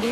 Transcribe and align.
E 0.00 0.06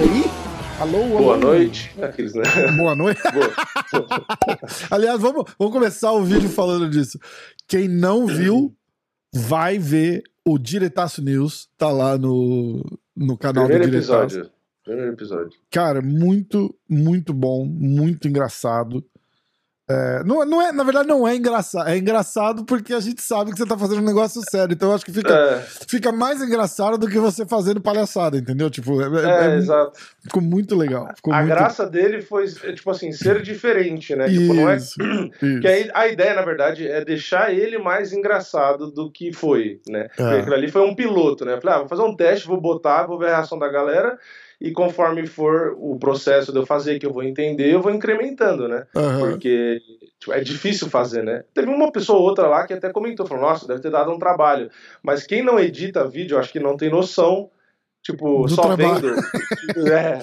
aí? 0.00 0.24
Alô, 0.80 1.02
alô. 1.02 1.18
Boa 1.18 1.36
noite. 1.36 1.90
Aqueles, 2.00 2.32
né? 2.34 2.42
Boa 2.78 2.94
noite. 2.94 3.20
Boa. 3.30 3.50
Aliás, 4.90 5.20
vamos, 5.20 5.44
vamos 5.58 5.74
começar 5.74 6.12
o 6.12 6.24
vídeo 6.24 6.48
falando 6.48 6.88
disso. 6.88 7.18
Quem 7.66 7.88
não 7.88 8.26
viu, 8.26 8.74
vai 9.34 9.78
ver 9.78 10.22
o 10.46 10.58
Diretaço 10.58 11.22
News. 11.22 11.68
Tá 11.76 11.90
lá 11.90 12.16
no, 12.16 12.82
no 13.14 13.36
canal 13.36 13.66
Primeiro 13.66 13.90
do 13.90 14.00
Diretaço. 14.00 14.24
episódio. 14.36 14.50
Primeiro 14.82 15.12
episódio. 15.12 15.58
Cara, 15.70 16.00
muito, 16.00 16.74
muito 16.88 17.34
bom, 17.34 17.66
muito 17.66 18.26
engraçado. 18.26 19.04
É, 19.90 20.22
não, 20.24 20.44
não 20.44 20.60
é, 20.60 20.70
na 20.70 20.84
verdade, 20.84 21.08
não 21.08 21.26
é 21.26 21.34
engraçado. 21.34 21.88
É 21.88 21.96
engraçado 21.96 22.64
porque 22.64 22.92
a 22.92 23.00
gente 23.00 23.22
sabe 23.22 23.52
que 23.52 23.58
você 23.58 23.64
tá 23.66 23.76
fazendo 23.78 24.02
um 24.02 24.04
negócio 24.04 24.42
sério. 24.50 24.74
Então 24.74 24.90
eu 24.90 24.94
acho 24.94 25.04
que 25.04 25.12
fica, 25.12 25.32
É, 25.34 25.60
fica 25.88 26.12
mais 26.12 26.42
engraçado 26.42 26.98
do 26.98 27.08
que 27.08 27.18
você 27.18 27.46
fazendo 27.46 27.80
palhaçada, 27.80 28.36
entendeu? 28.36 28.68
Tipo, 28.68 29.00
é, 29.00 29.06
é, 29.06 29.24
é- 29.24 29.50
é- 29.52 29.56
exato. 29.56 29.98
ficou 30.22 30.42
muito 30.42 30.76
legal. 30.76 31.08
Ficou 31.16 31.32
A 31.32 31.38
muito... 31.38 31.48
graça 31.54 31.86
dele 31.86 32.20
foi, 32.20 32.44
é, 32.64 32.72
tipo 32.72 32.90
assim, 32.90 33.12
ser 33.12 33.40
diferente, 33.42 34.14
né? 34.14 34.28
Tipo, 34.28 34.52
não 34.52 34.68
é. 34.68 34.76
Isso, 34.76 34.94
isso. 35.42 35.60
Que 35.60 35.66
aí, 35.68 35.90
a 35.94 36.06
ideia, 36.06 36.34
na 36.34 36.42
verdade, 36.42 36.86
é 36.86 37.02
deixar 37.04 37.52
ele 37.54 37.78
mais 37.78 38.12
engraçado 38.12 38.90
do 38.90 39.10
que 39.10 39.32
foi, 39.32 39.80
né? 39.88 40.08
Porque 40.14 40.22
É. 40.34 40.40
aquilo 40.40 40.54
ali 40.54 40.70
foi 40.70 40.82
um 40.82 40.94
piloto, 40.94 41.44
né? 41.44 41.54
Eu 41.54 41.60
Falei, 41.62 41.76
ah, 41.76 41.78
vou 41.80 41.88
fazer 41.88 42.02
um 42.02 42.14
teste, 42.14 42.46
vou 42.46 42.60
botar, 42.60 43.06
vou 43.06 43.18
ver 43.18 43.26
a 43.28 43.36
reação 43.36 43.58
da 43.58 43.68
galera. 43.68 44.18
E 44.60 44.72
conforme 44.72 45.24
for 45.26 45.76
o 45.78 45.96
processo 45.98 46.50
de 46.52 46.58
eu 46.58 46.66
fazer, 46.66 46.98
que 46.98 47.06
eu 47.06 47.12
vou 47.12 47.22
entender, 47.22 47.72
eu 47.72 47.80
vou 47.80 47.92
incrementando, 47.92 48.66
né? 48.66 48.86
Aham. 48.96 49.30
Porque 49.30 49.80
tipo, 50.18 50.32
é 50.32 50.40
difícil 50.40 50.90
fazer, 50.90 51.22
né? 51.22 51.44
Teve 51.54 51.68
uma 51.68 51.92
pessoa 51.92 52.18
ou 52.18 52.24
outra 52.24 52.48
lá 52.48 52.66
que 52.66 52.72
até 52.72 52.90
comentou, 52.92 53.24
falou, 53.26 53.44
nossa, 53.44 53.68
deve 53.68 53.80
ter 53.80 53.90
dado 53.90 54.10
um 54.10 54.18
trabalho. 54.18 54.68
Mas 55.02 55.24
quem 55.24 55.42
não 55.44 55.60
edita 55.60 56.08
vídeo, 56.08 56.36
acho 56.38 56.50
que 56.52 56.58
não 56.58 56.76
tem 56.76 56.90
noção, 56.90 57.50
tipo, 58.02 58.42
Do 58.46 58.48
só 58.54 58.62
trabalho. 58.74 59.14
vendo 59.76 59.86
é, 59.94 60.18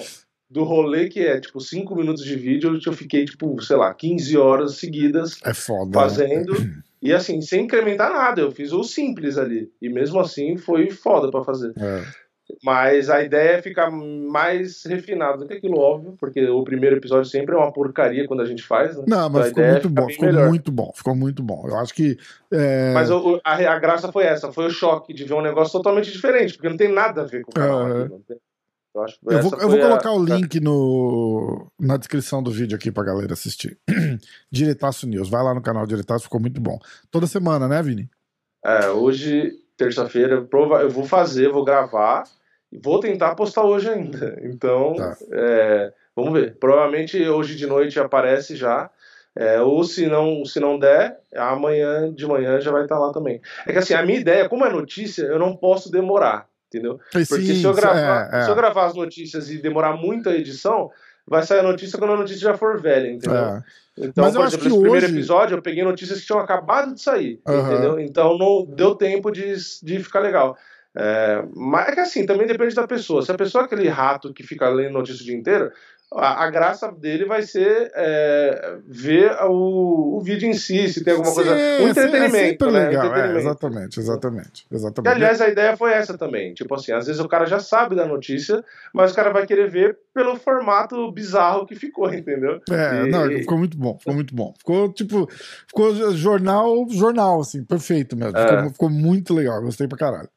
do 0.50 0.64
rolê 0.64 1.08
que 1.08 1.20
é, 1.20 1.40
tipo, 1.40 1.58
5 1.58 1.96
minutos 1.96 2.22
de 2.22 2.36
vídeo, 2.36 2.78
eu 2.86 2.92
fiquei, 2.92 3.24
tipo, 3.24 3.58
sei 3.62 3.76
lá, 3.76 3.92
15 3.94 4.36
horas 4.36 4.76
seguidas 4.76 5.38
É 5.44 5.54
foda. 5.54 5.86
né? 5.86 5.92
fazendo. 5.94 6.52
E 7.02 7.12
assim, 7.12 7.40
sem 7.42 7.64
incrementar 7.64 8.10
nada, 8.10 8.40
eu 8.40 8.50
fiz 8.50 8.72
o 8.72 8.82
simples 8.82 9.36
ali. 9.38 9.70
E 9.80 9.88
mesmo 9.88 10.18
assim 10.18 10.56
foi 10.56 10.90
foda 10.90 11.30
pra 11.30 11.44
fazer. 11.44 11.72
É. 11.78 12.02
Mas 12.62 13.10
a 13.10 13.22
ideia 13.22 13.58
é 13.58 13.62
ficar 13.62 13.90
mais 13.90 14.84
refinado 14.84 15.38
do 15.38 15.46
que 15.48 15.54
aquilo, 15.54 15.78
óbvio, 15.78 16.16
porque 16.18 16.48
o 16.48 16.62
primeiro 16.62 16.96
episódio 16.96 17.28
sempre 17.28 17.54
é 17.54 17.58
uma 17.58 17.72
porcaria 17.72 18.26
quando 18.26 18.42
a 18.42 18.44
gente 18.44 18.62
faz, 18.62 18.96
né? 18.96 19.04
Não, 19.08 19.28
mas 19.28 19.46
A 19.46 19.48
ficou 19.48 19.64
é 19.64 19.70
muito 19.72 19.88
ficar 19.88 20.00
bom, 20.02 20.08
ficou 20.08 20.26
melhor. 20.26 20.48
muito 20.48 20.72
bom, 20.72 20.92
ficou 20.94 21.14
muito 21.16 21.42
bom. 21.42 21.64
Eu 21.66 21.76
acho 21.76 21.92
que. 21.92 22.16
é, 22.52 22.92
Mas 22.94 23.10
o- 23.10 23.40
a, 23.44 23.54
a 23.54 23.78
graça 23.78 24.12
foi 24.12 24.24
essa, 24.24 24.52
foi 24.52 24.66
o 24.66 24.70
choque 24.70 25.12
de 25.12 25.24
ver 25.24 25.34
um 25.34 25.42
negócio 25.42 25.72
totalmente 25.72 26.10
diferente, 26.12 26.54
porque 26.54 26.68
não 26.68 26.76
tem 26.76 26.92
nada 26.92 27.22
a 27.22 27.24
ver 27.24 27.42
com 27.42 27.50
o 27.50 27.54
canal. 27.54 27.86
Aqui, 27.86 28.12
Eu, 28.94 29.02
acho 29.02 29.18
eu 29.28 29.40
vou, 29.42 29.60
eu 29.60 29.68
vou 29.68 29.78
a- 29.78 29.82
colocar 29.82 30.12
o 30.12 30.24
link 30.24 30.58
no, 30.60 31.66
na 31.78 31.96
descrição 31.96 32.42
do 32.42 32.50
vídeo 32.50 32.76
aqui 32.76 32.90
pra 32.92 33.04
galera 33.04 33.32
assistir. 33.32 33.76
Diretaço 34.50 35.06
News, 35.06 35.28
vai 35.28 35.42
lá 35.42 35.52
no 35.54 35.60
canal 35.62 35.86
Diretaço, 35.86 36.24
ficou 36.24 36.40
muito 36.40 36.60
bom. 36.60 36.78
Toda 37.10 37.26
semana, 37.26 37.66
né, 37.68 37.82
Vini? 37.82 38.08
É, 38.64 38.88
hoje, 38.88 39.52
terça-feira, 39.76 40.46
eu 40.82 40.90
vou 40.90 41.04
fazer, 41.04 41.50
vou 41.50 41.64
gravar 41.64 42.24
e 42.72 42.78
vou 42.78 42.98
tentar 43.00 43.34
postar 43.34 43.64
hoje 43.64 43.88
ainda. 43.88 44.38
Então, 44.42 44.94
Tá. 44.94 45.16
é, 45.32 45.92
vamos 46.14 46.32
ver. 46.32 46.56
Provavelmente 46.56 47.28
hoje 47.28 47.54
de 47.54 47.66
noite 47.66 47.98
aparece 48.00 48.56
já. 48.56 48.90
É, 49.38 49.60
ou 49.60 49.84
se 49.84 50.06
não, 50.06 50.46
se 50.46 50.58
não 50.58 50.78
der, 50.78 51.18
amanhã 51.36 52.10
de 52.10 52.26
manhã 52.26 52.58
já 52.58 52.72
vai 52.72 52.84
estar 52.84 52.98
lá 52.98 53.12
também. 53.12 53.38
É 53.66 53.72
que 53.72 53.78
assim, 53.78 53.92
a 53.92 54.02
minha 54.02 54.18
ideia, 54.18 54.48
como 54.48 54.64
é 54.64 54.70
notícia, 54.72 55.24
eu 55.24 55.38
não 55.38 55.54
posso 55.54 55.90
demorar, 55.92 56.46
entendeu? 56.68 56.98
Porque 57.12 57.26
Sim, 57.26 57.54
se, 57.56 57.64
eu 57.64 57.74
gravar, 57.74 58.30
é, 58.32 58.38
é. 58.38 58.42
se 58.44 58.50
eu 58.50 58.54
gravar 58.54 58.86
as 58.86 58.94
notícias 58.94 59.50
e 59.50 59.58
demorar 59.58 59.92
muito 59.94 60.30
a 60.30 60.34
edição, 60.34 60.90
vai 61.26 61.42
sair 61.42 61.58
a 61.58 61.62
notícia 61.62 61.98
quando 61.98 62.14
a 62.14 62.16
notícia 62.16 62.40
já 62.40 62.56
for 62.56 62.80
velha, 62.80 63.10
entendeu? 63.10 63.38
Então, 63.98 64.24
Mas 64.24 64.34
eu 64.34 64.40
por 64.40 64.46
acho 64.46 64.56
exemplo, 64.56 64.58
que 64.58 64.64
nesse 64.68 64.80
primeiro 64.80 65.06
hoje- 65.06 65.14
episódio 65.14 65.56
eu 65.56 65.62
peguei 65.62 65.82
notícias 65.84 66.20
que 66.20 66.26
tinham 66.26 66.40
acabado 66.40 66.94
de 66.94 67.00
sair, 67.00 67.40
Aham. 67.46 67.72
entendeu? 67.72 68.00
Então 68.00 68.36
não 68.36 68.64
deu 68.66 68.94
tempo 68.94 69.30
de, 69.30 69.54
de 69.82 70.02
ficar 70.02 70.20
legal. 70.20 70.56
É, 70.98 71.44
mas 71.54 71.88
é 71.88 71.92
que 71.92 72.00
assim, 72.00 72.24
também 72.24 72.46
depende 72.46 72.74
da 72.74 72.86
pessoa. 72.86 73.20
Se 73.22 73.30
a 73.30 73.34
pessoa 73.36 73.62
é 73.62 73.66
aquele 73.66 73.86
rato 73.88 74.32
que 74.32 74.42
fica 74.42 74.66
lendo 74.68 74.92
notícia 74.94 75.22
o 75.22 75.24
dia 75.26 75.36
inteiro, 75.36 75.70
a, 76.14 76.44
a 76.44 76.50
graça 76.50 76.90
dele 76.92 77.24
vai 77.24 77.42
ser 77.42 77.90
é, 77.94 78.78
ver 78.86 79.32
o, 79.44 80.16
o 80.16 80.20
vídeo 80.20 80.48
em 80.48 80.54
si, 80.54 80.88
se 80.88 81.02
tem 81.04 81.12
alguma 81.14 81.34
coisa. 81.34 81.50
Sim, 81.56 81.84
Um 81.84 81.88
é 81.88 81.94
se- 81.94 82.00
entretenimento, 82.00 82.34
É 82.36 82.48
sempre 82.48 82.70
né? 82.70 82.86
legal, 82.86 83.04
é, 83.04 83.08
Entretenimento. 83.08 83.38
exatamente, 83.38 84.00
exatamente. 84.00 84.66
E, 84.70 84.74
exatamente. 84.74 85.14
aliás, 85.14 85.40
a 85.40 85.48
ideia 85.48 85.76
foi 85.76 85.92
essa 85.92 86.16
também. 86.16 86.54
Tipo 86.54 86.74
assim, 86.74 86.92
às 86.92 87.06
vezes 87.06 87.20
o 87.20 87.28
cara 87.28 87.44
já 87.46 87.58
sabe 87.58 87.96
da 87.96 88.06
notícia, 88.06 88.64
mas 88.94 89.12
o 89.12 89.14
cara 89.16 89.30
vai 89.32 89.46
querer 89.46 89.68
ver 89.68 89.98
pelo 90.14 90.36
formato 90.36 91.10
bizarro 91.12 91.66
que 91.66 91.74
ficou, 91.74 92.08
entendeu? 92.14 92.60
É, 92.70 93.02
E- 93.06 93.10
não, 93.10 93.26
ficou 93.40 93.58
muito 93.58 93.76
bom, 93.76 93.98
ficou 93.98 94.14
muito 94.14 94.34
bom. 94.34 94.54
Ficou 94.58 94.92
tipo, 94.92 95.28
ficou 95.66 95.92
jornal, 96.14 96.86
jornal, 96.90 97.40
assim, 97.40 97.64
perfeito 97.64 98.16
mesmo. 98.16 98.38
É. 98.38 98.46
Ficou, 98.56 98.70
ficou 98.70 98.90
muito 98.90 99.34
legal, 99.34 99.60
gostei 99.60 99.88
pra 99.88 99.98
caralho. 99.98 100.28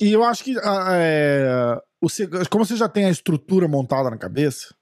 E 0.00 0.12
eu 0.12 0.22
acho 0.24 0.44
que, 0.44 0.56
ah, 0.62 0.88
é, 0.92 1.76
o 2.00 2.06
como 2.48 2.64
você 2.64 2.74
já 2.76 2.88
tem 2.88 3.04
a 3.04 3.10
estrutura 3.10 3.68
montada 3.68 4.08
na 4.08 4.16
cabeça, 4.16 4.74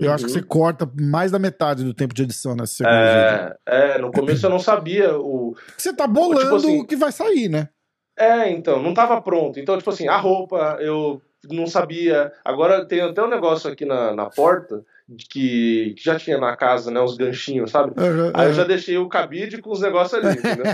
eu 0.00 0.12
acho 0.12 0.24
que 0.26 0.30
você 0.32 0.42
corta 0.42 0.90
mais 1.00 1.30
da 1.30 1.38
metade 1.38 1.84
do 1.84 1.94
tempo 1.94 2.12
de 2.14 2.22
edição 2.22 2.54
nesse 2.56 2.74
segundo 2.76 2.92
vídeo. 2.94 3.56
É, 3.66 3.94
é, 3.94 3.98
no 3.98 4.10
começo 4.12 4.44
eu 4.46 4.50
não 4.50 4.58
sabia 4.58 5.16
o. 5.18 5.56
Você 5.76 5.92
tá 5.92 6.06
bolando 6.06 6.40
Tipo 6.40 6.56
assim- 6.56 6.80
o 6.80 6.86
que 6.86 6.96
vai 6.96 7.12
sair, 7.12 7.48
né? 7.48 7.68
É, 8.18 8.50
então, 8.50 8.82
não 8.82 8.92
tava 8.92 9.20
pronto. 9.22 9.60
Então, 9.60 9.78
tipo 9.78 9.90
assim, 9.90 10.08
a 10.08 10.16
roupa, 10.16 10.76
eu 10.80 11.22
não 11.50 11.66
sabia. 11.68 12.32
Agora 12.44 12.84
tem 12.84 13.00
até 13.00 13.22
um 13.22 13.28
negócio 13.28 13.70
aqui 13.70 13.84
na, 13.84 14.12
na 14.12 14.26
porta 14.26 14.84
que, 15.30 15.94
que 15.96 16.02
já 16.04 16.18
tinha 16.18 16.36
na 16.38 16.56
casa, 16.56 16.90
né? 16.90 17.00
Uns 17.00 17.16
ganchinhos, 17.16 17.70
sabe? 17.70 17.92
Aham, 17.96 18.32
Aí 18.34 18.48
eu 18.48 18.52
já 18.54 18.64
deixei 18.64 18.98
o 18.98 19.08
cabide 19.08 19.62
com 19.62 19.70
os 19.70 19.80
negócios 19.80 20.14
ali, 20.22 20.36
entendeu? 20.36 20.64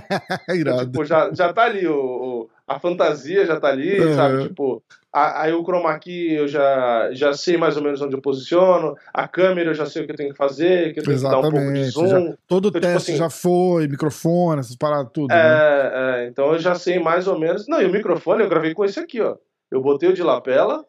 É 0.49 0.57
irado. 0.57 0.87
tipo, 0.87 1.05
já, 1.05 1.31
já 1.35 1.53
tá 1.53 1.65
ali, 1.65 1.87
o, 1.87 1.95
o- 1.95 2.51
a 2.67 2.79
fantasia 2.81 3.45
já 3.45 3.61
tá 3.61 3.69
ali, 3.69 4.01
Uhum. 4.01 4.17
sabe? 4.17 4.49
Tipo, 4.49 4.83
aí 5.15 5.53
o 5.53 5.63
chroma 5.63 5.97
key 5.99 6.33
eu 6.35 6.49
já, 6.49 7.09
já 7.13 7.33
sei 7.33 7.57
mais 7.57 7.77
ou 7.77 7.83
menos 7.83 8.01
onde 8.03 8.17
eu 8.17 8.21
posiciono, 8.21 8.97
a 9.13 9.29
câmera 9.29 9.71
eu 9.71 9.75
já 9.75 9.87
sei 9.87 10.03
o 10.03 10.07
que 10.07 10.13
eu 10.13 10.17
tenho 10.17 10.31
que 10.31 10.37
fazer, 10.37 10.93
que 10.93 11.01
eu 11.01 11.05
tenho 11.05 11.17
que 11.17 11.23
dar 11.23 11.39
um 11.39 11.43
pouco 11.43 11.57
de 11.57 11.63
Exatamente, 11.81 11.91
zoom. 11.91 12.09
já- 12.09 12.37
Todo 12.49 12.65
o 12.67 12.69
Então, 12.69 12.81
tipo 12.81 12.93
teste 12.93 13.11
assim- 13.13 13.19
já 13.19 13.31
foi, 13.31 13.87
microfone, 13.87 14.61
essas 14.61 14.77
paradas, 14.77 15.11
tudo. 15.13 15.29
né? 15.29 15.37
É, 15.37 15.93
é, 16.25 16.27
então 16.29 16.53
eu 16.53 16.59
já 16.59 16.75
sei 16.75 16.99
mais 16.99 17.27
ou 17.29 17.39
menos. 17.39 17.69
Não, 17.69 17.81
e 17.81 17.87
o 17.87 17.93
microfone 17.93 18.43
eu 18.43 18.49
gravei 18.49 18.75
com 18.75 18.85
esse 18.85 18.99
aqui, 18.99 19.21
ó. 19.21 19.37
Eu 19.71 19.81
botei 19.81 20.09
o 20.09 20.15
de 20.15 20.23
lapela, 20.23 20.85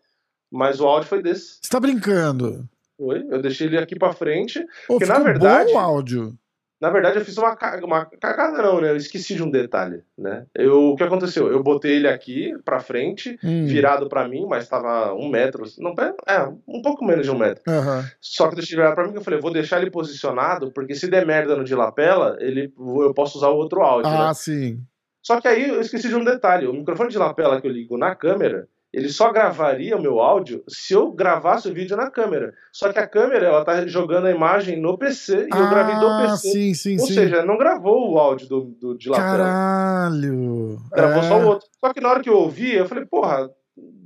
mas 0.51 0.79
o 0.79 0.85
áudio 0.87 1.07
foi 1.09 1.21
desse. 1.21 1.59
Você 1.61 1.69
tá 1.69 1.79
brincando? 1.79 2.67
Foi? 2.97 3.25
Eu 3.29 3.41
deixei 3.41 3.67
ele 3.67 3.77
aqui 3.77 3.97
pra 3.97 4.13
frente. 4.13 4.59
Ô, 4.87 4.93
Porque, 4.97 5.05
na 5.05 5.19
verdade- 5.19 5.71
bom 5.71 5.77
o 5.77 5.81
áudio. 5.81 6.33
Na 6.79 6.89
verdade, 6.89 7.17
eu 7.17 7.25
fiz 7.25 7.37
uma, 7.37 7.57
uma 7.83 8.05
cagada, 8.05 8.61
não, 8.61 8.81
né? 8.81 8.91
Eu 8.91 8.97
esqueci 8.97 9.35
de 9.35 9.43
um 9.43 9.49
detalhe, 9.49 10.03
né? 10.17 10.45
Eu, 10.53 10.91
o 10.91 10.95
que 10.95 11.03
aconteceu? 11.03 11.47
Eu 11.47 11.63
botei 11.63 11.95
ele 11.95 12.07
aqui 12.07 12.53
pra 12.65 12.79
frente, 12.79 13.39
Hum. 13.43 13.65
virado 13.65 14.09
pra 14.09 14.27
mim, 14.27 14.45
mas 14.47 14.67
tava 14.67 15.13
um 15.13 15.29
metro. 15.29 15.63
Não, 15.79 15.95
é, 16.27 16.43
um 16.67 16.81
pouco 16.81 17.05
menos 17.05 17.25
de 17.25 17.31
um 17.31 17.37
metro. 17.37 17.63
Aham. 17.67 18.03
Só 18.19 18.47
que 18.47 18.53
eu 18.53 18.57
deixei 18.57 18.75
virado 18.75 18.95
pra 18.95 19.05
mim 19.05 19.13
que 19.13 19.17
eu 19.17 19.23
falei, 19.23 19.39
vou 19.39 19.53
deixar 19.53 19.81
ele 19.81 19.89
posicionado, 19.89 20.71
porque 20.71 20.95
se 20.95 21.07
der 21.09 21.25
merda 21.25 21.55
no 21.55 21.63
de 21.63 21.75
lapela, 21.75 22.37
ele, 22.39 22.73
eu 22.77 23.13
posso 23.13 23.37
usar 23.37 23.49
o 23.49 23.57
outro 23.57 23.81
áudio, 23.81 24.11
né? 24.11 24.25
Ah, 24.29 24.33
sim. 24.33 24.83
Só 25.21 25.41
que 25.41 25.47
aí 25.47 25.69
eu 25.69 25.81
esqueci 25.81 26.07
de 26.07 26.15
um 26.15 26.23
detalhe. 26.23 26.67
O 26.67 26.73
microfone 26.73 27.09
de 27.09 27.17
lapela 27.17 27.59
que 27.59 27.67
eu 27.67 27.71
ligo 27.71 27.97
na 27.97 28.13
câmera, 28.13 28.67
ele 28.95 29.09
só 29.09 29.31
gravaria 29.31 29.97
o 29.97 30.01
meu 30.01 30.19
áudio 30.19 30.63
se 30.67 30.93
eu 30.93 31.11
gravasse 31.11 31.67
o 31.67 31.73
vídeo 31.73 31.97
na 31.97 32.09
câmera. 32.09 32.53
Só 32.71 32.91
que 32.93 32.99
a 32.99 33.07
câmera, 33.07 33.47
ela 33.47 33.65
tá 33.65 33.85
jogando 33.85 34.27
a 34.27 34.31
imagem 34.31 34.79
no 34.79 34.97
PC 34.97 35.47
e 35.51 35.57
eu 35.57 35.69
gravei 35.69 35.95
do 35.95 36.07
ah, 36.07 36.21
PC. 36.21 36.49
sim, 36.51 36.73
sim, 36.73 36.99
Ou 36.99 37.05
sim. 37.07 37.13
seja, 37.13 37.43
não 37.45 37.57
gravou 37.57 38.13
o 38.13 38.17
áudio 38.17 38.47
do, 38.47 38.61
do 38.79 38.97
de 38.97 39.09
lapela. 39.09 39.37
Caralho. 39.37 40.77
Gravou 40.91 41.19
É. 41.19 41.23
só 41.23 41.39
o 41.39 41.45
outro. 41.47 41.67
Só 41.83 41.93
que 41.93 42.01
na 42.01 42.09
hora 42.09 42.21
que 42.21 42.29
eu 42.29 42.37
ouvi, 42.37 42.73
eu 42.75 42.85
falei, 42.87 43.05
porra, 43.05 43.49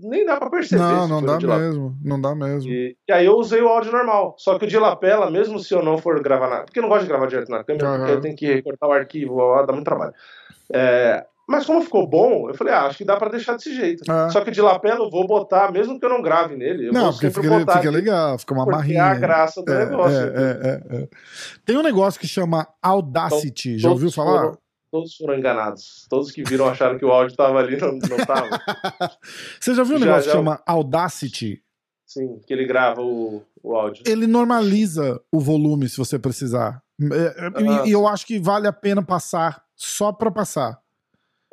nem 0.01 0.25
dá 0.25 0.37
pra 0.37 0.49
perceber. 0.49 0.81
Não, 0.81 1.07
não 1.07 1.23
dá 1.23 1.37
mesmo. 1.39 1.95
Não 2.03 2.19
dá 2.21 2.33
mesmo. 2.35 2.71
E, 2.71 2.95
e 3.07 3.11
aí 3.11 3.25
eu 3.25 3.35
usei 3.35 3.61
o 3.61 3.67
áudio 3.67 3.91
normal. 3.91 4.35
Só 4.37 4.57
que 4.57 4.65
o 4.65 4.67
de 4.67 4.77
lapela, 4.79 5.29
mesmo 5.29 5.59
se 5.59 5.73
eu 5.73 5.83
não 5.83 5.97
for 5.97 6.21
gravar 6.21 6.49
na. 6.49 6.59
Porque 6.63 6.79
eu 6.79 6.83
não 6.83 6.89
gosto 6.89 7.03
de 7.03 7.09
gravar 7.09 7.27
direto 7.27 7.49
na 7.49 7.63
câmera, 7.63 7.87
Aham. 7.87 7.97
porque 7.99 8.11
eu 8.13 8.21
tenho 8.21 8.35
que 8.35 8.45
recortar 8.53 8.89
o 8.89 8.93
arquivo, 8.93 9.37
ó, 9.37 9.63
dá 9.63 9.73
muito 9.73 9.85
trabalho. 9.85 10.13
É, 10.73 11.25
mas 11.49 11.65
como 11.65 11.81
ficou 11.81 12.07
bom, 12.07 12.47
eu 12.49 12.53
falei, 12.53 12.73
ah, 12.73 12.83
acho 12.85 12.97
que 12.99 13.03
dá 13.03 13.17
pra 13.17 13.29
deixar 13.29 13.53
desse 13.55 13.75
jeito. 13.75 14.03
Ah. 14.09 14.29
Só 14.29 14.41
que 14.41 14.51
de 14.51 14.61
lapela 14.61 15.03
eu 15.03 15.09
vou 15.09 15.25
botar, 15.25 15.71
mesmo 15.71 15.99
que 15.99 16.05
eu 16.05 16.09
não 16.09 16.21
grave 16.21 16.55
nele. 16.55 16.91
Não, 16.91 17.11
porque 17.11 17.29
fica, 17.31 17.59
fica 17.59 17.89
legal, 17.91 18.37
fica 18.37 18.53
uma 18.53 18.63
porque 18.65 18.77
marrinha. 18.77 18.99
é 18.99 19.01
a 19.01 19.15
graça 19.15 19.61
do 19.63 19.71
É, 19.73 19.85
negócio. 19.85 20.17
é, 20.17 20.21
é, 20.21 20.69
é, 20.97 21.01
é. 21.03 21.07
Tem 21.65 21.75
um 21.75 21.81
negócio 21.81 22.19
que 22.19 22.27
chama 22.27 22.67
Audacity. 22.81 23.77
Já 23.79 23.89
ouviu 23.89 24.11
falar? 24.11 24.39
foram- 24.41 24.57
todos 24.91 25.15
foram 25.15 25.35
enganados. 25.37 26.05
Todos 26.09 26.31
que 26.31 26.43
viram 26.43 26.67
acharam 26.67 26.97
que 26.97 27.05
o 27.05 27.11
áudio 27.11 27.35
tava 27.35 27.59
ali, 27.59 27.77
não, 27.77 27.93
não 27.93 28.25
tava. 28.25 28.49
Você 29.59 29.73
já 29.75 29.83
viu 29.83 29.95
um 29.97 29.99
Já, 29.99 30.05
negócio 30.05 30.23
já. 30.25 30.31
que 30.31 30.37
chama 30.37 30.61
Audacity? 30.65 31.61
Sim, 32.05 32.39
que 32.45 32.51
ele 32.53 32.65
grava 32.65 33.01
o, 33.01 33.43
o 33.61 33.75
áudio. 33.75 34.03
Ele 34.07 34.25
normaliza 34.25 35.21
o 35.31 35.39
volume 35.39 35.87
se 35.87 35.95
você 35.97 36.17
precisar. 36.17 36.81
E, 36.99 37.89
e 37.89 37.91
eu 37.91 38.07
acho 38.07 38.25
que 38.25 38.39
vale 38.39 38.67
a 38.67 38.73
pena 38.73 39.03
passar 39.03 39.61
só 39.75 40.11
pra 40.11 40.31
passar. 40.31 40.79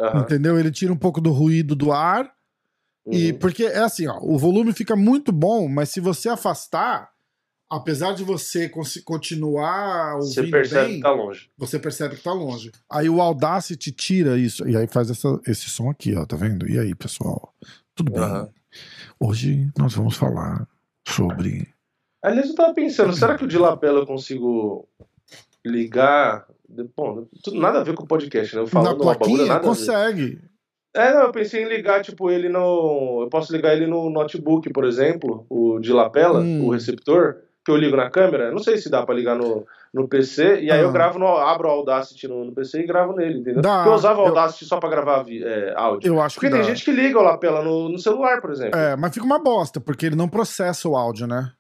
Aham. 0.00 0.20
Entendeu? 0.22 0.58
Ele 0.58 0.70
tira 0.70 0.92
um 0.92 0.96
pouco 0.96 1.20
do 1.20 1.30
ruído 1.32 1.74
do 1.74 1.92
ar. 1.92 2.30
E 3.10 3.30
Uhum. 3.32 3.38
porque 3.38 3.64
é 3.64 3.78
assim, 3.78 4.08
ó, 4.08 4.18
o 4.20 4.36
volume 4.36 4.72
fica 4.72 4.96
muito 4.96 5.30
bom, 5.30 5.68
mas 5.68 5.90
se 5.90 6.00
você 6.00 6.28
afastar, 6.28 7.08
apesar 7.70 8.12
de 8.14 8.24
você 8.24 8.68
continuar 9.04 10.16
Você 10.16 10.40
ouvindo 10.40 10.50
percebe 10.52 10.86
bem, 10.86 10.96
que 10.96 11.02
tá 11.02 11.12
longe. 11.12 11.48
você 11.56 11.78
percebe 11.78 12.16
que 12.16 12.22
tá 12.22 12.32
longe. 12.32 12.72
Aí 12.90 13.08
o 13.08 13.20
Audacity 13.20 13.92
tira 13.92 14.36
isso 14.36 14.68
e 14.68 14.76
aí 14.76 14.88
faz 14.88 15.08
essa- 15.10 15.40
esse 15.46 15.70
som 15.70 15.88
aqui, 15.88 16.16
ó, 16.16 16.26
tá 16.26 16.36
vendo? 16.36 16.68
E 16.68 16.78
aí, 16.80 16.94
pessoal? 16.96 17.54
Tudo 17.94 18.10
bem? 18.12 18.22
Aham. 18.22 18.48
Hoje 19.20 19.70
nós 19.78 19.94
vamos 19.94 20.16
falar 20.16 20.66
sobre 21.06 21.72
Aliás, 22.22 22.48
eu 22.48 22.54
tava 22.56 22.74
pensando, 22.74 23.12
será 23.14 23.38
que 23.38 23.44
o 23.44 23.48
de 23.48 23.56
lapela 23.56 24.00
eu 24.00 24.06
consigo 24.06 24.88
ligar? 25.64 26.44
Bom, 26.96 27.26
tudo 27.44 27.58
nada 27.60 27.80
a 27.80 27.84
ver 27.84 27.94
com 27.94 28.02
o 28.04 28.08
podcast, 28.08 28.54
né? 28.54 28.60
Eu 28.62 28.64
na 28.64 28.70
falando 28.70 28.98
bagulho, 29.04 29.18
plaquinha, 29.18 29.60
consegue. 29.60 30.40
É, 30.94 31.12
não, 31.12 31.22
eu 31.24 31.32
pensei 31.32 31.62
em 31.62 31.68
ligar, 31.68 32.02
tipo, 32.02 32.30
ele 32.30 32.48
no. 32.48 33.20
Eu 33.22 33.28
posso 33.28 33.52
ligar 33.54 33.74
ele 33.76 33.86
no 33.86 34.08
notebook, 34.10 34.72
por 34.72 34.84
exemplo, 34.84 35.46
o 35.50 35.78
de 35.78 35.92
lapela, 35.92 36.40
Hum. 36.40 36.66
o 36.66 36.70
receptor, 36.72 37.36
que 37.64 37.70
eu 37.70 37.76
ligo 37.76 37.96
na 37.96 38.08
câmera. 38.10 38.50
Não 38.50 38.58
sei 38.58 38.78
se 38.78 38.88
dá 38.88 39.04
pra 39.04 39.14
ligar 39.14 39.36
no, 39.36 39.66
no 39.92 40.08
PC, 40.08 40.60
e 40.62 40.70
aí 40.70 40.78
Ah. 40.80 40.82
eu 40.82 40.92
gravo 40.92 41.18
no. 41.18 41.26
abro 41.26 41.68
o 41.68 41.70
Audacity 41.70 42.26
no, 42.26 42.44
no 42.46 42.52
PC 42.52 42.80
e 42.80 42.86
gravo 42.86 43.12
nele, 43.14 43.40
entendeu? 43.40 43.60
Dá, 43.62 43.76
Porque 43.76 43.88
eu 43.90 43.94
usava 43.94 44.20
o 44.20 44.22
eu- 44.24 44.28
Audacity 44.28 44.64
só 44.64 44.78
pra 44.80 44.88
gravar 44.88 45.24
é, 45.28 45.74
áudio. 45.76 46.08
Eu 46.14 46.20
acho 46.20 46.36
que 46.36 46.40
Porque 46.46 46.52
tem 46.56 46.62
dá. 46.64 46.68
gente 46.68 46.84
que 46.84 46.90
liga 46.92 47.18
o 47.18 47.22
lapela 47.22 47.62
no, 47.62 47.88
no 47.90 47.98
celular, 47.98 48.40
por 48.40 48.50
exemplo. 48.50 48.78
É, 48.78 48.96
mas 48.96 49.12
fica 49.12 49.26
uma 49.26 49.38
bosta, 49.38 49.78
porque 49.80 50.06
ele 50.06 50.16
não 50.16 50.28
processa 50.28 50.88
o 50.88 50.96
áudio, 50.96 51.26
né? 51.26 51.52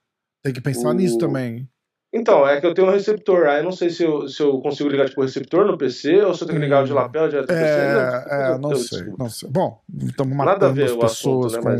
Tem 0.42 0.52
que 0.54 0.60
pensar 0.62 0.88
O- 0.90 0.92
nisso 0.94 1.18
também. 1.18 1.68
Então, 2.16 2.46
é 2.48 2.60
que 2.60 2.66
eu 2.66 2.72
tenho 2.74 2.88
um 2.88 2.90
receptor. 2.90 3.46
Aí 3.46 3.58
eu 3.60 3.64
não 3.64 3.72
sei 3.72 3.90
se 3.90 4.02
eu, 4.02 4.26
se 4.28 4.42
eu 4.42 4.58
consigo 4.60 4.88
ligar 4.88 5.08
tipo, 5.08 5.22
receptor 5.22 5.66
no 5.66 5.76
PC 5.78 6.22
ou 6.22 6.34
se 6.34 6.42
eu 6.42 6.46
tenho 6.48 6.58
que 6.58 6.64
ligar 6.64 6.82
o 6.82 6.86
de 6.86 6.92
lapela 6.92 7.28
direto 7.28 7.46
PC. 7.46 7.60
É, 7.62 8.24
é, 8.30 8.50
eu- 8.52 8.58
não 8.58 8.70
eu- 8.72 8.76
sei, 8.76 8.98
desculpa. 8.98 9.22
não 9.24 9.30
sei. 9.30 9.50
Bom, 9.50 9.80
estamos 10.04 10.36
Nada 10.36 10.50
a 10.50 10.54
matando 10.54 10.74
ver 10.74 10.84
as 10.84 10.92
pessoas 10.96 11.54
assunto, 11.54 11.68
né, 11.68 11.76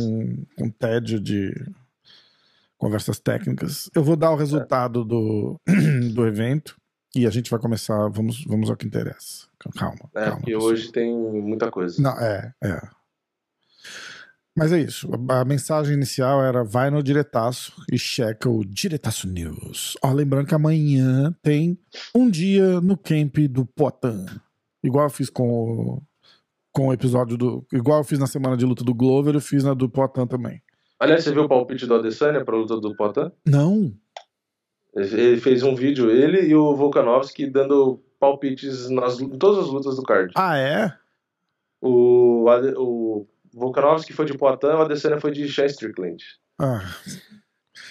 com, 0.56 0.64
com 0.64 0.70
tédio 0.70 1.18
de 1.20 1.52
conversas 2.78 3.18
técnicas. 3.18 3.90
Eu 3.94 4.02
vou 4.04 4.16
dar 4.16 4.30
o 4.30 4.36
resultado 4.36 5.04
do, 5.04 5.58
do 6.14 6.26
evento 6.26 6.76
e 7.14 7.26
a 7.26 7.30
gente 7.30 7.50
vai 7.50 7.58
começar. 7.60 8.08
Vamos, 8.08 8.44
vamos 8.44 8.68
ao 8.70 8.76
que 8.76 8.86
interessa. 8.86 9.46
Calma, 9.76 9.96
É, 10.14 10.20
calma. 10.24 10.36
porque 10.36 10.52
pessoal. 10.52 10.70
hoje 10.72 10.92
tem 10.92 11.12
muita 11.16 11.70
coisa. 11.70 12.00
Não, 12.00 12.12
é, 12.20 12.52
é. 12.62 12.80
Mas 14.56 14.72
é 14.72 14.80
isso. 14.80 15.08
A, 15.28 15.40
a 15.40 15.44
mensagem 15.44 15.94
inicial 15.94 16.42
era 16.42 16.64
vai 16.64 16.90
no 16.90 17.02
diretaço 17.02 17.74
e 17.92 17.98
checa 17.98 18.48
o 18.48 18.64
Diretaço 18.64 19.28
News. 19.28 19.98
Ó, 20.02 20.10
lembrando 20.12 20.46
que 20.46 20.54
amanhã 20.54 21.36
tem 21.42 21.78
um 22.14 22.30
dia 22.30 22.80
no 22.80 22.96
camp 22.96 23.36
do 23.50 23.66
Potan. 23.66 24.24
Igual 24.82 25.04
eu 25.04 25.10
fiz 25.10 25.28
com 25.28 25.48
o, 25.48 26.02
com 26.72 26.88
o 26.88 26.92
episódio 26.92 27.36
do. 27.36 27.66
Igual 27.70 27.98
eu 27.98 28.04
fiz 28.04 28.18
na 28.18 28.26
semana 28.26 28.56
de 28.56 28.64
luta 28.64 28.82
do 28.82 28.94
Glover, 28.94 29.34
eu 29.34 29.40
fiz 29.40 29.62
na 29.62 29.74
do 29.74 29.90
Potan 29.90 30.26
também. 30.26 30.62
Aliás, 30.98 31.24
você 31.24 31.32
viu 31.32 31.42
o 31.42 31.48
palpite 31.48 31.86
do 31.86 31.94
Adesanya 31.94 32.42
pra 32.42 32.56
luta 32.56 32.80
do 32.80 32.96
Potan? 32.96 33.30
Não. 33.44 33.92
Ele 34.94 35.38
fez 35.38 35.62
um 35.62 35.74
vídeo, 35.74 36.10
ele 36.10 36.48
e 36.48 36.54
o 36.54 36.74
Volkanovski, 36.74 37.50
dando 37.50 38.02
palpites 38.18 38.88
nas, 38.88 39.20
em 39.20 39.28
todas 39.28 39.64
as 39.64 39.70
lutas 39.70 39.96
do 39.96 40.02
card. 40.02 40.32
Ah, 40.34 40.56
é? 40.56 40.90
O, 41.82 42.46
o 42.78 43.26
Volkanovski 43.56 44.12
foi 44.12 44.26
de 44.26 44.36
Poitin, 44.36 44.66
o 44.66 44.82
Adesanya 44.82 45.18
foi 45.20 45.30
de 45.30 45.50
Sean 45.50 45.66
Strickland. 45.66 46.22
Ah, 46.60 46.82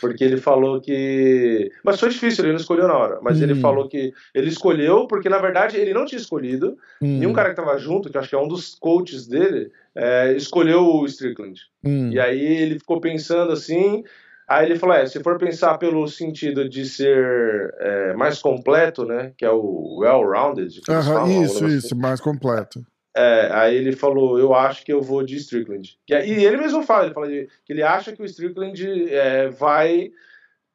Porque 0.01 0.23
ele 0.23 0.37
falou 0.37 0.81
que. 0.81 1.71
Mas 1.83 1.99
foi 1.99 2.09
difícil, 2.09 2.43
ele 2.43 2.53
não 2.53 2.59
escolheu 2.59 2.87
na 2.87 2.97
hora. 2.97 3.19
Mas 3.21 3.39
ele 3.41 3.53
Hum. 3.53 3.61
falou 3.61 3.87
que 3.87 4.11
ele 4.33 4.49
escolheu 4.49 5.07
porque, 5.07 5.29
na 5.29 5.37
verdade, 5.37 5.77
ele 5.77 5.93
não 5.93 6.05
tinha 6.05 6.19
escolhido. 6.19 6.75
hum, 7.01 7.21
E 7.21 7.27
um 7.27 7.33
cara 7.33 7.49
que 7.49 7.55
tava 7.55 7.77
junto, 7.77 8.09
que 8.09 8.17
acho 8.17 8.27
que 8.29 8.35
é 8.35 8.39
um 8.39 8.47
dos 8.47 8.75
coaches 8.75 9.27
dele, 9.27 9.71
é, 9.95 10.33
escolheu 10.33 10.81
o 10.85 11.05
Strickland. 11.05 11.61
hum. 11.83 12.09
E 12.11 12.19
aí 12.19 12.39
ele 12.43 12.79
ficou 12.79 12.99
pensando 12.99 13.51
assim. 13.51 14.03
Aí 14.47 14.65
ele 14.65 14.77
falou: 14.77 14.95
é, 14.95 15.05
se 15.05 15.21
for 15.23 15.37
pensar 15.37 15.77
pelo 15.77 16.07
sentido 16.07 16.67
de 16.67 16.85
ser 16.85 17.73
é, 17.79 18.13
mais 18.15 18.41
completo, 18.41 19.05
né? 19.05 19.33
Que 19.37 19.45
é 19.45 19.51
o 19.51 19.99
well-rounded. 19.99 20.81
falam, 20.85 21.25
um 21.25 21.43
isso, 21.43 21.65
isso, 21.67 21.95
mais 21.95 22.19
completo. 22.19 22.83
É, 23.15 23.49
aí 23.51 23.75
ele 23.75 23.93
falou, 23.93 24.37
eu 24.37 24.53
acho 24.53 24.83
que 24.83 24.91
eu 24.91 25.01
vou 25.01 25.23
de 25.23 25.35
Strickland. 25.37 25.97
E 26.09 26.13
ele 26.13 26.57
mesmo 26.57 26.83
fala, 26.83 27.05
ele 27.05 27.13
fala 27.13 27.27
de- 27.27 27.47
que 27.65 27.73
ele 27.73 27.81
acha 27.83 28.11
que 28.11 28.21
o 28.21 28.25
Strickland 28.25 29.09
é, 29.13 29.47
vai 29.49 30.11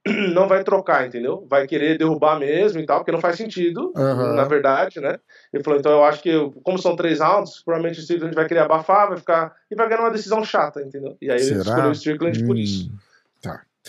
não 0.33 0.49
vai 0.49 0.65
trocar, 0.65 1.07
entendeu? 1.07 1.47
Vai 1.49 1.67
querer 1.67 1.99
derrubar 1.99 2.39
mesmo 2.39 2.81
e 2.81 2.87
tal, 2.87 3.01
porque 3.01 3.13
não 3.13 3.21
faz 3.21 3.37
sentido, 3.37 3.93
Aham. 3.95 4.33
na 4.35 4.45
verdade, 4.45 4.99
né? 4.99 5.19
Ele 5.53 5.63
falou, 5.63 5.79
então 5.79 5.93
eu 5.93 6.05
acho 6.05 6.23
que, 6.23 6.33
como 6.63 6.79
são 6.79 6.97
três 6.97 7.21
rounds, 7.21 7.63
provavelmente 7.63 7.99
o 7.99 8.03
Strickland 8.03 8.35
vai 8.35 8.49
querer 8.49 8.61
abafar, 8.61 9.09
vai 9.09 9.19
ficar. 9.19 9.55
e 9.71 9.75
vai 9.75 9.87
ganhar 9.89 10.01
uma 10.01 10.11
decisão 10.11 10.43
chata, 10.43 10.81
entendeu? 10.81 11.17
E 11.21 11.31
aí 11.31 11.37
ele 11.37 11.49
Será? 11.49 11.61
escolheu 11.61 11.89
o 11.91 11.93
Strickland 11.93 12.45
por 12.45 12.57
Hum, 12.57 12.61
isso. 12.61 12.91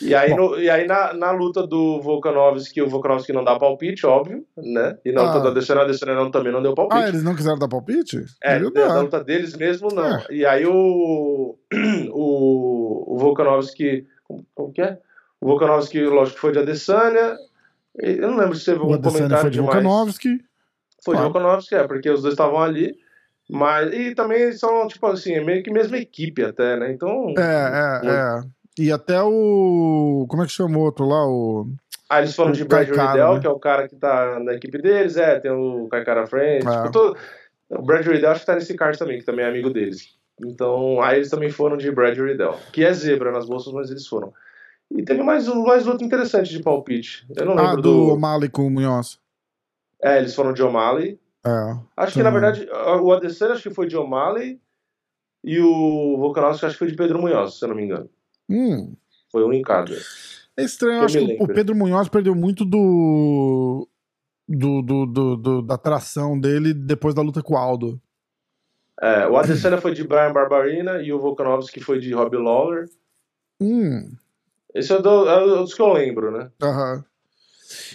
E 0.02 0.16
aí, 0.16 0.34
no- 0.34 0.58
e 0.58 0.70
aí 0.70 0.88
na, 0.88 1.14
na 1.14 1.32
luta 1.32 1.68
do 1.68 2.00
Volkanovski, 2.02 2.82
o 2.82 2.88
Volkanovski 2.88 3.34
não 3.34 3.44
dá 3.44 3.60
palpite, 3.60 4.06
óbvio, 4.06 4.46
né? 4.56 4.98
E 5.04 5.12
na 5.12 5.24
luta 5.24 5.40
Ah. 5.40 5.44
o 5.44 5.82
Adesanya 5.82 6.16
não- 6.16 6.32
também 6.32 6.52
não 6.54 6.62
deu 6.62 6.74
palpite. 6.74 7.02
Ah, 7.04 7.08
eles 7.10 7.24
não 7.24 7.36
quiseram 7.36 7.60
dar 7.60 7.68
palpite? 7.68 8.24
É, 8.42 8.58
da, 8.58 8.70
da 8.70 9.02
luta 9.02 9.22
deles 9.24 9.56
mesmo, 9.56 9.90
não. 9.94 10.18
É. 10.20 10.26
E 10.30 10.46
aí 10.46 10.66
o, 10.66 11.58
o, 12.12 13.16
o 13.16 13.18
Volkanovski, 13.18 14.08
como, 14.54 14.72
que 14.72 14.82
é? 14.82 14.98
O 15.40 15.48
Volkanovski, 15.48 16.00
lógico 16.06 16.36
que 16.36 16.42
foi 16.42 16.52
de 16.54 16.60
Adesanya, 16.60 17.36
eu 18.00 18.30
não 18.30 18.38
lembro 18.38 18.56
se 18.56 18.66
teve 18.66 18.80
algum 18.80 19.02
comentário 19.02 19.38
foi 19.42 19.50
de 19.50 19.60
demais. 19.60 19.74
Volkanovski. 19.84 20.30
Foi 21.04 21.16
de 21.16 21.22
Claro. 21.22 21.34
Volkanovski, 21.34 21.76
é, 21.76 21.88
porque 21.88 22.10
os 22.10 22.22
dois 22.22 22.34
estavam 22.34 22.62
ali, 22.62 22.96
mas, 23.50 23.92
e 23.94 24.16
também 24.16 24.52
são, 24.54 24.88
tipo 24.88 25.06
assim, 25.08 25.40
meio 25.44 25.62
que 25.64 25.72
mesma 25.72 25.98
equipe 25.98 26.44
até, 26.44 26.78
né, 26.78 26.92
então... 26.94 27.34
É, 27.38 28.02
é, 28.06 28.10
é. 28.10 28.42
E 28.80 28.92
até 28.92 29.22
o. 29.22 30.26
Como 30.30 30.44
é 30.44 30.46
que 30.46 30.52
chama 30.52 30.78
o 30.78 30.82
outro 30.82 31.06
lá? 31.06 31.26
O. 31.28 31.68
Ah, 32.10 32.20
eles 32.20 32.36
foram 32.36 32.52
O 32.52 32.54
de 32.54 32.66
Brad 32.66 32.88
Riddell, 32.90 33.34
né? 33.36 33.40
que 33.40 33.48
é 33.48 33.50
o 33.50 33.60
cara 33.60 33.88
que 33.88 33.96
tá 33.96 34.40
na 34.40 34.54
equipe 34.54 34.78
deles, 34.82 35.16
é, 35.16 35.40
tem 35.40 35.52
o 35.52 35.88
Kaikara 35.90 36.28
Friends, 36.28 36.66
É. 36.66 36.78
tipo, 36.78 36.92
todo... 36.92 37.18
o 37.70 37.82
Brad 37.82 38.06
Riddell 38.06 38.32
acho 38.32 38.42
que 38.42 38.46
tá 38.46 38.56
nesse 38.56 38.76
card 38.76 38.98
também, 39.00 39.20
que 39.20 39.26
também 39.26 39.46
é 39.46 39.48
amigo 39.50 39.70
deles. 39.70 40.18
Então, 40.44 41.02
aí 41.02 41.18
eles 41.18 41.30
também 41.30 41.50
foram 41.50 41.78
de 41.78 41.90
Brad 41.92 42.18
Riddell, 42.18 42.58
que 42.74 42.84
é 42.84 42.92
zebra 42.92 43.32
nas 43.32 43.46
bolsas, 43.46 43.72
mas 43.74 43.90
eles 43.90 44.06
foram. 44.08 44.34
E 44.90 45.04
teve 45.04 45.24
mais, 45.24 45.48
um- 45.48 45.64
mais 45.64 45.86
luta 45.86 46.04
interessante 46.04 46.50
de 46.52 46.62
palpite. 46.62 47.26
Eu 47.38 47.46
não 47.46 47.58
Ah, 47.58 47.68
lembro 47.68 47.82
do 47.82 47.94
do... 48.08 48.14
O'Malley 48.14 48.50
com 48.50 48.68
o 48.68 48.70
Munhoz. 48.70 49.18
É, 50.04 50.18
eles 50.18 50.36
foram 50.36 50.52
de 50.52 50.62
O'Malley. 50.62 51.18
É. 51.46 51.50
Acho 51.96 52.14
que, 52.14 52.24
na 52.24 52.30
Também. 52.32 52.42
verdade, 52.52 52.70
o 53.02 53.14
Adesanya 53.14 53.54
acho 53.54 53.64
que 53.64 53.74
foi 53.74 53.88
de 53.88 53.96
O'Malley 53.96 54.60
e 55.46 55.60
o 55.62 56.18
Volkanovski 56.18 56.66
acho 56.66 56.76
que 56.76 56.80
foi 56.80 56.88
de 56.90 56.96
Pedro 56.98 57.22
Munhoz, 57.22 57.58
se 57.58 57.64
eu 57.64 57.70
não 57.70 57.76
me 57.76 57.84
engano. 57.86 58.10
Hum. 58.52 58.96
Foi 59.32 59.44
um 59.46 59.54
em 59.54 59.62
cada. 59.62 59.96
É 60.58 60.64
estranho, 60.64 61.00
eu 61.00 61.06
acho 61.06 61.18
que 61.18 61.24
o 61.24 61.28
lembro. 61.28 61.54
Pedro 61.54 61.76
Munhoz 61.76 62.10
perdeu 62.10 62.36
muito 62.36 62.66
do. 62.66 63.88
Do, 64.48 64.82
do, 64.82 65.06
do, 65.06 65.36
do- 65.38 65.62
da 65.62 65.76
atração 65.76 66.38
dele 66.38 66.74
depois 66.74 67.16
da 67.16 67.22
luta 67.22 67.42
com 67.42 67.54
o 67.54 67.58
Aldo. 67.58 68.02
É, 69.02 69.26
o 69.28 69.38
Adesanya 69.38 69.80
foi 69.80 69.94
de 69.94 70.04
Brian 70.04 70.34
Barbarina 70.34 71.02
e 71.02 71.14
o 71.14 71.20
Volkanovski 71.20 71.80
foi 71.80 72.00
de 72.00 72.14
Robbie 72.14 72.38
Lawler. 72.38 72.90
Hum. 73.62 74.12
Esse 74.76 74.94
é, 74.94 75.02
do, 75.02 75.30
é 75.30 75.40
dos 75.60 75.74
que 75.74 75.82
eu 75.82 75.94
lembro, 75.94 76.32
né? 76.32 76.52
Aham. 76.62 77.06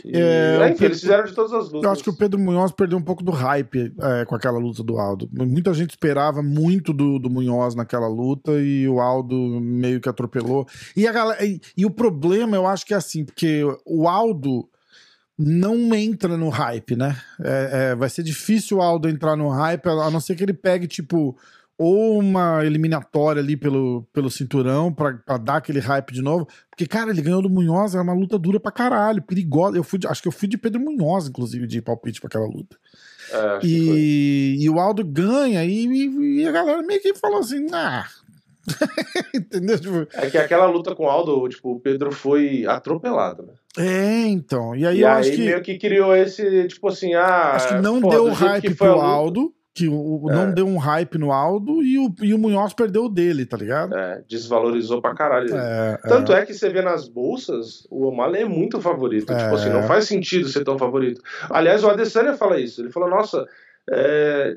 É, 0.05 0.57
enfim, 0.67 0.73
Pedro- 0.73 0.85
eles 0.87 1.01
fizeram 1.01 1.25
de 1.25 1.35
todas 1.35 1.53
as 1.53 1.65
lutas. 1.67 1.83
Eu 1.83 1.91
acho 1.91 2.03
que 2.03 2.11
o 2.11 2.17
Pedro 2.17 2.39
Munhoz 2.39 2.73
perdeu 2.73 2.99
um 2.99 3.03
pouco 3.03 3.23
do 3.23 3.31
hype 3.31 3.93
é, 4.01 4.25
com 4.25 4.35
aquela 4.35 4.59
luta 4.59 4.83
do 4.83 4.99
Aldo. 4.99 5.29
Muita 5.33 5.73
gente 5.75 5.91
esperava 5.91 6.43
muito 6.43 6.93
do, 6.93 7.19
do 7.19 7.31
Munhoz 7.31 7.75
naquela 7.75 8.09
luta 8.09 8.53
e 8.53 8.89
o 8.89 9.01
Aldo 9.01 9.37
meio 9.61 10.01
que 10.01 10.09
atropelou. 10.09 10.67
E, 10.97 11.07
a 11.07 11.13
galera, 11.13 11.45
e, 11.45 11.61
e 11.77 11.85
o 11.87 11.91
problema, 11.91 12.57
eu 12.57 12.67
acho 12.67 12.85
que 12.87 12.95
é 12.95 12.97
assim, 12.97 13.25
porque 13.25 13.63
o 13.85 14.09
Aldo 14.09 14.69
não 15.39 15.95
entra 15.95 16.37
no 16.37 16.49
hype, 16.49 16.97
né? 16.97 17.15
É, 17.43 17.91
é, 17.91 17.95
vai 17.95 18.09
ser 18.09 18.23
difícil 18.23 18.79
o 18.79 18.83
Aldo 18.83 19.09
entrar 19.09 19.37
no 19.37 19.49
hype, 19.51 19.87
a 19.87 20.11
não 20.11 20.19
ser 20.21 20.35
que 20.35 20.43
ele 20.43 20.55
pegue, 20.55 20.87
tipo, 20.87 21.37
ou 21.79 22.19
uma 22.19 22.65
eliminatória 22.65 23.41
ali 23.43 23.57
pelo, 23.57 24.07
pelo 24.13 24.31
cinturão 24.31 24.93
pra, 24.93 25.13
pra 25.15 25.37
dar 25.37 25.57
aquele 25.57 25.79
hype 25.81 26.13
de 26.13 26.23
novo. 26.23 26.47
Porque, 26.71 26.87
cara, 26.87 27.11
ele 27.11 27.21
ganhou 27.23 27.43
do 27.43 27.51
Munhoz, 27.51 27.95
é 27.95 28.01
uma 28.01 28.15
luta 28.15 28.39
dura 28.39 28.59
pra 28.59 28.73
caralho, 28.73 29.23
perigosa. 29.23 29.77
Eu 29.77 29.85
fui 29.85 29.99
de- 29.99 30.07
acho 30.07 30.23
que 30.23 30.29
eu 30.29 30.33
fui 30.33 30.49
de 30.49 30.57
Pedro 30.57 30.81
Munhoz, 30.81 31.29
inclusive, 31.29 31.67
de 31.67 31.83
palpite 31.83 32.21
pra 32.21 32.29
aquela 32.29 32.47
luta. 32.47 32.77
É. 33.33 33.59
E, 33.67 34.57
e 34.61 34.71
o 34.71 34.79
Aldo 34.79 35.05
ganha, 35.05 35.65
e, 35.65 35.87
e- 35.87 36.41
e 36.43 36.47
a 36.49 36.53
galera 36.53 36.83
meio 36.83 37.01
que 37.03 37.15
falou 37.15 37.41
assim, 37.41 37.67
ah. 37.73 38.07
Entendeu? 39.35 39.79
Tipo, 39.79 40.07
É 40.13 40.29
que 40.31 40.39
aquela 40.39 40.67
luta 40.67 40.95
com 40.95 41.05
o 41.05 41.09
Aldo, 41.09 41.49
tipo, 41.49 41.73
o 41.73 41.81
Pedro 41.81 42.11
foi 42.13 42.65
atropelado, 42.67 43.45
né? 43.45 43.53
é, 43.79 44.27
então. 44.29 44.75
E 44.75 44.87
aí 44.87 44.99
E 44.99 45.01
eu 45.03 45.09
aí 45.09 45.21
acho 45.21 45.31
que. 45.33 45.39
meio 45.39 45.63
que 45.63 45.79
criou 45.79 46.17
esse, 46.17 46.67
tipo 46.69 46.89
assim, 46.89 47.15
ah. 47.15 47.53
Acho 47.53 47.69
que 47.69 47.75
não 47.83 48.01
pô, 48.01 48.09
deu 48.09 48.33
hype 48.33 48.63
que 48.69 48.75
foi 48.75 48.89
a 48.89 48.93
pro 48.93 49.01
Aldo. 49.03 49.53
Que 49.77 49.89
o, 49.89 50.23
não 50.31 50.49
É. 50.49 50.53
deu 50.53 50.67
um 50.67 50.79
hype 50.79 51.19
no 51.19 51.31
Aldo 51.31 51.83
e 51.83 51.99
o, 51.99 52.11
e 52.23 52.33
o 52.33 52.39
Munhoz 52.39 52.73
perdeu 52.73 53.05
o 53.05 53.09
dele, 53.11 53.45
tá 53.45 53.59
ligado? 53.59 53.95
É, 53.95 54.23
desvalorizou 54.27 55.03
pra 55.03 55.15
caralho. 55.15 55.49
ele. 55.51 55.59
É, 55.59 55.99
Tanto 56.09 56.33
é 56.33 56.47
que 56.47 56.55
você 56.55 56.71
vê 56.71 56.81
nas 56.81 57.07
bolsas, 57.09 57.87
o 57.91 58.07
O'Malley 58.07 58.43
é 58.43 58.47
muito 58.47 58.81
favorito. 58.81 59.31
É. 59.31 59.37
Tipo 59.37 59.55
assim, 59.55 59.69
não 59.69 59.83
faz 59.83 60.07
sentido 60.07 60.49
ser 60.49 60.65
tão 60.65 60.79
favorito. 60.79 61.21
Aliás, 61.51 61.85
o 61.85 61.91
Adesanya 61.91 62.33
fala 62.33 62.59
isso. 62.59 62.81
Ele 62.81 62.91
falou, 62.91 63.11
nossa, 63.11 63.47
é, 63.93 64.57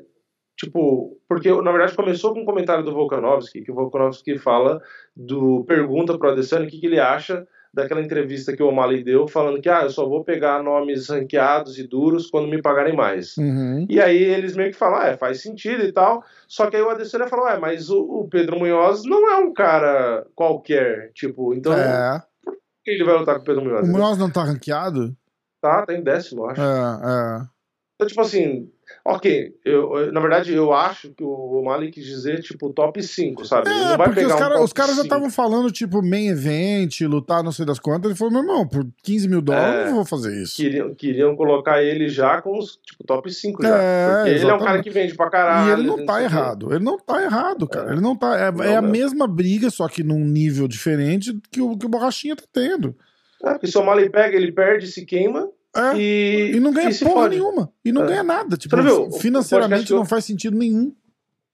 tipo, 0.56 1.18
porque 1.28 1.50
na 1.62 1.70
verdade 1.70 1.94
começou 1.94 2.32
com 2.32 2.40
um 2.40 2.46
comentário 2.46 2.82
do 2.82 2.92
Volkanovski, 2.94 3.60
que 3.60 3.70
o 3.70 3.74
Volkanovski 3.74 4.38
fala 4.38 4.80
do 5.14 5.64
pergunta 5.66 6.16
pro 6.16 6.30
Adesanya 6.30 6.64
o 6.66 6.68
que, 6.68 6.80
que 6.80 6.86
ele 6.86 6.98
acha 6.98 7.46
daquela 7.72 8.00
entrevista 8.00 8.54
que 8.54 8.62
o 8.62 8.68
O'Malley 8.68 9.04
deu, 9.04 9.28
falando 9.28 9.60
que 9.60 9.68
ah, 9.68 9.82
eu 9.82 9.90
só 9.90 10.08
vou 10.08 10.24
pegar 10.24 10.62
nomes 10.62 11.08
ranqueados 11.08 11.78
e 11.78 11.86
duros 11.86 12.28
quando 12.28 12.48
me 12.48 12.60
pagarem 12.60 12.96
mais. 12.96 13.36
Uhum. 13.36 13.86
E 13.88 14.00
aí 14.00 14.22
eles 14.22 14.56
meio 14.56 14.70
que 14.70 14.76
falam, 14.76 14.98
ah, 15.00 15.06
é, 15.06 15.16
faz 15.16 15.40
sentido 15.40 15.84
e 15.84 15.92
tal. 15.92 16.24
Só 16.48 16.68
que 16.68 16.76
aí 16.76 16.82
o 16.82 16.90
Adesanya 16.90 17.28
falou, 17.28 17.48
é, 17.48 17.58
mas 17.58 17.88
o, 17.90 18.00
o 18.00 18.28
Pedro 18.28 18.58
Munhoz 18.58 19.02
não 19.04 19.30
é 19.30 19.36
um 19.36 19.52
cara 19.52 20.26
qualquer, 20.34 21.12
tipo, 21.14 21.54
então 21.54 21.72
É. 21.72 22.20
por 22.44 22.54
que 22.84 22.90
ele 22.90 23.04
vai 23.04 23.16
lutar 23.18 23.36
com 23.36 23.42
o 23.42 23.44
Pedro 23.44 23.64
Munhoz? 23.64 23.88
O 23.88 23.92
Munhoz 23.92 24.18
não 24.18 24.30
tá 24.30 24.42
ranqueado? 24.42 25.14
Tá, 25.60 25.86
tá 25.86 25.94
em 25.94 26.02
décimo, 26.02 26.42
eu 26.42 26.50
acho. 26.50 26.60
É, 26.60 26.64
é. 26.64 27.46
Então, 27.94 28.08
tipo 28.08 28.20
assim, 28.22 28.72
ok, 29.04 29.54
eu, 29.64 30.12
na 30.12 30.20
verdade 30.20 30.52
eu 30.52 30.72
acho 30.72 31.10
que 31.14 31.24
o 31.24 31.28
O'Malley 31.60 31.90
quis 31.90 32.04
dizer, 32.04 32.40
tipo, 32.42 32.70
top 32.72 33.02
5, 33.02 33.44
sabe? 33.46 33.68
É, 33.70 33.72
não 33.74 33.96
vai 33.96 34.06
porque 34.08 34.20
pegar 34.20 34.28
os, 34.28 34.34
um 34.34 34.38
cara- 34.38 34.62
os 34.62 34.72
caras 34.72 34.90
já 34.96 35.02
5. 35.02 35.06
estavam 35.06 35.30
falando, 35.30 35.70
tipo, 35.72 36.02
main 36.02 36.28
event, 36.28 37.00
lutar 37.02 37.42
não 37.42 37.52
sei 37.52 37.64
das 37.64 37.78
quantas. 37.78 38.10
Ele 38.10 38.18
falou, 38.18 38.32
meu 38.32 38.42
irmão, 38.42 38.66
por 38.68 38.86
15 39.02 39.28
mil 39.28 39.40
dólares 39.40 39.74
É. 39.74 39.82
eu 39.82 39.86
não 39.86 39.94
vou 39.96 40.04
fazer 40.04 40.40
isso. 40.42 40.56
Queriam, 40.56 40.94
queriam 40.94 41.34
colocar 41.36 41.82
ele 41.82 42.08
já 42.08 42.40
com 42.42 42.58
os, 42.58 42.78
tipo, 42.84 43.04
top 43.04 43.32
5 43.32 43.62
já. 43.62 43.76
É, 43.76 44.06
porque 44.16 44.30
ele 44.30 44.30
é 44.30 44.32
um 44.32 44.36
exatamente. 44.36 44.64
cara 44.66 44.82
que 44.82 44.90
vende 44.90 45.14
pra 45.14 45.30
caralho. 45.30 45.68
E 45.70 45.72
ele 45.72 45.86
não 45.88 46.04
tá 46.06 46.22
errado. 46.22 46.74
Ele 46.74 46.84
não 46.84 46.98
tá 46.98 47.22
errado, 47.22 47.68
cara. 47.68 47.88
É. 47.90 47.92
Ele 47.92 48.00
não 48.00 48.14
tá. 48.16 48.36
É, 48.38 48.52
Não 48.52 48.64
é 48.64 48.76
a 48.76 48.82
mesma 48.82 49.26
briga, 49.26 49.70
só 49.70 49.88
que 49.88 50.02
num 50.02 50.24
nível 50.24 50.68
diferente 50.68 51.36
que 51.50 51.60
o, 51.60 51.76
que 51.76 51.86
o 51.86 51.88
Borrachinha 51.88 52.36
tá 52.36 52.44
tendo. 52.52 52.94
É, 53.42 53.50
porque 53.52 53.66
se 53.66 53.78
o 53.78 53.80
O'Malley 53.80 54.10
pega, 54.10 54.36
ele 54.36 54.52
perde, 54.52 54.86
se 54.86 55.04
queima 55.06 55.48
É. 55.76 55.96
e, 55.96 56.52
E 56.56 56.60
não 56.60 56.72
ganha 56.72 56.90
e 56.90 56.98
porra 56.98 57.28
nenhuma. 57.28 57.72
E 57.84 57.92
não 57.92 58.04
É. 58.04 58.06
ganha 58.08 58.22
nada. 58.24 58.56
Tipo, 58.56 58.76
viu? 58.82 59.10
Financeiramente 59.12 59.70
podcast 59.88 59.92
não 59.92 60.00
eu- 60.00 60.06
faz 60.06 60.24
sentido 60.24 60.56
nenhum. 60.56 60.92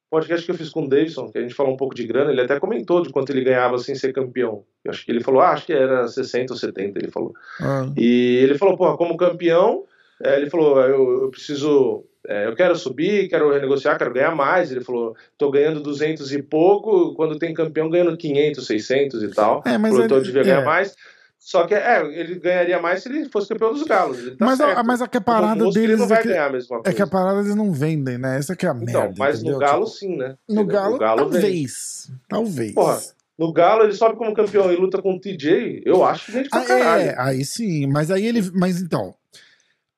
podcast 0.09 0.47
que 0.47 0.53
eu 0.53 0.57
fiz 0.57 0.71
com 0.71 0.85
o 0.85 0.89
Davidson, 0.89 1.31
que 1.31 1.37
a 1.37 1.43
gente 1.43 1.53
falou 1.53 1.75
um 1.75 1.77
pouco 1.77 1.95
de 1.95 2.07
grana, 2.07 2.31
ele 2.31 2.41
até 2.41 2.59
comentou 2.61 3.03
de 3.03 3.11
quanto 3.11 3.31
ele 3.31 3.43
ganhava 3.45 3.77
sem 3.79 3.95
ser 3.95 4.13
campeão. 4.15 4.65
Eu 4.85 4.91
acho 4.93 5.05
que 5.05 5.11
ele 5.11 5.21
falou, 5.23 5.41
ah, 5.41 5.51
acho 5.51 5.67
que 5.67 5.73
era 5.73 6.07
60 6.09 6.53
ou 6.55 6.59
70, 6.59 6.99
ele 6.99 7.11
falou. 7.11 7.35
Ah. 7.61 7.91
E 7.97 8.39
ele 8.43 8.57
falou, 8.57 8.77
porra, 8.77 8.97
como 8.97 9.17
campeão, 9.17 9.85
é, 10.23 10.37
ele 10.41 10.49
falou, 10.49 10.81
eu, 10.81 11.23
eu 11.25 11.31
preciso, 11.31 12.05
é, 12.27 12.47
eu 12.47 12.55
quero 12.55 12.75
subir, 12.77 13.29
quero 13.29 13.53
renegociar, 13.53 13.99
quero 13.99 14.15
ganhar 14.15 14.35
mais. 14.35 14.71
Ele 14.71 14.81
falou, 14.81 15.15
tô 15.37 15.51
ganhando 15.51 15.81
200 15.83 16.33
e 16.33 16.41
pouco, 16.41 17.13
quando 17.15 17.39
tem 17.39 17.53
campeão 17.53 17.91
ganhando 17.91 18.17
500, 18.17 18.65
600 18.67 19.23
e 19.25 19.29
tal. 19.29 19.63
É, 19.67 19.77
mas 19.77 19.93
então 19.93 20.07
eu 20.17 20.17
ele- 20.23 20.25
devia 20.27 20.45
ganhar 20.45 20.63
é. 20.63 20.65
mais. 20.65 20.95
Só 21.39 21.65
que, 21.67 21.75
é, 21.75 22.05
ele 22.19 22.41
ganharia 22.41 22.81
mais 22.81 23.03
se 23.03 23.09
ele 23.09 23.29
fosse 23.29 23.49
campeão 23.49 23.73
dos 23.73 23.85
galos. 23.85 24.19
Tá 24.37 24.45
mas, 24.45 24.61
a, 24.61 24.67
certo. 24.67 24.85
mas 24.87 25.01
a 25.03 25.07
que 25.09 25.17
a 25.17 25.21
parada 25.21 25.65
Mosca, 25.65 25.79
ele 25.79 25.87
deles 25.89 25.99
não 26.01 26.07
é 26.07 26.09
vai 26.09 26.23
que, 26.23 26.29
ganhar 26.29 26.47
a 26.47 26.51
mesma 26.51 26.77
é 26.77 26.81
coisa. 26.83 26.97
que 26.97 27.03
a 27.03 27.07
parada 27.07 27.41
eles 27.41 27.55
não 27.55 27.73
vendem, 27.73 28.19
né? 28.19 28.37
Essa 28.39 28.57
que 28.57 28.67
é 28.67 28.69
a 28.69 28.75
merda. 28.75 28.91
Então, 28.91 29.15
mas 29.17 29.37
entendeu? 29.37 29.55
no 29.55 29.61
galo 29.61 29.85
Tipo, 29.85 29.97
sim, 29.97 30.17
né? 30.17 30.35
no 30.49 30.55
Entendeu? 30.63 30.67
galo, 30.67 30.93
No 30.93 30.99
galo 30.99 31.29
vem. 31.29 31.41
talvez. 31.41 32.11
Talvez. 32.29 32.75
Porra, 32.75 33.01
No 33.39 33.53
Galo, 33.53 33.85
ele 33.85 33.93
sobe 33.93 34.17
como 34.17 34.35
campeão 34.35 34.73
e 34.73 34.77
luta 34.77 35.01
com 35.03 35.15
o 35.15 35.21
TJ, 35.21 35.83
eu 35.85 36.03
acho 36.05 36.25
que 36.27 36.33
vende 36.33 36.49
pra 36.49 36.61
Ah, 36.61 36.65
caralho. 36.65 37.03
é, 37.03 37.15
aí 37.19 37.45
sim. 37.45 37.87
Mas 37.87 38.11
aí 38.11 38.27
ele. 38.27 38.51
Mas 38.55 38.81
então. 38.81 39.15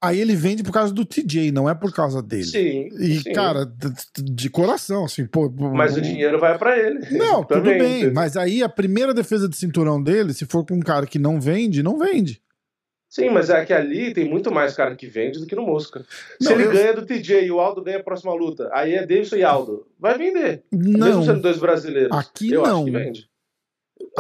Aí 0.01 0.21
ele 0.21 0.37
vende 0.37 0.63
por 0.63 0.73
causa 0.73 0.95
do 0.95 1.05
TJ, 1.05 1.51
não 1.51 1.69
é 1.69 1.75
por 1.75 1.93
causa 1.93 2.23
dele. 2.23 2.45
Sim, 2.45 2.89
E, 3.01 3.19
sim. 3.21 3.33
cara, 3.33 3.67
de, 4.17 4.49
coração, 4.49 5.05
assim, 5.05 5.27
pô. 5.27 5.51
Mas 5.51 5.97
o 5.97 6.01
dinheiro 6.01 6.39
vai 6.39 6.57
pra 6.57 6.79
ele. 6.79 7.01
Não, 7.19 7.43
tudo 7.45 7.63
bem. 7.63 7.77
entendeu? 8.03 8.13
Mas 8.15 8.37
aí 8.37 8.63
a 8.63 8.69
primeira 8.69 9.13
defesa 9.13 9.49
de 9.49 9.57
cinturão 9.57 10.01
dele, 10.01 10.33
se 10.33 10.47
for 10.47 10.65
com 10.65 10.75
um 10.75 10.81
cara 10.81 11.05
que 11.05 11.19
não 11.19 11.41
vende, 11.41 11.83
não 11.83 11.99
vende. 11.99 12.41
Sim, 13.11 13.31
mas 13.31 13.49
é 13.51 13.65
que 13.65 13.73
ali 13.73 14.13
tem 14.13 14.29
muito 14.29 14.53
mais 14.53 14.75
cara 14.77 14.95
que 14.95 15.07
vende 15.07 15.41
do 15.41 15.47
que 15.47 15.57
no 15.57 15.63
Mosca. 15.67 16.05
Se 16.41 16.45
Não, 16.49 16.53
ele 16.53 16.67
eu- 16.67 16.73
ganha 16.73 16.93
do 16.95 17.07
TJ 17.07 17.47
e 17.47 17.51
o 17.51 17.59
Aldo 17.59 17.83
ganha 17.83 17.99
a 17.99 18.03
próxima 18.05 18.33
luta, 18.35 18.69
aí 18.73 18.93
é 18.95 19.01
Davidson 19.07 19.37
e 19.37 19.43
Aldo. 19.43 19.87
Vai 19.99 20.17
vender. 20.19 20.63
Mesmo 20.71 20.99
Não. 20.99 21.25
sendo 21.25 21.41
dois 21.41 21.59
brasileiros. 21.59 22.17
Aqui 22.17 22.53
eu 22.53 22.63
não. 22.63 22.77
acho 22.77 22.85
que 22.85 22.91
vende. 22.93 23.29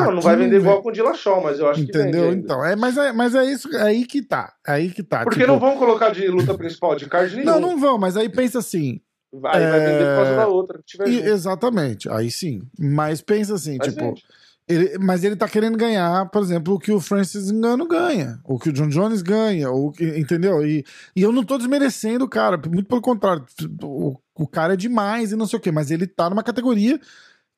Não, 0.05 0.12
não 0.12 0.21
vai 0.21 0.37
vender 0.37 0.57
igual 0.57 0.75
vende. 0.76 0.83
com 0.85 0.88
o 0.88 0.93
Dillashaw, 0.93 1.43
mas 1.43 1.59
eu 1.59 1.69
acho 1.69 1.83
que 1.85 1.88
Entendeu? 1.90 2.05
vende 2.23 2.35
ainda. 2.35 2.45
Então, 2.45 2.64
é, 2.64 2.76
mas, 2.76 2.97
é, 2.97 3.12
mas 3.12 3.35
é 3.35 3.45
isso, 3.45 3.69
é 3.76 3.83
aí 3.83 4.05
que 4.07 4.23
tá. 4.23 4.52
É 4.67 4.73
aí 4.73 4.90
que 4.90 5.02
tá. 5.02 5.25
Porque 5.25 5.40
tipo, 5.40 5.52
não 5.52 5.59
vão 5.59 5.76
colocar 5.76 6.11
de 6.11 6.26
luta 6.28 6.55
principal 6.55 6.95
de 6.97 7.07
card 7.07 7.35
nenhum. 7.37 7.47
Não, 7.47 7.61
não 7.61 7.78
vão, 7.78 7.99
mas 7.99 8.17
aí 8.17 8.28
pensa 8.28 8.59
assim. 8.59 9.00
Aí 9.47 9.67
vai 9.71 9.81
vender 9.81 10.07
por 10.07 10.17
causa 10.17 10.31
É, 10.33 10.37
da 10.37 10.47
outra. 10.49 10.78
Que 10.78 10.85
tiver 10.85 11.09
e- 11.09 11.21
exatamente, 11.28 12.09
aí 12.11 12.31
sim. 12.31 12.62
Mas 12.78 13.21
pensa 13.21 13.55
assim, 13.55 13.76
Mas 13.78 13.88
tipo. 13.88 14.00
vende. 14.07 14.23
Ele, 14.71 14.99
mas 14.99 15.25
ele 15.25 15.35
tá 15.35 15.49
querendo 15.49 15.78
ganhar, 15.78 16.28
por 16.28 16.43
exemplo, 16.43 16.75
o 16.75 16.78
que 16.78 16.93
o 16.93 17.00
Francis 17.00 17.50
Ngannou 17.50 17.88
ganha, 17.88 18.38
o 18.45 18.59
que 18.59 18.69
o 18.69 18.73
John 18.73 18.88
Jones 18.88 19.23
ganha, 19.23 19.71
o 19.71 19.90
que, 19.90 20.05
entendeu? 20.19 20.62
E, 20.67 20.85
e 21.17 21.23
eu 21.23 21.33
não 21.33 21.43
tô 21.43 21.57
desmerecendo 21.57 22.26
o 22.26 22.28
cara, 22.28 22.61
muito 22.69 22.87
pelo 22.87 23.00
contrário, 23.00 23.47
o, 23.83 24.14
o 24.38 24.47
cara 24.47 24.75
é 24.75 24.76
demais 24.76 25.33
e 25.33 25.37
não 25.37 25.47
sei 25.47 25.59
o 25.59 25.62
quê, 25.62 25.73
mas 25.73 25.90
ele 25.90 26.07
tá 26.07 26.28
numa 26.28 26.43
categoria 26.43 27.00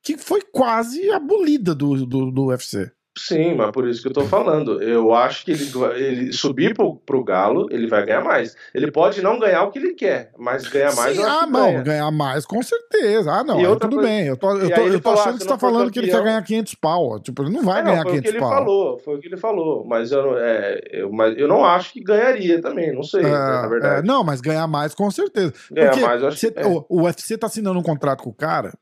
que 0.03 0.17
foi 0.17 0.41
quase 0.53 1.11
abolida 1.11 1.75
do, 1.75 2.07
do, 2.07 2.31
do 2.31 2.47
UFC. 2.47 2.91
Sim, 3.19 3.55
mas 3.57 3.73
por 3.73 3.89
isso 3.89 4.01
que 4.01 4.09
eu 4.09 4.13
tô 4.13 4.25
falando. 4.25 4.81
Eu 4.81 5.13
acho 5.13 5.45
que 5.45 5.51
ele, 5.51 5.69
ele 5.97 6.33
subir 6.33 6.75
pro, 6.75 6.95
pro 6.95 7.25
Galo, 7.25 7.67
ele 7.71 7.89
vai 7.89 8.07
ganhar 8.07 8.23
mais. 8.23 8.55
Ele 8.73 8.91
pode 8.91 9.21
não 9.21 9.37
ganhar 9.39 9.65
o 9.65 9.71
que 9.73 9.81
ele 9.81 9.95
quer, 9.95 10.31
mas 10.39 10.67
ganhar 10.69 10.95
mais 10.95 11.17
Sim, 11.17 11.25
ah, 11.25 11.45
não, 11.45 11.67
ganha. 11.73 11.83
ganhar 11.83 12.11
mais, 12.13 12.47
com 12.47 12.63
certeza. 12.63 13.33
Ah, 13.33 13.43
não, 13.43 13.59
aí 13.59 13.67
tudo 13.79 13.97
coisa- 13.97 14.03
bem. 14.09 14.27
Eu 14.29 14.37
tô, 14.37 14.57
eu 14.57 14.71
tô, 14.73 14.81
eu 14.87 15.01
tô 15.01 15.11
achando 15.11 15.37
que 15.37 15.43
você 15.43 15.49
tá 15.49 15.59
falando 15.59 15.91
que 15.91 15.99
ele 15.99 16.07
quer 16.07 16.13
campeão- 16.13 16.31
ganhar 16.33 16.43
500 16.45 16.75
pau. 16.77 17.21
Tipo, 17.21 17.43
ele 17.43 17.51
não 17.51 17.65
vai 17.65 17.81
É, 17.81 17.83
não, 17.83 17.91
ganhar 17.91 18.03
foi 18.05 18.13
o 18.13 18.15
que 18.15 18.21
500 18.23 18.31
ele 18.31 18.41
pau. 18.41 18.51
falou, 18.51 18.99
foi 19.01 19.17
o 19.17 19.21
que 19.21 19.27
ele 19.29 19.37
falou. 19.37 19.85
Mas 19.85 20.13
eu, 20.13 20.23
não- 20.23 20.39
é, 20.39 20.81
eu, 20.93 21.13
mas 21.13 21.37
eu 21.37 21.49
não 21.49 21.65
acho 21.65 21.93
que 21.93 22.01
ganharia 22.01 22.63
também, 22.63 22.95
não 22.95 23.03
sei, 23.03 23.23
É, 23.25 23.29
na 23.29 23.65
é, 23.65 23.69
verdade. 23.69 24.07
não, 24.07 24.23
mas 24.23 24.41
ganhar 24.41 24.69
mais 24.69 24.95
com 24.95 25.11
certeza. 25.11 25.53
Ganhar 25.73 25.91
Porque 25.91 26.07
mais, 26.07 26.23
eu 26.23 26.29
acho 26.29 26.39
que 26.53 26.59
é. 26.61 26.65
o, 26.67 26.87
o 26.89 27.03
UFC 27.03 27.37
tá 27.37 27.49
assinando 27.49 27.79
um 27.79 27.83
contrato 27.83 28.23
com 28.23 28.31
o 28.31 28.35
cara, 28.35 28.73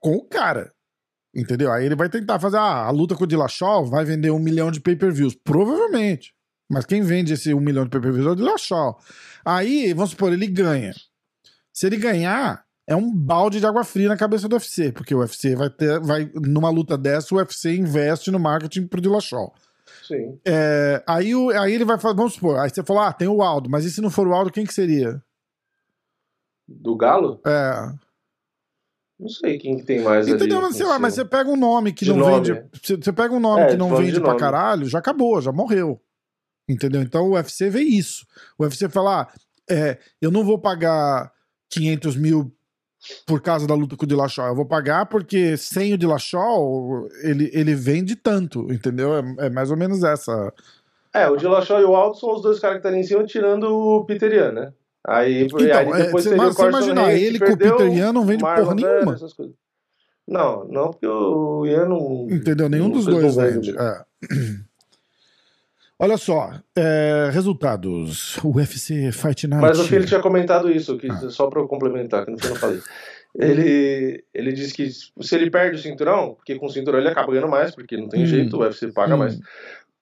com 0.00 0.12
o 0.16 0.24
cara. 0.24 0.72
Entendeu? 1.34 1.70
Aí 1.72 1.84
ele 1.86 1.94
vai 1.94 2.08
tentar 2.08 2.38
fazer 2.40 2.56
ah, 2.56 2.84
a 2.86 2.90
luta 2.90 3.14
com 3.14 3.24
o 3.24 3.26
Dillashaw, 3.26 3.84
vai 3.86 4.04
vender 4.04 4.30
um 4.30 4.38
milhão 4.38 4.70
de 4.70 4.80
pay-per-views. 4.80 5.34
Provavelmente. 5.44 6.34
Mas 6.70 6.84
quem 6.84 7.02
vende 7.02 7.32
esse 7.34 7.54
um 7.54 7.60
milhão 7.60 7.84
de 7.84 7.90
pay-per-views 7.90 8.26
é 8.26 8.30
o 8.30 8.34
Dillashaw. 8.34 8.98
Aí, 9.44 9.92
vamos 9.94 10.10
supor, 10.10 10.32
ele 10.32 10.46
ganha. 10.46 10.92
Se 11.72 11.86
ele 11.86 11.96
ganhar, 11.96 12.64
é 12.86 12.96
um 12.96 13.14
balde 13.14 13.60
de 13.60 13.66
água 13.66 13.84
fria 13.84 14.08
na 14.08 14.16
cabeça 14.16 14.48
do 14.48 14.54
UFC, 14.56 14.90
porque 14.92 15.14
o 15.14 15.18
UFC 15.20 15.54
vai 15.54 15.70
ter, 15.70 16.00
vai, 16.00 16.30
numa 16.34 16.70
luta 16.70 16.98
dessa, 16.98 17.34
o 17.34 17.38
UFC 17.38 17.76
investe 17.76 18.30
no 18.30 18.38
marketing 18.38 18.86
pro 18.86 19.00
Dillashaw. 19.00 19.54
Sim. 20.06 20.38
É, 20.44 21.02
aí, 21.06 21.34
o- 21.34 21.50
aí 21.50 21.72
ele 21.74 21.84
vai 21.84 21.98
falar, 21.98 22.14
vamos 22.14 22.34
supor, 22.34 22.58
aí 22.58 22.68
você 22.70 22.82
falou, 22.82 23.02
ah, 23.02 23.12
tem 23.12 23.28
o 23.28 23.42
Aldo, 23.42 23.70
mas 23.70 23.84
e 23.84 23.90
se 23.90 24.00
não 24.00 24.10
for 24.10 24.26
o 24.26 24.34
Aldo, 24.34 24.50
quem 24.50 24.64
que 24.66 24.72
seria? 24.74 25.22
Do 26.66 26.96
Galo? 26.96 27.40
É, 27.46 27.92
Não 29.18 29.28
sei 29.28 29.58
quem 29.58 29.78
que 29.78 29.84
tem 29.84 30.00
mais 30.00 30.28
entendeu? 30.28 30.58
ali. 30.58 30.66
Mas, 30.66 30.76
sei 30.76 30.86
lá, 30.86 30.98
mas 30.98 31.14
cima. 31.14 31.24
você 31.24 31.30
pega 31.30 31.50
um 31.50 31.56
nome 31.56 31.92
que 31.92 32.04
De 32.04 32.12
não 32.12 32.18
nome. 32.18 32.52
vende, 32.52 32.64
você 32.80 32.96
você 32.96 33.12
pega 33.12 33.34
um 33.34 33.40
nome 33.40 33.62
É, 33.62 33.66
que 33.68 33.76
não 33.76 33.96
vende 33.96 34.12
de 34.12 34.20
pra 34.20 34.36
caralho, 34.36 34.86
já 34.86 34.98
acabou, 34.98 35.40
já 35.40 35.50
morreu. 35.50 36.00
Entendeu? 36.68 37.02
Então 37.02 37.26
o 37.26 37.32
UFC 37.32 37.68
vê 37.68 37.80
isso. 37.80 38.24
O 38.58 38.62
UFC 38.62 38.88
fala, 38.88 39.22
ah, 39.22 39.28
é, 39.68 39.98
eu 40.20 40.30
não 40.30 40.44
vou 40.44 40.58
pagar 40.58 41.32
500 41.70 42.16
mil 42.16 42.52
por 43.26 43.40
causa 43.40 43.66
da 43.66 43.74
luta 43.74 43.96
com 43.96 44.04
o 44.04 44.08
Dillashaw, 44.08 44.48
eu 44.48 44.56
vou 44.56 44.66
pagar 44.66 45.06
porque 45.06 45.56
sem 45.56 45.94
o 45.94 45.98
Dillashaw 45.98 47.08
ele, 47.22 47.48
ele 47.52 47.74
vende 47.74 48.16
tanto, 48.16 48.72
entendeu? 48.72 49.14
É, 49.14 49.46
é 49.46 49.50
mais 49.50 49.70
ou 49.70 49.76
menos 49.76 50.02
essa... 50.02 50.52
É, 51.14 51.28
o 51.28 51.36
Dillashaw 51.36 51.80
e 51.80 51.84
o 51.84 51.94
Aldo 51.94 52.16
são 52.16 52.34
os 52.34 52.42
dois 52.42 52.58
caras 52.58 52.76
que 52.76 52.78
estão 52.80 52.90
ali 52.90 53.00
em 53.00 53.04
cima, 53.04 53.24
tirando 53.24 53.64
o 53.64 54.04
Peter 54.04 54.32
Yan, 54.32 54.52
né? 54.52 54.72
Aí, 55.06 55.44
Então, 55.44 55.58
aí 55.60 55.68
é, 55.70 56.04
depois 56.04 56.24
você- 56.24 56.30
teria 56.30 56.44
mas 56.44 56.54
você 56.54 56.68
imaginar, 56.68 57.12
ele 57.14 57.38
com 57.38 57.52
o 57.52 57.56
Peter 57.56 57.92
Yan 57.92 58.12
não 58.12 58.26
vende 58.26 58.42
porra 58.42 58.74
nenhuma. 58.74 59.16
Não, 60.26 60.64
não, 60.68 60.90
porque 60.90 61.06
o 61.06 61.64
Ian 61.64 61.86
não. 61.86 62.26
Entendeu? 62.30 62.68
Nenhum 62.68 62.84
não 62.88 62.92
dos 62.92 63.06
dois 63.06 63.34
vende. 63.36 63.72
mesmo. 63.72 63.80
É. 63.80 64.04
Olha 65.98 66.16
só, 66.16 66.52
é, 66.76 67.28
resultados. 67.32 68.36
O 68.44 68.54
UFC 68.56 69.10
Fight 69.10 69.46
Night. 69.48 69.60
Mas 69.62 69.78
o 69.80 69.84
filho 69.84 70.06
tinha 70.06 70.20
comentado 70.20 70.70
isso, 70.70 70.96
que, 70.96 71.10
Ah. 71.10 71.28
só 71.30 71.48
pra 71.48 71.60
eu 71.60 71.66
complementar, 71.66 72.24
que 72.24 72.30
eu 72.30 72.36
não 72.36 72.56
falei. 72.56 72.80
Ele, 73.34 74.24
ele 74.32 74.52
disse 74.52 74.72
que 74.74 74.88
se 74.90 75.34
ele 75.34 75.50
perde 75.50 75.76
o 75.76 75.78
cinturão, 75.82 76.34
porque 76.34 76.54
com 76.56 76.66
o 76.66 76.70
cinturão 76.70 76.98
ele 76.98 77.08
acaba 77.08 77.32
ganhando 77.32 77.48
mais, 77.50 77.74
porque 77.74 77.96
não 77.96 78.08
tem 78.08 78.22
Hum. 78.22 78.26
jeito, 78.26 78.56
o 78.56 78.60
UFC 78.60 78.92
paga 78.92 79.14
Hum. 79.14 79.18
mais. 79.18 79.38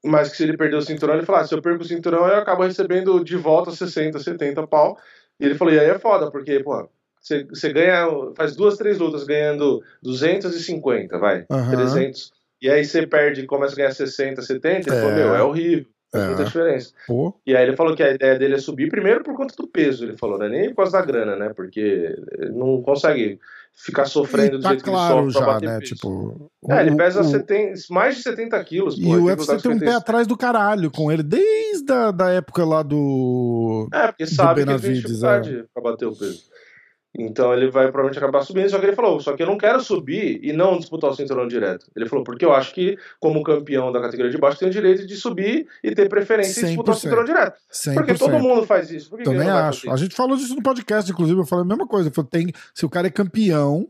Mas 0.07 0.31
que 0.31 0.37
se 0.37 0.45
ele 0.45 0.57
perder 0.57 0.77
o 0.77 0.83
cinturão, 0.83 1.15
ele 1.15 1.27
fala: 1.27 1.41
ah, 1.41 1.45
se 1.45 1.55
eu 1.55 1.61
perco 1.61 1.83
o 1.83 1.87
cinturão, 1.87 2.27
eu 2.27 2.37
acabo 2.37 2.63
recebendo 2.63 3.23
de 3.25 3.37
volta 3.37 3.71
60, 3.71 4.19
70 4.19 4.67
pau. 4.67 4.97
E 5.41 5.45
ele 5.45 5.55
falou: 5.55 5.75
e 5.75 5.79
aí 5.81 5.89
é 5.89 5.99
foda, 5.99 6.31
porque, 6.31 6.61
pô, 6.61 6.89
você, 7.21 7.45
você 7.45 7.73
ganha, 7.73 8.07
faz 8.37 8.55
duas, 8.55 8.77
três 8.77 8.99
lutas 8.99 9.25
ganhando 9.25 9.83
250, 10.03 11.19
vai, 11.19 11.45
Aham. 11.51 11.71
300. 11.71 12.33
E 12.63 12.71
aí 12.71 12.85
você 12.85 13.07
perde 13.07 13.43
e 13.43 13.47
começa 13.47 13.75
a 13.75 13.77
ganhar 13.77 13.93
60, 13.93 14.41
70, 14.43 14.89
ele 14.89 14.97
É. 14.97 15.01
falou: 15.01 15.15
meu, 15.15 15.35
é 15.35 15.43
horrível. 15.43 15.87
Faz 16.13 16.25
muita 16.27 16.45
diferença. 16.45 16.93
Pô. 17.07 17.35
E 17.45 17.55
aí 17.55 17.67
ele 17.67 17.77
falou 17.77 17.95
que 17.95 18.03
a 18.03 18.13
ideia 18.13 18.39
dele 18.39 18.55
é 18.55 18.59
subir 18.59 18.89
primeiro 18.89 19.23
por 19.23 19.37
conta 19.37 19.55
do 19.57 19.67
peso, 19.67 20.05
ele 20.05 20.17
falou, 20.17 20.39
né? 20.39 20.49
Nem 20.49 20.71
por 20.71 20.77
causa 20.77 20.93
da 20.93 21.05
grana, 21.05 21.37
né? 21.37 21.53
Porque 21.55 22.17
não 22.53 22.81
consegue 22.81 23.39
ficar 23.77 24.07
sofrendo 24.07 24.55
E 24.55 24.59
do 24.59 24.63
tá 24.63 24.69
jeito 24.71 24.85
claro 24.85 25.15
que 25.17 25.23
ele 25.23 25.33
sofre 25.33 25.39
pra 25.45 25.47
já, 25.49 25.55
bater 25.55 25.69
né? 25.69 25.79
peso. 25.81 25.95
Tipo. 25.95 26.51
É, 26.71 26.81
ele 26.81 26.91
o- 26.93 26.97
pesa 26.97 27.21
o- 27.21 27.25
70 27.25 27.75
mais 27.91 28.17
de 28.17 28.23
70 28.23 28.65
quilos. 28.65 28.99
E 28.99 29.03
pô, 29.03 29.09
o 29.11 29.13
ele 29.15 29.21
UFC 29.23 29.47
tem 29.47 29.57
um 29.73 29.79
pé 29.79 29.87
56. 29.87 29.97
atrás 29.97 30.27
do 30.27 30.37
caralho 30.37 30.91
com 30.91 31.13
ele, 31.13 31.23
desde 31.23 31.93
a 31.93 32.11
da 32.11 32.31
época 32.31 32.65
lá 32.65 32.83
do. 32.83 33.89
É, 33.93 34.07
porque 34.09 34.27
sabe 34.27 34.65
que 34.65 34.71
ele 34.71 34.79
tem 34.79 34.91
Benavides, 34.91 34.99
é. 34.99 35.03
dificuldade 35.41 35.65
pra 35.75 35.83
bater 35.83 36.07
o 36.07 36.17
peso. 36.17 36.43
Então 37.19 37.53
ele 37.53 37.71
vai 37.71 37.85
provavelmente 37.85 38.19
acabar 38.19 38.43
subindo, 38.43 38.69
só 38.69 38.79
que 38.79 38.87
ele 38.87 38.95
falou, 38.95 39.19
só 39.21 39.35
que 39.35 39.43
eu 39.43 39.47
não 39.47 39.57
quero 39.57 39.81
subir 39.81 40.39
e 40.43 40.53
não 40.53 40.79
disputar 40.79 41.11
o 41.11 41.15
cinturão 41.15 41.49
direto. 41.49 41.87
Ele 41.97 42.07
falou, 42.07 42.25
porque 42.25 42.45
eu 42.45 42.53
acho 42.53 42.75
que, 42.75 42.99
como 43.19 43.43
campeão 43.43 43.91
da 43.91 44.01
categoria 44.01 44.31
de 44.31 44.39
baixo, 44.39 44.59
tem 44.59 44.69
o 44.69 44.73
direito 44.73 45.07
de 45.07 45.17
subir 45.17 45.67
e 45.83 45.95
ter 45.95 46.09
preferência 46.09 46.61
em 46.61 46.67
disputar 46.67 46.95
o 46.95 46.99
100%. 46.99 47.01
cinturão 47.01 47.25
direto. 47.25 47.59
100%. 47.73 47.95
Porque 47.95 48.15
todo 48.15 48.39
mundo 48.39 48.67
faz 48.67 48.91
isso. 48.91 49.17
Também 49.17 49.49
acho. 49.49 49.91
A 49.91 49.97
gente 49.97 50.15
falou 50.15 50.37
disso 50.37 50.55
no 50.55 50.63
podcast, 50.63 51.11
inclusive, 51.11 51.41
eu 51.41 51.47
falei 51.47 51.65
a 51.65 51.69
mesma 51.69 51.87
coisa. 51.87 52.09
Eu 52.09 52.13
falei, 52.13 52.29
tem, 52.31 52.53
se 52.75 52.85
o 52.85 52.91
cara 52.91 53.07
é 53.07 53.11
campeão 53.11 53.87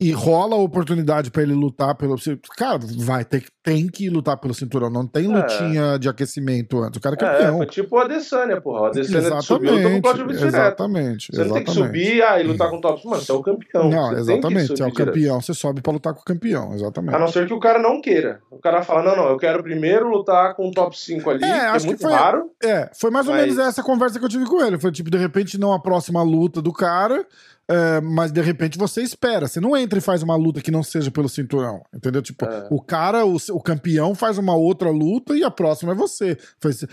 e 0.00 0.12
rola 0.12 0.54
a 0.56 0.58
oportunidade 0.58 1.30
pra 1.30 1.42
ele 1.42 1.52
lutar 1.52 1.94
pelo. 1.94 2.16
Cara, 2.56 2.78
vai 2.98 3.24
ter 3.24 3.42
que 3.42 3.50
tem 3.62 3.86
que 3.88 4.08
lutar 4.08 4.38
pelo 4.38 4.54
cinturão. 4.54 4.88
Não 4.88 5.06
tem 5.06 5.26
É. 5.26 5.28
lutinha 5.36 5.98
de 5.98 6.08
aquecimento 6.08 6.80
antes. 6.82 6.96
O 6.96 7.00
cara 7.00 7.14
é 7.20 7.22
É, 7.22 7.28
campeão. 7.32 7.56
foi 7.58 7.66
tipo 7.66 7.94
o 7.96 7.98
Adesanya, 7.98 8.58
porra. 8.60 8.80
O 8.80 8.84
Adesanya 8.86 9.42
subiu, 9.42 9.72
lutou 9.74 9.90
com 9.90 9.96
o 9.96 10.32
exatamente. 10.32 10.38
Direto. 10.38 10.46
Exatamente. 10.46 11.26
Você 11.30 11.36
tem 11.44 11.52
que 11.52 11.70
exatamente. 11.70 11.72
subir 11.86 12.22
ah, 12.22 12.40
e 12.40 12.42
lutar 12.44 12.70
com 12.70 12.76
o 12.78 12.80
top. 12.80 13.06
Mano, 13.06 13.20
você 13.20 13.30
é 13.30 13.34
o 13.34 13.42
campeão. 13.42 13.90
Não, 13.90 14.08
você 14.08 14.14
que 14.14 14.20
exatamente. 14.20 14.66
Se 14.66 14.70
é 14.70 14.74
o 14.74 14.76
subir 14.76 14.92
direto. 14.92 15.06
campeão, 15.06 15.40
você 15.42 15.52
sobe 15.54 15.82
pra 15.82 15.92
lutar 15.92 16.14
com 16.14 16.20
o 16.20 16.24
campeão. 16.24 16.72
Exatamente. 16.74 17.14
A 17.14 17.18
não 17.18 17.28
ser 17.28 17.46
que 17.46 17.52
o 17.52 17.60
cara 17.60 17.78
não 17.78 18.00
queira. 18.00 18.40
O 18.50 18.58
cara 18.58 18.82
fala, 18.82 19.02
não, 19.02 19.16
não, 19.24 19.28
eu 19.30 19.36
quero 19.36 19.62
primeiro 19.62 20.08
lutar 20.08 20.54
com 20.54 20.68
o 20.68 20.70
top 20.72 20.98
5 20.98 21.28
ali, 21.28 21.44
É, 21.44 21.46
que 21.46 21.52
é 21.52 21.66
acho 21.66 21.80
que 21.84 21.86
muito 21.90 22.02
foi- 22.02 22.12
raro. 22.12 22.50
É, 22.62 22.90
foi 22.98 23.10
mais 23.10 23.28
ou 23.28 23.34
Mas- 23.34 23.42
menos 23.42 23.58
essa 23.58 23.82
conversa 23.82 24.18
que 24.18 24.24
eu 24.24 24.28
tive 24.30 24.46
com 24.46 24.62
ele. 24.64 24.78
Foi 24.78 24.90
tipo, 24.90 25.10
de 25.10 25.18
repente, 25.18 25.58
não 25.58 25.72
a 25.74 25.78
próxima 25.78 26.22
luta 26.22 26.62
do 26.62 26.72
cara, 26.72 27.26
é, 27.70 28.00
mas 28.00 28.32
de 28.32 28.40
repente 28.40 28.76
você 28.76 29.00
espera. 29.02 29.46
Você 29.46 29.60
não 29.60 29.76
entra 29.76 29.98
e 29.98 30.02
faz 30.02 30.22
uma 30.22 30.34
luta 30.36 30.60
que 30.60 30.70
não 30.70 30.82
seja 30.82 31.10
pelo 31.10 31.28
cinturão. 31.28 31.82
Entendeu? 31.94 32.20
Tipo, 32.20 32.44
É. 32.44 32.66
o 32.70 32.80
cara, 32.82 33.24
o, 33.24 33.36
o 33.52 33.60
campeão, 33.62 34.14
faz 34.14 34.36
uma 34.38 34.56
outra 34.56 34.90
luta 34.90 35.36
e 35.36 35.44
a 35.44 35.50
próxima 35.50 35.92
é 35.92 35.94
você. 35.94 36.36
Você 36.60 36.86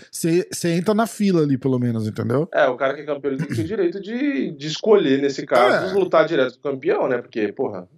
você 0.50 0.68
entra 0.72 0.94
na 0.94 1.06
fila 1.06 1.42
ali, 1.42 1.58
pelo 1.58 1.78
menos, 1.78 2.06
entendeu? 2.06 2.48
É, 2.54 2.66
o 2.68 2.76
cara 2.76 2.94
que 2.94 3.00
é 3.00 3.04
campeão 3.04 3.32
ele 3.32 3.44
tem 3.46 3.64
o 3.64 3.66
direito 3.66 4.00
de, 4.00 4.52
de 4.52 4.66
escolher, 4.68 5.20
nesse 5.20 5.44
caso, 5.44 5.86
É. 5.90 5.98
lutar 5.98 6.26
direto 6.26 6.58
com 6.60 6.68
o 6.68 6.72
campeão, 6.72 7.08
né? 7.08 7.18
Porque, 7.18 7.52
porra, 7.52 7.88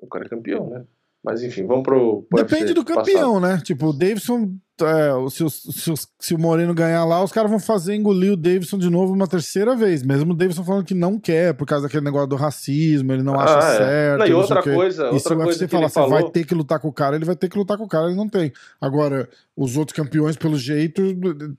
o 0.00 0.06
cara 0.06 0.24
é 0.26 0.28
campeão, 0.28 0.70
né? 0.70 0.84
Mas 1.30 1.42
enfim, 1.42 1.66
vamos 1.66 1.82
pro. 1.82 2.22
pro 2.30 2.38
Depende 2.42 2.72
UFC 2.72 2.74
do 2.74 2.84
passado. 2.84 3.04
campeão, 3.04 3.38
né? 3.40 3.60
Tipo, 3.62 3.88
o 3.88 3.92
Davidson. 3.92 4.54
é, 4.80 5.30
se, 5.30 5.50
se 5.50 5.92
se 6.18 6.34
o 6.34 6.38
Moreno 6.38 6.72
ganhar 6.72 7.04
lá, 7.04 7.22
os 7.22 7.30
caras 7.32 7.50
vão 7.50 7.60
fazer 7.60 7.94
engolir 7.94 8.32
o 8.32 8.36
Davidson 8.36 8.78
de 8.78 8.88
novo 8.88 9.12
uma 9.12 9.26
terceira 9.26 9.76
vez. 9.76 10.02
Mesmo 10.02 10.32
o 10.32 10.34
Davidson 10.34 10.64
falando 10.64 10.84
que 10.86 10.94
não 10.94 11.18
quer, 11.18 11.52
por 11.52 11.66
causa 11.66 11.84
daquele 11.86 12.04
negócio 12.04 12.28
do 12.28 12.36
racismo, 12.36 13.12
ele 13.12 13.22
não 13.22 13.34
Ah, 13.38 13.44
acha 13.44 13.58
é. 13.58 13.76
certo. 13.76 14.18
Não, 14.20 14.26
e 14.26 14.32
outra 14.32 14.62
coisa, 14.62 15.04
E 15.10 15.20
se 15.20 15.28
outra 15.28 15.36
o 15.36 15.38
UFC 15.48 15.68
falar, 15.68 15.88
você 15.90 16.00
vai 16.00 16.08
falou. 16.20 16.30
ter 16.30 16.46
que 16.46 16.54
lutar 16.54 16.78
com 16.80 16.88
o 16.88 16.92
cara, 16.92 17.16
ele 17.16 17.24
vai 17.26 17.36
ter 17.36 17.48
que 17.50 17.58
lutar 17.58 17.76
com 17.76 17.84
o 17.84 17.88
cara, 17.88 18.06
ele 18.06 18.16
não 18.16 18.28
tem. 18.28 18.50
Agora, 18.80 19.28
os 19.54 19.76
outros 19.76 19.94
campeões, 19.94 20.36
pelo 20.36 20.56
jeito, 20.56 21.02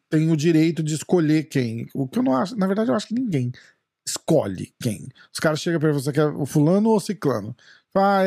têm 0.10 0.32
o 0.32 0.36
direito 0.38 0.82
de 0.82 0.96
escolher 0.96 1.44
quem. 1.44 1.86
O 1.94 2.08
que 2.08 2.18
eu 2.18 2.24
não 2.24 2.36
acho, 2.36 2.58
na 2.58 2.66
verdade, 2.66 2.90
eu 2.90 2.96
acho 2.96 3.08
que 3.08 3.14
ninguém 3.14 3.52
escolhe 4.08 4.74
quem. 4.82 5.08
Os 5.32 5.40
caras 5.40 5.60
chegam 5.60 5.80
pra 5.80 5.92
você 5.92 6.12
quer 6.12 6.26
o 6.26 6.46
fulano 6.46 6.90
ou 6.90 6.96
o 6.96 7.00
ciclano? 7.00 7.56
Ah, 7.96 8.22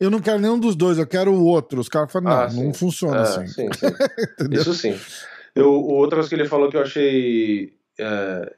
eu- 0.00 0.10
não 0.10 0.20
quero 0.20 0.38
nenhum 0.40 0.58
dos 0.58 0.74
dois, 0.76 0.98
eu 0.98 1.06
quero 1.06 1.32
o 1.32 1.44
outro. 1.46 1.80
Os 1.80 1.88
caras 1.88 2.10
falam, 2.12 2.30
não, 2.30 2.40
Ah, 2.42 2.48
não 2.52 2.74
funciona 2.74 3.18
É, 3.18 3.20
assim. 3.22 3.46
sim, 3.46 3.68
sim. 3.72 4.48
Isso 4.52 4.74
sim. 4.74 4.98
Eu, 5.54 5.70
outra 5.72 6.16
coisa 6.16 6.28
que 6.28 6.34
ele 6.34 6.48
falou 6.48 6.68
que 6.68 6.76
eu 6.76 6.82
achei 6.82 7.72
é, 7.98 8.52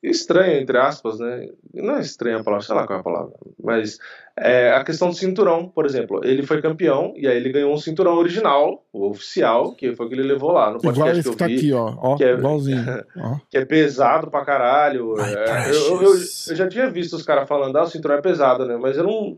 estranho, 0.00 0.60
entre 0.60 0.78
aspas, 0.78 1.18
né? 1.18 1.48
Não 1.74 1.96
é 1.96 2.00
estranha 2.00 2.36
a 2.38 2.44
palavra, 2.44 2.64
sei 2.64 2.74
lá 2.76 2.86
qual 2.86 2.98
é 2.98 3.00
a 3.00 3.04
palavra. 3.04 3.32
Mas 3.62 3.98
é 4.38 4.70
a 4.70 4.84
questão 4.84 5.08
do 5.08 5.14
cinturão, 5.16 5.68
por 5.68 5.84
exemplo. 5.84 6.20
Ele 6.22 6.44
foi 6.44 6.62
campeão 6.62 7.12
e 7.16 7.26
aí 7.26 7.36
ele 7.36 7.50
ganhou 7.50 7.74
um 7.74 7.76
cinturão 7.76 8.14
original, 8.14 8.86
o 8.92 9.08
oficial, 9.10 9.72
que 9.74 9.92
foi 9.96 10.06
o 10.06 10.08
que 10.08 10.14
ele 10.14 10.22
levou 10.22 10.52
lá 10.52 10.70
no 10.70 10.76
Igual 10.78 10.94
podcast 10.94 11.18
esse 11.18 11.28
que 11.30 11.34
eu 11.34 11.36
tá 11.38 11.46
vi. 11.48 11.56
aqui, 11.56 11.72
ó. 11.72 11.94
ó 12.00 12.16
que 12.16 12.22
é- 12.24 12.34
Igualzinho. 12.34 12.84
ó. 13.18 13.36
que 13.50 13.58
é 13.58 13.64
pesado 13.64 14.30
pra 14.30 14.44
caralho. 14.44 15.18
É, 15.20 15.70
eu, 15.74 16.00
eu, 16.00 16.14
eu 16.14 16.54
já 16.56 16.68
tinha 16.68 16.88
visto 16.88 17.14
os 17.16 17.24
caras 17.24 17.48
falando, 17.48 17.76
ah, 17.76 17.82
o 17.82 17.88
cinturão 17.90 18.16
é 18.18 18.22
pesado, 18.22 18.64
né? 18.64 18.76
Mas 18.80 18.96
eu 18.96 19.02
não, 19.02 19.36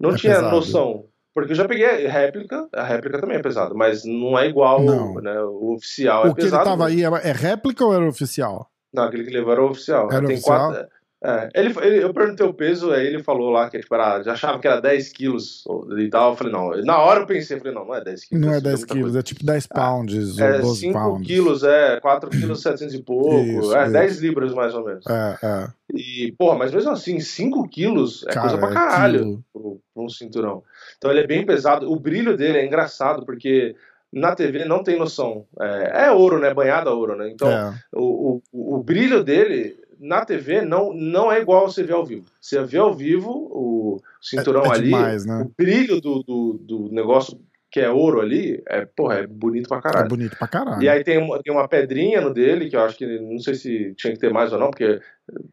não 0.00 0.10
É 0.10 0.16
tinha 0.16 0.34
pesado. 0.34 0.54
noção. 0.56 1.04
Porque 1.34 1.50
eu 1.52 1.56
já 1.56 1.66
peguei 1.66 2.06
réplica, 2.06 2.68
a 2.72 2.84
réplica 2.84 3.20
também 3.20 3.36
é 3.38 3.42
pesado, 3.42 3.74
mas 3.74 4.04
não 4.04 4.38
é 4.38 4.46
igual 4.46 4.80
Não. 4.82 5.14
né, 5.14 5.40
o 5.42 5.74
oficial. 5.74 6.26
é 6.26 6.30
O 6.30 6.34
que 6.34 6.42
ele 6.42 6.50
tava 6.50 6.86
aí 6.86 7.02
é 7.02 7.06
é 7.28 7.32
réplica 7.32 7.84
ou 7.84 7.92
era 7.92 8.06
oficial? 8.08 8.70
Não, 8.92 9.02
aquele 9.02 9.24
que 9.24 9.30
levou 9.30 9.52
era 9.52 9.64
oficial. 9.64 10.08
Era 10.12 10.24
Tem 10.26 10.36
oficial? 10.36 10.70
quatro. 10.70 10.88
É, 11.26 11.48
ele, 11.54 11.74
ele- 11.80 12.04
eu 12.04 12.12
perguntei 12.12 12.44
o 12.46 12.52
peso, 12.52 12.92
aí 12.92 13.06
ele 13.06 13.22
falou 13.22 13.48
lá 13.50 13.70
que 13.70 13.78
tipo, 13.80 13.94
era, 13.94 14.22
já 14.22 14.32
achava 14.32 14.58
que 14.58 14.66
era 14.68 14.78
10 14.78 15.08
quilos 15.08 15.64
e 15.96 16.08
tal. 16.10 16.32
Eu 16.32 16.36
falei, 16.36 16.52
não. 16.52 16.70
Na 16.82 16.98
hora 16.98 17.20
eu 17.20 17.26
pensei, 17.26 17.56
eu 17.56 17.60
falei, 17.60 17.74
não, 17.74 17.86
não 17.86 17.94
é 17.94 18.04
10 18.04 18.24
quilos. 18.26 18.44
Não 18.46 18.52
é 18.52 18.56
isso 18.56 18.64
10 18.64 18.78
muita 18.80 18.94
quilos, 18.94 19.16
é 19.16 19.22
tipo 19.22 19.44
10 19.46 19.66
pounds 19.66 20.38
ou 20.38 20.44
É 20.44 20.58
12 20.60 20.80
5 20.80 20.92
pounds. 20.92 21.26
quilos, 21.26 21.64
é 21.64 21.98
4 22.00 22.28
quilos 22.28 22.60
700 22.60 22.94
e 22.94 23.02
pouco. 23.02 23.34
Isso, 23.40 23.74
é 23.74 23.82
isso. 23.84 23.92
10 23.92 24.18
libras 24.20 24.52
mais 24.52 24.74
ou 24.74 24.84
menos. 24.84 25.06
É, 25.06 25.38
é. 25.42 25.68
E, 25.94 26.34
porra, 26.36 26.58
mas 26.58 26.72
mesmo 26.74 26.90
assim, 26.90 27.18
5 27.20 27.66
quilos 27.68 28.24
é 28.28 28.32
Cara, 28.32 28.40
coisa 28.50 28.58
pra 28.58 28.70
é 28.70 28.74
caralho 28.74 29.18
quilo. 29.20 29.44
pro, 29.52 29.80
pro 29.94 30.04
um 30.04 30.08
cinturão. 30.10 30.62
Então 30.98 31.10
ele 31.10 31.20
é 31.20 31.26
bem 31.26 31.46
pesado. 31.46 31.90
O 31.90 31.98
brilho 31.98 32.36
dele 32.36 32.58
é 32.58 32.66
engraçado, 32.66 33.24
porque 33.24 33.74
na 34.12 34.34
TV 34.34 34.64
não 34.66 34.82
tem 34.82 34.98
noção. 34.98 35.46
É, 35.60 36.06
é 36.06 36.10
ouro, 36.12 36.38
né? 36.38 36.52
Banhado 36.52 36.90
a 36.90 36.94
ouro, 36.94 37.16
né? 37.16 37.30
Então 37.30 37.50
é. 37.50 37.72
o, 37.94 38.40
o, 38.52 38.76
o 38.76 38.82
brilho 38.82 39.24
dele 39.24 39.82
na 40.04 40.24
TV 40.24 40.62
não, 40.62 40.92
não 40.92 41.30
é 41.32 41.40
igual 41.40 41.68
você 41.68 41.82
vê 41.82 41.92
ao 41.92 42.04
vivo. 42.04 42.24
Você 42.40 42.62
vê 42.64 42.78
ao 42.78 42.92
vivo 42.94 43.30
o 43.30 44.00
cinturão 44.20 44.64
é 44.66 44.76
ali, 44.76 44.84
demais, 44.84 45.24
né? 45.26 45.42
o 45.42 45.50
brilho 45.56 46.00
do, 46.00 46.22
do, 46.22 46.52
do 46.60 46.88
negócio 46.92 47.38
que 47.70 47.80
é 47.80 47.90
ouro 47.90 48.20
ali, 48.20 48.62
é, 48.68 48.84
porra, 48.84 49.16
é 49.16 49.26
bonito 49.26 49.68
pra 49.68 49.78
É 49.78 49.80
caralho. 49.80 50.08
bonito 50.08 50.36
pra 50.38 50.46
caralho. 50.46 50.80
E 50.80 50.88
aí 50.88 51.02
tem 51.02 51.18
uma, 51.18 51.42
tem 51.42 51.52
uma 51.52 51.66
pedrinha 51.66 52.20
no 52.20 52.32
dele, 52.32 52.70
que 52.70 52.76
eu 52.76 52.80
acho 52.80 52.96
que 52.96 53.18
não 53.18 53.36
sei 53.40 53.54
se 53.54 53.92
tinha 53.96 54.12
que 54.12 54.18
ter 54.20 54.32
mais 54.32 54.52
ou 54.52 54.60
não, 54.60 54.70
porque 54.70 55.00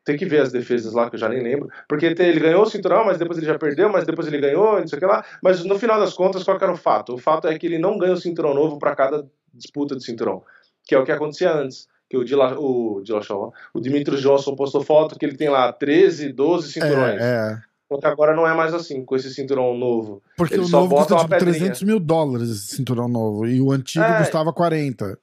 tem 0.05 0.15
que 0.17 0.25
ver 0.27 0.41
as 0.41 0.51
defesas 0.51 0.93
lá, 0.93 1.09
que 1.09 1.15
eu 1.15 1.19
já 1.19 1.27
nem 1.27 1.41
lembro. 1.41 1.67
Porque 1.89 2.13
tem- 2.13 2.27
ele 2.29 2.39
ganhou 2.39 2.61
o 2.61 2.67
cinturão, 2.67 3.03
mas 3.03 3.17
depois 3.17 3.39
ele 3.39 3.47
já 3.47 3.57
perdeu, 3.57 3.89
mas 3.89 4.05
depois 4.05 4.27
ele 4.27 4.37
ganhou, 4.37 4.79
não 4.79 4.87
sei 4.87 4.97
o 4.97 4.99
que 4.99 5.05
lá. 5.07 5.25
Mas 5.41 5.65
no 5.65 5.79
final 5.79 5.99
das 5.99 6.13
contas, 6.13 6.43
qual 6.43 6.57
era 6.61 6.71
o 6.71 6.77
fato? 6.77 7.15
O 7.15 7.17
fato 7.17 7.47
é 7.47 7.57
que 7.57 7.65
ele 7.65 7.79
não 7.79 7.97
ganha 7.97 8.13
o 8.13 8.17
cinturão 8.17 8.53
novo 8.53 8.77
para 8.77 8.95
cada 8.95 9.25
disputa 9.51 9.95
de 9.95 10.03
cinturão, 10.05 10.43
que 10.85 10.93
é 10.93 10.99
o 10.99 11.03
que 11.03 11.11
acontecia 11.11 11.51
antes. 11.51 11.87
Que 12.11 12.17
o, 12.17 12.25
Dila, 12.25 12.59
o, 12.59 12.99
Dillashaw, 13.01 13.39
ó, 13.41 13.51
o 13.73 13.79
Dimitri 13.79 14.17
Johnson 14.17 14.53
postou 14.53 14.83
foto 14.83 15.17
que 15.17 15.25
ele 15.25 15.37
tem 15.37 15.47
lá 15.47 15.71
13, 15.71 16.33
12 16.33 16.73
cinturões. 16.73 17.21
É, 17.21 17.53
é. 17.53 17.57
Só 17.87 17.97
que 18.01 18.05
agora 18.05 18.35
não 18.35 18.45
é 18.45 18.53
mais 18.53 18.73
assim, 18.73 19.05
com 19.05 19.15
esse 19.15 19.33
cinturão 19.33 19.73
novo. 19.77 20.21
Porque 20.35 20.55
Ele 20.55 20.63
o 20.63 20.65
só 20.65 20.81
novo 20.81 20.97
custa 20.97 21.13
uma 21.13 21.19
tipo 21.21 21.29
pedrinha. 21.29 21.53
300 21.53 21.83
mil 21.83 22.01
dólares 22.01 22.49
esse 22.49 22.75
cinturão 22.75 23.07
novo. 23.07 23.47
E 23.47 23.61
o 23.61 23.71
antigo 23.71 24.03
É. 24.03 24.17
custava 24.17 24.51
40. 24.51 25.17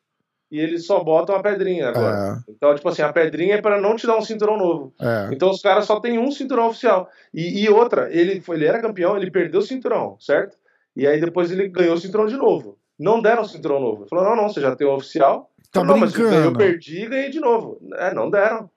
E 0.50 0.58
eles 0.58 0.86
só 0.86 1.04
botam 1.04 1.36
a 1.36 1.42
pedrinha 1.42 1.90
agora. 1.90 2.42
É, 2.48 2.50
Então, 2.52 2.74
tipo 2.74 2.88
assim, 2.88 3.02
a 3.02 3.12
pedrinha 3.12 3.56
é 3.56 3.60
para 3.60 3.78
não 3.78 3.94
te 3.94 4.06
dar 4.06 4.16
um 4.16 4.22
cinturão 4.22 4.56
novo. 4.56 4.94
é. 4.98 5.28
Então 5.30 5.50
os 5.50 5.60
caras 5.60 5.84
só 5.84 6.00
tem 6.00 6.18
um 6.18 6.30
cinturão 6.30 6.68
oficial. 6.68 7.06
E, 7.34 7.64
e 7.64 7.68
outra, 7.68 8.08
ele, 8.10 8.40
foi, 8.40 8.56
ele 8.56 8.64
era 8.64 8.80
campeão, 8.80 9.14
ele 9.14 9.30
perdeu 9.30 9.60
o 9.60 9.62
cinturão, 9.62 10.16
certo? 10.18 10.56
E 10.96 11.06
aí 11.06 11.20
depois 11.20 11.50
ele 11.50 11.68
ganhou 11.68 11.96
o 11.96 12.00
cinturão 12.00 12.26
de 12.26 12.36
novo. 12.38 12.78
Não 12.98 13.20
deram 13.20 13.42
o 13.42 13.46
cinturão 13.46 13.78
novo. 13.78 14.02
Ele 14.04 14.08
falou, 14.08 14.24
não, 14.24 14.34
não, 14.36 14.48
você 14.48 14.60
já 14.62 14.74
tem 14.74 14.86
o 14.86 14.94
oficial. 14.94 15.50
Tá 15.72 15.80
Falou, 15.80 15.94
não, 15.96 16.00
mas 16.00 16.14
eu, 16.14 16.20
brincando. 16.28 16.46
eu 16.46 16.52
perdi 16.56 17.02
e 17.02 17.08
ganhei 17.08 17.30
de 17.30 17.40
novo. 17.40 17.78
É, 17.94 18.14
não 18.14 18.30
deram. 18.30 18.70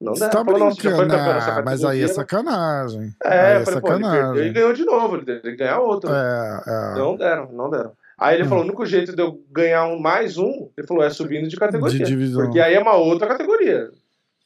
Não 0.00 0.14
Você 0.14 0.20
deram. 0.28 0.32
tá 0.32 0.44
Falou, 0.44 0.74
brincando. 0.74 1.14
Ah, 1.14 1.62
mas 1.64 1.84
aí 1.84 2.02
é 2.02 2.08
sacanagem. 2.08 3.14
É, 3.24 3.28
aí 3.56 3.62
é 3.62 3.64
falei, 3.64 3.80
pô, 3.80 3.88
ele 3.92 4.02
perdeu 4.02 4.12
e 4.12 4.20
sacanagem. 4.20 4.52
ganhou 4.52 4.72
de 4.72 4.84
novo, 4.84 5.16
ele 5.16 5.24
tem 5.24 5.40
que 5.40 5.56
ganhar 5.56 5.78
outro. 5.80 6.10
É, 6.12 6.62
é. 6.66 6.94
Não 6.98 7.16
deram, 7.16 7.52
não 7.52 7.70
deram. 7.70 7.92
Aí 8.18 8.34
ele 8.36 8.44
Hum. 8.44 8.48
falou, 8.48 8.64
o 8.64 8.66
único 8.66 8.84
jeito 8.86 9.14
de 9.14 9.22
eu 9.22 9.42
ganhar 9.50 9.86
um 9.86 9.98
mais 9.98 10.36
um, 10.38 10.70
ele 10.76 10.86
falou, 10.86 11.02
é 11.04 11.10
subindo 11.10 11.48
de 11.48 11.56
categoria. 11.56 11.98
De 11.98 12.04
divisão. 12.04 12.42
Porque 12.44 12.58
aí 12.60 12.74
é 12.74 12.80
uma 12.80 12.94
outra 12.94 13.26
categoria. 13.28 13.90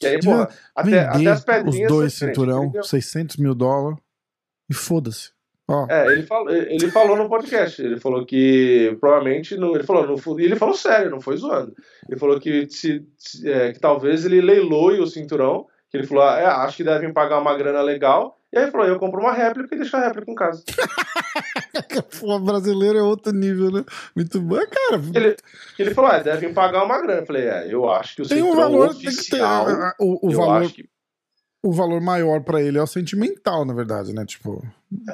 E 0.03 0.07
aí, 0.07 0.21
porra, 0.21 0.49
até, 0.75 1.01
até 1.01 1.27
as 1.29 1.39
os 1.41 1.45
pedrinhas... 1.45 1.89
dois 1.89 2.13
são 2.15 2.29
diferentes. 2.29 2.37
cinturão, 2.37 2.63
Ele 2.65 2.73
deu- 2.73 2.83
600 2.83 3.37
mil 3.37 3.55
dólares. 3.55 3.99
E 4.69 4.75
foda-se. 4.75 5.31
Ó, 5.73 5.87
É, 5.89 6.13
ele 6.13 6.23
falou, 6.25 6.51
ele 6.51 6.91
falou 6.91 7.17
no 7.17 7.29
podcast, 7.29 7.81
ele 7.81 8.01
falou 8.01 8.27
que 8.27 8.97
provavelmente, 9.01 9.57
no, 9.57 9.75
ele 9.75 9.85
falou, 9.85 10.07
no, 10.07 10.41
ele 10.41 10.57
falou 10.57 10.75
sério, 10.75 11.11
não 11.11 11.21
foi 11.21 11.37
zoando. 11.37 11.73
Ele 12.09 12.19
falou 12.19 12.41
que, 12.41 12.69
se, 12.69 13.07
se- 13.17 13.49
é, 13.49 13.73
que 13.73 13.79
talvez 13.79 14.25
ele 14.25 14.41
leiloe 14.41 14.99
o 15.01 15.07
cinturão, 15.07 15.67
que 15.91 15.97
ele 15.97 16.07
falou, 16.07 16.25
ah, 16.25 16.39
é, 16.39 16.45
acho 16.47 16.77
que 16.79 16.85
devem 16.85 17.13
pagar 17.13 17.39
uma 17.41 17.57
grana 17.57 17.81
legal, 17.83 18.37
e 18.53 18.59
aí 18.59 18.65
ele 18.65 18.73
falou, 18.73 18.87
eu 18.87 18.99
compro 18.99 19.21
uma 19.21 19.33
réplica 19.33 19.75
e 19.75 19.79
deixo 19.79 19.97
a 19.97 20.01
réplica 20.01 20.31
em 20.31 20.35
casa. 20.35 20.63
Pô, 22.21 22.39
brasileiro 22.41 22.99
é 22.99 23.03
outro 23.03 23.33
nível, 23.33 23.71
né? 23.71 23.85
Muito 24.15 24.41
bom, 24.41 24.57
cara. 24.57 25.03
Ele, 25.15 25.37
ele 25.79 25.95
falou, 25.95 26.11
é, 26.11 26.23
devem 26.23 26.53
pagar 26.53 26.85
uma 26.85 27.01
grana. 27.01 27.21
Eu 27.21 27.27
falei, 27.27 27.45
é, 27.47 27.73
eu 27.73 27.89
acho 27.91 28.17
que 28.17 28.23
o 28.23 28.29
Tem 28.29 28.43
um 28.43 28.55
valor, 28.55 28.89
tem 28.91 28.99
que 28.99 29.05
ter. 29.05 29.11
oficial, 29.11 29.67
O, 29.99 30.29
o 30.29 30.31
valor. 30.33 30.71
que 30.71 30.85
o 31.63 31.73
valor 31.73 32.01
maior 32.01 32.43
pra 32.43 32.63
ele 32.63 32.79
é 32.79 32.83
o 32.83 32.87
sentimental, 32.87 33.65
na 33.65 33.75
verdade, 33.75 34.15
né? 34.15 34.25
Tipo. 34.25 34.65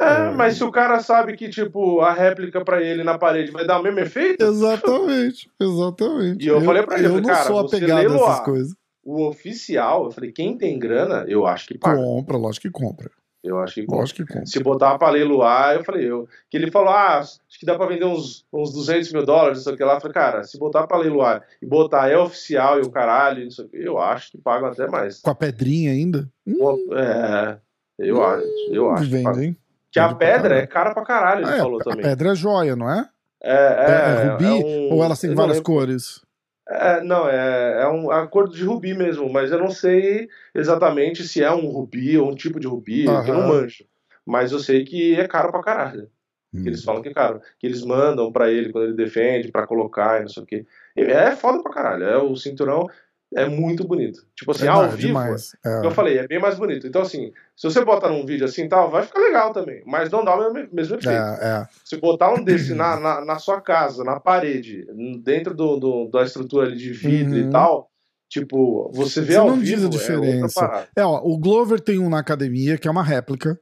É, 0.00 0.30
mas 0.30 0.56
se 0.56 0.64
o 0.64 0.70
cara 0.70 1.00
sabe 1.00 1.36
que, 1.36 1.48
tipo, 1.48 2.00
a 2.00 2.12
réplica 2.12 2.64
pra 2.64 2.82
ele 2.82 3.02
na 3.02 3.18
parede 3.18 3.50
vai 3.50 3.66
dar 3.66 3.80
o 3.80 3.82
mesmo 3.82 4.00
efeito. 4.00 4.44
Exatamente, 4.44 5.50
exatamente. 5.60 6.44
E 6.44 6.48
eu 6.48 6.60
falei 6.60 6.82
pra 6.82 6.98
ele, 6.98 7.08
eu 7.08 7.20
não 7.20 7.28
cara, 7.28 7.44
sou 7.44 7.58
apegado 7.58 8.12
a 8.12 8.16
essas 8.16 8.40
coisas. 8.40 8.74
O 9.04 9.26
oficial, 9.28 10.06
eu 10.06 10.10
falei, 10.10 10.32
quem 10.32 10.56
tem 10.56 10.78
grana, 10.78 11.24
eu 11.28 11.46
acho 11.46 11.68
que 11.68 11.78
paga. 11.78 11.96
Compra, 11.96 12.36
lógico 12.36 12.66
que 12.66 12.70
compra. 12.70 13.10
Eu 13.46 13.60
acho 13.60 13.74
que. 13.74 13.86
Lógico 13.88 14.24
que. 14.26 14.44
Se 14.46 14.60
botar 14.62 14.98
pra 14.98 15.10
leiloar, 15.10 15.74
eu 15.76 15.84
falei, 15.84 16.10
eu. 16.10 16.28
Que 16.50 16.56
ele 16.56 16.70
falou, 16.70 16.88
ah, 16.90 17.18
acho 17.20 17.38
que 17.58 17.64
dá 17.64 17.76
pra 17.76 17.86
vender 17.86 18.04
uns, 18.04 18.44
uns 18.52 18.72
200 18.72 19.12
mil 19.12 19.24
dólares, 19.24 19.58
não 19.58 19.64
sei 19.64 19.74
o 19.74 19.76
que 19.76 19.84
lá. 19.84 19.94
Eu 19.94 20.00
falei, 20.00 20.14
cara, 20.14 20.42
se 20.44 20.58
botar 20.58 20.86
pra 20.86 20.98
leiloar 20.98 21.42
e 21.62 21.66
botar 21.66 22.08
é 22.10 22.18
oficial 22.18 22.78
e 22.78 22.82
o 22.82 22.90
caralho, 22.90 23.44
não 23.44 23.50
sei 23.50 23.64
o 23.64 23.68
que, 23.68 23.76
eu 23.78 23.98
acho 23.98 24.32
que 24.32 24.38
pagam 24.38 24.68
até 24.68 24.86
mais. 24.88 25.20
Com 25.20 25.30
a 25.30 25.34
pedrinha 25.34 25.92
ainda? 25.92 26.28
Hum, 26.46 26.76
É, 26.96 27.56
eu 27.98 28.22
acho, 28.24 28.46
eu 28.70 28.90
acho. 28.90 29.04
que 29.04 29.10
vende, 29.10 29.24
paga. 29.24 29.44
hein? 29.44 29.56
Que 29.92 30.00
a 30.00 30.14
pedra 30.14 30.58
é 30.58 30.66
cara 30.66 30.92
pra 30.92 31.04
caralho, 31.04 31.42
ele 31.42 31.50
Ah, 31.50 31.56
é, 31.56 31.58
falou 31.58 31.80
a 31.80 31.84
também. 31.84 32.02
pedra 32.02 32.32
é 32.32 32.34
joia, 32.34 32.76
não 32.76 32.90
é? 32.90 33.08
É, 33.42 33.54
é, 33.54 33.86
É, 33.88 34.26
é 34.26 34.30
rubi? 34.32 34.44
um- 34.46 34.92
ou 34.94 35.04
ela 35.04 35.16
tem 35.16 35.34
várias 35.34 35.58
lembro. 35.58 35.72
cores? 35.72 36.20
É, 36.68 37.00
não, 37.00 37.28
é, 37.28 37.82
é 37.82 37.88
um 37.88 38.10
acordo 38.10 38.54
de 38.54 38.64
rubi 38.64 38.92
mesmo, 38.92 39.32
mas 39.32 39.52
eu 39.52 39.58
não 39.58 39.70
sei 39.70 40.28
exatamente 40.52 41.22
se 41.22 41.42
é 41.42 41.52
um 41.52 41.66
rubi 41.68 42.18
ou 42.18 42.30
um 42.30 42.34
tipo 42.34 42.58
de 42.58 42.66
rubi, 42.66 43.04
eu 43.04 43.12
Aham. 43.12 43.32
não 43.34 43.48
manjo. 43.48 43.84
Mas 44.24 44.50
eu 44.50 44.58
sei 44.58 44.84
que 44.84 45.14
é 45.14 45.28
caro 45.28 45.52
pra 45.52 45.62
caralho. 45.62 46.10
Hum. 46.52 46.62
Que 46.62 46.68
eles 46.68 46.82
falam 46.82 47.02
que 47.02 47.08
é 47.08 47.14
caro. 47.14 47.40
Que 47.58 47.66
eles 47.66 47.84
mandam 47.84 48.32
pra 48.32 48.50
ele 48.50 48.72
quando 48.72 48.84
ele 48.86 48.96
defende, 48.96 49.52
pra 49.52 49.66
colocar 49.66 50.18
e 50.18 50.22
não 50.22 50.28
sei 50.28 50.42
o 50.42 50.46
quê. 50.46 50.66
É 50.96 51.36
foda 51.36 51.62
pra 51.62 51.72
caralho. 51.72 52.04
É, 52.04 52.18
o 52.18 52.34
cinturão 52.34 52.88
é 53.36 53.48
muito 53.48 53.86
bonito. 53.86 54.20
Tipo 54.34 54.50
assim, 54.50 54.64
É 54.64 54.68
ao 54.68 54.78
mais, 54.82 54.94
vivo, 54.94 55.06
demais. 55.08 55.56
É. 55.64 55.86
eu 55.86 55.90
falei, 55.90 56.18
é 56.18 56.26
bem 56.26 56.40
mais 56.40 56.58
bonito. 56.58 56.86
Então, 56.86 57.02
assim, 57.02 57.32
se 57.56 57.70
você 57.70 57.84
botar 57.84 58.08
num 58.08 58.24
vídeo 58.26 58.44
assim 58.44 58.64
e 58.64 58.68
tal, 58.68 58.90
vai 58.90 59.04
ficar 59.04 59.20
legal 59.20 59.52
também. 59.52 59.82
Mas 59.86 60.10
não 60.10 60.24
dá 60.24 60.34
o 60.34 60.52
mesmo, 60.52 60.68
mesmo 60.72 60.96
efeito. 60.96 61.08
É, 61.10 61.38
é. 61.62 61.66
Se 61.84 61.96
botar 61.98 62.32
um 62.32 62.42
desse 62.42 62.74
na, 62.74 62.98
na, 62.98 63.24
na 63.24 63.38
sua 63.38 63.60
casa, 63.60 64.02
na 64.02 64.18
parede, 64.18 64.86
dentro 65.22 65.54
do, 65.54 65.76
do- 65.76 66.08
da 66.08 66.22
estrutura 66.24 66.66
ali 66.66 66.76
de 66.76 66.92
vidro 66.92 67.34
Uhum. 67.34 67.48
e 67.48 67.50
tal, 67.50 67.90
tipo, 68.28 68.90
você 68.92 69.20
vê 69.20 69.32
Você 69.34 69.38
ao 69.38 69.46
não 69.48 69.56
vivo, 69.56 69.64
diz 69.66 69.84
a 69.84 69.86
é 69.86 69.90
diferença. 69.90 70.88
É, 70.96 71.04
ó, 71.04 71.20
o 71.22 71.38
Glover 71.38 71.80
tem 71.80 71.98
um 71.98 72.08
na 72.08 72.18
academia, 72.18 72.76
que 72.78 72.88
é 72.88 72.90
uma 72.90 73.02
réplica. 73.04 73.58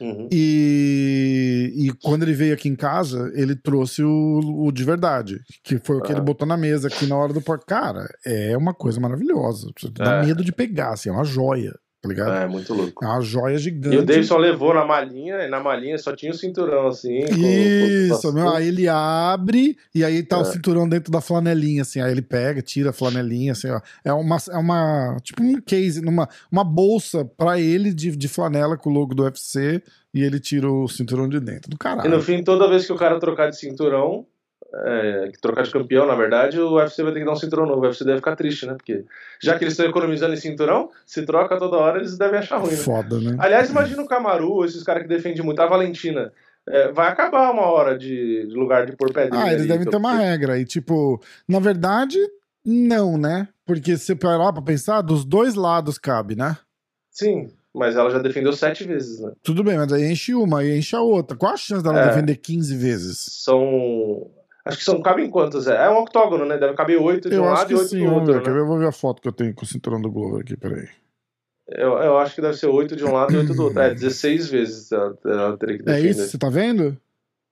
Uhum. 0.00 0.28
E, 0.32 1.72
e 1.76 1.92
quando 2.02 2.22
ele 2.24 2.32
veio 2.32 2.54
aqui 2.54 2.68
em 2.68 2.74
casa, 2.76 3.30
ele 3.34 3.54
trouxe 3.54 4.02
o, 4.02 4.40
o 4.66 4.72
de 4.72 4.84
verdade, 4.84 5.40
que 5.62 5.78
foi 5.78 5.96
o 5.96 6.00
que 6.02 6.10
Ah. 6.12 6.16
ele 6.16 6.20
botou 6.24 6.46
na 6.46 6.56
mesa 6.56 6.88
aqui 6.88 7.06
na 7.06 7.16
hora 7.16 7.32
do 7.32 7.40
porco. 7.40 7.64
Cara, 7.66 8.08
é 8.24 8.56
uma 8.56 8.74
coisa 8.74 9.00
maravilhosa. 9.00 9.70
Você 9.78 9.88
dá 9.90 10.22
É. 10.22 10.26
medo 10.26 10.44
de 10.44 10.52
pegar, 10.52 10.92
assim, 10.92 11.08
é 11.08 11.12
uma 11.12 11.24
joia, 11.24 11.72
tá 12.02 12.08
ligado? 12.08 12.32
É, 12.34 12.46
muito 12.48 12.74
louco. 12.74 13.04
É 13.04 13.08
uma 13.08 13.20
joia 13.20 13.56
gigante. 13.56 13.94
E 13.94 13.98
o 13.98 14.04
Davidson 14.04 14.36
levou 14.36 14.74
na 14.74 14.84
malinha, 14.84 15.36
e 15.44 15.48
na 15.48 15.60
malinha 15.60 15.96
só 15.96 16.14
tinha 16.14 16.32
o 16.32 16.34
cinturão 16.34 16.88
assim. 16.88 17.20
com- 17.26 17.34
Isso, 17.36 18.22
com- 18.22 18.32
meu, 18.32 18.48
aí 18.50 18.66
ele 18.68 18.88
abre 18.88 19.76
e 19.94 20.04
aí 20.04 20.22
tá 20.22 20.38
o 20.38 20.42
É. 20.42 20.44
cinturão 20.46 20.88
dentro 20.88 21.12
da 21.12 21.20
flanelinha, 21.20 21.82
assim, 21.82 22.00
aí 22.00 22.10
ele 22.10 22.22
pega, 22.22 22.60
tira 22.60 22.90
a 22.90 22.92
flanelinha, 22.92 23.52
assim, 23.52 23.70
ó. 23.70 23.80
É 24.04 24.12
uma, 24.12 24.36
é 24.50 24.56
uma 24.58 25.16
tipo 25.22 25.42
um 25.42 25.60
case, 25.60 26.00
numa, 26.02 26.28
uma 26.50 26.64
bolsa 26.64 27.24
pra 27.24 27.58
ele 27.60 27.92
de, 27.94 28.16
de 28.16 28.28
flanela 28.28 28.76
com 28.76 28.90
o 28.90 28.92
logo 28.92 29.14
do 29.14 29.22
UFC 29.22 29.80
e 30.12 30.22
ele 30.22 30.40
tira 30.40 30.70
o 30.70 30.88
cinturão 30.88 31.28
de 31.28 31.38
dentro. 31.40 31.70
Do 31.70 31.74
E 31.76 31.78
caralho. 31.78 32.10
no 32.10 32.20
fim, 32.20 32.42
toda 32.42 32.68
vez 32.68 32.84
que 32.84 32.92
o 32.92 32.96
cara 32.96 33.18
trocar 33.20 33.48
de 33.48 33.58
cinturão, 33.58 34.26
é, 34.74 35.28
que 35.32 35.40
trocar 35.40 35.62
de 35.64 35.70
campeão, 35.70 36.06
na 36.06 36.14
verdade, 36.14 36.58
o 36.58 36.72
UFC 36.74 37.02
vai 37.02 37.12
ter 37.12 37.20
que 37.20 37.26
dar 37.26 37.32
um 37.32 37.36
cinturão 37.36 37.66
novo. 37.66 37.80
O 37.80 37.84
UFC 37.84 38.04
deve 38.04 38.18
ficar 38.18 38.36
triste, 38.36 38.66
né? 38.66 38.74
Porque 38.74 39.04
já 39.42 39.56
que 39.58 39.64
eles 39.64 39.72
estão 39.74 39.86
economizando 39.86 40.32
em 40.34 40.38
cinturão, 40.38 40.90
se 41.06 41.24
troca 41.26 41.58
toda 41.58 41.76
hora, 41.76 41.98
eles 41.98 42.16
devem 42.16 42.38
achar 42.38 42.56
ruim, 42.58 42.70
né? 42.72 42.76
Foda, 42.78 43.20
né? 43.20 43.36
Aliás, 43.38 43.68
imagina 43.70 44.02
o 44.02 44.08
Camaru, 44.08 44.64
esses 44.64 44.82
caras 44.82 45.02
que 45.02 45.08
defendem 45.08 45.42
muito, 45.44 45.60
a 45.60 45.66
Valentina. 45.66 46.32
É, 46.68 46.92
vai 46.92 47.08
acabar 47.08 47.50
uma 47.50 47.66
hora 47.66 47.98
de, 47.98 48.46
de 48.46 48.54
lugar 48.54 48.86
de 48.86 48.96
pôr 48.96 49.12
pedrinha. 49.12 49.44
Ah, 49.44 49.52
eles 49.52 49.66
devem 49.66 49.84
ter 49.86 49.94
eu- 49.96 49.98
uma 49.98 50.14
regra. 50.14 50.58
E, 50.58 50.64
tipo, 50.64 51.20
na 51.48 51.58
verdade, 51.58 52.16
não, 52.64 53.18
né? 53.18 53.48
Porque 53.66 53.96
se 53.96 54.04
você 54.06 54.14
parar 54.14 54.52
pra 54.52 54.62
pensar, 54.62 55.00
dos 55.02 55.24
dois 55.24 55.54
lados 55.56 55.98
cabe, 55.98 56.36
né? 56.36 56.56
Sim, 57.10 57.50
mas 57.74 57.96
ela 57.96 58.10
já 58.10 58.18
defendeu 58.20 58.52
sete 58.52 58.84
vezes, 58.84 59.18
né? 59.20 59.32
Tudo 59.42 59.64
bem, 59.64 59.76
mas 59.76 59.92
aí 59.92 60.10
enche 60.10 60.34
uma, 60.34 60.60
aí 60.60 60.78
enche 60.78 60.94
a 60.94 61.00
outra. 61.00 61.36
Qual 61.36 61.52
a 61.52 61.56
chance 61.56 61.82
dela 61.82 61.98
É. 62.00 62.08
defender 62.08 62.36
15 62.36 62.76
vezes? 62.76 63.18
São. 63.42 64.30
Acho 64.64 64.78
que 64.78 64.84
são. 64.84 65.02
Cabem 65.02 65.28
quantas? 65.30 65.66
É, 65.66 65.86
é 65.86 65.90
um 65.90 65.98
octógono, 65.98 66.44
né? 66.44 66.56
Deve 66.56 66.74
caber 66.74 67.00
oito 67.00 67.28
de 67.28 67.34
Eu 67.36 67.42
um 67.42 67.50
lado 67.50 67.72
e 67.72 67.74
que 67.74 67.80
oito 67.80 67.96
do 67.96 68.04
outro. 68.12 68.32
ver. 68.34 68.42
Quer 68.42 68.48
Né? 68.48 68.54
ver? 68.54 68.60
Eu 68.60 68.66
vou 68.66 68.78
ver 68.78 68.88
a 68.88 68.92
foto 68.92 69.20
que 69.20 69.28
eu 69.28 69.32
tenho 69.32 69.54
com 69.54 69.64
o 69.64 69.68
cinturão 69.68 70.00
do 70.00 70.10
Glover 70.10 70.40
aqui, 70.42 70.56
peraí. 70.56 70.88
Eu, 71.68 71.92
eu 71.98 72.18
acho 72.18 72.34
que 72.34 72.40
deve 72.42 72.56
ser 72.56 72.66
oito 72.66 72.94
de 72.94 73.04
um 73.04 73.12
lado 73.12 73.32
e 73.32 73.36
oito 73.38 73.54
do 73.54 73.64
outro. 73.64 73.80
É, 73.80 73.94
16 73.94 74.48
vezes 74.50 74.92
ela, 74.92 75.18
ela 75.24 75.56
teria 75.56 75.78
que 75.78 75.82
É 75.82 75.86
defender. 75.94 76.10
isso? 76.10 76.28
Você 76.28 76.38
tá 76.38 76.48
vendo? 76.48 76.96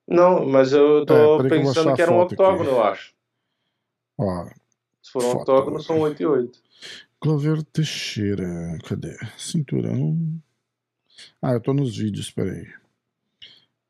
Não, 0.06 0.44
mas 0.46 0.72
eu 0.72 1.02
É, 1.02 1.04
tô 1.04 1.36
que 1.36 1.42
vou 1.42 1.50
pensando 1.50 1.94
que 1.94 2.02
a 2.02 2.04
era 2.04 2.12
um 2.12 2.20
octógono, 2.20 2.62
aqui. 2.70 2.70
eu 2.70 2.82
acho. 2.82 3.14
Ó, 4.18 4.44
Se 5.02 5.12
for 5.12 5.22
um 5.24 5.30
Foto. 5.30 5.40
octógono, 5.40 5.80
são 5.80 6.00
oito 6.00 6.22
e 6.22 6.26
oito. 6.26 6.58
Glover 7.22 7.62
Teixeira. 7.62 8.78
Cadê? 8.88 9.16
Cinturão. 9.38 10.18
Ah, 11.40 11.52
eu 11.52 11.60
tô 11.60 11.72
nos 11.72 11.96
vídeos, 11.96 12.30
peraí. 12.30 12.66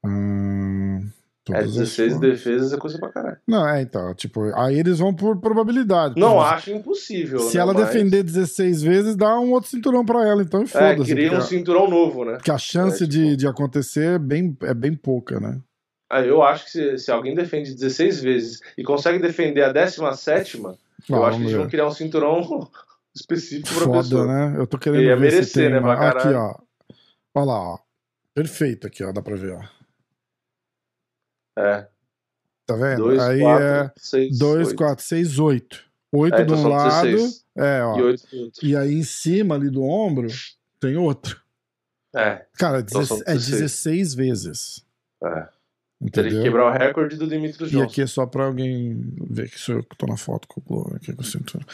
Ah, 0.05 1.01
É, 1.01 1.20
todas 1.45 1.65
as 1.67 1.75
16 1.75 2.13
fotos. 2.15 2.29
defesas 2.31 2.73
é 2.73 2.77
coisa 2.77 2.99
pra 2.99 3.11
caralho. 3.11 3.37
Não, 3.47 3.69
é, 3.69 3.83
então, 3.83 4.15
tipo, 4.15 4.43
aí 4.57 4.79
eles 4.79 4.99
vão 4.99 5.15
por 5.15 5.41
probabilidade. 5.41 6.15
Não 6.21 6.41
acho 6.41 6.71
impossível. 6.71 7.41
Se 7.41 7.57
né, 7.57 7.63
ela 7.63 7.73
mas- 7.75 7.87
defender 7.87 8.23
16 8.23 8.83
vezes, 8.83 9.17
dá 9.17 9.39
um 9.41 9.53
outro 9.53 9.71
cinturão 9.71 10.05
pra 10.05 10.27
ela, 10.27 10.43
então 10.43 10.61
e 10.61 10.65
É, 10.65 10.67
foda-se. 10.67 11.11
cria 11.13 11.29
um 11.29 11.37
porque, 11.37 11.47
cinturão 11.49 11.89
novo, 11.89 12.25
né? 12.25 12.33
porque 12.35 12.51
a 12.51 12.59
chance 12.59 13.05
É, 13.05 13.07
tipo- 13.07 13.11
de, 13.11 13.37
de 13.37 13.47
acontecer 13.47 14.15
é 14.15 14.19
bem, 14.19 14.57
é 14.63 14.75
bem 14.75 14.95
pouca, 14.95 15.39
né? 15.41 15.61
Ah, 16.13 16.21
eu 16.23 16.43
acho 16.43 16.65
que 16.65 16.71
se, 16.73 16.99
se 16.99 17.11
alguém 17.13 17.35
defende 17.37 17.73
16 17.73 18.21
vezes 18.21 18.61
e 18.77 18.83
consegue 18.83 19.19
defender 19.21 19.63
a 19.63 19.73
17, 19.73 20.59
eu 20.59 21.25
Ah, 21.25 21.29
acho 21.29 21.39
que 21.39 21.45
eles 21.45 21.57
vão 21.57 21.69
criar 21.69 21.87
um 21.87 21.91
cinturão 21.93 22.41
específico 23.15 23.69
pra 23.77 23.85
Foda, 23.87 23.99
pessoa. 24.03 24.27
né? 24.27 24.55
Eu 24.59 24.67
tô 24.67 24.77
querendo 24.77 25.03
Ia 25.03 25.17
ver 25.17 25.31
se 25.31 25.37
merecer, 25.37 25.71
né, 25.71 25.81
pra 25.81 25.93
Aqui, 25.93 26.19
caralho. 26.25 26.37
ó. 26.39 26.55
Olha 27.35 27.47
lá, 27.47 27.59
ó. 27.75 27.79
Perfeito 28.35 28.87
aqui, 28.89 29.05
ó. 29.05 29.13
Dá 29.13 29.23
pra 29.23 29.37
ver, 29.37 29.53
ó. 29.53 29.61
É, 31.61 31.89
Tá 32.67 32.77
vendo? 32.77 32.99
2, 33.05 33.21
Aí 33.21 33.41
4, 33.41 33.65
é 33.65 33.93
6, 33.97 34.39
2, 34.39 34.73
4, 34.73 35.05
6, 35.05 35.39
8. 35.39 35.85
8 36.13 36.35
É, 36.35 36.45
de 36.45 36.53
então 36.53 36.65
um 36.65 36.69
lado. 36.69 37.07
16. 37.07 37.45
É, 37.57 37.83
ó. 37.85 37.99
e 37.99 38.03
8 38.03 38.27
do 38.31 38.41
outro. 38.43 38.67
E 38.67 38.77
aí 38.77 38.95
em 38.95 39.03
cima 39.03 39.55
ali 39.57 39.69
do 39.71 39.83
ombro 39.83 40.29
tem 40.79 40.97
outro. 40.97 41.41
É, 42.15 42.45
Cara, 42.55 42.81
Então 42.81 43.03
é 43.27 43.35
16 43.35 44.15
vezes. 44.15 44.85
é. 45.25 45.49
Entendeu? 46.03 46.23
Teria 46.31 46.39
que 46.39 46.45
quebrar 46.45 46.65
o 46.65 46.73
recorde 46.73 47.15
do 47.17 47.27
Dimitri 47.27 47.67
E 47.67 47.71
Johnson. 47.73 47.85
aqui 47.85 48.01
é 48.01 48.07
só 48.07 48.25
pra 48.25 48.47
alguém 48.47 49.13
ver 49.31 49.51
que 49.51 49.59
sou 49.59 49.75
eu 49.77 49.83
que 49.85 49.95
tô 49.99 50.07
na 50.07 50.17
foto 50.17 50.49
com 50.49 50.59
o 50.59 50.65
Glover 50.65 50.97
aqui 50.97 51.13
com 51.13 51.21
o 51.21 51.25
cinturão. 51.25 51.67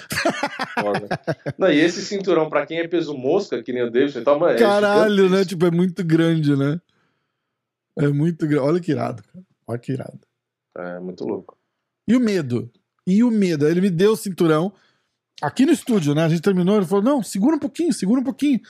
Não, 1.56 1.70
e 1.70 1.78
esse 1.78 2.04
cinturão, 2.04 2.50
pra 2.50 2.66
quem 2.66 2.78
é 2.80 2.88
peso 2.88 3.14
mosca, 3.16 3.62
que 3.62 3.72
nem 3.72 3.84
o 3.84 3.90
Davidson, 3.90 4.18
então, 4.18 4.36
mano, 4.36 4.54
é 4.54 4.58
Caralho, 4.58 5.14
né? 5.14 5.22
gigantesco. 5.44 5.48
Tipo, 5.50 5.66
é 5.66 5.70
muito 5.70 6.02
grande, 6.04 6.56
né? 6.56 6.80
É 7.96 8.08
muito 8.08 8.48
grande. 8.48 8.66
Olha 8.66 8.80
que 8.80 8.90
irado, 8.90 9.22
cara. 9.22 9.44
Olha 9.66 9.78
que 9.78 9.92
irado. 9.92 10.20
É, 10.76 10.98
muito 11.00 11.24
louco. 11.24 11.56
E 12.08 12.14
o 12.16 12.20
medo? 12.20 12.70
E 13.06 13.22
o 13.24 13.30
medo? 13.30 13.66
Ele 13.66 13.80
me 13.80 13.90
deu 13.90 14.12
o 14.12 14.16
cinturão. 14.16 14.72
Aqui 15.42 15.66
no 15.66 15.72
estúdio, 15.72 16.14
né? 16.14 16.24
A 16.24 16.28
gente 16.28 16.40
terminou, 16.42 16.76
ele 16.76 16.86
falou: 16.86 17.04
não, 17.04 17.22
segura 17.22 17.56
um 17.56 17.58
pouquinho, 17.58 17.92
segura 17.92 18.20
um 18.20 18.24
pouquinho. 18.24 18.60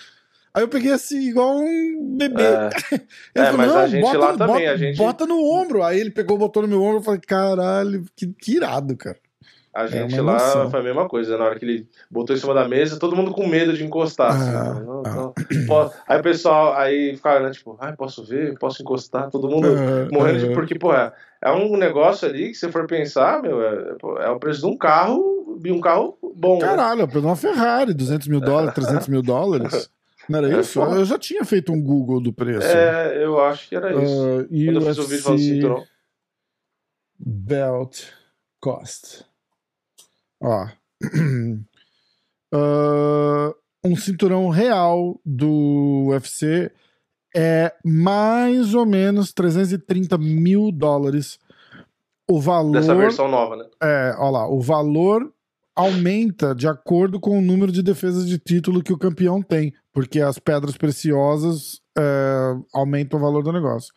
Aí 0.55 0.63
eu 0.63 0.69
peguei 0.69 0.91
assim, 0.91 1.19
igual 1.29 1.59
um 1.59 2.17
bebê. 2.17 2.43
É, 2.43 2.71
Ele 3.35 3.47
É, 3.47 3.53
mas 3.53 3.71
a 3.77 3.87
gente 3.87 4.01
bota, 4.03 4.19
lá 4.19 4.33
no- 4.33 4.39
também, 4.39 4.55
bota, 4.55 4.71
a 4.73 4.77
gente- 4.77 4.97
bota 4.97 5.27
no 5.27 5.39
ombro. 5.45 5.83
Aí 5.83 6.01
ele 6.01 6.11
pegou, 6.11 6.39
botou 6.39 6.63
no 6.63 6.69
meu 6.69 6.83
ombro. 6.83 6.99
Eu 6.99 7.03
falei: 7.03 7.21
caralho, 7.21 8.05
que, 8.17 8.27
que 8.33 8.53
irado, 8.57 8.97
cara. 8.97 9.19
A 9.83 9.87
gente 9.87 10.15
É 10.19 10.21
lá 10.23 10.71
foi 10.71 10.81
a 10.81 10.83
mesma 10.83 11.09
coisa. 11.09 11.37
Na 11.39 11.45
hora 11.45 11.59
que 11.59 11.65
ele 11.65 11.89
botou 12.11 12.35
em 12.35 12.39
cima 12.39 12.55
da 12.55 12.67
mesa, 12.69 12.99
todo 12.99 13.15
mundo 13.17 13.31
com 13.33 13.47
medo 13.47 13.73
de 13.73 13.85
encostar. 13.85 14.33
assim, 14.35 14.51
Ah, 14.51 14.75
né? 14.75 14.81
Não, 14.85 15.03
ah. 15.05 15.15
não. 15.15 15.33
Po- 15.67 15.93
Aí 16.09 16.19
o 16.19 16.23
pessoal 16.23 16.75
aí 16.75 17.15
ficava, 17.17 17.41
né, 17.41 17.51
tipo, 17.51 17.77
ai, 17.81 17.95
posso 17.95 18.25
ver, 18.25 18.59
posso 18.59 18.83
encostar, 18.83 19.31
todo 19.31 19.49
mundo 19.49 19.69
É, 19.69 20.09
morrendo 20.11 20.39
de. 20.41 20.47
é. 20.51 20.55
Porque, 20.55 20.79
pô, 20.79 20.93
é, 20.93 21.13
é 21.43 21.51
um 21.53 21.77
negócio 21.77 22.29
ali 22.29 22.49
que, 22.49 22.55
se 22.55 22.71
for 22.73 22.87
pensar, 22.87 23.43
meu, 23.43 23.63
é, 23.63 23.97
é 24.27 24.31
o 24.31 24.39
preço 24.39 24.61
de 24.61 24.67
um 24.67 24.77
carro, 24.77 25.59
de 25.61 25.71
um 25.71 25.81
carro 25.81 26.17
bom. 26.35 26.59
né? 26.59 26.67
Caralho, 26.67 27.01
eu 27.03 27.07
peguei 27.09 27.23
uma 27.23 27.37
Ferrari, 27.37 27.93
200 27.95 28.29
mil 28.29 28.41
dólares, 28.41 28.75
300 28.75 29.09
mil 29.09 29.23
dólares. 29.23 29.89
Não 30.29 30.41
era 30.41 30.53
É 30.57 30.61
isso? 30.61 30.81
Eu 30.83 31.05
já 31.05 31.17
tinha 31.19 31.45
feito 31.45 31.73
um 31.73 31.81
Google 31.81 32.21
do 32.21 32.33
preço. 32.33 32.67
É, 32.67 33.23
eu 33.25 33.41
acho 33.41 33.69
que 33.69 33.77
era 33.77 33.93
isso. 34.03 34.13
Uh, 34.13 34.49
Quando 34.49 34.75
eu 34.75 34.81
fiz 34.83 34.99
o 34.99 35.03
vídeo 35.05 35.23
falando 35.23 35.39
UFC 35.39 35.55
cinturão. 35.55 35.85
Belt 37.19 38.03
Cost. 38.61 39.25
Ó. 40.47 40.69
Uh, 42.55 43.55
um 43.85 43.97
cinturão 43.97 44.49
real 44.49 45.21
do 45.25 46.07
UFC 46.11 46.71
é 47.35 47.75
mais 47.85 48.73
ou 48.73 48.87
menos 48.87 49.33
330 49.33 50.17
mil 50.17 50.71
dólares. 50.71 51.39
O 52.29 52.41
valor. 52.41 52.73
Dessa 52.73 52.95
versão 52.95 53.29
nova, 53.29 53.57
né? 53.57 53.65
É, 53.83 54.15
ó 54.19 54.31
lá, 54.31 54.49
o 54.49 54.61
valor 54.61 55.33
aumenta 55.77 56.55
de 56.55 56.67
acordo 56.67 57.21
com 57.21 57.39
o 57.39 57.43
número 57.43 57.71
de 57.71 57.83
defesas 57.83 58.27
de 58.27 58.39
título 58.39 58.83
que 58.83 58.93
o 58.93 58.99
campeão 58.99 59.43
tem. 59.43 59.75
porque 59.93 60.21
as 60.21 60.39
pedras 60.39 60.77
preciosas 60.77 61.81
é, 61.97 62.55
aumentam 62.75 63.19
o 63.19 63.23
valor 63.23 63.43
do 63.43 63.51
negócio. 63.51 63.95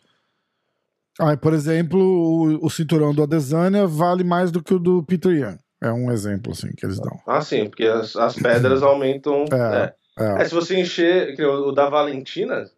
Aí, 1.20 1.36
por 1.36 1.52
exemplo, 1.52 2.00
o, 2.00 2.66
o, 2.66 2.70
cinturão 2.70 3.14
do 3.14 3.22
Adesanya 3.22 3.86
vale 3.86 4.24
mais 4.24 4.50
do 4.50 4.62
que 4.62 4.72
o 4.72 4.78
do 4.78 5.02
Peter 5.02 5.30
Young. 5.30 5.58
É 5.82 5.90
um 5.92 6.10
exemplo, 6.10 6.52
assim, 6.52 6.70
que 6.72 6.84
eles 6.84 7.00
dão. 7.00 7.18
Ah, 7.26 7.40
sim, 7.40 7.68
porque 7.68 7.84
as, 7.84 8.14
as 8.16 8.34
pedras 8.34 8.82
aumentam. 8.84 9.44
É, 9.52 9.94
é. 10.18 10.42
é, 10.42 10.44
se 10.44 10.54
você 10.54 10.78
encher 10.78 11.40
o 11.40 11.72
da 11.72 11.88
Valentina, 11.88 12.70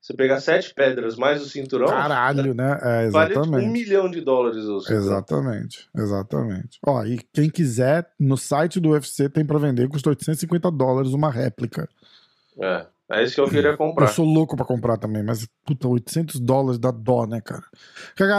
você 0.00 0.14
pegar 0.14 0.40
sete 0.40 0.72
pedras 0.72 1.16
mais 1.16 1.42
o 1.42 1.48
cinturão. 1.48 1.88
Caralho, 1.88 2.54
né? 2.54 2.78
É, 2.82 3.04
exatamente. 3.06 3.50
Vale 3.50 3.66
um 3.66 3.70
milhão 3.70 4.10
de 4.10 4.20
dólares 4.20 4.64
o 4.64 4.80
cinturão. 4.80 5.02
Exatamente, 5.02 5.88
exatamente. 5.96 6.78
Ó, 6.86 7.04
e 7.04 7.18
quem 7.32 7.50
quiser, 7.50 8.08
no 8.18 8.36
site 8.36 8.78
do 8.78 8.90
UFC 8.90 9.28
tem 9.28 9.44
para 9.44 9.58
vender, 9.58 9.88
custa 9.88 10.10
850 10.10 10.70
dólares 10.70 11.12
uma 11.12 11.30
réplica. 11.30 11.88
É. 12.60 12.86
É 13.12 13.24
isso 13.24 13.34
que 13.34 13.40
eu 13.40 13.48
queria 13.48 13.76
comprar. 13.76 14.06
Eu 14.06 14.12
sou 14.12 14.24
louco 14.24 14.56
pra 14.56 14.64
comprar 14.64 14.96
também, 14.96 15.22
mas, 15.22 15.48
puta, 15.64 15.88
800 15.88 16.38
dólares 16.38 16.78
dá 16.78 16.90
dó, 16.90 17.26
né, 17.26 17.40
cara? 17.40 17.64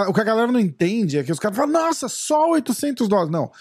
O 0.08 0.14
que 0.14 0.22
a 0.22 0.24
galera 0.24 0.52
não 0.52 0.60
entende 0.60 1.18
é 1.18 1.24
que 1.24 1.32
os 1.32 1.40
caras 1.40 1.58
falam, 1.58 1.74
nossa, 1.74 2.08
só 2.08 2.52
800 2.52 3.08
dólares. 3.08 3.32
Não. 3.32 3.52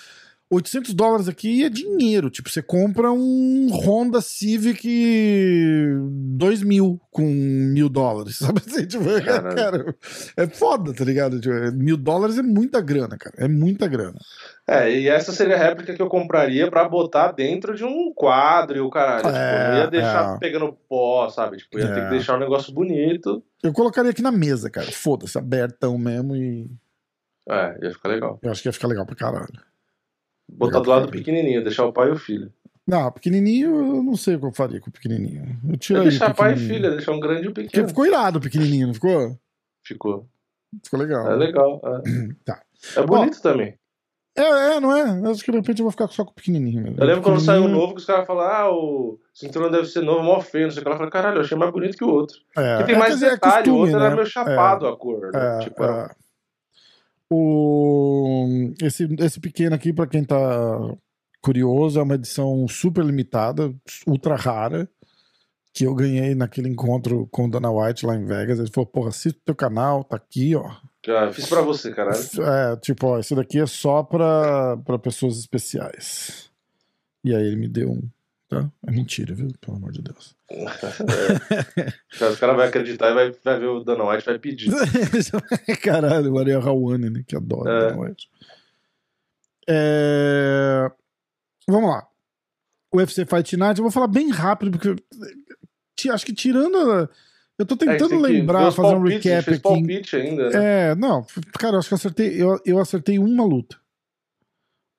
800 0.52 0.94
dólares 0.94 1.28
aqui 1.28 1.64
é 1.64 1.68
dinheiro. 1.68 2.28
Tipo, 2.28 2.50
você 2.50 2.60
compra 2.60 3.12
um 3.12 3.68
Honda 3.70 4.20
Civic 4.20 4.84
2000 6.36 7.00
com 7.08 7.22
mil 7.22 7.88
dólares. 7.88 8.38
Sabe 8.42 8.60
assim? 8.66 8.84
Tipo, 8.84 9.04
cara, 9.54 9.94
é 10.36 10.46
foda, 10.48 10.92
tá 10.92 11.04
ligado? 11.04 11.40
Tipo, 11.40 11.54
mil 11.72 11.96
dólares 11.96 12.36
é 12.36 12.42
muita 12.42 12.80
grana, 12.80 13.16
cara. 13.16 13.36
É 13.38 13.46
muita 13.46 13.86
grana. 13.86 14.18
É, 14.68 14.90
e 14.90 15.08
essa 15.08 15.30
seria 15.30 15.54
a 15.54 15.58
réplica 15.58 15.94
que 15.94 16.02
eu 16.02 16.08
compraria 16.08 16.68
para 16.68 16.88
botar 16.88 17.30
dentro 17.30 17.76
de 17.76 17.84
um 17.84 18.12
quadro 18.12 18.76
e 18.76 18.80
o 18.80 18.90
caralho. 18.90 19.28
É, 19.28 19.64
tipo, 19.64 19.76
ia 19.76 19.86
deixar 19.86 20.34
é. 20.34 20.38
pegando 20.38 20.76
pó, 20.88 21.28
sabe? 21.28 21.58
Tipo, 21.58 21.78
ia 21.78 21.84
é. 21.84 21.94
ter 21.94 22.00
que 22.00 22.06
é. 22.06 22.10
deixar 22.10 22.36
um 22.36 22.40
negócio 22.40 22.74
bonito. 22.74 23.40
Eu 23.62 23.72
colocaria 23.72 24.10
aqui 24.10 24.22
na 24.22 24.32
mesa, 24.32 24.68
cara. 24.68 24.90
Foda-se, 24.90 25.38
abertão 25.38 25.96
mesmo 25.96 26.34
e. 26.34 26.68
É, 27.48 27.84
ia 27.84 27.92
ficar 27.92 28.08
legal. 28.08 28.40
Eu 28.42 28.50
acho 28.50 28.62
que 28.62 28.68
ia 28.68 28.72
ficar 28.72 28.88
legal 28.88 29.06
pra 29.06 29.14
caralho. 29.14 29.69
Botar 30.52 30.80
do 30.80 30.90
lado 30.90 31.06
do 31.06 31.12
pequenininho, 31.12 31.62
deixar 31.62 31.86
o 31.86 31.92
pai 31.92 32.08
e 32.08 32.12
o 32.12 32.16
filho. 32.16 32.52
Não, 32.86 33.10
pequenininho 33.12 33.70
eu 33.76 34.02
não 34.02 34.16
sei 34.16 34.34
o 34.34 34.40
que 34.40 34.46
eu 34.46 34.52
faria 34.52 34.80
com 34.80 34.90
o 34.90 34.92
pequenininho. 34.92 35.60
Eu 35.68 35.76
tiro 35.76 36.02
deixar 36.02 36.34
pai 36.34 36.54
e 36.54 36.56
filha, 36.56 36.90
deixar 36.90 37.12
um 37.12 37.20
grande 37.20 37.46
e 37.46 37.48
um 37.48 37.52
pequeno. 37.52 37.70
Porque 37.70 37.88
ficou 37.88 38.06
irado 38.06 38.38
o 38.38 38.42
pequenininho, 38.42 38.88
não 38.88 38.94
ficou? 38.94 39.38
Ficou. 39.84 40.26
Ficou 40.84 40.98
legal. 40.98 41.30
É 41.30 41.36
legal. 41.36 41.80
É, 41.84 42.34
tá. 42.44 42.62
é 42.96 43.02
bonito 43.02 43.38
Ó, 43.38 43.42
também. 43.42 43.78
É, 44.36 44.42
é, 44.42 44.80
não 44.80 44.96
é? 44.96 45.26
Eu 45.26 45.30
acho 45.30 45.44
que 45.44 45.50
de 45.50 45.58
repente 45.58 45.80
eu 45.80 45.84
vou 45.84 45.90
ficar 45.90 46.08
só 46.08 46.24
com 46.24 46.30
o 46.30 46.34
pequenininho. 46.34 46.82
Mesmo. 46.82 46.98
Eu 46.98 47.06
lembro 47.06 47.22
quando 47.22 47.40
saiu 47.40 47.68
novo 47.68 47.94
que 47.94 48.00
os 48.00 48.06
caras 48.06 48.26
falaram, 48.26 48.54
ah, 48.54 48.70
o 48.72 49.18
cinturão 49.34 49.70
deve 49.70 49.86
ser 49.86 50.02
novo, 50.02 50.22
mó 50.22 50.40
feio, 50.40 50.64
não 50.64 50.70
sei 50.70 50.80
o 50.80 50.82
que. 50.82 50.88
Ela 50.88 50.96
falou, 50.96 51.12
caralho, 51.12 51.36
eu 51.38 51.40
achei 51.42 51.58
mais 51.58 51.72
bonito 51.72 51.96
que 51.96 52.04
o 52.04 52.08
outro. 52.08 52.38
É, 52.56 52.76
Porque 52.76 52.92
tem 52.92 52.94
é, 52.94 52.98
mais 52.98 53.20
detalhe, 53.20 53.34
é 53.34 53.38
costume, 53.38 53.76
o 53.76 53.80
outro 53.80 53.98
né? 53.98 54.06
era 54.06 54.14
meio 54.14 54.26
chapado 54.26 54.86
é, 54.86 54.88
a 54.88 54.96
cor. 54.96 55.20
Né? 55.20 55.30
É, 55.34 55.58
tipo, 55.58 55.84
é. 55.84 56.10
O, 57.32 58.72
esse, 58.82 59.06
esse 59.20 59.38
pequeno 59.38 59.74
aqui, 59.74 59.92
para 59.92 60.06
quem 60.06 60.24
tá 60.24 60.36
curioso, 61.40 61.98
é 61.98 62.02
uma 62.02 62.16
edição 62.16 62.66
super 62.66 63.04
limitada, 63.04 63.72
ultra 64.06 64.34
rara, 64.34 64.88
que 65.72 65.84
eu 65.84 65.94
ganhei 65.94 66.34
naquele 66.34 66.68
encontro 66.68 67.28
com 67.30 67.46
o 67.46 67.50
Dana 67.50 67.70
White 67.70 68.04
lá 68.04 68.16
em 68.16 68.24
Vegas. 68.24 68.58
Ele 68.58 68.70
falou: 68.70 68.86
porra, 68.86 69.10
assista 69.10 69.38
o 69.38 69.44
teu 69.44 69.54
canal, 69.54 70.02
tá 70.02 70.16
aqui, 70.16 70.54
ó. 70.56 70.70
Já 71.06 71.32
fiz 71.32 71.48
pra 71.48 71.62
você, 71.62 71.92
caralho. 71.92 72.18
É, 72.18 72.76
tipo, 72.76 73.06
ó, 73.06 73.18
esse 73.18 73.34
daqui 73.34 73.58
é 73.58 73.66
só 73.66 74.02
pra, 74.02 74.76
pra 74.78 74.98
pessoas 74.98 75.38
especiais. 75.38 76.50
E 77.24 77.34
aí 77.34 77.46
ele 77.46 77.56
me 77.56 77.68
deu 77.68 77.90
um. 77.90 78.02
Tá? 78.50 78.68
É 78.84 78.90
mentira, 78.90 79.32
viu? 79.32 79.48
Pelo 79.60 79.76
amor 79.76 79.92
de 79.92 80.02
Deus. 80.02 80.36
é. 80.50 82.28
O 82.28 82.36
cara 82.36 82.52
vai 82.54 82.66
acreditar 82.66 83.12
e 83.12 83.14
vai, 83.14 83.30
vai 83.30 83.60
ver 83.60 83.66
o 83.66 83.84
Dana 83.84 84.02
White 84.10 84.26
vai 84.26 84.40
pedir. 84.40 84.72
Caralho, 85.80 86.32
o 86.32 86.38
Ariel 86.38 86.60
Rawane, 86.60 87.10
né? 87.10 87.22
Que 87.24 87.36
adora 87.36 87.70
é. 87.70 87.78
Dana 87.78 88.00
White. 88.00 88.28
É... 89.68 90.90
Vamos 91.68 91.90
lá. 91.90 92.08
O 92.92 92.96
UFC 92.96 93.24
Fight 93.24 93.56
Night, 93.56 93.78
eu 93.78 93.84
vou 93.84 93.92
falar 93.92 94.08
bem 94.08 94.30
rápido, 94.32 94.72
porque 94.72 94.96
acho 96.10 96.26
que 96.26 96.34
tirando. 96.34 96.76
A... 96.76 97.08
Eu 97.56 97.64
tô 97.64 97.76
tentando 97.76 98.14
é, 98.14 98.18
lembrar, 98.18 98.72
fazer 98.72 98.96
um 98.96 99.02
recap 99.04 99.44
fez 99.44 99.58
aqui. 99.58 100.16
ainda, 100.16 100.50
né? 100.50 100.90
É, 100.90 100.94
não, 100.96 101.24
cara, 101.52 101.76
eu 101.76 101.78
acho 101.78 101.86
que 101.86 101.94
eu 101.94 101.98
acertei. 101.98 102.42
Eu, 102.42 102.60
eu 102.66 102.80
acertei 102.80 103.16
uma 103.16 103.44
luta. 103.44 103.78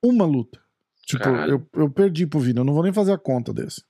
Uma 0.02 0.26
luta. 0.26 0.62
Tipo, 1.06 1.30
eu, 1.30 1.68
eu 1.74 1.90
perdi 1.90 2.26
pro 2.26 2.40
Vini, 2.40 2.60
eu 2.60 2.64
não 2.64 2.74
vou 2.74 2.84
nem 2.84 2.94
fazer 2.94 3.12
a 3.12 3.18
conta 3.18 3.54
desse. 3.54 3.82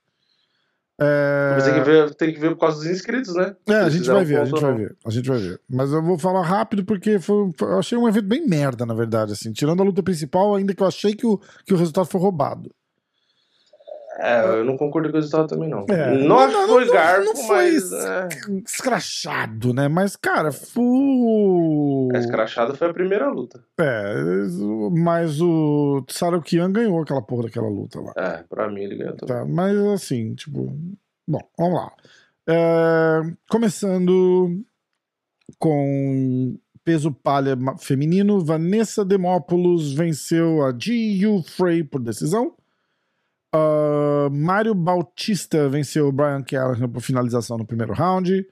É... 0.99 1.53
Mas 1.55 1.63
tem 1.63 1.73
que, 1.73 1.81
ver, 1.81 2.15
tem 2.15 2.33
que 2.33 2.39
ver 2.39 2.49
por 2.51 2.59
causa 2.59 2.77
dos 2.77 2.85
inscritos, 2.85 3.33
né? 3.33 3.55
É, 3.67 3.73
a 3.73 3.89
gente 3.89 4.07
vai 4.07 4.23
ver, 4.23 4.39
a 4.39 4.45
gente 4.45 4.61
vai 4.61 4.75
ver. 4.75 4.95
A 5.03 5.09
gente 5.09 5.27
vai 5.27 5.39
ver. 5.39 5.59
Mas 5.67 5.91
eu 5.91 6.03
vou 6.03 6.17
falar 6.17 6.43
rápido 6.43 6.85
porque 6.85 7.17
foi, 7.17 7.49
eu 7.59 7.79
achei 7.79 7.97
um 7.97 8.07
evento 8.07 8.27
bem 8.27 8.47
merda, 8.47 8.85
na 8.85 8.93
verdade, 8.93 9.33
assim. 9.33 9.51
Tirando 9.51 9.81
a 9.81 9.83
luta 9.83 10.03
principal, 10.03 10.55
ainda 10.55 10.75
que 10.75 10.83
eu 10.83 10.87
achei 10.87 11.15
que 11.15 11.25
o, 11.25 11.39
que 11.65 11.73
o 11.73 11.77
resultado 11.77 12.05
foi 12.05 12.21
roubado. 12.21 12.69
É, 14.21 14.59
eu 14.59 14.63
não 14.63 14.77
concordo 14.77 15.09
com 15.09 15.17
o 15.17 15.19
resultado 15.19 15.47
também, 15.47 15.67
não. 15.67 15.85
É, 15.89 16.15
não, 16.15 16.47
não, 16.47 16.51
não 16.51 16.67
foi 16.67 16.85
não, 16.85 16.93
garfo, 16.93 17.25
não 17.25 17.35
foi 17.35 17.71
mas... 17.71 17.91
É... 17.91 18.27
escrachado, 18.65 19.73
né? 19.73 19.87
Mas, 19.87 20.15
cara, 20.15 20.51
foi... 20.51 20.83
É, 22.13 22.19
escrachado 22.19 22.75
foi 22.75 22.89
a 22.89 22.93
primeira 22.93 23.27
luta. 23.29 23.63
É, 23.79 24.13
mas 24.91 25.41
o 25.41 26.03
Sarukian 26.07 26.71
ganhou 26.71 27.01
aquela 27.01 27.21
porra 27.21 27.43
daquela 27.43 27.67
luta 27.67 27.99
lá. 27.99 28.13
É, 28.15 28.43
pra 28.47 28.69
mim 28.69 28.81
ele 28.81 28.97
ganhou 28.97 29.15
também. 29.15 29.35
Tá, 29.35 29.45
mas 29.45 29.75
assim, 29.77 30.35
tipo... 30.35 30.71
Bom, 31.27 31.41
vamos 31.57 31.73
lá. 31.73 31.91
É, 32.47 33.21
começando 33.49 34.63
com 35.57 36.57
peso 36.83 37.11
palha 37.11 37.57
feminino, 37.79 38.43
Vanessa 38.43 39.05
Demópolis 39.05 39.93
venceu 39.93 40.63
a 40.63 40.73
Yu 40.79 41.43
Frey 41.43 41.83
por 41.83 42.01
decisão. 42.01 42.55
Uh, 43.53 44.29
Mário 44.31 44.73
Bautista 44.73 45.67
venceu 45.67 46.11
Brian 46.11 46.41
Callahan 46.41 46.87
por 46.87 47.01
finalização 47.01 47.57
no 47.57 47.65
primeiro 47.65 47.93
round. 47.93 48.45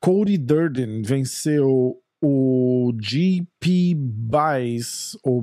Cody 0.00 0.36
Durden 0.36 1.02
venceu 1.02 1.98
o 2.22 2.92
GP 3.00 3.94
Buys, 3.96 5.16
ou 5.24 5.42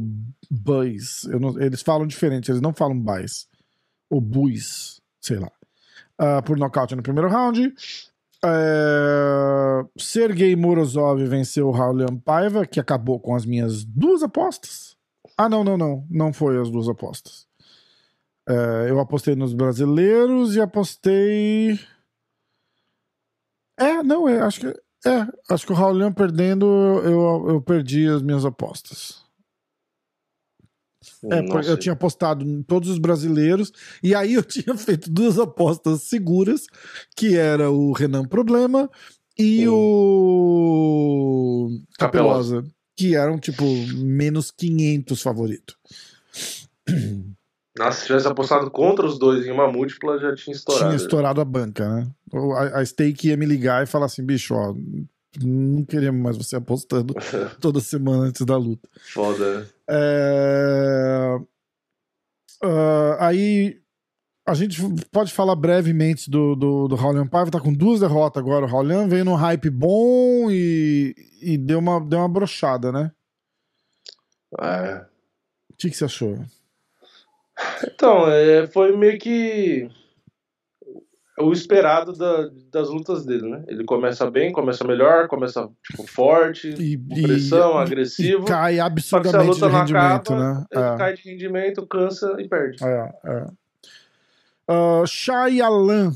Buys, 0.49 1.25
eles 1.59 1.81
falam 1.81 2.07
diferente, 2.07 2.49
eles 2.49 2.61
não 2.61 2.73
falam 2.73 2.97
Buys, 2.97 3.47
ou 4.09 4.21
Buis, 4.21 5.01
sei 5.19 5.39
lá, 5.39 5.51
uh, 6.21 6.41
por 6.43 6.57
nocaute 6.57 6.95
no 6.95 7.03
primeiro 7.03 7.29
round. 7.29 7.73
Uh, 8.45 9.89
Sergei 9.97 10.55
Morozov 10.55 11.21
venceu 11.25 11.67
o 11.67 11.71
Raulian 11.71 12.17
Paiva, 12.17 12.65
que 12.65 12.79
acabou 12.79 13.19
com 13.19 13.35
as 13.35 13.45
minhas 13.45 13.83
duas 13.83 14.23
apostas. 14.23 14.95
Ah, 15.37 15.49
não, 15.49 15.63
não, 15.63 15.77
não, 15.77 16.07
não 16.09 16.31
foi 16.31 16.57
as 16.59 16.69
duas 16.69 16.87
apostas. 16.87 17.48
É, 18.49 18.89
eu 18.89 18.99
apostei 18.99 19.35
nos 19.35 19.53
brasileiros 19.53 20.55
e 20.55 20.62
apostei. 20.62 21.79
É, 23.77 24.01
não, 24.01 24.27
é, 24.27 24.41
acho 24.41 24.62
que. 24.62 24.67
É, 25.05 25.27
acho 25.49 25.65
que 25.65 25.71
o 25.71 25.75
Raulian 25.75 26.12
perdendo, 26.12 26.65
eu, 27.05 27.45
eu 27.47 27.62
perdi 27.62 28.07
as 28.07 28.23
minhas 28.23 28.43
apostas. 28.43 29.23
É, 31.31 31.69
eu 31.69 31.77
tinha 31.77 31.93
apostado 31.93 32.43
em 32.43 32.63
todos 32.63 32.89
os 32.89 32.97
brasileiros, 32.97 33.71
e 34.01 34.15
aí 34.15 34.33
eu 34.33 34.43
tinha 34.43 34.75
feito 34.75 35.09
duas 35.12 35.38
apostas 35.38 36.03
seguras, 36.03 36.65
que 37.15 37.38
era 37.38 37.69
o 37.69 37.93
Renan 37.93 38.25
Problema 38.25 38.89
e 39.38 39.69
hum. 39.69 39.73
o 39.73 41.69
Capelosa, 41.97 42.65
que 42.97 43.15
eram 43.15 43.39
tipo 43.39 43.63
menos 43.95 44.49
500 44.51 45.21
favorito. 45.21 45.77
Nossa, 47.79 48.01
se 48.01 48.07
tivesse 48.07 48.27
apostado 48.27 48.69
contra 48.69 49.05
os 49.05 49.17
dois 49.17 49.47
em 49.47 49.51
uma 49.51 49.71
múltipla, 49.71 50.19
já 50.19 50.35
tinha 50.35 50.53
estourado. 50.53 50.89
Tinha 50.89 50.97
estourado 50.97 51.39
a 51.39 51.45
banca, 51.45 51.87
né? 51.87 52.11
A, 52.57 52.79
a 52.79 52.85
Stake 52.85 53.29
ia 53.29 53.37
me 53.37 53.45
ligar 53.45 53.81
e 53.81 53.87
falar 53.87 54.07
assim, 54.07 54.21
bicho, 54.21 54.53
ó, 54.53 54.75
não 55.41 55.85
queremos 55.85 56.21
mais 56.21 56.37
você 56.37 56.57
apostando 56.57 57.13
toda 57.61 57.79
semana 57.79 58.23
antes 58.23 58.45
da 58.45 58.57
luta. 58.57 58.85
Foda. 59.13 59.65
É... 59.89 61.39
Uh, 62.61 63.15
aí 63.17 63.79
a 64.45 64.53
gente 64.55 64.81
pode 65.09 65.31
falar 65.31 65.55
brevemente 65.55 66.29
do, 66.29 66.57
do, 66.57 66.89
do 66.89 66.95
Raulian 66.95 67.27
Paiva, 67.27 67.49
tá 67.49 67.61
com 67.61 67.73
duas 67.73 68.01
derrotas 68.01 68.43
agora. 68.43 68.65
O 68.65 68.69
Raulian 68.69 69.07
veio 69.07 69.23
num 69.23 69.35
hype 69.35 69.69
bom 69.69 70.51
e, 70.51 71.15
e 71.41 71.57
deu, 71.57 71.79
uma, 71.79 72.01
deu 72.01 72.19
uma 72.19 72.27
brochada, 72.27 72.91
né? 72.91 73.09
É. 74.59 75.05
O 75.71 75.77
que, 75.77 75.89
que 75.89 75.95
você 75.95 76.03
achou? 76.03 76.43
Então, 77.83 78.29
é, 78.29 78.67
foi 78.67 78.95
meio 78.95 79.17
que 79.19 79.89
o 81.39 81.53
esperado 81.53 82.13
da, 82.13 82.49
das 82.71 82.89
lutas 82.89 83.25
dele, 83.25 83.49
né? 83.49 83.63
Ele 83.67 83.85
começa 83.85 84.29
bem, 84.29 84.51
começa 84.51 84.85
melhor, 84.85 85.27
começa 85.27 85.69
tipo, 85.89 86.05
forte, 86.05 86.69
e, 86.69 86.97
pressão, 86.97 87.79
e, 87.79 87.83
agressivo. 87.83 88.43
E 88.43 88.47
cai 88.47 88.79
absurdamente 88.79 89.59
de 89.59 89.65
rendimento, 89.65 90.33
acaba, 90.33 90.53
né? 90.53 90.65
Ele 90.71 90.83
é. 90.83 90.97
cai 90.97 91.13
de 91.13 91.29
rendimento, 91.29 91.87
cansa 91.87 92.35
e 92.39 92.47
perde. 92.47 92.83
É, 92.83 93.09
é. 93.25 93.45
Uh, 94.71 95.07
Shai 95.07 95.61
Alan 95.61 96.11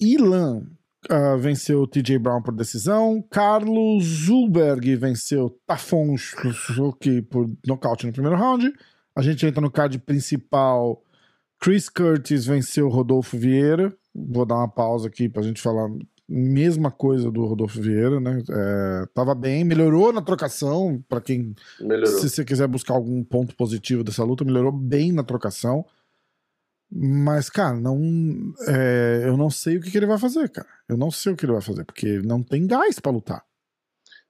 Ilan 0.00 0.62
uh, 1.10 1.38
venceu 1.38 1.82
o 1.82 1.86
TJ 1.86 2.18
Brown 2.18 2.42
por 2.42 2.54
decisão. 2.54 3.22
Carlos 3.30 4.04
Zulberg 4.04 4.96
venceu 4.96 5.56
Tafon 5.66 6.16
Suzuki 6.16 7.22
por 7.22 7.48
nocaute 7.66 8.06
no 8.06 8.12
primeiro 8.12 8.36
round. 8.36 8.72
A 9.16 9.22
gente 9.22 9.46
entra 9.46 9.60
no 9.60 9.70
card 9.70 9.98
principal. 9.98 11.02
Chris 11.58 11.88
Curtis 11.88 12.44
venceu 12.44 12.88
Rodolfo 12.88 13.38
Vieira. 13.38 13.96
Vou 14.14 14.44
dar 14.44 14.56
uma 14.56 14.68
pausa 14.68 15.08
aqui 15.08 15.28
pra 15.28 15.42
gente 15.42 15.60
falar 15.60 15.88
mesma 16.28 16.90
coisa 16.90 17.30
do 17.30 17.44
Rodolfo 17.44 17.80
Vieira, 17.80 18.18
né? 18.20 18.42
É, 18.50 19.06
tava 19.14 19.34
bem, 19.34 19.64
melhorou 19.64 20.12
na 20.12 20.20
trocação, 20.20 21.02
para 21.08 21.20
quem 21.20 21.54
melhorou. 21.80 22.18
se 22.18 22.28
você 22.28 22.44
quiser 22.44 22.66
buscar 22.66 22.94
algum 22.94 23.22
ponto 23.22 23.54
positivo 23.54 24.02
dessa 24.02 24.24
luta, 24.24 24.44
melhorou 24.44 24.72
bem 24.72 25.12
na 25.12 25.22
trocação. 25.22 25.84
Mas, 26.90 27.50
cara, 27.50 27.78
não, 27.78 28.00
é, 28.68 29.22
eu 29.24 29.36
não 29.36 29.50
sei 29.50 29.76
o 29.76 29.80
que, 29.80 29.90
que, 29.90 29.96
ele 29.96 30.06
vai 30.06 30.18
fazer, 30.18 30.48
cara. 30.48 30.68
Eu 30.88 30.96
não 30.96 31.10
sei 31.10 31.32
o 31.32 31.36
que 31.36 31.44
ele 31.44 31.52
vai 31.52 31.62
fazer, 31.62 31.84
porque 31.84 32.20
não 32.20 32.42
tem 32.42 32.66
gás 32.66 32.98
para 33.00 33.12
lutar. 33.12 33.44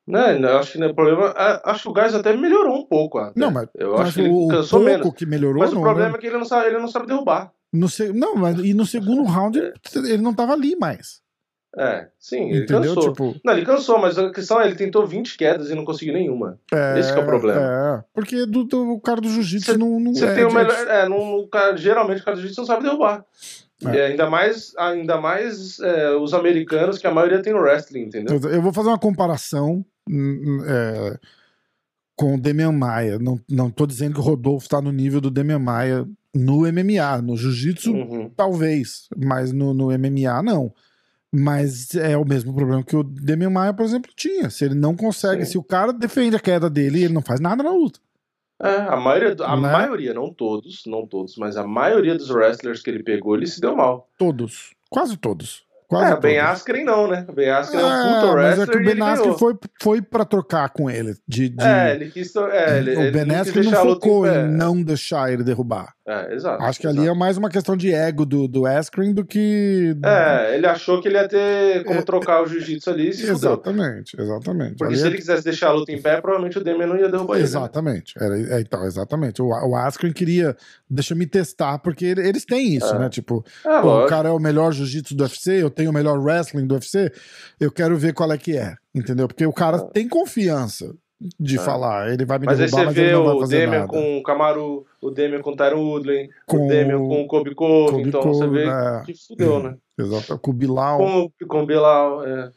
Não, 0.06 0.30
eu 0.30 0.58
acho 0.58 0.72
que 0.72 0.84
o 0.84 0.94
problema. 0.94 1.34
Acho 1.64 1.82
que 1.82 1.88
o 1.88 1.92
gás 1.92 2.14
até 2.14 2.36
melhorou 2.36 2.78
um 2.78 2.86
pouco. 2.86 3.18
Até. 3.18 3.38
Não, 3.38 3.50
mas 3.50 3.68
eu 3.74 3.96
acho 3.96 4.14
que 4.14 4.20
ele 4.20 4.48
cansou 4.48 4.80
pouco 4.80 4.84
menos. 4.84 5.14
que 5.14 5.26
melhorou. 5.26 5.58
Mas 5.58 5.72
o 5.72 5.80
problema 5.80 6.16
é 6.16 6.18
que 6.18 6.26
ele 6.26 6.38
não 6.38 6.44
sabe, 6.44 6.68
ele 6.68 6.78
não 6.78 6.88
sabe 6.88 7.06
derrubar. 7.06 7.52
No, 7.72 7.88
não, 8.14 8.36
mas 8.36 8.58
e 8.60 8.72
no 8.72 8.86
segundo 8.86 9.24
round 9.24 9.58
ele 9.58 10.22
não 10.22 10.32
tava 10.32 10.52
ali 10.52 10.76
mais. 10.76 11.20
É, 11.78 12.08
sim, 12.18 12.48
ele 12.50 12.64
Entendeu? 12.64 12.94
cansou. 12.94 13.12
Tipo... 13.12 13.40
Não, 13.44 13.52
ele 13.52 13.66
cansou, 13.66 13.98
mas 13.98 14.16
a 14.16 14.30
questão 14.30 14.58
é 14.58 14.66
ele 14.66 14.76
tentou 14.76 15.06
20 15.06 15.36
quedas 15.36 15.68
e 15.68 15.74
não 15.74 15.84
conseguiu 15.84 16.14
nenhuma. 16.14 16.58
É, 16.72 16.98
Esse 16.98 17.12
é 17.12 17.18
o 17.18 17.26
problema. 17.26 17.60
É, 17.60 18.04
porque 18.14 18.46
do, 18.46 18.64
do 18.64 18.92
o 18.92 19.00
cara 19.00 19.20
do 19.20 19.28
jiu-jitsu 19.28 19.76
não, 19.76 20.00
não 20.00 20.14
Você 20.14 20.24
é, 20.24 20.34
tem 20.34 20.44
o 20.44 20.52
melhor. 20.52 20.74
É, 20.88 21.06
não, 21.06 21.46
geralmente 21.76 22.22
o 22.22 22.24
cara 22.24 22.36
do 22.36 22.40
jiu-jitsu 22.40 22.62
não 22.62 22.66
sabe 22.66 22.84
derrubar. 22.84 23.24
É. 23.84 24.06
ainda 24.06 24.30
mais, 24.30 24.72
ainda 24.78 25.20
mais 25.20 25.78
é, 25.80 26.12
os 26.12 26.32
americanos, 26.32 26.96
que 26.96 27.06
a 27.06 27.12
maioria 27.12 27.42
tem 27.42 27.52
o 27.52 27.60
wrestling, 27.60 28.04
entendeu? 28.04 28.40
Eu 28.50 28.62
vou 28.62 28.72
fazer 28.72 28.88
uma 28.88 28.98
comparação 28.98 29.72
hum, 29.74 29.84
hum, 29.84 29.84
é, 30.08 31.18
com 32.16 32.34
o 32.34 32.40
Demian 32.40 32.72
Maia. 32.72 33.18
Não, 33.18 33.40
não 33.48 33.70
tô 33.70 33.86
dizendo 33.86 34.14
que 34.14 34.20
o 34.20 34.24
Rodolfo 34.24 34.66
está 34.66 34.80
no 34.80 34.92
nível 34.92 35.20
do 35.20 35.30
Demian 35.30 35.58
Maia 35.58 36.06
no 36.34 36.60
MMA. 36.60 37.22
No 37.22 37.36
jiu-jitsu, 37.36 37.92
uhum. 37.92 38.30
talvez, 38.36 39.08
mas 39.16 39.52
no, 39.52 39.74
no 39.74 39.86
MMA, 39.86 40.42
não. 40.42 40.72
Mas 41.32 41.94
é 41.94 42.16
o 42.16 42.24
mesmo 42.24 42.54
problema 42.54 42.82
que 42.82 42.96
o 42.96 43.02
Demian 43.02 43.50
Maia, 43.50 43.74
por 43.74 43.84
exemplo, 43.84 44.10
tinha. 44.16 44.48
Se 44.48 44.64
ele 44.64 44.74
não 44.74 44.96
consegue, 44.96 45.44
Sim. 45.44 45.52
se 45.52 45.58
o 45.58 45.62
cara 45.62 45.92
defende 45.92 46.36
a 46.36 46.40
queda 46.40 46.70
dele, 46.70 47.04
ele 47.04 47.14
não 47.14 47.22
faz 47.22 47.40
nada 47.40 47.62
na 47.62 47.70
luta. 47.70 48.00
É, 48.62 48.74
a 48.74 48.96
maioria, 48.96 49.36
a 49.44 49.56
né? 49.56 49.70
maioria, 49.70 50.14
não 50.14 50.32
todos, 50.32 50.82
não 50.86 51.06
todos, 51.06 51.36
mas 51.36 51.58
a 51.58 51.66
maioria 51.66 52.14
dos 52.14 52.30
wrestlers 52.30 52.80
que 52.80 52.88
ele 52.88 53.02
pegou, 53.02 53.36
ele 53.36 53.46
se 53.46 53.60
deu 53.60 53.76
mal. 53.76 54.08
Todos, 54.16 54.74
quase 54.88 55.16
todos. 55.18 55.65
Quase 55.88 56.12
é, 56.12 56.20
Ben 56.20 56.38
Askren 56.38 56.84
não, 56.84 57.08
né? 57.08 57.24
Ben 57.32 57.50
Askren 57.50 57.80
é, 57.80 57.82
é 57.82 57.86
um 57.86 58.14
puto 58.14 58.32
wrestler. 58.32 58.58
Mas 58.58 58.68
é 58.68 58.72
que 58.72 58.78
o 58.78 58.84
Ben 58.84 59.02
Askren 59.02 59.38
foi, 59.38 59.54
foi 59.80 60.02
pra 60.02 60.24
trocar 60.24 60.68
com 60.70 60.90
ele. 60.90 61.14
De, 61.26 61.48
de... 61.48 61.64
É, 61.64 61.94
ele 61.94 62.10
quis. 62.10 62.34
É, 62.34 62.78
ele, 62.78 63.08
o 63.08 63.12
Ben 63.12 63.34
Askren 63.36 63.70
não 63.70 63.82
focou 63.82 64.26
em, 64.26 64.30
em 64.30 64.48
não 64.48 64.82
deixar 64.82 65.32
ele 65.32 65.44
derrubar. 65.44 65.95
É, 66.06 66.34
exato. 66.34 66.62
Acho 66.62 66.78
que 66.78 66.86
exato. 66.86 67.00
ali 67.00 67.10
é 67.10 67.14
mais 67.14 67.36
uma 67.36 67.50
questão 67.50 67.76
de 67.76 67.92
ego 67.92 68.24
do, 68.24 68.46
do 68.46 68.64
Askren 68.64 69.12
do 69.12 69.24
que. 69.24 69.96
É, 70.04 70.54
ele 70.54 70.64
achou 70.64 71.02
que 71.02 71.08
ele 71.08 71.16
ia 71.16 71.26
ter 71.26 71.82
como 71.82 71.98
é, 71.98 72.02
trocar 72.02 72.44
o 72.44 72.46
jiu-jitsu 72.46 72.90
ali. 72.90 73.12
Se 73.12 73.28
exatamente, 73.28 74.12
fudeu. 74.12 74.26
exatamente. 74.26 74.76
Porque 74.76 74.92
ali 74.92 74.96
se 74.96 75.02
é... 75.02 75.06
ele 75.08 75.16
quisesse 75.16 75.42
deixar 75.42 75.70
a 75.70 75.72
luta 75.72 75.90
em 75.90 76.00
pé, 76.00 76.20
provavelmente 76.20 76.58
o 76.58 76.62
Demian 76.62 76.86
não 76.86 76.96
ia 76.96 77.08
derrubar 77.08 77.40
exatamente. 77.40 78.14
ele. 78.16 78.26
Exatamente. 78.26 78.50
Né? 78.50 78.60
então, 78.60 78.84
exatamente. 78.84 79.42
O, 79.42 79.48
o 79.48 79.74
Askren 79.74 80.12
queria. 80.12 80.56
Deixa 80.88 81.16
me 81.16 81.26
testar, 81.26 81.78
porque 81.78 82.04
eles 82.04 82.44
têm 82.44 82.76
isso, 82.76 82.94
é. 82.94 82.98
né? 83.00 83.08
Tipo, 83.08 83.44
é, 83.64 83.80
pô, 83.80 84.04
o 84.04 84.06
cara 84.06 84.28
é 84.28 84.32
o 84.32 84.38
melhor 84.38 84.72
jiu-jitsu 84.72 85.16
do 85.16 85.24
UFC, 85.24 85.60
eu 85.60 85.70
tenho 85.70 85.90
o 85.90 85.92
melhor 85.92 86.20
wrestling 86.20 86.68
do 86.68 86.74
UFC, 86.74 87.10
eu 87.58 87.72
quero 87.72 87.96
ver 87.96 88.14
qual 88.14 88.32
é 88.32 88.38
que 88.38 88.56
é. 88.56 88.76
Entendeu? 88.94 89.26
Porque 89.26 89.44
o 89.44 89.52
cara 89.52 89.78
é. 89.78 89.90
tem 89.92 90.08
confiança 90.08 90.94
de 91.40 91.56
é. 91.58 91.60
falar. 91.60 92.12
Ele 92.12 92.24
vai 92.24 92.38
me 92.38 92.46
mas 92.46 92.58
derrubar, 92.58 92.80
aí 92.80 92.86
você 92.86 92.92
vê 92.92 93.14
o 93.14 93.46
Demian 93.46 93.86
com 93.86 94.18
o 94.18 94.22
Camaru, 94.22 94.86
o 95.00 95.10
Demian 95.10 95.40
com 95.40 95.50
o 95.50 95.56
Tyron 95.56 95.80
Woodley, 95.80 96.28
com... 96.46 96.64
o 96.64 96.68
Demian 96.68 96.98
com 96.98 97.22
o 97.22 97.26
Kobe 97.26 97.54
Kobe, 97.54 98.02
então 98.02 98.20
Kobe, 98.20 98.36
você 98.36 98.46
vê 98.48 98.64
é... 98.68 99.02
que 99.04 99.14
fudeu, 99.14 99.62
né? 99.62 99.76
Exato, 99.98 100.38
com 100.38 100.50
o 100.50 100.54
Bilal. 100.54 100.98
Com, 100.98 101.30
com 101.46 101.62
o 101.62 101.66
Bilal, 101.66 102.24
é. 102.26 102.50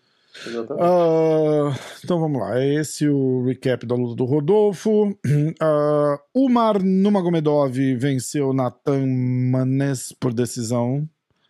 Uh, 0.48 1.74
então 2.04 2.20
vamos 2.20 2.40
lá, 2.40 2.60
é 2.60 2.76
esse 2.76 3.10
o 3.10 3.44
recap 3.46 3.86
da 3.86 3.96
luta 3.96 4.16
do 4.16 4.26
Rodolfo. 4.26 5.10
Uh, 5.10 6.18
Umar 6.34 6.82
Numagomedov 6.82 7.74
venceu 7.98 8.54
Natan 8.54 9.06
Manes 9.06 10.14
por 10.20 10.34
decisão. 10.34 11.08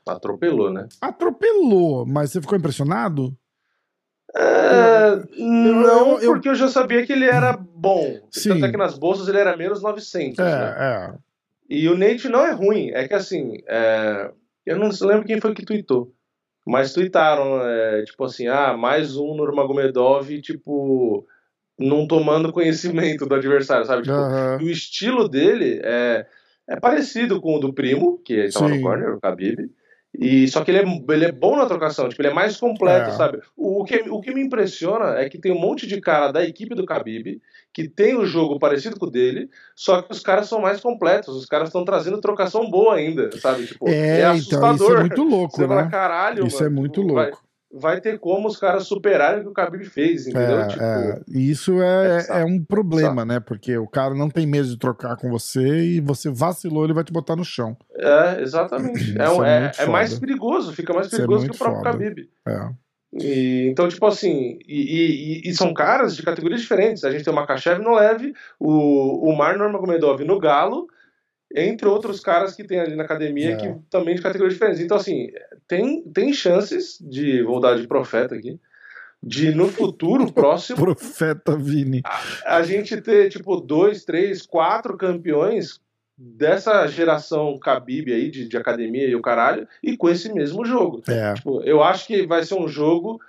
Atropelou, 0.07 0.71
né? 0.71 0.87
Atropelou, 1.01 2.05
mas 2.05 2.31
você 2.31 2.41
ficou 2.41 2.57
impressionado? 2.57 3.35
É, 4.35 5.15
não, 5.37 6.13
eu, 6.13 6.21
eu, 6.21 6.33
porque 6.33 6.49
eu 6.49 6.55
já 6.55 6.67
sabia 6.67 7.05
que 7.05 7.11
ele 7.11 7.25
era 7.25 7.53
bom. 7.53 8.19
Sim. 8.31 8.49
Tanto 8.49 8.65
é 8.65 8.71
que 8.71 8.77
nas 8.77 8.97
bolsas 8.97 9.27
ele 9.27 9.39
era 9.39 9.57
menos 9.57 9.81
900. 9.81 10.39
É, 10.39 10.43
né? 10.43 10.75
é. 10.79 11.13
E 11.69 11.87
o 11.87 11.97
Nate 11.97 12.29
não 12.29 12.45
é 12.45 12.51
ruim. 12.51 12.91
É 12.91 13.07
que 13.07 13.13
assim, 13.13 13.57
é, 13.67 14.31
eu 14.65 14.77
não 14.77 14.89
lembro 15.01 15.25
quem 15.25 15.39
foi 15.39 15.53
que 15.53 15.65
tweetou. 15.65 16.13
Mas 16.65 16.93
tweetaram, 16.93 17.61
é, 17.65 18.03
tipo 18.03 18.23
assim, 18.23 18.47
ah, 18.47 18.75
mais 18.77 19.15
um 19.15 19.33
Nurmagomedov, 19.35 20.29
tipo, 20.41 21.25
não 21.79 22.05
tomando 22.05 22.53
conhecimento 22.53 23.25
do 23.25 23.33
adversário, 23.33 23.85
sabe? 23.85 24.03
Tipo, 24.03 24.63
o 24.63 24.69
estilo 24.69 25.27
dele 25.27 25.81
é, 25.83 26.27
é 26.67 26.79
parecido 26.79 27.41
com 27.41 27.55
o 27.55 27.59
do 27.59 27.73
primo, 27.73 28.19
que 28.23 28.33
estava 28.45 28.67
no 28.67 28.81
corner, 28.81 29.15
o 29.15 29.19
Khabib. 29.19 29.71
E, 30.17 30.47
só 30.47 30.63
que 30.63 30.71
ele 30.71 30.79
é, 30.79 31.13
ele 31.13 31.25
é 31.25 31.31
bom 31.31 31.55
na 31.55 31.67
trocação, 31.67 32.09
tipo, 32.09 32.21
ele 32.21 32.29
é 32.29 32.33
mais 32.33 32.57
completo, 32.57 33.11
é. 33.11 33.13
sabe? 33.13 33.39
O, 33.55 33.81
o, 33.81 33.85
que, 33.85 33.97
o 34.09 34.19
que 34.19 34.33
me 34.33 34.41
impressiona 34.41 35.19
é 35.19 35.29
que 35.29 35.37
tem 35.37 35.51
um 35.51 35.59
monte 35.59 35.85
de 35.85 36.01
cara 36.01 36.31
da 36.31 36.43
equipe 36.43 36.73
do 36.73 36.83
Khabib 36.83 37.39
que 37.71 37.87
tem 37.87 38.17
o 38.17 38.25
jogo 38.25 38.57
parecido 38.57 38.97
com 38.99 39.05
o 39.05 39.11
dele, 39.11 39.49
só 39.75 40.01
que 40.01 40.11
os 40.11 40.21
caras 40.21 40.49
são 40.49 40.59
mais 40.59 40.81
completos, 40.81 41.35
os 41.35 41.45
caras 41.45 41.69
estão 41.69 41.85
trazendo 41.85 42.19
trocação 42.19 42.69
boa 42.69 42.95
ainda, 42.95 43.29
sabe? 43.39 43.67
Tipo, 43.67 43.87
é, 43.87 44.21
é 44.21 44.25
assustador. 44.25 44.73
Então, 44.73 44.87
isso 44.87 44.95
é 44.95 44.99
muito 44.99 45.23
louco, 45.23 45.55
Você 45.55 45.61
né? 45.61 45.67
Fala, 45.67 45.89
Caralho, 45.89 46.47
isso 46.47 46.57
é 46.57 46.63
mano, 46.63 46.75
é 46.75 46.79
muito 46.79 47.01
louco. 47.01 47.13
Vai, 47.13 47.31
vai 47.71 48.01
ter 48.01 48.19
como 48.19 48.47
os 48.47 48.57
caras 48.57 48.87
superarem 48.87 49.41
o 49.41 49.43
que 49.43 49.49
o 49.49 49.53
Khabib 49.53 49.85
fez, 49.85 50.27
entendeu? 50.27 50.59
É, 50.59 50.67
tipo, 50.67 50.83
é. 50.83 51.21
Isso 51.29 51.81
é, 51.81 52.25
é, 52.29 52.41
é 52.41 52.45
um 52.45 52.63
problema, 52.63 53.23
né? 53.23 53.39
Porque 53.39 53.77
o 53.77 53.87
cara 53.87 54.15
não 54.15 54.29
tem 54.29 54.47
medo 54.47 54.67
de 54.67 54.77
trocar 54.77 55.15
com 55.17 55.29
você 55.29 55.61
e 55.61 56.01
você 56.01 56.29
vacilou, 56.29 56.83
ele 56.83 56.93
vai 56.93 57.03
te 57.03 57.13
botar 57.13 57.35
no 57.35 57.45
chão. 57.45 57.77
É, 57.95 58.41
exatamente. 58.41 59.15
é, 59.19 59.29
um, 59.29 59.43
é, 59.43 59.71
é, 59.77 59.85
mais 59.85 60.17
perigoso, 60.17 60.73
fica 60.73 60.93
mais 60.93 61.07
é 61.07 61.17
perigoso 61.17 61.47
que 61.47 61.55
o 61.55 61.57
próprio 61.57 61.83
foda. 61.83 61.91
Khabib. 61.91 62.29
É. 62.47 62.69
E, 63.13 63.67
então, 63.69 63.87
tipo 63.87 64.05
assim, 64.05 64.59
e, 64.67 65.41
e, 65.43 65.49
e, 65.49 65.53
são 65.53 65.73
caras 65.73 66.15
de 66.15 66.21
categorias 66.21 66.61
diferentes. 66.61 67.03
A 67.03 67.11
gente 67.11 67.23
tem 67.23 67.33
o 67.33 67.35
Makachev 67.35 67.81
no 67.81 67.95
leve, 67.95 68.33
o, 68.59 69.29
o 69.29 69.35
Mar 69.35 69.57
Normagomedov 69.57 70.23
no 70.23 70.39
galo, 70.39 70.87
entre 71.55 71.87
outros 71.87 72.19
caras 72.19 72.55
que 72.55 72.63
tem 72.63 72.79
ali 72.79 72.95
na 72.95 73.03
academia 73.03 73.53
é. 73.53 73.55
que 73.55 73.75
também 73.89 74.15
de 74.15 74.21
categorias 74.21 74.53
diferentes. 74.53 74.81
Então, 74.81 74.97
assim, 74.97 75.29
tem, 75.67 76.03
tem 76.03 76.31
chances 76.33 76.97
de, 77.01 77.41
vou 77.43 77.59
dar 77.59 77.79
de 77.79 77.87
profeta 77.87 78.35
aqui, 78.35 78.59
de 79.21 79.53
no 79.53 79.67
futuro 79.67 80.29
próximo. 80.33 80.77
profeta 80.77 81.57
Vini. 81.57 82.01
A, 82.03 82.57
a, 82.57 82.63
gente 82.63 82.99
ter, 83.01 83.29
tipo, 83.29 83.59
dois, 83.59 84.05
três, 84.05 84.45
quatro 84.45 84.95
campeões 84.95 85.79
dessa 86.17 86.85
geração 86.87 87.57
Khabib 87.57 88.11
aí 88.13 88.29
de, 88.29 88.47
de 88.47 88.57
academia 88.57 89.07
e 89.07 89.15
o 89.15 89.21
caralho, 89.21 89.67
e 89.81 89.95
com 89.95 90.09
esse 90.09 90.31
mesmo 90.33 90.65
jogo. 90.65 91.01
É. 91.07 91.33
Tipo, 91.33 91.61
eu 91.63 91.81
acho 91.81 92.05
que 92.05 92.27
vai 92.27 92.43
ser 92.43 92.55
um 92.55 92.67
jogo 92.67 93.19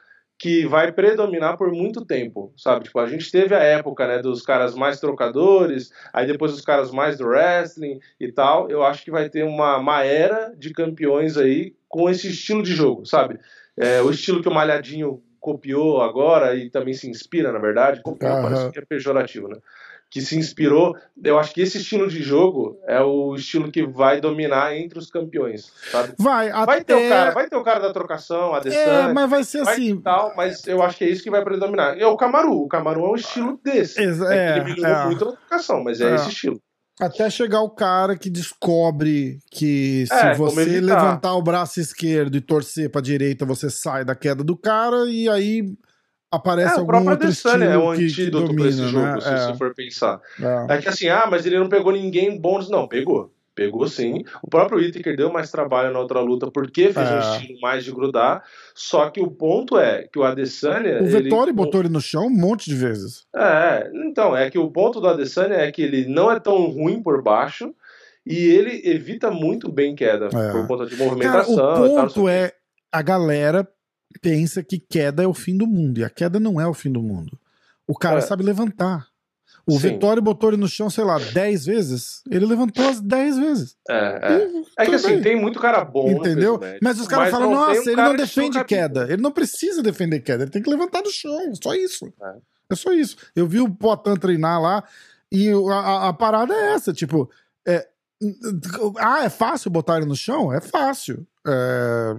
que 0.40 0.64
vai 0.64 0.90
predominar 0.90 1.58
por 1.58 1.70
muito 1.70 2.02
tempo, 2.02 2.50
sabe? 2.56 2.84
Tipo, 2.84 2.98
a 2.98 3.06
gente 3.06 3.30
teve 3.30 3.54
a 3.54 3.62
época, 3.62 4.08
né, 4.08 4.22
dos 4.22 4.40
caras 4.40 4.74
mais 4.74 4.98
trocadores, 4.98 5.92
aí 6.14 6.26
depois 6.26 6.54
os 6.54 6.62
caras 6.62 6.90
mais 6.90 7.18
do 7.18 7.26
wrestling 7.26 8.00
e 8.18 8.32
tal. 8.32 8.70
Eu 8.70 8.82
acho 8.82 9.04
que 9.04 9.10
vai 9.10 9.28
ter 9.28 9.44
uma, 9.44 9.76
uma 9.76 10.02
era 10.02 10.54
de 10.56 10.72
campeões 10.72 11.36
aí 11.36 11.74
com 11.86 12.08
esse 12.08 12.28
estilo 12.28 12.62
de 12.62 12.74
jogo, 12.74 13.04
sabe? 13.04 13.38
É, 13.76 14.00
o 14.00 14.10
estilo 14.10 14.40
que 14.40 14.48
o 14.48 14.54
Malhadinho 14.54 15.22
copiou 15.38 16.00
agora 16.00 16.54
e 16.56 16.70
também 16.70 16.94
se 16.94 17.06
inspira, 17.06 17.52
na 17.52 17.58
verdade. 17.58 18.00
Copiou 18.00 18.36
uhum. 18.36 18.42
parece 18.42 18.70
que 18.70 18.78
é 18.78 18.84
pejorativo, 18.84 19.46
né? 19.46 19.58
Que 20.10 20.20
se 20.20 20.36
inspirou. 20.36 20.96
Eu 21.22 21.38
acho 21.38 21.54
que 21.54 21.62
esse 21.62 21.78
estilo 21.78 22.08
de 22.08 22.20
jogo 22.22 22.78
é 22.86 23.00
o 23.00 23.34
estilo 23.36 23.70
que 23.70 23.86
vai 23.86 24.20
dominar 24.20 24.76
entre 24.76 24.98
os 24.98 25.08
campeões, 25.08 25.72
sabe? 25.90 26.14
Vai, 26.18 26.50
até... 26.50 26.66
vai 26.66 26.84
ter 26.84 26.94
o 26.94 27.08
cara, 27.08 27.30
vai 27.30 27.48
ter 27.48 27.56
o 27.56 27.62
cara 27.62 27.78
da 27.78 27.92
trocação, 27.92 28.52
a 28.52 28.60
É, 28.66 29.12
mas 29.12 29.30
vai 29.30 29.44
ser 29.44 29.64
vai 29.64 29.74
assim. 29.74 30.00
Tal, 30.00 30.34
mas 30.36 30.66
eu 30.66 30.82
acho 30.82 30.98
que 30.98 31.04
é 31.04 31.08
isso 31.08 31.22
que 31.22 31.30
vai 31.30 31.44
predominar. 31.44 31.96
É 31.96 32.06
o 32.06 32.16
Camaru, 32.16 32.62
o 32.62 32.68
Camaru 32.68 33.04
é 33.04 33.10
um 33.10 33.14
estilo 33.14 33.60
desse. 33.62 34.00
É, 34.00 34.04
é, 34.04 34.58
ele 34.58 34.84
é. 34.84 35.04
muito 35.04 35.24
na 35.24 35.32
trocação, 35.32 35.84
mas 35.84 36.00
é, 36.00 36.10
é, 36.10 36.14
esse 36.16 36.30
estilo. 36.30 36.60
Até 37.00 37.30
chegar 37.30 37.62
o 37.62 37.70
cara 37.70 38.14
que 38.14 38.28
descobre 38.28 39.38
que 39.50 40.04
se 40.06 40.14
é, 40.14 40.34
você 40.34 40.80
levantar 40.80 41.34
o 41.34 41.42
braço 41.42 41.80
esquerdo 41.80 42.36
e 42.36 42.42
torcer 42.42 42.90
para 42.90 43.00
direita, 43.00 43.46
você 43.46 43.70
sai 43.70 44.04
da 44.04 44.14
queda 44.14 44.44
do 44.44 44.54
cara 44.54 45.08
e 45.08 45.26
aí 45.26 45.64
aparece 46.30 46.76
é, 46.76 46.78
algum 46.78 47.10
outro 47.10 47.28
estilo 47.28 47.64
é 47.64 47.76
um 47.76 47.90
antídoto 47.90 48.48
que 48.48 48.56
domina, 48.56 48.68
esse 48.68 48.88
jogo, 48.88 49.06
né? 49.06 49.20
se 49.20 49.28
é. 49.28 49.38
você 49.38 49.54
for 49.54 49.74
pensar. 49.74 50.20
É. 50.40 50.74
é. 50.74 50.78
que 50.78 50.88
assim, 50.88 51.08
ah, 51.08 51.26
mas 51.30 51.44
ele 51.44 51.58
não 51.58 51.68
pegou 51.68 51.92
ninguém 51.92 52.40
bom. 52.40 52.60
Não, 52.70 52.86
pegou. 52.86 53.32
Pegou 53.52 53.86
sim. 53.88 54.24
O 54.42 54.48
próprio 54.48 54.78
Whittaker 54.78 55.16
deu 55.16 55.30
mais 55.30 55.50
trabalho 55.50 55.92
na 55.92 55.98
outra 55.98 56.20
luta 56.20 56.50
porque 56.50 56.92
fez 56.92 57.10
é. 57.10 57.14
um 57.14 57.20
estilo 57.20 57.60
mais 57.60 57.84
de 57.84 57.90
grudar. 57.90 58.42
Só 58.74 59.10
que 59.10 59.20
o 59.20 59.30
ponto 59.30 59.76
é 59.76 60.08
que 60.10 60.18
o 60.18 60.22
Adesanya. 60.22 61.02
O 61.02 61.06
Vettori 61.06 61.50
ele... 61.50 61.52
botou 61.52 61.80
ele 61.80 61.88
no 61.88 62.00
chão 62.00 62.26
um 62.26 62.30
monte 62.30 62.70
de 62.70 62.76
vezes. 62.76 63.26
É, 63.34 63.90
então, 64.06 64.36
é 64.36 64.48
que 64.48 64.58
o 64.58 64.70
ponto 64.70 65.00
do 65.00 65.08
Adesanya 65.08 65.56
é 65.56 65.72
que 65.72 65.82
ele 65.82 66.06
não 66.06 66.30
é 66.30 66.38
tão 66.38 66.66
ruim 66.66 67.02
por 67.02 67.22
baixo 67.22 67.74
e 68.24 68.36
ele 68.46 68.80
evita 68.84 69.30
muito 69.30 69.70
bem 69.70 69.94
queda 69.94 70.26
é. 70.26 70.52
por 70.52 70.66
conta 70.66 70.86
de 70.86 70.96
movimentação. 70.96 71.56
Cara, 71.56 71.80
o 71.80 71.96
ponto 71.96 72.28
é 72.28 72.52
a 72.92 73.02
galera 73.02 73.68
pensa 74.20 74.62
que 74.62 74.78
queda 74.78 75.22
é 75.22 75.26
o 75.26 75.34
fim 75.34 75.56
do 75.56 75.66
mundo 75.66 75.98
e 75.98 76.04
a 76.04 76.10
queda 76.10 76.40
não 76.40 76.60
é 76.60 76.66
o 76.66 76.74
fim 76.74 76.90
do 76.90 77.02
mundo. 77.02 77.38
O 77.86 77.96
cara 77.96 78.18
é. 78.18 78.20
sabe 78.20 78.42
levantar. 78.42 79.08
O 79.66 79.72
Sim. 79.72 79.90
Vitório 79.90 80.22
botou 80.22 80.50
ele 80.50 80.56
no 80.56 80.68
chão, 80.68 80.88
sei 80.88 81.04
lá, 81.04 81.18
10 81.18 81.66
vezes. 81.66 82.22
Ele 82.30 82.46
levantou 82.46 82.88
as 82.88 83.00
10 83.00 83.38
vezes. 83.38 83.76
É, 83.88 83.94
é. 83.94 84.62
é 84.78 84.86
que 84.86 84.94
assim, 84.94 85.20
tem 85.20 85.40
muito 85.40 85.60
cara 85.60 85.84
bom. 85.84 86.10
Entendeu? 86.10 86.58
Mas 86.82 86.98
os 86.98 87.06
caras 87.06 87.30
falam, 87.30 87.50
nossa, 87.50 87.80
um 87.80 87.92
ele 87.92 87.96
não 87.96 88.16
defende 88.16 88.64
queda. 88.64 89.04
Ele 89.04 89.22
não 89.22 89.30
precisa 89.30 89.82
defender 89.82 90.20
queda. 90.20 90.44
Ele 90.44 90.50
tem 90.50 90.62
que 90.62 90.70
levantar 90.70 91.02
do 91.02 91.10
chão. 91.10 91.38
Só 91.62 91.74
isso. 91.74 92.12
É, 92.22 92.34
é 92.70 92.74
só 92.74 92.92
isso. 92.92 93.16
Eu 93.36 93.46
vi 93.46 93.60
o 93.60 93.68
Potan 93.68 94.16
treinar 94.16 94.60
lá 94.60 94.82
e 95.30 95.50
a, 95.50 95.74
a, 95.74 96.08
a 96.08 96.12
parada 96.12 96.54
é 96.54 96.72
essa. 96.72 96.92
Tipo, 96.92 97.30
é, 97.66 97.86
ah, 98.98 99.24
é 99.24 99.28
fácil 99.28 99.70
botar 99.70 99.98
ele 99.98 100.06
no 100.06 100.16
chão? 100.16 100.52
É 100.52 100.60
fácil. 100.60 101.26
É, 101.46 102.16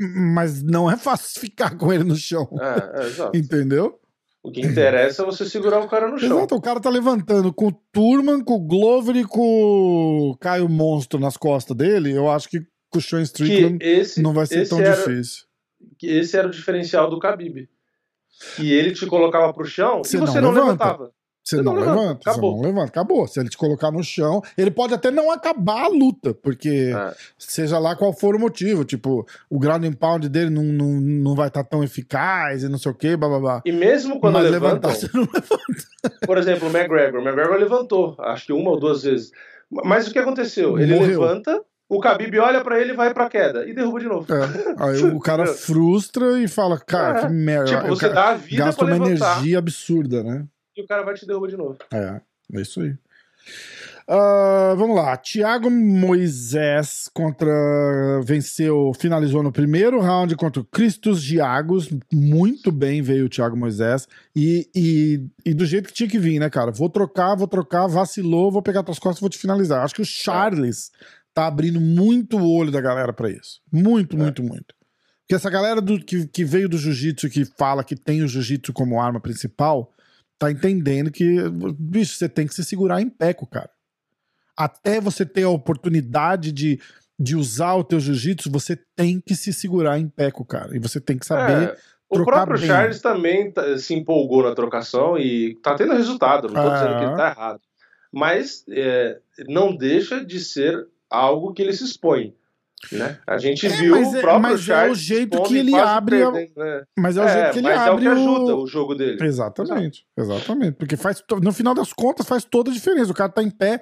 mas 0.00 0.62
não 0.62 0.90
é 0.90 0.96
fácil 0.96 1.40
ficar 1.40 1.76
com 1.76 1.92
ele 1.92 2.04
no 2.04 2.16
chão. 2.16 2.48
É, 2.60 3.02
é 3.02 3.06
exato. 3.06 3.36
Entendeu? 3.36 3.98
O 4.42 4.50
que 4.50 4.62
interessa 4.62 5.22
é 5.22 5.26
você 5.26 5.44
segurar 5.44 5.80
o 5.80 5.88
cara 5.88 6.08
no 6.08 6.18
chão. 6.18 6.38
Exato, 6.38 6.54
o 6.54 6.60
cara 6.62 6.80
tá 6.80 6.88
levantando 6.88 7.52
com 7.52 7.68
o 7.68 7.72
Turman, 7.92 8.42
com 8.42 8.54
o 8.54 8.66
Glover 8.66 9.14
e 9.16 9.24
com 9.24 10.30
o 10.30 10.36
Caio 10.38 10.66
Monstro 10.66 11.20
nas 11.20 11.36
costas 11.36 11.76
dele. 11.76 12.12
Eu 12.12 12.30
acho 12.30 12.48
que 12.48 12.60
com 12.88 12.98
o 12.98 13.02
Sean 13.02 13.20
Strickland 13.22 13.78
esse, 13.84 14.22
não 14.22 14.32
vai 14.32 14.46
ser 14.46 14.66
tão 14.66 14.80
era, 14.80 14.96
difícil. 14.96 15.44
Que 15.98 16.06
esse 16.06 16.36
era 16.38 16.48
o 16.48 16.50
diferencial 16.50 17.10
do 17.10 17.18
Khabib. 17.18 17.68
Que 18.56 18.72
ele 18.72 18.92
te 18.92 19.04
colocava 19.06 19.52
pro 19.52 19.66
chão 19.66 19.98
você 19.98 20.16
e 20.16 20.20
você 20.20 20.40
não, 20.40 20.52
não 20.52 20.64
levantava. 20.64 21.12
Você, 21.42 21.56
não, 21.56 21.74
não, 21.74 21.80
levanta, 21.80 22.30
acabou. 22.30 22.52
você 22.52 22.62
não 22.62 22.68
levanta, 22.68 22.88
acabou. 22.88 23.26
Se 23.26 23.40
ele 23.40 23.48
te 23.48 23.56
colocar 23.56 23.90
no 23.90 24.04
chão, 24.04 24.42
ele 24.56 24.70
pode 24.70 24.94
até 24.94 25.10
não 25.10 25.30
acabar 25.30 25.84
a 25.84 25.88
luta, 25.88 26.34
porque 26.34 26.92
é. 26.94 27.14
seja 27.38 27.78
lá 27.78 27.96
qual 27.96 28.12
for 28.12 28.36
o 28.36 28.38
motivo, 28.38 28.84
tipo, 28.84 29.26
o 29.48 29.58
ground 29.58 29.84
and 29.84 29.94
pound 29.94 30.28
dele 30.28 30.50
não, 30.50 30.62
não, 30.62 31.00
não 31.00 31.34
vai 31.34 31.48
estar 31.48 31.64
tá 31.64 31.70
tão 31.70 31.82
eficaz 31.82 32.62
e 32.62 32.68
não 32.68 32.78
sei 32.78 32.92
o 32.92 32.94
que, 32.94 33.16
blá 33.16 33.28
blá 33.28 33.40
blá. 33.40 33.62
E 33.64 33.72
mesmo 33.72 34.20
quando 34.20 34.34
Mas 34.34 34.50
levantam, 34.50 34.90
levantar, 34.90 34.94
você 34.94 35.08
não 35.14 35.22
levanta. 35.22 36.26
Por 36.26 36.38
exemplo, 36.38 36.68
o 36.68 36.70
McGregor, 36.70 37.20
o 37.20 37.24
McGregor 37.24 37.56
levantou, 37.56 38.16
acho 38.20 38.46
que 38.46 38.52
uma 38.52 38.70
ou 38.70 38.78
duas 38.78 39.02
vezes. 39.02 39.30
Mas 39.70 40.08
o 40.08 40.12
que 40.12 40.18
aconteceu? 40.18 40.78
Ele 40.78 40.94
Morreu. 40.94 41.20
levanta, 41.20 41.62
o 41.88 41.98
Khabib 42.00 42.38
olha 42.38 42.62
para 42.62 42.80
ele, 42.80 42.92
vai 42.92 43.12
pra 43.12 43.28
queda 43.28 43.66
e 43.66 43.74
derruba 43.74 43.98
de 43.98 44.06
novo. 44.06 44.26
É. 44.32 44.74
Aí 44.78 45.02
o 45.02 45.18
cara 45.20 45.46
frustra 45.46 46.38
e 46.38 46.46
fala, 46.46 46.78
cara, 46.78 47.18
é. 47.18 47.22
que 47.22 47.32
merda. 47.32 47.64
Tipo, 47.64 47.88
você 47.88 48.08
dá 48.08 48.30
a 48.30 48.34
vida 48.34 48.64
Gasta 48.64 48.84
uma 48.84 48.92
levantar. 48.92 49.38
energia 49.38 49.58
absurda, 49.58 50.22
né? 50.22 50.44
E 50.80 50.84
o 50.84 50.86
cara 50.86 51.02
vai 51.02 51.14
te 51.14 51.26
derrubar 51.26 51.48
de 51.48 51.56
novo. 51.56 51.78
É, 51.92 52.20
é 52.54 52.60
isso 52.60 52.80
aí. 52.80 52.96
Uh, 54.08 54.74
vamos 54.76 54.96
lá. 54.96 55.16
Thiago 55.16 55.70
Moisés 55.70 57.08
contra. 57.14 57.48
Venceu, 58.24 58.92
finalizou 58.98 59.40
no 59.40 59.52
primeiro 59.52 60.00
round 60.00 60.34
contra 60.34 60.60
o 60.60 60.64
Cristos 60.64 61.22
Giagos. 61.22 61.88
Muito 62.12 62.72
bem 62.72 63.02
veio 63.02 63.26
o 63.26 63.28
Thiago 63.28 63.56
Moisés. 63.56 64.08
E, 64.34 64.68
e, 64.74 65.24
e, 65.46 65.54
do 65.54 65.64
jeito 65.64 65.86
que 65.86 65.94
tinha 65.94 66.08
que 66.08 66.18
vir, 66.18 66.40
né, 66.40 66.50
cara? 66.50 66.72
Vou 66.72 66.90
trocar, 66.90 67.36
vou 67.36 67.46
trocar, 67.46 67.86
vacilou, 67.86 68.50
vou 68.50 68.62
pegar 68.62 68.82
tuas 68.82 68.98
costas 68.98 69.18
e 69.18 69.20
vou 69.20 69.30
te 69.30 69.38
finalizar. 69.38 69.84
Acho 69.84 69.94
que 69.94 70.02
o 70.02 70.06
Charles 70.06 70.90
tá 71.32 71.46
abrindo 71.46 71.80
muito 71.80 72.36
o 72.36 72.52
olho 72.52 72.72
da 72.72 72.80
galera 72.80 73.12
para 73.12 73.30
isso. 73.30 73.60
Muito, 73.72 74.16
é. 74.16 74.18
muito, 74.18 74.42
muito. 74.42 74.74
Porque 75.20 75.36
essa 75.36 75.48
galera 75.48 75.80
do, 75.80 76.04
que, 76.04 76.26
que 76.26 76.44
veio 76.44 76.68
do 76.68 76.76
jiu-jitsu 76.76 77.30
que 77.30 77.44
fala 77.44 77.84
que 77.84 77.94
tem 77.94 78.22
o 78.22 78.28
jiu-jitsu 78.28 78.72
como 78.72 79.00
arma 79.00 79.20
principal 79.20 79.92
tá 80.40 80.50
entendendo 80.50 81.10
que, 81.10 81.36
bicho, 81.78 82.14
você 82.14 82.26
tem 82.26 82.46
que 82.46 82.54
se 82.54 82.64
segurar 82.64 83.02
em 83.02 83.10
pé 83.10 83.34
com 83.34 83.44
o 83.44 83.48
cara. 83.48 83.68
Até 84.56 84.98
você 84.98 85.26
ter 85.26 85.42
a 85.42 85.50
oportunidade 85.50 86.50
de, 86.50 86.80
de 87.18 87.36
usar 87.36 87.74
o 87.74 87.84
teu 87.84 88.00
jiu-jitsu, 88.00 88.50
você 88.50 88.74
tem 88.96 89.20
que 89.20 89.34
se 89.34 89.52
segurar 89.52 89.98
em 89.98 90.08
pé 90.08 90.30
com 90.30 90.42
o 90.42 90.46
cara. 90.46 90.74
E 90.74 90.78
você 90.78 90.98
tem 90.98 91.18
que 91.18 91.26
saber. 91.26 91.68
É, 91.68 91.76
o 92.08 92.24
próprio 92.24 92.58
bem. 92.58 92.66
Charles 92.66 93.02
também 93.02 93.52
tá, 93.52 93.76
se 93.76 93.94
empolgou 93.94 94.42
na 94.42 94.54
trocação 94.54 95.18
e 95.18 95.56
tá 95.56 95.74
tendo 95.74 95.92
resultado. 95.92 96.48
Não 96.48 96.62
tô 96.62 96.70
dizendo 96.70 96.98
que 96.98 97.04
ele 97.04 97.16
tá 97.16 97.28
errado. 97.28 97.60
Mas 98.10 98.64
é, 98.70 99.20
não 99.46 99.76
deixa 99.76 100.24
de 100.24 100.40
ser 100.40 100.88
algo 101.10 101.52
que 101.52 101.60
ele 101.60 101.74
se 101.74 101.84
expõe. 101.84 102.34
Né? 102.90 103.18
A 103.26 103.36
gente 103.36 103.66
é, 103.66 103.68
viu 103.68 103.94
o 103.94 104.16
é, 104.16 104.20
próprio 104.20 104.40
mas 104.40 104.60
Charles 104.62 104.88
é 104.88 104.92
o 104.92 104.94
jeito 104.94 105.42
que 105.42 105.58
ele 105.58 105.74
abre 105.76 106.18
perdendo, 106.18 106.52
né? 106.56 106.82
mas 106.98 107.16
é 107.16 107.24
o 107.24 107.28
jeito 107.28 107.52
que 107.52 107.58
ele 107.58 107.68
mas 107.68 107.78
abre 107.78 108.06
é 108.06 108.10
o 108.10 108.14
que 108.14 108.20
ajuda 108.20 108.56
o... 108.56 108.62
o 108.62 108.66
jogo 108.66 108.94
dele. 108.94 109.22
Exatamente 109.22 110.06
exatamente. 110.16 110.72
Porque 110.72 110.96
faz 110.96 111.22
no 111.42 111.52
final 111.52 111.74
das 111.74 111.92
contas 111.92 112.26
faz 112.26 112.44
toda 112.44 112.70
a 112.70 112.72
diferença. 112.72 113.12
O 113.12 113.14
cara 113.14 113.30
tá 113.30 113.42
em 113.42 113.50
pé 113.50 113.80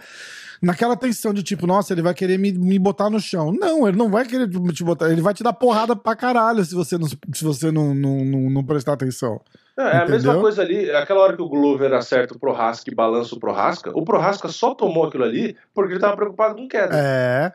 naquela 0.60 0.96
tensão 0.96 1.32
de 1.32 1.42
tipo 1.42 1.66
nossa 1.66 1.92
ele 1.92 2.02
vai 2.02 2.12
querer 2.12 2.38
me, 2.38 2.52
me 2.52 2.78
botar 2.78 3.08
no 3.08 3.20
chão. 3.20 3.52
Não 3.52 3.86
ele 3.86 3.96
não 3.96 4.10
vai 4.10 4.26
querer 4.26 4.48
te 4.48 4.84
botar 4.84 5.10
ele 5.10 5.22
vai 5.22 5.32
te 5.32 5.42
dar 5.42 5.52
porrada 5.52 5.94
pra 5.94 6.16
caralho 6.16 6.64
se 6.64 6.74
você 6.74 6.98
não 6.98 7.06
se 7.06 7.44
você 7.44 7.70
não, 7.70 7.94
não, 7.94 8.24
não, 8.24 8.50
não 8.50 8.64
prestar 8.64 8.94
atenção. 8.94 9.40
É, 9.78 9.82
é 9.82 9.96
a 9.98 10.06
mesma 10.08 10.40
coisa 10.40 10.60
ali, 10.60 10.90
aquela 10.90 11.20
hora 11.20 11.36
que 11.36 11.42
o 11.42 11.48
Glover 11.48 11.92
acerta 11.92 12.34
o 12.34 12.38
Prohaska 12.38 12.90
e 12.90 12.94
balança 12.94 13.36
o 13.36 13.38
Prohaska, 13.38 13.92
o 13.94 14.04
Prohaska 14.04 14.48
só 14.48 14.74
tomou 14.74 15.04
aquilo 15.04 15.22
ali 15.22 15.56
porque 15.72 15.92
ele 15.92 16.00
tava 16.00 16.16
preocupado 16.16 16.56
com 16.56 16.66
queda. 16.66 16.90
É, 16.92 17.52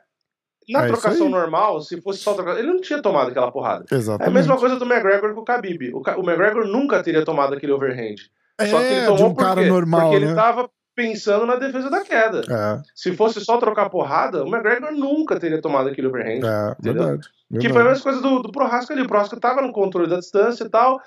na 0.69 0.85
é 0.85 0.87
trocação 0.87 1.29
normal, 1.29 1.81
se 1.81 2.01
fosse 2.01 2.19
só 2.19 2.33
trocação, 2.33 2.59
ele 2.59 2.71
não 2.71 2.81
tinha 2.81 3.01
tomado 3.01 3.29
aquela 3.29 3.51
porrada. 3.51 3.85
Exatamente. 3.91 4.27
É 4.27 4.29
a 4.29 4.33
mesma 4.33 4.57
coisa 4.57 4.77
do 4.77 4.85
McGregor 4.85 5.33
com 5.33 5.41
o 5.41 5.43
Khabib. 5.43 5.93
O, 5.93 5.99
o 5.99 6.23
McGregor 6.23 6.65
nunca 6.65 7.01
teria 7.03 7.25
tomado 7.25 7.53
aquele 7.53 7.71
overhand. 7.71 8.15
É, 8.59 8.67
só 8.67 8.77
que 8.77 8.85
ele 8.85 9.05
tomou 9.05 9.29
um 9.29 9.35
cara 9.35 9.65
normal, 9.65 10.09
porque 10.09 10.19
né? 10.19 10.25
ele 10.27 10.35
tava 10.35 10.69
pensando 10.95 11.45
na 11.45 11.55
defesa 11.55 11.89
da 11.89 12.01
queda. 12.01 12.41
É. 12.49 12.81
Se 12.93 13.15
fosse 13.15 13.43
só 13.43 13.57
trocar 13.57 13.89
porrada, 13.89 14.43
o 14.43 14.47
McGregor 14.47 14.91
nunca 14.91 15.39
teria 15.39 15.61
tomado 15.61 15.89
aquele 15.89 16.07
overhand. 16.07 16.45
É? 16.45 16.75
Verdade, 16.79 16.79
verdade. 16.81 17.29
Que 17.59 17.69
foi 17.69 17.81
a 17.81 17.85
mesma 17.85 18.03
coisa 18.03 18.21
do, 18.21 18.39
do 18.41 18.51
Prohaska 18.51 18.93
ali. 18.93 19.03
O 19.03 19.07
Prohaska 19.07 19.39
tava 19.39 19.61
no 19.61 19.71
controle 19.71 20.09
da 20.09 20.19
distância 20.19 20.63
e 20.63 20.69
tal. 20.69 20.99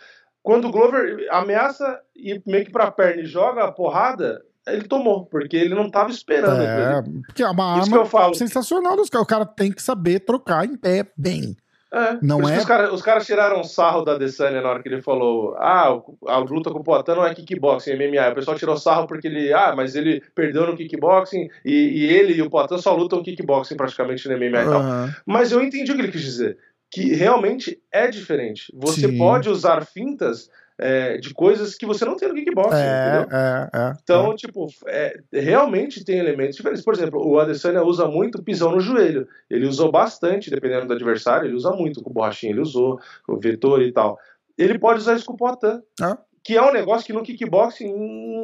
Quando 0.42 0.68
o 0.68 0.70
Glover 0.70 1.26
ameaça 1.30 2.00
ir 2.14 2.42
meio 2.46 2.64
que 2.64 2.70
pra 2.70 2.90
perna 2.90 3.22
e 3.22 3.26
joga 3.26 3.64
a 3.64 3.72
porrada, 3.72 4.40
ele 4.66 4.84
tomou, 4.84 5.26
porque 5.26 5.56
ele 5.56 5.74
não 5.74 5.86
estava 5.86 6.10
esperando. 6.10 6.62
É, 6.62 7.02
porque 7.26 7.42
é 7.42 7.48
uma 7.48 7.80
arma 7.80 8.04
falo, 8.04 8.34
sensacional 8.34 8.96
dos 8.96 9.08
caras. 9.08 9.24
O 9.24 9.28
cara 9.28 9.46
tem 9.46 9.70
que 9.70 9.82
saber 9.82 10.20
trocar 10.20 10.64
em 10.64 10.76
pé 10.76 11.06
bem. 11.16 11.56
É, 11.92 12.18
não 12.20 12.46
é... 12.48 12.58
Os 12.58 12.64
caras 12.64 13.02
cara 13.02 13.20
tiraram 13.20 13.62
sarro 13.62 14.02
da 14.02 14.12
Adesanya 14.12 14.60
na 14.60 14.68
hora 14.68 14.82
que 14.82 14.88
ele 14.88 15.00
falou 15.00 15.54
ah, 15.56 15.96
a 16.26 16.38
luta 16.38 16.70
com 16.70 16.80
o 16.80 16.84
Poatan 16.84 17.14
não 17.14 17.26
é 17.26 17.32
kickboxing, 17.32 17.92
é 17.92 17.96
MMA. 17.96 18.32
O 18.32 18.34
pessoal 18.34 18.58
tirou 18.58 18.76
sarro 18.76 19.06
porque 19.06 19.28
ele, 19.28 19.52
ah, 19.52 19.72
mas 19.74 19.94
ele 19.94 20.20
perdeu 20.34 20.66
no 20.66 20.76
kickboxing 20.76 21.48
e, 21.64 21.72
e 21.72 22.06
ele 22.06 22.34
e 22.34 22.42
o 22.42 22.50
Poatan 22.50 22.78
só 22.78 22.94
lutam 22.94 23.22
kickboxing 23.22 23.76
praticamente 23.76 24.28
no 24.28 24.36
MMA 24.36 24.46
e 24.46 24.64
tal. 24.64 24.82
Mas 25.24 25.52
eu 25.52 25.62
entendi 25.62 25.92
o 25.92 25.94
que 25.94 26.02
ele 26.02 26.12
quis 26.12 26.22
dizer. 26.22 26.58
Que 26.90 27.14
realmente 27.14 27.80
é 27.92 28.08
diferente. 28.08 28.72
Você 28.74 29.08
Sim. 29.08 29.18
pode 29.18 29.48
usar 29.48 29.86
fintas 29.86 30.50
é, 30.78 31.16
de 31.16 31.32
coisas 31.32 31.74
que 31.74 31.86
você 31.86 32.04
não 32.04 32.16
tem 32.16 32.28
no 32.28 32.34
kickboxing, 32.34 32.76
é, 32.76 33.08
entendeu? 33.08 33.38
É, 33.38 33.70
é, 33.72 33.92
então, 34.02 34.32
é. 34.32 34.36
tipo, 34.36 34.66
é, 34.86 35.20
realmente 35.32 36.04
tem 36.04 36.18
elementos 36.18 36.56
diferentes. 36.56 36.84
Por 36.84 36.94
exemplo, 36.94 37.26
o 37.26 37.38
Adesanya 37.38 37.82
usa 37.82 38.06
muito 38.06 38.42
pisão 38.42 38.72
no 38.72 38.80
joelho. 38.80 39.26
Ele 39.50 39.66
usou 39.66 39.90
bastante, 39.90 40.50
dependendo 40.50 40.86
do 40.86 40.92
adversário, 40.92 41.46
ele 41.46 41.56
usa 41.56 41.70
muito. 41.70 42.02
Com 42.02 42.10
o 42.10 42.12
Borrachinha 42.12 42.52
ele 42.52 42.60
usou, 42.60 43.00
com 43.26 43.34
o 43.34 43.40
Vetor 43.40 43.82
e 43.82 43.92
tal. 43.92 44.18
Ele 44.56 44.78
pode 44.78 45.00
usar 45.00 45.16
isso 45.16 45.24
com 45.24 45.32
o 45.32 45.36
Poitin. 45.36 45.82
Ah. 46.00 46.18
Que 46.44 46.56
é 46.56 46.62
um 46.62 46.72
negócio 46.72 47.04
que 47.04 47.12
no 47.12 47.24
kickboxing 47.24 47.92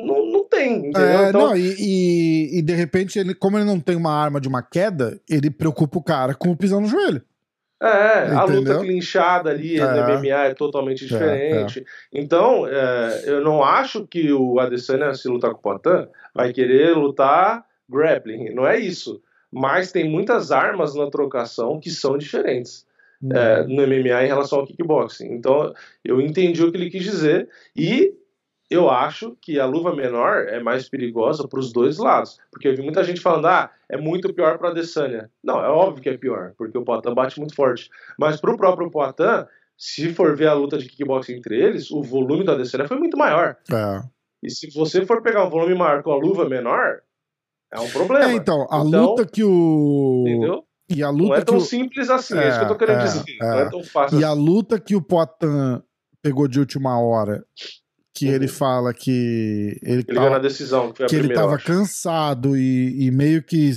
não, 0.04 0.26
não 0.26 0.44
tem, 0.48 0.88
entendeu? 0.88 1.00
É, 1.02 1.28
então... 1.28 1.40
não, 1.40 1.56
e, 1.56 1.76
e, 1.78 2.58
e, 2.58 2.62
de 2.62 2.74
repente, 2.74 3.16
ele, 3.16 3.32
como 3.32 3.56
ele 3.56 3.64
não 3.64 3.78
tem 3.78 3.94
uma 3.94 4.12
arma 4.12 4.40
de 4.40 4.48
uma 4.48 4.60
queda, 4.60 5.20
ele 5.30 5.50
preocupa 5.50 5.98
o 5.98 6.02
cara 6.02 6.34
com 6.34 6.50
o 6.50 6.56
pisão 6.56 6.80
no 6.80 6.88
joelho. 6.88 7.22
É, 7.82 8.26
Entendeu? 8.26 8.38
a 8.38 8.44
luta 8.44 8.78
clinchada 8.78 9.50
ali 9.50 9.80
é. 9.80 9.84
no 9.84 10.20
MMA 10.20 10.46
é 10.46 10.54
totalmente 10.54 11.04
diferente. 11.04 11.80
É, 11.80 11.82
é. 11.82 12.20
Então, 12.20 12.64
é, 12.64 13.24
eu 13.26 13.40
não 13.40 13.64
acho 13.64 14.06
que 14.06 14.32
o 14.32 14.60
Adesanya, 14.60 15.12
se 15.14 15.28
lutar 15.28 15.50
com 15.50 15.58
o 15.58 15.60
Poitin, 15.60 16.08
vai 16.32 16.52
querer 16.52 16.96
lutar 16.96 17.64
grappling. 17.90 18.54
Não 18.54 18.64
é 18.64 18.78
isso. 18.78 19.20
Mas 19.50 19.90
tem 19.90 20.08
muitas 20.08 20.52
armas 20.52 20.94
na 20.94 21.10
trocação 21.10 21.80
que 21.80 21.90
são 21.90 22.16
diferentes. 22.16 22.86
É, 23.30 23.62
no 23.62 23.86
MMA 23.86 24.24
em 24.24 24.26
relação 24.26 24.58
ao 24.58 24.66
kickboxing. 24.66 25.32
Então, 25.32 25.72
eu 26.04 26.20
entendi 26.20 26.60
o 26.60 26.72
que 26.72 26.76
ele 26.76 26.90
quis 26.90 27.04
dizer 27.04 27.48
e 27.76 28.12
eu 28.72 28.90
acho 28.90 29.36
que 29.40 29.60
a 29.60 29.66
luva 29.66 29.94
menor 29.94 30.48
é 30.48 30.60
mais 30.60 30.88
perigosa 30.88 31.46
para 31.46 31.60
os 31.60 31.72
dois 31.72 31.98
lados. 31.98 32.38
Porque 32.50 32.68
eu 32.68 32.76
vi 32.76 32.82
muita 32.82 33.04
gente 33.04 33.20
falando, 33.20 33.46
ah, 33.46 33.70
é 33.88 33.96
muito 33.96 34.32
pior 34.32 34.58
para 34.58 34.68
a 34.68 34.70
Adesanya. 34.70 35.30
Não, 35.42 35.62
é 35.64 35.68
óbvio 35.68 36.02
que 36.02 36.08
é 36.08 36.16
pior, 36.16 36.54
porque 36.56 36.76
o 36.78 36.84
Poitin 36.84 37.14
bate 37.14 37.38
muito 37.38 37.54
forte. 37.54 37.88
Mas 38.18 38.40
para 38.40 38.52
o 38.52 38.56
próprio 38.56 38.90
Poitin, 38.90 39.46
se 39.76 40.12
for 40.14 40.36
ver 40.36 40.48
a 40.48 40.54
luta 40.54 40.78
de 40.78 40.86
kickboxing 40.86 41.34
entre 41.34 41.60
eles, 41.60 41.90
o 41.90 42.02
volume 42.02 42.44
da 42.44 42.52
Adesanya 42.52 42.88
foi 42.88 42.98
muito 42.98 43.16
maior. 43.16 43.56
É. 43.72 44.00
E 44.42 44.50
se 44.50 44.70
você 44.74 45.04
for 45.06 45.22
pegar 45.22 45.44
um 45.44 45.50
volume 45.50 45.74
maior 45.74 46.02
com 46.02 46.12
a 46.12 46.16
luva 46.16 46.48
menor, 46.48 47.00
É 47.72 47.80
um 47.80 47.88
problema. 47.88 48.30
É, 48.30 48.34
então, 48.34 48.66
a 48.70 48.84
então, 48.84 49.06
luta 49.06 49.26
que 49.26 49.42
o. 49.42 50.24
Entendeu? 50.26 50.64
E 50.90 51.02
a 51.02 51.08
luta 51.08 51.28
não 51.28 51.34
é 51.36 51.40
tão 51.40 51.56
o... 51.56 51.60
simples 51.60 52.10
assim, 52.10 52.36
é, 52.36 52.44
é, 52.44 52.48
isso 52.48 52.58
que 52.58 52.64
eu 52.64 52.68
tô 52.68 52.76
querendo 52.76 53.00
é, 53.00 53.04
dizer. 53.04 53.24
Não 53.40 53.54
é, 53.54 53.62
é 53.62 53.70
tão 53.70 53.82
fácil 53.82 54.20
E 54.20 54.24
assim. 54.24 54.30
a 54.30 54.34
luta 54.34 54.78
que 54.78 54.94
o 54.94 55.00
Poitin 55.00 55.82
pegou 56.20 56.46
de 56.46 56.60
última 56.60 57.00
hora, 57.00 57.44
que 58.14 58.26
uhum. 58.26 58.34
ele 58.34 58.48
fala 58.48 58.92
que 58.92 59.78
ele, 59.82 60.04
ele 60.06 60.14
tava, 60.14 60.40
decisão, 60.40 60.92
que, 60.92 61.04
que 61.04 61.06
primeira, 61.06 61.32
ele 61.32 61.34
tava 61.34 61.58
cansado 61.58 62.56
e, 62.56 63.06
e, 63.06 63.10
meio 63.10 63.42
que 63.42 63.70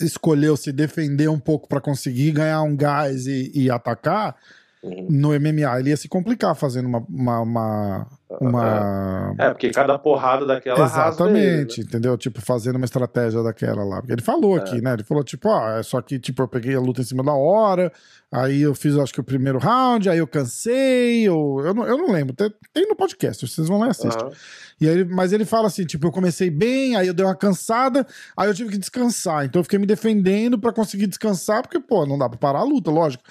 escolheu 0.00 0.56
se 0.56 0.72
defender 0.72 1.28
um 1.28 1.38
pouco 1.38 1.68
para 1.68 1.80
conseguir 1.80 2.32
ganhar 2.32 2.62
um 2.62 2.74
gás 2.74 3.26
e, 3.26 3.52
e 3.54 3.70
atacar. 3.70 4.36
Uhum. 4.84 5.06
No 5.08 5.28
MMA 5.28 5.80
ele 5.80 5.90
ia 5.90 5.96
se 5.96 6.08
complicar 6.08 6.54
fazendo 6.54 6.86
uma, 6.86 6.98
uma, 7.08 7.40
uma 7.40 8.06
uma. 8.40 9.34
É, 9.38 9.50
porque 9.50 9.70
cada 9.70 9.98
porrada 9.98 10.46
daquela 10.46 10.84
Exatamente, 10.84 11.80
ele, 11.80 11.84
né? 11.84 11.88
entendeu? 11.88 12.16
Tipo, 12.16 12.40
fazendo 12.40 12.76
uma 12.76 12.84
estratégia 12.84 13.42
daquela 13.42 13.84
lá. 13.84 13.96
Porque 14.00 14.12
ele 14.12 14.22
falou 14.22 14.56
é. 14.56 14.60
aqui, 14.60 14.80
né? 14.80 14.94
Ele 14.94 15.04
falou, 15.04 15.22
tipo, 15.22 15.48
ó, 15.48 15.78
é 15.78 15.82
só 15.82 16.00
que, 16.00 16.18
tipo, 16.18 16.42
eu 16.42 16.48
peguei 16.48 16.74
a 16.74 16.80
luta 16.80 17.00
em 17.00 17.04
cima 17.04 17.22
da 17.22 17.32
hora, 17.32 17.92
aí 18.32 18.62
eu 18.62 18.74
fiz, 18.74 18.96
acho 18.96 19.12
que 19.12 19.20
o 19.20 19.24
primeiro 19.24 19.58
round, 19.58 20.08
aí 20.08 20.18
eu 20.18 20.26
cansei, 20.26 21.28
ou... 21.28 21.64
eu, 21.64 21.74
não, 21.74 21.86
eu 21.86 21.98
não 21.98 22.10
lembro. 22.10 22.34
Tem, 22.34 22.52
tem 22.72 22.88
no 22.88 22.96
podcast, 22.96 23.46
vocês 23.46 23.68
vão 23.68 23.78
lá 23.78 23.88
e 23.88 23.90
assistem. 23.90 24.26
Uhum. 24.26 24.32
E 24.80 24.88
aí, 24.88 25.04
mas 25.04 25.32
ele 25.32 25.44
fala 25.44 25.68
assim, 25.68 25.84
tipo, 25.84 26.06
eu 26.06 26.12
comecei 26.12 26.50
bem, 26.50 26.96
aí 26.96 27.06
eu 27.06 27.14
dei 27.14 27.24
uma 27.24 27.36
cansada, 27.36 28.06
aí 28.36 28.48
eu 28.48 28.54
tive 28.54 28.70
que 28.70 28.78
descansar. 28.78 29.44
Então 29.44 29.60
eu 29.60 29.64
fiquei 29.64 29.78
me 29.78 29.86
defendendo 29.86 30.58
para 30.58 30.72
conseguir 30.72 31.06
descansar, 31.06 31.62
porque, 31.62 31.78
pô, 31.78 32.06
não 32.06 32.18
dá 32.18 32.28
pra 32.28 32.38
parar 32.38 32.60
a 32.60 32.64
luta, 32.64 32.90
lógico. 32.90 33.22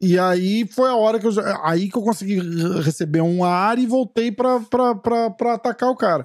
E 0.00 0.18
aí 0.18 0.66
foi 0.66 0.88
a 0.88 0.96
hora 0.96 1.18
que 1.18 1.26
eu, 1.26 1.32
aí 1.62 1.90
que 1.90 1.98
eu 1.98 2.02
consegui 2.02 2.40
receber 2.82 3.20
um 3.20 3.44
ar 3.44 3.78
e 3.78 3.86
voltei 3.86 4.32
pra, 4.32 4.58
pra, 4.60 4.94
pra, 4.94 5.30
pra 5.30 5.54
atacar 5.54 5.90
o 5.90 5.96
cara. 5.96 6.24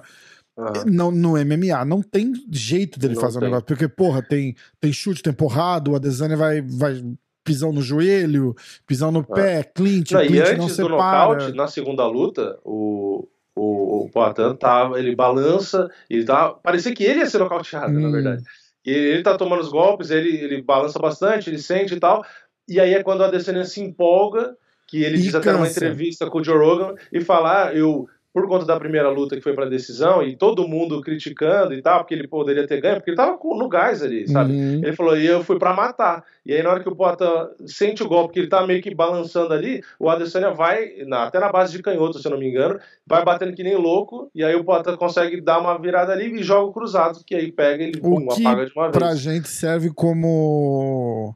Uhum. 0.56 0.84
No, 0.86 1.10
no 1.10 1.32
MMA 1.32 1.84
não 1.84 2.00
tem 2.00 2.32
jeito 2.50 2.98
dele 2.98 3.14
não 3.14 3.20
fazer 3.20 3.38
o 3.38 3.40
um 3.42 3.44
negócio, 3.44 3.66
porque, 3.66 3.86
porra, 3.86 4.22
tem, 4.22 4.56
tem 4.80 4.90
chute, 4.90 5.22
tem 5.22 5.32
porrada, 5.32 5.90
o 5.90 5.96
Adesanya 5.96 6.36
vai, 6.36 6.62
vai 6.62 7.02
pisão 7.44 7.70
no 7.70 7.82
joelho, 7.82 8.56
pisão 8.86 9.12
no 9.12 9.22
pé, 9.22 9.62
clinch, 9.62 10.14
não, 10.14 10.20
clinch 10.20 10.36
e 10.36 10.40
antes 10.40 10.58
não 10.58 10.66
do 10.66 10.72
separa. 10.72 10.96
nocaute, 10.96 11.52
na 11.54 11.68
segunda 11.68 12.06
luta, 12.06 12.58
o, 12.64 13.28
o, 13.54 14.04
o 14.04 14.10
Poitin 14.10 14.56
tava, 14.56 14.98
ele 14.98 15.14
balança, 15.14 15.90
ele 16.08 16.24
tá, 16.24 16.48
parecia 16.48 16.94
que 16.94 17.04
ele 17.04 17.20
ia 17.20 17.26
ser 17.26 17.38
nocauteado, 17.38 17.92
hum. 17.92 18.00
na 18.00 18.10
verdade. 18.10 18.42
E 18.84 18.90
ele 18.90 19.22
tá 19.22 19.36
tomando 19.36 19.60
os 19.60 19.68
golpes, 19.68 20.10
ele, 20.10 20.36
ele 20.36 20.62
balança 20.62 20.98
bastante, 20.98 21.50
ele 21.50 21.58
sente 21.58 21.94
e 21.94 22.00
tal, 22.00 22.24
e 22.68 22.80
aí 22.80 22.94
é 22.94 23.02
quando 23.02 23.22
a 23.22 23.26
Adesanya 23.26 23.64
se 23.64 23.80
empolga, 23.80 24.56
que 24.86 25.02
ele 25.02 25.16
e 25.16 25.22
diz 25.22 25.34
até 25.34 25.52
numa 25.52 25.68
entrevista 25.68 26.28
com 26.30 26.38
o 26.38 26.44
Joe 26.44 26.58
Rogan, 26.58 26.94
e 27.12 27.20
falar, 27.20 27.68
ah, 27.68 27.74
eu, 27.74 28.06
por 28.32 28.46
conta 28.46 28.66
da 28.66 28.78
primeira 28.78 29.08
luta 29.08 29.34
que 29.34 29.40
foi 29.40 29.54
pra 29.54 29.64
decisão, 29.64 30.22
e 30.22 30.36
todo 30.36 30.68
mundo 30.68 31.00
criticando 31.00 31.72
e 31.72 31.80
tal, 31.80 32.00
porque 32.00 32.14
ele 32.14 32.28
poderia 32.28 32.66
ter 32.66 32.80
ganho, 32.80 32.96
porque 32.96 33.10
ele 33.10 33.16
tava 33.16 33.38
no 33.42 33.68
gás 33.68 34.02
ali, 34.02 34.28
sabe? 34.28 34.52
Uhum. 34.52 34.80
Ele 34.84 34.92
falou, 34.92 35.16
e 35.16 35.26
eu 35.26 35.42
fui 35.42 35.58
pra 35.58 35.74
matar. 35.74 36.22
E 36.44 36.52
aí 36.52 36.62
na 36.62 36.70
hora 36.70 36.82
que 36.82 36.88
o 36.88 36.94
Poata 36.94 37.50
sente 37.64 38.02
o 38.02 38.08
golpe, 38.08 38.34
que 38.34 38.40
ele 38.40 38.48
tá 38.48 38.66
meio 38.66 38.82
que 38.82 38.94
balançando 38.94 39.54
ali, 39.54 39.82
o 39.98 40.10
Adesanya 40.10 40.50
vai, 40.50 40.96
na, 41.06 41.24
até 41.24 41.40
na 41.40 41.50
base 41.50 41.72
de 41.72 41.82
canhoto, 41.82 42.18
se 42.18 42.28
eu 42.28 42.30
não 42.30 42.38
me 42.38 42.48
engano, 42.48 42.78
vai 43.06 43.24
batendo 43.24 43.54
que 43.54 43.62
nem 43.62 43.74
louco, 43.74 44.30
e 44.34 44.44
aí 44.44 44.54
o 44.54 44.64
Poata 44.64 44.96
consegue 44.96 45.40
dar 45.40 45.58
uma 45.58 45.78
virada 45.80 46.12
ali 46.12 46.30
e 46.32 46.42
joga 46.42 46.68
o 46.68 46.72
cruzado, 46.72 47.20
que 47.26 47.34
aí 47.34 47.50
pega 47.50 47.82
ele, 47.82 47.98
pum, 47.98 48.30
apaga 48.30 48.66
de 48.66 48.72
uma 48.76 48.90
vez. 48.90 48.98
pra 48.98 49.14
gente 49.14 49.48
serve 49.48 49.90
como 49.90 51.34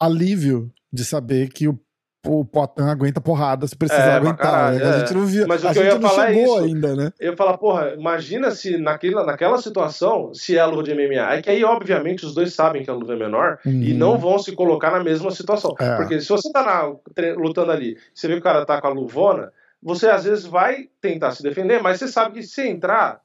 alívio 0.00 0.72
de 0.92 1.04
saber 1.04 1.50
que 1.50 1.68
o, 1.68 1.78
o 2.26 2.44
Potan 2.44 2.90
aguenta 2.90 3.20
porrada 3.20 3.66
se 3.66 3.76
precisar 3.76 4.12
é, 4.12 4.14
aguentar. 4.14 4.36
Caralho, 4.38 4.78
né? 4.78 4.84
A 4.84 4.98
gente 5.00 5.14
não 5.14 5.26
viu, 5.26 5.46
Mas 5.46 5.62
o 5.62 5.72
que 5.72 5.78
eu 5.78 5.84
ia 5.84 6.00
falar 6.00 6.32
é 6.32 6.42
isso. 6.42 6.58
ainda, 6.58 6.96
né? 6.96 7.12
Eu 7.20 7.30
ia 7.32 7.36
falar, 7.36 7.58
porra, 7.58 7.94
imagina 7.94 8.50
se 8.50 8.78
naquela, 8.78 9.24
naquela 9.24 9.58
situação, 9.58 10.32
se 10.34 10.56
é 10.56 10.60
a 10.60 10.66
luva 10.66 10.82
de 10.82 10.94
MMA. 10.94 11.34
É 11.34 11.42
que 11.42 11.50
aí, 11.50 11.62
obviamente, 11.62 12.24
os 12.24 12.34
dois 12.34 12.54
sabem 12.54 12.82
que 12.82 12.90
a 12.90 12.94
luva 12.94 13.12
é 13.12 13.16
menor 13.16 13.58
uhum. 13.64 13.82
e 13.82 13.92
não 13.92 14.18
vão 14.18 14.38
se 14.38 14.52
colocar 14.52 14.90
na 14.90 15.04
mesma 15.04 15.30
situação. 15.30 15.74
É. 15.78 15.96
Porque 15.96 16.20
se 16.20 16.28
você 16.28 16.50
tá 16.50 16.64
na, 16.64 17.32
lutando 17.34 17.70
ali, 17.70 17.96
você 18.14 18.26
vê 18.26 18.34
que 18.34 18.40
o 18.40 18.44
cara 18.44 18.64
tá 18.64 18.80
com 18.80 18.86
a 18.86 18.90
luvona, 18.90 19.52
você 19.82 20.08
às 20.08 20.24
vezes 20.24 20.44
vai 20.44 20.88
tentar 21.00 21.32
se 21.32 21.42
defender, 21.42 21.82
mas 21.82 21.98
você 21.98 22.08
sabe 22.08 22.34
que 22.34 22.42
se 22.42 22.66
entrar, 22.66 23.20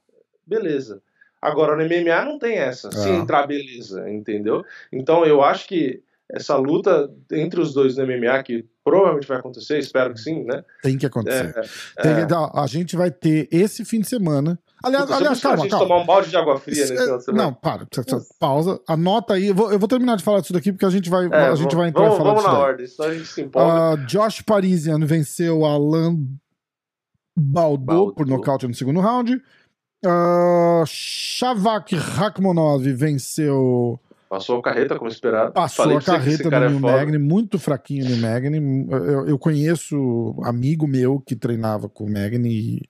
beleza. 0.46 1.02
Agora, 1.40 1.76
no 1.76 1.84
MMA 1.84 2.24
não 2.24 2.38
tem 2.38 2.56
essa. 2.56 2.90
Se 2.90 3.08
é. 3.08 3.14
entrar, 3.14 3.46
beleza, 3.46 4.08
entendeu? 4.10 4.64
Então, 4.90 5.24
eu 5.24 5.42
acho 5.42 5.68
que 5.68 6.02
essa 6.32 6.56
luta 6.56 7.08
entre 7.32 7.60
os 7.60 7.72
dois 7.72 7.96
no 7.96 8.06
MMA, 8.06 8.42
que 8.42 8.64
provavelmente 8.84 9.28
vai 9.28 9.38
acontecer, 9.38 9.78
espero 9.78 10.12
que 10.14 10.20
sim, 10.20 10.44
né? 10.44 10.64
Tem 10.82 10.98
que 10.98 11.06
acontecer. 11.06 11.54
É, 11.98 12.02
Tem 12.02 12.12
é... 12.12 12.26
a 12.54 12.66
gente 12.66 12.96
vai 12.96 13.10
ter 13.10 13.48
esse 13.50 13.84
fim 13.84 14.00
de 14.00 14.08
semana. 14.08 14.58
Aliás, 14.84 15.04
Puta, 15.04 15.16
aliás 15.16 15.40
calma, 15.40 15.56
a 15.56 15.60
gente 15.62 15.70
calma. 15.70 15.86
tomar 15.86 16.02
um 16.02 16.06
balde 16.06 16.30
de 16.30 16.36
água 16.36 16.58
fria 16.58 16.80
nesse 16.80 16.96
final 16.96 17.18
de 17.18 17.24
semana. 17.24 17.44
Não, 17.44 17.54
para, 17.54 17.86
pausa, 18.38 18.80
anota 18.86 19.34
aí. 19.34 19.48
Eu 19.48 19.54
vou, 19.54 19.72
eu 19.72 19.78
vou, 19.78 19.88
terminar 19.88 20.16
de 20.16 20.24
falar 20.24 20.40
disso 20.40 20.52
daqui 20.52 20.72
porque 20.72 20.84
a 20.84 20.90
gente 20.90 21.08
vai, 21.08 21.26
é, 21.26 21.46
a 21.46 21.54
gente 21.54 21.74
vamos, 21.74 21.74
vai 21.74 21.88
entrar 21.88 22.02
vamos, 22.02 22.18
falar 22.18 22.30
vamos 22.30 22.42
disso. 22.42 22.52
Vamos 22.52 22.60
na 22.60 22.66
ordem, 22.66 22.86
senão 22.86 23.08
a 23.08 23.14
gente 23.14 23.26
se 23.26 23.42
empolga. 23.42 23.94
Uh, 23.94 24.06
Josh 24.06 24.42
Parisian 24.42 24.98
venceu 25.00 25.64
Alan 25.64 26.16
Baldo, 27.36 28.12
por 28.14 28.26
nocaute 28.26 28.66
no 28.66 28.74
segundo 28.74 29.00
round. 29.00 29.40
Uh, 30.04 30.84
Shavak 30.86 31.96
Rakhmonov 31.96 32.82
venceu 32.92 33.98
Passou 34.36 34.58
a 34.58 34.62
carreta, 34.62 34.98
como 34.98 35.10
esperado. 35.10 35.52
Passou 35.52 35.84
Falei 35.84 35.96
a 35.96 36.02
carreta 36.02 36.50
no 36.50 36.56
é 36.56 36.68
New 36.68 36.76
é 36.76 36.80
Magni, 36.80 37.18
muito 37.18 37.58
fraquinho 37.58 38.06
no 38.10 38.16
Magni. 38.18 38.86
Eu, 38.90 39.28
eu, 39.28 39.38
conheço 39.38 40.36
amigo 40.42 40.86
meu 40.86 41.18
que 41.20 41.34
treinava 41.34 41.88
com 41.88 42.04
o 42.04 42.12
Magni 42.12 42.82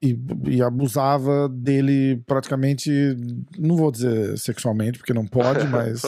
e, 0.00 0.08
e, 0.10 0.18
e, 0.46 0.62
abusava 0.62 1.46
dele 1.46 2.22
praticamente, 2.26 2.90
não 3.58 3.76
vou 3.76 3.92
dizer 3.92 4.38
sexualmente, 4.38 4.96
porque 4.96 5.12
não 5.12 5.26
pode, 5.26 5.66
mas, 5.68 6.00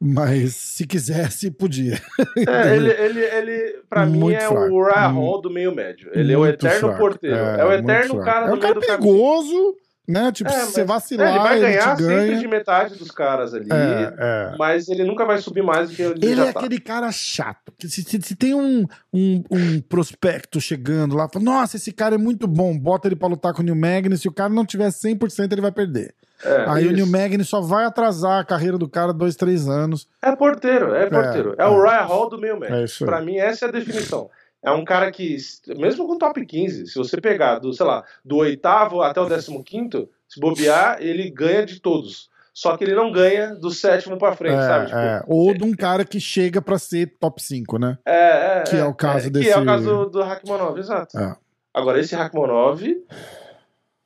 mas 0.00 0.56
se 0.56 0.86
quisesse, 0.86 1.50
podia. 1.50 2.00
É, 2.48 2.72
ele, 2.74 2.90
ele, 2.90 3.20
ele 3.20 3.82
pra 3.90 4.06
muito 4.06 4.28
mim, 4.28 4.32
é 4.32 4.48
fraco. 4.48 5.20
o 5.20 5.20
Hall 5.20 5.42
do 5.42 5.50
meio 5.50 5.74
médio. 5.74 6.10
Ele 6.14 6.32
é 6.32 6.38
o 6.38 6.46
eterno 6.46 6.88
fraco. 6.88 6.98
porteiro. 6.98 7.36
É, 7.36 7.60
é, 7.60 7.64
o 7.66 7.72
eterno 7.72 8.18
cara 8.20 8.46
do 8.46 8.52
é 8.52 8.54
um 8.54 8.60
cara 8.60 8.80
perigoso, 8.80 9.76
né? 10.06 10.30
Tipo, 10.32 10.50
é, 10.50 10.60
se 10.60 10.72
você 10.72 10.84
vacilar, 10.84 11.28
é, 11.28 11.30
ele 11.30 11.38
vai 11.38 11.60
ganhar 11.60 12.00
ele 12.00 12.08
sempre 12.08 12.38
de 12.38 12.48
metade 12.48 12.98
dos 12.98 13.10
caras 13.10 13.54
ali, 13.54 13.68
é, 13.70 14.14
é. 14.18 14.56
mas 14.58 14.88
ele 14.88 15.04
nunca 15.04 15.24
vai 15.24 15.38
subir 15.38 15.62
mais 15.62 15.90
do 15.90 15.96
que 15.96 16.02
ele 16.02 16.26
Ele 16.26 16.40
é 16.40 16.52
tá. 16.52 16.60
aquele 16.60 16.78
cara 16.78 17.10
chato. 17.10 17.72
Que 17.78 17.88
se, 17.88 18.02
se, 18.02 18.20
se 18.20 18.36
tem 18.36 18.54
um, 18.54 18.86
um, 19.12 19.42
um, 19.50 19.80
prospecto 19.80 20.60
chegando 20.60 21.16
lá, 21.16 21.28
fala, 21.28 21.44
nossa, 21.44 21.76
esse 21.76 21.92
cara 21.92 22.16
é 22.16 22.18
muito 22.18 22.46
bom, 22.46 22.78
bota 22.78 23.08
ele 23.08 23.16
pra 23.16 23.28
lutar 23.28 23.54
com 23.54 23.62
o 23.62 23.64
New 23.64 23.76
Magnus, 23.76 24.20
se 24.20 24.28
o 24.28 24.32
cara 24.32 24.52
não 24.52 24.66
tiver 24.66 24.88
100%, 24.88 25.52
ele 25.52 25.60
vai 25.60 25.72
perder. 25.72 26.14
É, 26.44 26.66
Aí 26.68 26.84
isso. 26.84 26.92
o 26.92 26.96
New 26.96 27.06
Magnus 27.06 27.48
só 27.48 27.60
vai 27.60 27.86
atrasar 27.86 28.40
a 28.40 28.44
carreira 28.44 28.76
do 28.76 28.88
cara 28.88 29.12
dois, 29.12 29.34
três 29.34 29.66
anos. 29.66 30.06
É 30.20 30.34
porteiro, 30.36 30.94
é 30.94 31.08
porteiro. 31.08 31.54
É, 31.56 31.66
o 31.66 31.82
Ryan 31.82 32.02
Hall 32.02 32.28
do 32.28 32.38
meio 32.38 32.58
médio. 32.58 32.76
É 32.76 33.06
pra 33.06 33.22
mim, 33.22 33.38
essa 33.38 33.64
é 33.64 33.68
a 33.68 33.72
definição. 33.72 34.28
É 34.64 34.70
um 34.70 34.82
cara 34.82 35.12
que, 35.12 35.36
mesmo 35.76 36.06
com 36.06 36.16
top 36.16 36.44
15, 36.44 36.86
se 36.86 36.94
você 36.94 37.20
pegar 37.20 37.58
do, 37.58 37.70
sei 37.74 37.84
lá, 37.84 38.02
do 38.24 38.38
oitavo 38.38 39.02
até 39.02 39.20
o 39.20 39.28
décimo 39.28 39.62
quinto, 39.62 40.08
se 40.26 40.40
bobear, 40.40 40.96
ele 41.02 41.30
ganha 41.30 41.66
de 41.66 41.78
todos. 41.78 42.30
Só 42.54 42.74
que 42.74 42.84
ele 42.84 42.94
não 42.94 43.12
ganha 43.12 43.54
do 43.54 43.70
sétimo 43.70 44.16
pra 44.16 44.34
frente, 44.34 44.56
é, 44.56 44.66
sabe? 44.66 44.86
Tipo, 44.86 44.98
é. 44.98 45.22
Ou 45.26 45.52
de 45.52 45.64
um 45.64 45.74
cara 45.74 46.02
que 46.02 46.18
chega 46.18 46.62
pra 46.62 46.78
ser 46.78 47.14
top 47.20 47.42
5, 47.42 47.78
né? 47.78 47.98
É, 48.06 48.60
é. 48.60 48.62
Que 48.62 48.76
é, 48.76 48.84
o 48.84 48.94
caso 48.94 49.26
é, 49.26 49.30
desse. 49.30 49.46
Que 49.46 49.52
é 49.52 49.58
o 49.58 49.66
caso 49.66 50.06
do, 50.06 50.22
Hackmonov, 50.22 50.78
exato. 50.78 51.18
É. 51.18 51.36
Agora, 51.74 52.00
esse 52.00 52.14
Hackmonov, 52.14 52.80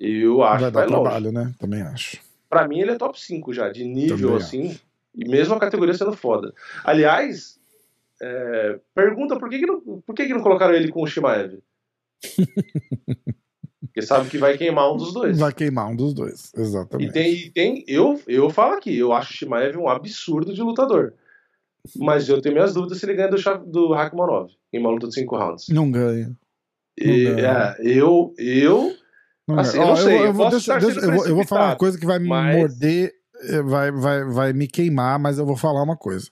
eu 0.00 0.42
acho 0.42 0.62
vai 0.62 0.70
que 0.70 0.74
vai 0.74 0.86
dar 0.86 0.90
longe. 0.90 1.02
trabalho, 1.02 1.30
né? 1.30 1.52
Também 1.58 1.82
acho. 1.82 2.18
Pra 2.48 2.66
mim, 2.66 2.80
ele 2.80 2.92
é 2.92 2.96
top 2.96 3.20
5 3.20 3.52
já, 3.52 3.68
de 3.68 3.84
nível 3.84 4.16
Também 4.16 4.36
assim. 4.36 4.70
Acho. 4.70 4.80
E 5.14 5.28
mesmo 5.28 5.54
a 5.54 5.60
categoria 5.60 5.94
sendo 5.94 6.14
foda. 6.14 6.52
Aliás, 6.82 7.57
é, 8.22 8.80
pergunta 8.94 9.38
por 9.38 9.48
que, 9.48 9.58
que, 9.58 9.66
não, 9.66 9.80
por 10.00 10.14
que, 10.14 10.26
que 10.26 10.34
não 10.34 10.42
colocaram 10.42 10.74
ele 10.74 10.90
com 10.90 11.02
o 11.02 11.06
Shimaev? 11.06 11.58
Porque 13.80 14.02
sabe 14.02 14.28
que 14.28 14.38
vai 14.38 14.58
queimar 14.58 14.92
um 14.92 14.96
dos 14.96 15.12
dois. 15.12 15.38
Vai 15.38 15.52
queimar 15.52 15.88
um 15.88 15.96
dos 15.96 16.12
dois, 16.12 16.52
exatamente. 16.56 17.10
E 17.10 17.12
tem, 17.12 17.32
e 17.34 17.50
tem 17.50 17.84
eu, 17.86 18.20
eu 18.26 18.50
falo 18.50 18.74
aqui, 18.74 18.96
eu 18.96 19.12
acho 19.12 19.32
o 19.32 19.36
Shimaev 19.36 19.76
um 19.76 19.88
absurdo 19.88 20.52
de 20.52 20.60
lutador. 20.60 21.14
Mas 21.96 22.28
eu 22.28 22.40
tenho 22.40 22.54
minhas 22.54 22.74
dúvidas 22.74 22.98
se 22.98 23.06
ele 23.06 23.14
ganha 23.14 23.30
do, 23.30 23.36
do 23.66 23.92
Hackmanov 23.92 24.50
em 24.72 24.80
uma 24.80 24.90
luta 24.90 25.08
de 25.08 25.14
5 25.14 25.36
rounds. 25.36 25.68
Não 25.68 25.90
ganha. 25.90 26.36
E, 26.98 27.28
É, 27.28 27.76
eu, 27.80 28.34
eu, 28.36 28.94
não 29.46 29.58
assim, 29.58 29.78
eu 29.78 29.86
não 29.86 29.96
sei. 29.96 30.16
Eu, 30.16 30.24
eu, 30.26 30.32
vou, 30.32 30.50
deixa, 30.50 30.78
deixa, 30.78 31.00
eu, 31.00 31.12
vou, 31.12 31.26
eu 31.26 31.34
vou 31.34 31.46
falar 31.46 31.66
uma 31.68 31.76
coisa 31.76 31.98
que 31.98 32.06
vai 32.06 32.18
me 32.18 32.28
mas... 32.28 32.56
morder, 32.56 33.14
eh, 33.42 33.62
vai, 33.62 33.90
vai, 33.90 34.24
vai 34.24 34.52
me 34.52 34.66
queimar, 34.66 35.18
mas 35.18 35.38
eu 35.38 35.46
vou 35.46 35.56
falar 35.56 35.82
uma 35.82 35.96
coisa. 35.96 36.28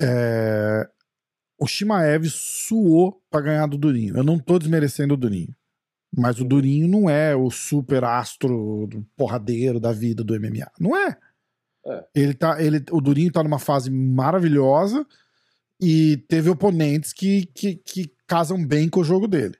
É, 0.00 0.88
o 1.58 1.66
Shimaev 1.66 2.26
suou 2.28 3.20
para 3.30 3.40
ganhar 3.40 3.66
do 3.66 3.76
Durinho. 3.76 4.16
Eu 4.16 4.22
não 4.22 4.38
tô 4.38 4.58
desmerecendo 4.58 5.14
o 5.14 5.16
Durinho. 5.16 5.54
Mas 6.16 6.40
o 6.40 6.44
Durinho 6.44 6.88
não 6.88 7.10
é 7.10 7.36
o 7.36 7.50
super 7.50 8.04
astro 8.04 8.88
porradeiro 9.16 9.78
da 9.78 9.92
vida 9.92 10.24
do 10.24 10.38
MMA. 10.38 10.70
Não 10.80 10.96
é. 10.96 11.16
é. 11.86 12.04
Ele 12.14 12.34
tá, 12.34 12.62
ele, 12.62 12.82
o 12.90 13.00
Durinho 13.00 13.32
tá 13.32 13.42
numa 13.42 13.58
fase 13.58 13.90
maravilhosa 13.90 15.06
e 15.80 16.16
teve 16.28 16.48
oponentes 16.48 17.12
que, 17.12 17.46
que, 17.46 17.76
que 17.76 18.12
casam 18.26 18.64
bem 18.64 18.88
com 18.88 19.00
o 19.00 19.04
jogo 19.04 19.28
dele. 19.28 19.56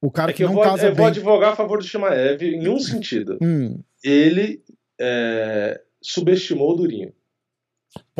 O 0.00 0.10
cara 0.10 0.30
é 0.30 0.34
que, 0.34 0.38
que 0.38 0.46
não 0.46 0.54
vou, 0.54 0.62
casa 0.62 0.84
eu 0.84 0.90
bem. 0.90 0.96
vou 0.96 1.06
advogar 1.06 1.52
a 1.52 1.56
favor 1.56 1.78
do 1.78 1.84
Shimaev 1.84 2.42
em 2.42 2.68
um 2.68 2.78
sentido. 2.78 3.38
Hum. 3.42 3.82
Ele 4.02 4.62
é, 4.98 5.80
subestimou 6.00 6.72
o 6.72 6.76
Durinho. 6.76 7.12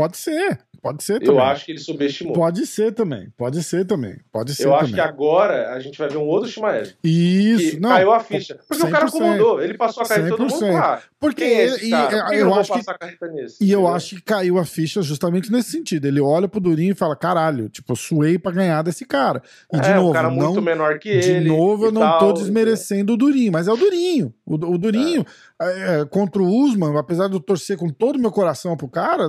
Pode 0.01 0.17
ser, 0.17 0.59
pode 0.83 1.05
ser 1.05 1.21
também. 1.21 1.35
Eu 1.37 1.43
acho 1.43 1.67
que 1.67 1.73
ele 1.73 1.79
subestimou. 1.79 2.33
Pode 2.33 2.67
ser 2.67 2.95
também, 2.95 3.29
pode 3.37 3.63
ser 3.63 3.85
também, 3.85 4.17
pode 4.33 4.55
ser 4.55 4.63
Eu 4.65 4.71
também. 4.71 4.85
acho 4.85 4.95
que 4.95 5.01
agora 5.01 5.75
a 5.75 5.79
gente 5.79 5.99
vai 5.99 6.09
ver 6.09 6.17
um 6.17 6.27
outro 6.27 6.49
Shimaev. 6.49 6.95
Isso, 7.05 7.79
não. 7.79 7.91
caiu 7.91 8.11
a 8.13 8.21
ficha. 8.21 8.59
Porque 8.67 8.83
o 8.83 8.91
cara 8.91 9.05
100%. 9.05 9.09
acomodou, 9.09 9.63
ele 9.63 9.75
passou 9.77 10.03
a 10.03 10.07
cair 10.09 10.31
todo 10.31 10.41
mundo 10.41 10.55
100%. 10.55 10.73
lá. 10.73 11.03
Porque 11.19 11.45
Quem 11.45 11.53
é 11.55 11.65
esse 11.67 11.87
e- 11.87 11.91
Por 11.91 12.33
eu 12.35 12.47
eu 12.47 12.55
acho 12.55 12.73
que 12.73 12.79
passar 12.79 12.93
a 12.93 12.99
carreta 12.99 13.27
nesse? 13.29 13.63
E 13.63 13.71
eu 13.71 13.81
Entendeu? 13.81 13.95
acho 13.95 14.17
que 14.17 14.23
caiu 14.23 14.59
a 14.59 14.65
ficha 14.65 15.03
justamente 15.03 15.53
nesse 15.53 15.71
sentido. 15.71 16.07
Ele 16.07 16.19
olha 16.21 16.49
pro 16.49 16.59
Durinho 16.61 16.93
e 16.93 16.97
fala: 16.97 17.15
caralho, 17.15 17.69
tipo, 17.69 17.93
eu 17.93 17.97
suei 17.97 18.39
pra 18.39 18.51
ganhar 18.51 18.81
desse 18.81 19.05
cara. 19.05 19.43
E 19.71 19.79
de 19.79 19.87
é, 19.91 19.95
novo, 19.97 20.09
um 20.09 20.13
cara 20.15 20.31
muito 20.31 20.55
não, 20.55 20.63
menor 20.63 20.99
que 20.99 21.11
ele. 21.11 21.41
de 21.41 21.49
novo 21.49 21.85
eu 21.85 21.93
não 21.93 22.01
tal, 22.01 22.19
tô 22.21 22.33
desmerecendo 22.33 23.13
o 23.13 23.17
Durinho, 23.19 23.53
mas 23.53 23.69
é 23.69 23.73
o 23.73 23.77
Durinho. 23.77 24.33
O, 24.47 24.55
o 24.55 24.79
Durinho, 24.79 25.27
é, 25.61 26.07
contra 26.07 26.41
o 26.41 26.47
Usman, 26.47 26.97
apesar 26.97 27.29
de 27.29 27.35
eu 27.35 27.41
torcer 27.41 27.77
com 27.77 27.91
todo 27.91 28.17
o 28.17 28.19
meu 28.19 28.31
coração 28.33 28.75
pro 28.79 28.89
cara, 28.89 29.29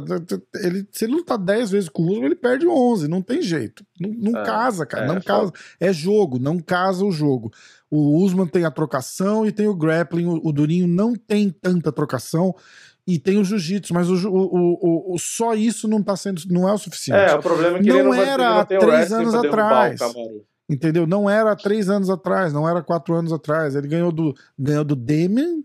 ele, 0.65 0.87
se 0.91 1.05
ele 1.05 1.13
lutar 1.13 1.37
10 1.37 1.71
vezes 1.71 1.89
com 1.89 2.03
o 2.03 2.11
Usman, 2.11 2.25
ele 2.25 2.35
perde 2.35 2.67
11. 2.67 3.07
Não 3.07 3.21
tem 3.21 3.41
jeito. 3.41 3.85
Não, 3.99 4.31
não 4.31 4.39
É, 4.41 4.45
casa, 4.45 4.85
cara. 4.85 5.05
é, 5.05 5.07
não 5.07 5.17
é 5.17 5.21
casa. 5.21 5.51
É 5.79 5.93
jogo, 5.93 6.39
não 6.39 6.59
casa 6.59 7.03
o 7.03 7.11
jogo. 7.11 7.51
O 7.89 8.17
Usman 8.23 8.47
tem 8.47 8.63
a 8.63 8.71
trocação 8.71 9.45
e 9.45 9.51
tem 9.51 9.67
o 9.67 9.75
grappling. 9.75 10.25
O, 10.25 10.47
o 10.47 10.51
Durinho 10.51 10.87
não 10.87 11.15
tem 11.15 11.49
tanta 11.49 11.91
trocação. 11.91 12.55
E 13.07 13.17
tem 13.17 13.39
o 13.39 13.43
jiu-jitsu, 13.43 13.93
mas 13.93 14.09
o, 14.09 14.29
o, 14.29 15.15
o, 15.15 15.17
só 15.17 15.55
isso 15.55 15.87
não 15.87 16.03
tá 16.03 16.15
sendo, 16.15 16.41
não 16.49 16.69
é 16.69 16.73
o 16.73 16.77
suficiente. 16.77 17.31
É, 17.31 17.35
o 17.35 17.41
problema 17.41 17.79
é 17.79 17.81
que 17.81 17.89
Não 17.89 17.95
ele 17.95 18.07
não, 18.07 18.13
era 18.13 18.61
o 18.61 18.65
três 18.65 19.11
anos 19.11 19.33
atrás. 19.33 19.99
Entendeu? 20.71 21.05
Não 21.05 21.29
era 21.29 21.53
três 21.53 21.89
anos 21.89 22.09
atrás, 22.09 22.53
não 22.53 22.67
era 22.67 22.81
quatro 22.81 23.13
anos 23.13 23.33
atrás. 23.33 23.75
Ele 23.75 23.89
ganhou 23.89 24.09
do, 24.09 24.33
ganhou 24.57 24.85
do 24.85 24.95
Demian, 24.95 25.59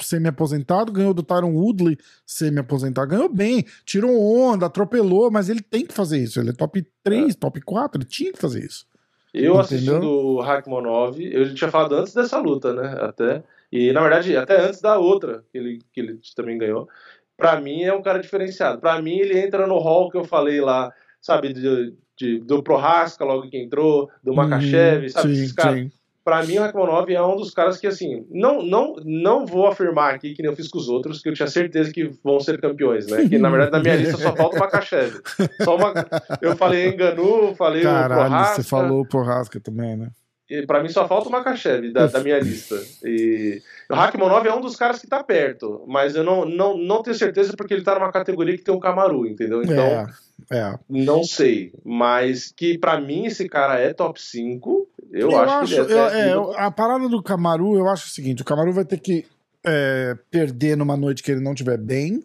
semi-aposentado, 0.00 0.90
ganhou 0.90 1.14
do 1.14 1.22
Tyron 1.22 1.54
Woodley, 1.54 1.96
semi-aposentado. 2.26 3.06
Ganhou 3.06 3.28
bem, 3.28 3.64
tirou 3.84 4.20
onda, 4.20 4.66
atropelou, 4.66 5.30
mas 5.30 5.48
ele 5.48 5.60
tem 5.60 5.86
que 5.86 5.94
fazer 5.94 6.18
isso. 6.18 6.40
Ele 6.40 6.50
é 6.50 6.52
top 6.52 6.84
3, 7.04 7.36
top 7.36 7.60
4, 7.60 8.00
ele 8.00 8.08
tinha 8.08 8.32
que 8.32 8.40
fazer 8.40 8.64
isso. 8.64 8.84
Eu 9.32 9.52
Entendeu? 9.52 9.60
assistindo 9.60 10.10
o 10.10 10.40
Rakhmonov, 10.40 11.20
eu 11.20 11.44
já 11.44 11.54
tinha 11.54 11.70
falado 11.70 11.94
antes 11.94 12.12
dessa 12.12 12.40
luta, 12.40 12.74
né? 12.74 12.96
Até. 13.00 13.44
E 13.70 13.92
na 13.92 14.00
verdade, 14.00 14.36
até 14.36 14.60
antes 14.60 14.80
da 14.80 14.98
outra, 14.98 15.44
que 15.52 15.58
ele, 15.58 15.78
que 15.92 16.00
ele 16.00 16.18
também 16.34 16.58
ganhou. 16.58 16.88
Pra 17.36 17.60
mim 17.60 17.84
é 17.84 17.94
um 17.94 18.02
cara 18.02 18.18
diferenciado. 18.18 18.80
Pra 18.80 19.00
mim, 19.00 19.16
ele 19.16 19.38
entra 19.38 19.64
no 19.68 19.78
hall 19.78 20.10
que 20.10 20.16
eu 20.16 20.24
falei 20.24 20.60
lá, 20.60 20.92
sabe, 21.20 21.52
de, 21.52 21.94
de- 22.20 22.38
do 22.40 22.62
Prohaska, 22.62 23.24
logo 23.24 23.48
que 23.48 23.56
entrou, 23.58 24.08
do 24.22 24.34
Makachev, 24.34 25.04
Uhum, 25.04 25.08
sabe? 25.08 25.34
sim, 25.34 25.42
esses 25.42 25.52
caras. 25.52 25.88
Pra 26.22 26.44
mim, 26.44 26.58
o 26.58 26.60
Rakhmonov 26.60 27.10
é 27.10 27.22
um 27.22 27.34
dos 27.34 27.50
caras 27.52 27.78
que, 27.78 27.86
assim, 27.86 28.26
não, 28.30 28.62
não, 28.62 28.94
não 29.04 29.46
vou 29.46 29.66
afirmar 29.66 30.14
aqui, 30.14 30.34
que 30.34 30.42
nem 30.42 30.50
eu 30.50 30.56
fiz 30.56 30.68
com 30.68 30.78
os 30.78 30.86
outros, 30.88 31.22
que 31.22 31.30
eu 31.30 31.32
tinha 31.34 31.48
certeza 31.48 31.90
que 31.90 32.10
vão 32.22 32.38
ser 32.38 32.60
campeões, 32.60 33.06
né? 33.06 33.26
Que 33.26 33.38
na 33.38 33.48
verdade 33.48 33.72
na 33.72 33.80
minha 33.80 33.96
lista 33.96 34.18
só 34.18 34.36
falta 34.36 34.54
o 34.56 34.58
Makachev. 34.60 35.18
Só 35.64 35.76
uma... 35.76 35.94
Eu 36.42 36.54
falei 36.56 36.88
Enganu, 36.88 37.54
falei 37.56 37.80
o 37.80 37.84
Caralho, 37.84 38.28
Prohaska. 38.28 38.62
você 38.62 38.68
falou 38.68 39.06
pro 39.06 39.22
Rasca 39.22 39.58
também, 39.60 39.96
né? 39.96 40.10
E 40.48 40.66
pra 40.66 40.82
mim 40.82 40.88
só 40.90 41.08
falta 41.08 41.28
o 41.28 41.32
Makachev 41.32 41.90
da, 41.90 42.06
da 42.06 42.20
minha 42.20 42.38
lista. 42.38 42.76
E 43.04 43.62
o 43.88 43.94
Rakhmonov 43.94 44.46
é 44.46 44.54
um 44.54 44.60
dos 44.60 44.76
caras 44.76 45.00
que 45.00 45.06
tá 45.06 45.24
perto, 45.24 45.84
mas 45.88 46.14
eu 46.14 46.22
não, 46.22 46.44
não, 46.44 46.76
não 46.76 47.02
tenho 47.02 47.16
certeza 47.16 47.54
porque 47.56 47.72
ele 47.72 47.82
tá 47.84 47.94
numa 47.94 48.12
categoria 48.12 48.56
que 48.58 48.62
tem 48.64 48.74
o 48.74 48.80
Kamaru, 48.80 49.26
entendeu? 49.26 49.62
Então, 49.62 49.74
É, 49.84 50.06
é. 50.50 50.78
não 50.88 51.22
sei. 51.24 51.72
Mas 51.84 52.52
que 52.56 52.78
pra 52.78 53.00
mim 53.00 53.26
esse 53.26 53.48
cara 53.48 53.78
é 53.78 53.92
top 53.92 54.20
5, 54.20 54.88
eu, 55.12 55.36
acho, 55.38 55.66
que 55.74 55.80
ele 55.80 55.92
eu- 55.92 55.98
é, 56.08 56.20
é, 56.30 56.34
eu- 56.34 56.52
a 56.58 56.70
parada 56.70 57.08
do 57.08 57.22
Camaru, 57.22 57.76
eu 57.76 57.88
acho 57.88 58.06
o 58.06 58.10
seguinte: 58.10 58.42
o 58.42 58.44
Camaru 58.44 58.72
vai 58.72 58.84
ter 58.84 58.98
que 58.98 59.26
é, 59.64 60.16
perder 60.30 60.76
numa 60.76 60.96
noite 60.96 61.22
que 61.22 61.30
ele 61.30 61.40
não 61.42 61.52
estiver 61.52 61.76
bem. 61.76 62.22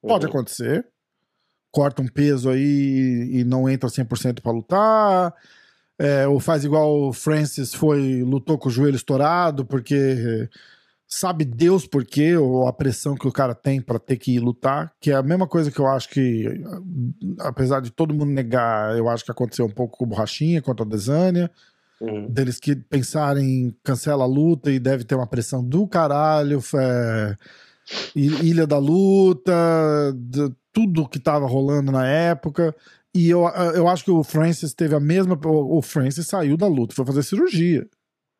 Pode 0.00 0.24
Uhum. 0.26 0.30
acontecer. 0.30 0.86
Corta 1.70 2.00
um 2.00 2.06
peso 2.08 2.48
aí 2.50 3.28
e 3.32 3.44
não 3.44 3.68
entra 3.68 3.88
100% 3.88 4.40
pra 4.42 4.52
lutar. 4.52 5.34
É, 5.98 6.26
ou 6.26 6.40
faz 6.40 6.64
igual 6.64 7.08
o 7.08 7.12
Francis 7.12 7.74
foi, 7.74 8.22
lutou 8.22 8.56
com 8.58 8.68
o 8.68 8.72
joelho 8.72 8.96
estourado, 8.96 9.64
porque 9.64 10.48
sabe 11.14 11.44
Deus 11.44 11.86
por 11.86 12.04
quê, 12.04 12.36
ou 12.36 12.66
a 12.66 12.72
pressão 12.72 13.14
que 13.14 13.26
o 13.28 13.32
cara 13.32 13.54
tem 13.54 13.80
pra 13.80 13.98
ter 13.98 14.16
que 14.16 14.32
ir 14.34 14.40
lutar, 14.40 14.92
que 15.00 15.10
é 15.10 15.14
a 15.14 15.22
mesma 15.22 15.46
coisa 15.46 15.70
que 15.70 15.78
eu 15.78 15.86
acho 15.86 16.08
que, 16.08 16.62
apesar 17.40 17.80
de 17.80 17.90
todo 17.90 18.12
mundo 18.14 18.30
negar, 18.32 18.96
eu 18.96 19.08
acho 19.08 19.24
que 19.24 19.30
aconteceu 19.30 19.64
um 19.66 19.70
pouco 19.70 19.96
com 19.98 20.04
o 20.04 20.08
Borrachinha 20.08 20.60
contra 20.62 20.84
a 20.84 20.88
Desânia 20.88 21.50
Uhum. 22.00 22.28
deles 22.28 22.58
que 22.58 22.74
pensarem 22.74 23.44
em 23.68 23.76
cancela 23.82 24.24
a 24.24 24.26
luta 24.26 24.70
e 24.70 24.80
deve 24.80 25.04
ter 25.04 25.14
uma 25.14 25.26
pressão 25.28 25.62
do 25.64 25.86
caralho, 25.86 26.60
é, 26.76 27.36
Ilha 28.16 28.66
da 28.66 28.78
Luta, 28.78 29.54
de- 30.14 30.52
tudo 30.72 31.08
que 31.08 31.20
tava 31.20 31.46
rolando 31.46 31.92
na 31.92 32.06
época. 32.06 32.74
E 33.14 33.30
eu, 33.30 33.42
eu 33.74 33.86
acho 33.86 34.04
que 34.04 34.10
o 34.10 34.24
Francis 34.24 34.74
teve 34.74 34.94
a 34.94 35.00
mesma. 35.00 35.38
O 35.46 35.78
o 35.78 35.82
Francis 35.82 36.26
saiu 36.26 36.56
da 36.56 36.66
luta, 36.66 36.94
foi 36.94 37.06
fazer 37.06 37.22
cirurgia. 37.22 37.86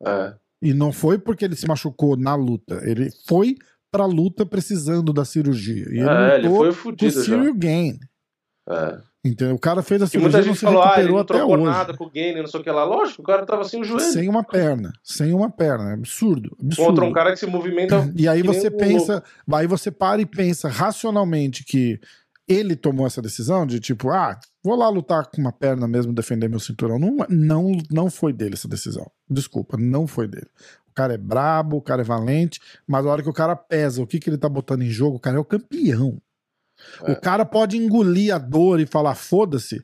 É. 0.05 0.33
E 0.65 0.73
não 0.73 0.91
foi 0.91 1.19
porque 1.19 1.45
ele 1.45 1.55
se 1.55 1.67
machucou 1.67 2.17
na 2.17 2.33
luta, 2.33 2.81
ele 2.83 3.09
foi 3.27 3.55
pra 3.91 4.05
luta 4.05 4.45
precisando 4.45 5.13
da 5.13 5.23
cirurgia. 5.23 5.85
E 5.89 5.99
ele 5.99 6.09
É, 6.09 6.35
ele 6.39 6.49
foi 6.49 6.69
com 6.69 6.73
fudido 6.73 7.13
já. 7.13 7.21
Serial 7.21 7.53
Gain. 7.53 7.99
É. 8.67 8.97
Entendeu? 9.23 9.55
O 9.55 9.59
cara 9.59 9.81
fez 9.83 10.01
a 10.01 10.05
E 10.05 10.09
cirurgia 10.09 10.31
muita 10.31 10.37
e 10.37 10.41
não 10.41 10.53
gente 10.53 10.59
se 10.59 10.65
falou, 10.65 10.83
ah, 10.83 10.99
ele 10.99 11.11
não 11.11 11.19
até 11.19 11.33
trocou 11.33 11.55
hoje. 11.55 11.63
nada 11.65 11.95
com 11.95 12.05
o 12.05 12.09
Gainer, 12.09 12.41
não 12.41 12.47
sei 12.47 12.59
o 12.59 12.63
que 12.63 12.71
lá. 12.71 12.83
Lógico, 12.83 13.21
o 13.21 13.25
cara 13.25 13.45
tava 13.45 13.63
sem 13.63 13.81
o 13.81 13.83
joelho. 13.83 14.11
Sem 14.11 14.27
uma 14.27 14.43
perna, 14.43 14.91
sem 15.03 15.33
uma 15.33 15.49
perna, 15.49 15.91
é 15.91 15.93
absurdo, 15.93 16.55
absurdo. 16.59 16.89
Contra 16.89 17.05
um 17.05 17.13
cara 17.13 17.31
que 17.31 17.39
se 17.39 17.45
movimenta. 17.45 18.11
E 18.15 18.27
aí 18.27 18.41
você 18.41 18.69
pensa, 18.71 19.23
aí 19.51 19.67
você 19.67 19.91
para 19.91 20.21
e 20.21 20.25
pensa 20.25 20.67
racionalmente 20.67 21.63
que 21.63 21.99
ele 22.47 22.75
tomou 22.75 23.07
essa 23.07 23.21
decisão 23.21 23.65
de 23.65 23.79
tipo, 23.79 24.09
ah, 24.09 24.39
vou 24.63 24.75
lá 24.75 24.87
lutar 24.89 25.25
com 25.27 25.41
uma 25.41 25.51
perna 25.51 25.87
mesmo, 25.87 26.13
defender 26.13 26.47
meu 26.47 26.59
cinturão. 26.59 26.99
Não, 26.99 27.17
não, 27.29 27.71
não 27.91 28.09
foi 28.09 28.31
dele 28.31 28.53
essa 28.53 28.67
decisão. 28.67 29.09
Desculpa, 29.29 29.77
não 29.77 30.05
foi 30.05 30.27
dele. 30.27 30.47
O 30.87 30.93
cara 30.93 31.13
é 31.13 31.17
brabo, 31.17 31.77
o 31.77 31.81
cara 31.81 32.01
é 32.01 32.05
valente, 32.05 32.59
mas 32.87 33.05
a 33.05 33.09
hora 33.09 33.23
que 33.23 33.29
o 33.29 33.33
cara 33.33 33.55
pesa, 33.55 34.01
o 34.01 34.07
que, 34.07 34.19
que 34.19 34.29
ele 34.29 34.37
tá 34.37 34.47
botando 34.47 34.83
em 34.83 34.89
jogo, 34.89 35.17
o 35.17 35.19
cara 35.19 35.37
é 35.37 35.39
o 35.39 35.45
campeão. 35.45 36.21
É. 37.03 37.11
O 37.11 37.21
cara 37.21 37.45
pode 37.45 37.77
engolir 37.77 38.33
a 38.33 38.37
dor 38.37 38.79
e 38.79 38.85
falar 38.85 39.15
foda-se, 39.15 39.83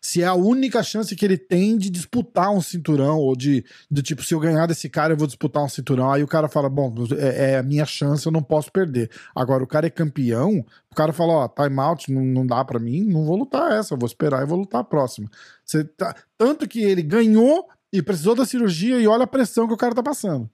se 0.00 0.22
é 0.22 0.26
a 0.26 0.34
única 0.34 0.82
chance 0.82 1.14
que 1.14 1.24
ele 1.24 1.38
tem 1.38 1.76
de 1.76 1.88
disputar 1.90 2.50
um 2.50 2.60
cinturão, 2.60 3.18
ou 3.18 3.36
de, 3.36 3.64
de 3.90 4.02
tipo, 4.02 4.22
se 4.22 4.34
eu 4.34 4.40
ganhar 4.40 4.66
desse 4.66 4.88
cara, 4.88 5.12
eu 5.12 5.16
vou 5.16 5.26
disputar 5.26 5.62
um 5.62 5.68
cinturão. 5.68 6.10
Aí 6.10 6.22
o 6.22 6.28
cara 6.28 6.48
fala, 6.48 6.68
bom, 6.68 6.92
é, 7.18 7.52
é 7.52 7.58
a 7.58 7.62
minha 7.62 7.84
chance, 7.84 8.26
eu 8.26 8.32
não 8.32 8.42
posso 8.42 8.70
perder. 8.72 9.10
Agora, 9.34 9.62
o 9.62 9.66
cara 9.66 9.86
é 9.86 9.90
campeão, 9.90 10.64
o 10.90 10.94
cara 10.94 11.12
fala, 11.12 11.32
ó, 11.32 11.48
time 11.48 11.78
out, 11.80 12.12
não, 12.12 12.22
não 12.22 12.46
dá 12.46 12.64
pra 12.64 12.78
mim, 12.78 13.02
não 13.04 13.24
vou 13.24 13.36
lutar 13.36 13.72
essa, 13.72 13.94
eu 13.94 13.98
vou 13.98 14.06
esperar 14.06 14.42
e 14.42 14.46
vou 14.46 14.58
lutar 14.58 14.80
a 14.80 14.84
próxima. 14.84 15.28
Você 15.64 15.84
tá- 15.84 16.14
Tanto 16.36 16.66
que 16.68 16.82
ele 16.82 17.02
ganhou 17.02 17.68
e 17.92 18.02
precisou 18.02 18.34
da 18.34 18.44
cirurgia 18.44 18.98
e 19.00 19.06
olha 19.06 19.24
a 19.24 19.26
pressão 19.28 19.68
que 19.68 19.74
o 19.74 19.76
cara 19.76 19.94
tá 19.94 20.02
passando. 20.02 20.48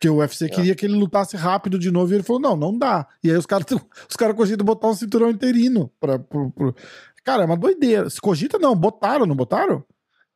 Porque 0.00 0.08
o 0.08 0.16
UFC 0.16 0.48
queria 0.48 0.74
que 0.74 0.86
ele 0.86 0.94
lutasse 0.94 1.36
rápido 1.36 1.78
de 1.78 1.90
novo 1.90 2.10
e 2.10 2.14
ele 2.16 2.22
falou: 2.22 2.40
não, 2.40 2.56
não 2.56 2.78
dá. 2.78 3.06
E 3.22 3.30
aí 3.30 3.36
os 3.36 3.44
caras 3.44 3.66
os 4.08 4.16
cara 4.16 4.32
cogitam 4.32 4.64
botar 4.64 4.88
um 4.88 4.94
cinturão 4.94 5.28
interino. 5.28 5.92
Pra, 6.00 6.18
pro, 6.18 6.50
pro- 6.50 6.74
Cara, 7.22 7.42
é 7.42 7.44
uma 7.46 7.56
doideira. 7.56 8.08
Se 8.08 8.18
cogita, 8.18 8.58
não, 8.58 8.74
botaram, 8.74 9.26
não 9.26 9.36
botaram? 9.36 9.84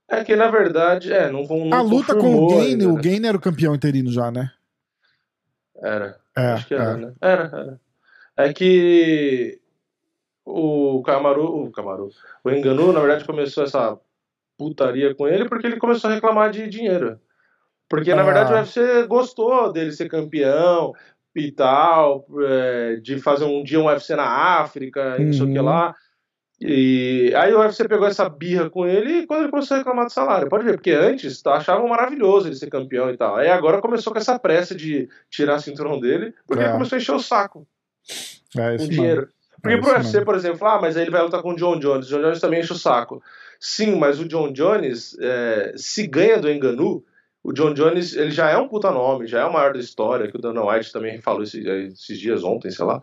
É 0.06 0.22
que 0.22 0.36
na 0.36 0.50
verdade, 0.50 1.10
é, 1.10 1.30
não 1.32 1.46
vão. 1.46 1.72
a 1.72 1.80
luta 1.80 2.14
com 2.14 2.18
o 2.18 2.22
confirmou 2.22 2.48
Gaine, 2.50 2.66
ainda, 2.72 2.88
o 2.90 2.94
né? 2.96 3.00
Gaine 3.00 3.26
era 3.26 3.36
o 3.38 3.40
campeão 3.40 3.74
interino 3.74 4.12
já, 4.12 4.30
né? 4.30 4.50
Era. 5.82 6.18
É, 6.36 6.52
Acho 6.52 6.66
que 6.66 6.74
era, 6.74 6.90
é. 6.90 6.96
né? 6.96 7.12
Era, 7.22 7.42
era. 7.44 7.80
É 8.36 8.52
que 8.52 9.58
o 10.44 11.02
Camaru, 11.02 11.64
o 11.64 11.70
Camaru, 11.70 12.10
o 12.44 12.50
Enganu, 12.50 12.92
na 12.92 13.00
verdade, 13.00 13.24
começou 13.24 13.64
essa 13.64 13.98
putaria 14.58 15.14
com 15.14 15.26
ele 15.26 15.48
porque 15.48 15.66
ele 15.66 15.78
começou 15.78 16.10
a 16.10 16.14
reclamar 16.14 16.50
de 16.50 16.68
dinheiro. 16.68 17.18
Porque, 17.88 18.14
na 18.14 18.22
Ah. 18.22 18.24
verdade, 18.24 18.52
o 18.52 18.56
UFC 18.56 19.06
gostou 19.06 19.72
dele 19.72 19.92
ser 19.92 20.08
campeão 20.08 20.92
e 21.36 21.50
tal, 21.52 22.26
é, 22.46 22.96
de 22.96 23.18
fazer 23.20 23.44
um 23.44 23.62
dia 23.62 23.80
um 23.80 23.86
UFC 23.86 24.14
na 24.16 24.26
África 24.60 25.16
e 25.18 25.24
não 25.26 25.32
sei 25.32 25.42
o 25.42 25.52
que 25.52 25.58
Uhum. 25.58 25.64
lá. 25.64 25.94
E 26.60 27.32
aí 27.36 27.52
o 27.52 27.58
UFC 27.58 27.86
pegou 27.88 28.06
essa 28.06 28.28
birra 28.28 28.70
com 28.70 28.86
ele 28.86 29.18
e 29.18 29.26
quando 29.26 29.40
ele 29.42 29.50
começou 29.50 29.74
a 29.74 29.78
reclamar 29.78 30.06
de 30.06 30.12
salário. 30.12 30.48
Pode 30.48 30.64
ver, 30.64 30.74
porque 30.74 30.92
antes 30.92 31.42
tá, 31.42 31.54
achavam 31.54 31.88
maravilhoso 31.88 32.48
ele 32.48 32.54
ser 32.54 32.70
campeão 32.70 33.10
e 33.10 33.16
tal. 33.16 33.36
Aí 33.36 33.48
agora 33.50 33.80
começou 33.82 34.12
com 34.12 34.18
essa 34.18 34.38
pressa 34.38 34.74
de 34.74 35.08
tirar 35.28 35.56
o 35.56 35.60
cinturão 35.60 35.98
dele, 36.00 36.32
porque 36.46 36.62
É. 36.62 36.66
ele 36.66 36.72
começou 36.74 36.96
a 36.96 36.98
encher 37.00 37.14
o 37.14 37.18
saco 37.18 37.66
É 38.56 38.68
com 38.70 38.74
isso 38.76 38.88
dinheiro. 38.88 39.20
mesmo. 39.22 39.34
Porque 39.60 39.74
É 39.76 39.78
pro 39.80 39.86
isso 39.88 39.96
UFC, 39.96 40.12
mesmo. 40.12 40.24
por 40.26 40.34
exemplo, 40.36 40.66
ah, 40.68 40.78
mas 40.80 40.96
aí 40.96 41.02
ele 41.04 41.10
vai 41.10 41.22
lutar 41.22 41.42
com 41.42 41.52
o 41.52 41.56
John 41.56 41.78
Jones. 41.78 42.06
O 42.06 42.10
John 42.10 42.22
Jones 42.22 42.40
também 42.40 42.60
enche 42.60 42.72
o 42.72 42.76
saco. 42.76 43.22
Sim, 43.58 43.96
mas 43.96 44.20
o 44.20 44.28
John 44.28 44.52
Jones, 44.52 45.16
é, 45.20 45.72
se 45.76 46.06
ganha 46.06 46.38
do 46.38 46.50
Enganu, 46.50 47.02
o 47.44 47.52
John 47.52 47.74
Jones 47.74 48.16
ele 48.16 48.30
já 48.30 48.48
é 48.48 48.56
um 48.56 48.66
puta 48.66 48.90
nome, 48.90 49.26
já 49.26 49.42
é 49.42 49.44
o 49.44 49.52
maior 49.52 49.74
da 49.74 49.78
história, 49.78 50.28
que 50.28 50.36
o 50.36 50.40
Dana 50.40 50.64
White 50.64 50.90
também 50.90 51.20
falou 51.20 51.42
esses, 51.42 51.64
esses 51.64 52.18
dias 52.18 52.42
ontem, 52.42 52.70
sei 52.70 52.86
lá. 52.86 53.02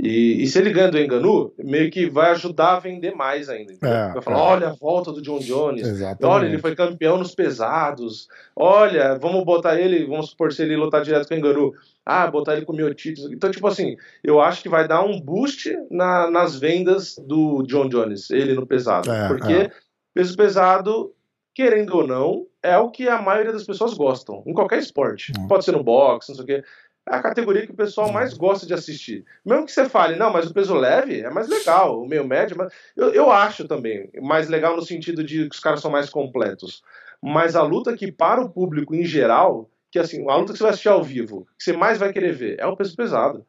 E, 0.00 0.42
e, 0.42 0.46
se 0.46 0.58
ele 0.58 0.72
ganha 0.72 0.90
do 0.90 0.98
Enganu, 0.98 1.52
meio 1.58 1.90
que 1.90 2.08
vai 2.08 2.30
ajudar 2.30 2.76
a 2.76 2.80
vender 2.80 3.14
mais 3.14 3.48
ainda. 3.48 3.74
É, 3.82 4.12
vai 4.12 4.22
falar: 4.22 4.38
é. 4.38 4.40
olha 4.40 4.68
a 4.68 4.72
volta 4.72 5.12
do 5.12 5.20
John 5.20 5.38
Jones, 5.38 5.86
Exatamente. 5.86 6.24
olha, 6.24 6.46
ele 6.46 6.58
foi 6.58 6.74
campeão 6.74 7.18
nos 7.18 7.34
pesados, 7.34 8.26
olha, 8.56 9.16
vamos 9.16 9.44
botar 9.44 9.78
ele, 9.78 10.06
vamos 10.06 10.30
supor 10.30 10.52
se 10.52 10.62
ele 10.62 10.76
lutar 10.76 11.02
direto 11.02 11.28
com 11.28 11.34
o 11.34 11.36
Enganu. 11.36 11.72
Ah, 12.04 12.26
botar 12.26 12.56
ele 12.56 12.64
com 12.64 12.72
o 12.72 12.94
título. 12.94 13.32
Então, 13.32 13.50
tipo 13.50 13.66
assim, 13.66 13.96
eu 14.24 14.40
acho 14.40 14.62
que 14.62 14.68
vai 14.68 14.88
dar 14.88 15.04
um 15.04 15.20
boost 15.20 15.72
na, 15.88 16.28
nas 16.30 16.58
vendas 16.58 17.16
do 17.16 17.62
John 17.64 17.88
Jones, 17.88 18.30
ele 18.30 18.54
no 18.54 18.66
pesado. 18.66 19.08
É, 19.08 19.28
porque 19.28 19.52
é. 19.52 19.70
peso 20.12 20.36
pesado, 20.36 21.12
querendo 21.54 21.96
ou 21.96 22.06
não, 22.06 22.46
é 22.62 22.78
o 22.78 22.90
que 22.90 23.08
a 23.08 23.20
maioria 23.20 23.52
das 23.52 23.64
pessoas 23.64 23.94
gostam, 23.94 24.42
em 24.46 24.52
qualquer 24.52 24.78
esporte. 24.78 25.32
Hum. 25.38 25.48
Pode 25.48 25.64
ser 25.64 25.72
no 25.72 25.82
boxe, 25.82 26.30
não 26.30 26.36
sei 26.36 26.44
o 26.44 26.46
quê 26.46 26.64
é 27.06 27.16
a 27.16 27.22
categoria 27.22 27.66
que 27.66 27.72
o 27.72 27.76
pessoal 27.76 28.12
mais 28.12 28.34
gosta 28.34 28.64
de 28.66 28.74
assistir. 28.74 29.24
Mesmo 29.44 29.66
que 29.66 29.72
você 29.72 29.88
fale, 29.88 30.16
não, 30.16 30.32
mas 30.32 30.48
o 30.48 30.54
peso 30.54 30.74
leve 30.74 31.20
é 31.20 31.30
mais 31.30 31.48
legal, 31.48 32.00
o 32.00 32.06
meio 32.06 32.26
médio, 32.26 32.56
mas 32.56 32.72
eu, 32.96 33.12
eu 33.12 33.30
acho 33.30 33.66
também 33.66 34.08
mais 34.20 34.48
legal 34.48 34.76
no 34.76 34.82
sentido 34.82 35.24
de 35.24 35.48
que 35.48 35.54
os 35.54 35.60
caras 35.60 35.80
são 35.80 35.90
mais 35.90 36.08
completos. 36.08 36.82
Mas 37.20 37.56
a 37.56 37.62
luta 37.62 37.96
que 37.96 38.10
para 38.10 38.40
o 38.40 38.50
público 38.50 38.94
em 38.94 39.04
geral, 39.04 39.68
que 39.90 39.98
assim, 39.98 40.28
a 40.28 40.36
luta 40.36 40.52
que 40.52 40.58
você 40.58 40.64
vai 40.64 40.70
assistir 40.72 40.88
ao 40.88 41.02
vivo, 41.02 41.46
que 41.58 41.64
você 41.64 41.72
mais 41.72 41.98
vai 41.98 42.12
querer 42.12 42.32
ver, 42.32 42.56
é 42.60 42.66
o 42.66 42.76
peso 42.76 42.94
pesado. 42.94 43.44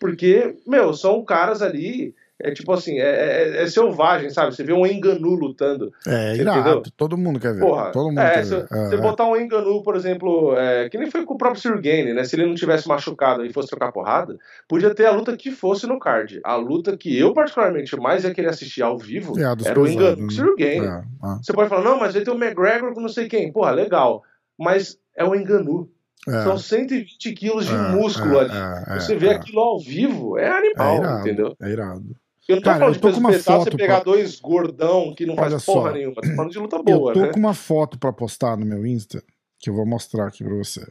Porque, 0.00 0.56
meu, 0.66 0.92
são 0.92 1.24
caras 1.24 1.62
ali 1.62 2.14
é 2.42 2.50
tipo 2.52 2.72
assim, 2.72 2.98
é, 2.98 3.02
é, 3.02 3.62
é, 3.62 3.66
selvagem, 3.66 4.30
sabe? 4.30 4.54
Você 4.54 4.64
vê 4.64 4.72
um 4.72 4.86
Enganu 4.86 5.34
lutando. 5.34 5.92
É, 6.06 6.36
irado. 6.36 6.60
Entendeu? 6.60 6.82
Todo 6.96 7.16
mundo 7.16 7.38
quer 7.38 7.54
ver. 7.54 7.60
Porra, 7.60 7.92
Todo 7.92 8.08
mundo 8.08 8.20
é, 8.20 8.34
quer 8.34 8.44
se, 8.44 8.56
ver. 8.56 8.66
Você 8.68 8.94
é. 8.94 8.98
botar 8.98 9.26
um 9.26 9.36
Enganu, 9.36 9.82
por 9.82 9.94
exemplo, 9.96 10.56
é, 10.56 10.88
que 10.88 10.98
nem 10.98 11.10
foi 11.10 11.24
com 11.24 11.34
o 11.34 11.38
próprio 11.38 11.60
Sirgane, 11.60 12.12
né? 12.14 12.24
Se 12.24 12.36
ele 12.36 12.46
não 12.46 12.54
tivesse 12.54 12.88
machucado 12.88 13.44
e 13.44 13.52
fosse 13.52 13.68
trocar 13.68 13.92
porrada, 13.92 14.38
podia 14.68 14.94
ter 14.94 15.06
a 15.06 15.12
luta 15.12 15.36
que 15.36 15.50
fosse 15.50 15.86
no 15.86 15.98
card. 15.98 16.40
A 16.44 16.56
luta 16.56 16.96
que 16.96 17.16
eu, 17.16 17.34
particularmente, 17.34 17.96
mais 17.96 18.24
ia 18.24 18.34
querer 18.34 18.48
assistir 18.48 18.82
ao 18.82 18.98
vivo 18.98 19.38
é, 19.38 19.42
era 19.64 19.80
o 19.80 19.86
Enganu 19.86 20.16
com 20.16 20.26
o 20.26 20.30
Sirgane. 20.30 20.86
É, 20.86 21.02
você 21.42 21.52
pode 21.52 21.68
falar, 21.68 21.82
não, 21.82 21.98
mas 21.98 22.14
ele 22.14 22.24
tem 22.24 22.34
o 22.34 22.42
McGregor 22.42 22.94
com 22.94 23.00
não 23.00 23.08
sei 23.08 23.28
quem. 23.28 23.52
Porra, 23.52 23.70
legal. 23.72 24.22
Mas 24.58 24.98
é 25.16 25.24
o 25.24 25.34
Enganu. 25.34 25.88
É. 26.28 26.42
São 26.42 26.58
120 26.58 27.32
quilos 27.32 27.66
de 27.66 27.74
é, 27.74 27.78
músculo 27.78 28.38
ali. 28.38 28.52
Você 28.94 29.16
vê 29.16 29.30
aquilo 29.30 29.60
ao 29.60 29.80
vivo, 29.80 30.38
é 30.38 30.50
animal, 30.50 31.20
entendeu? 31.20 31.56
É 31.60 31.70
irado. 31.70 32.14
Eu 32.50 32.56
não 32.56 32.62
tô 32.62 32.64
Cara, 32.64 32.78
falando 32.80 32.94
de 32.94 33.00
peso 33.00 33.22
pesado, 33.22 33.64
você 33.64 33.70
pegar 33.70 34.00
pra... 34.00 34.04
dois 34.04 34.40
gordão 34.40 35.14
que 35.14 35.24
não 35.24 35.34
Olha 35.34 35.50
faz 35.50 35.64
porra 35.64 35.90
só. 35.90 35.94
nenhuma. 35.94 36.14
Tô 36.16 36.34
falando 36.34 36.50
de 36.50 36.58
luta 36.58 36.82
boa, 36.82 37.10
Eu 37.10 37.14
tô 37.14 37.20
né? 37.20 37.32
com 37.32 37.38
uma 37.38 37.54
foto 37.54 37.96
pra 37.96 38.12
postar 38.12 38.56
no 38.56 38.66
meu 38.66 38.84
Insta, 38.84 39.22
que 39.60 39.70
eu 39.70 39.74
vou 39.74 39.86
mostrar 39.86 40.26
aqui 40.26 40.42
pra 40.42 40.54
você. 40.54 40.84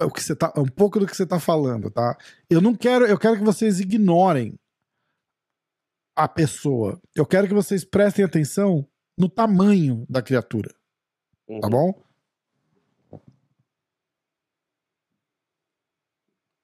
O 0.00 0.10
que 0.10 0.22
você 0.22 0.36
tá, 0.36 0.52
um 0.56 0.66
pouco 0.66 1.00
do 1.00 1.06
que 1.06 1.16
você 1.16 1.26
tá 1.26 1.40
falando, 1.40 1.90
tá? 1.90 2.16
Eu 2.48 2.60
não 2.60 2.76
quero, 2.76 3.06
eu 3.06 3.18
quero 3.18 3.36
que 3.36 3.42
vocês 3.42 3.80
ignorem 3.80 4.54
a 6.16 6.28
pessoa. 6.28 7.00
Eu 7.14 7.26
quero 7.26 7.48
que 7.48 7.54
vocês 7.54 7.84
prestem 7.84 8.24
atenção 8.24 8.86
no 9.18 9.28
tamanho 9.28 10.06
da 10.08 10.22
criatura. 10.22 10.68
Tá 10.68 10.76
uhum. 11.48 11.60
Tá 11.60 11.68
bom? 11.68 12.04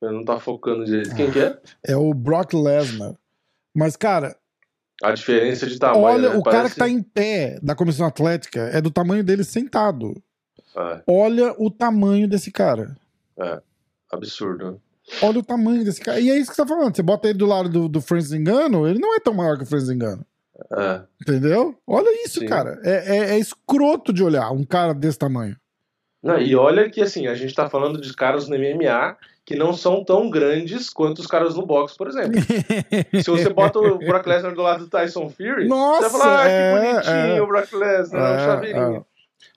Eu 0.00 0.12
não 0.12 0.24
tá 0.24 0.38
focando 0.38 0.84
direito. 0.84 1.14
Quem 1.16 1.30
que 1.32 1.40
é? 1.40 1.60
É 1.84 1.96
o 1.96 2.14
Brock 2.14 2.54
Lesnar. 2.54 3.19
Mas, 3.74 3.96
cara. 3.96 4.36
A 5.02 5.12
diferença 5.12 5.66
de 5.66 5.78
tamanho. 5.78 6.04
Olha, 6.04 6.30
né? 6.30 6.36
o 6.36 6.42
Parece... 6.42 6.58
cara 6.58 6.70
que 6.70 6.76
tá 6.76 6.88
em 6.88 7.02
pé 7.02 7.58
da 7.62 7.74
comissão 7.74 8.06
atlética 8.06 8.60
é 8.72 8.80
do 8.80 8.90
tamanho 8.90 9.24
dele 9.24 9.44
sentado. 9.44 10.14
É. 10.76 11.02
Olha 11.06 11.54
o 11.58 11.70
tamanho 11.70 12.28
desse 12.28 12.50
cara. 12.50 12.96
É, 13.38 13.60
absurdo. 14.10 14.80
Olha 15.22 15.38
o 15.38 15.42
tamanho 15.42 15.84
desse 15.84 16.00
cara. 16.00 16.20
E 16.20 16.30
é 16.30 16.36
isso 16.36 16.50
que 16.50 16.56
você 16.56 16.62
tá 16.62 16.68
falando. 16.68 16.94
Você 16.94 17.02
bota 17.02 17.28
ele 17.28 17.38
do 17.38 17.46
lado 17.46 17.68
do, 17.68 17.88
do 17.88 18.00
Francis 18.00 18.32
Engano, 18.32 18.86
ele 18.86 18.98
não 18.98 19.14
é 19.14 19.20
tão 19.20 19.34
maior 19.34 19.56
que 19.56 19.64
o 19.64 19.66
Francis 19.66 19.90
Engano. 19.90 20.24
É. 20.72 21.02
Entendeu? 21.22 21.74
Olha 21.86 22.24
isso, 22.24 22.40
Sim. 22.40 22.46
cara. 22.46 22.78
É, 22.84 23.16
é, 23.16 23.30
é, 23.30 23.38
escroto 23.38 24.12
de 24.12 24.22
olhar 24.22 24.50
um 24.50 24.64
cara 24.64 24.92
desse 24.92 25.18
tamanho. 25.18 25.56
Não, 26.22 26.38
e 26.38 26.54
olha 26.54 26.90
que 26.90 27.00
assim, 27.00 27.26
a 27.26 27.34
gente 27.34 27.54
tá 27.54 27.68
falando 27.68 28.00
de 28.00 28.12
caras 28.14 28.46
no 28.46 28.56
MMA 28.56 29.16
que 29.50 29.56
não 29.56 29.72
são 29.72 30.04
tão 30.04 30.30
grandes 30.30 30.88
quanto 30.88 31.18
os 31.18 31.26
caras 31.26 31.56
no 31.56 31.66
boxe, 31.66 31.96
por 31.96 32.06
exemplo. 32.06 32.40
Se 33.20 33.28
você 33.28 33.48
bota 33.48 33.80
o 33.80 33.98
Brock 33.98 34.24
Lesnar 34.24 34.54
do 34.54 34.62
lado 34.62 34.84
do 34.84 34.88
Tyson 34.88 35.28
Fury, 35.28 35.66
Nossa, 35.66 36.08
você 36.08 36.18
vai 36.18 36.20
falar, 36.20 36.40
ah, 36.40 36.46
que 36.46 36.52
é, 36.52 36.92
bonitinho 36.92 37.36
é, 37.36 37.42
o 37.42 37.46
Brock 37.48 37.72
Lesnar, 37.72 38.30
é, 38.30 38.36
um 38.36 38.46
chaveirinho. 38.46 38.96
É. 38.98 39.02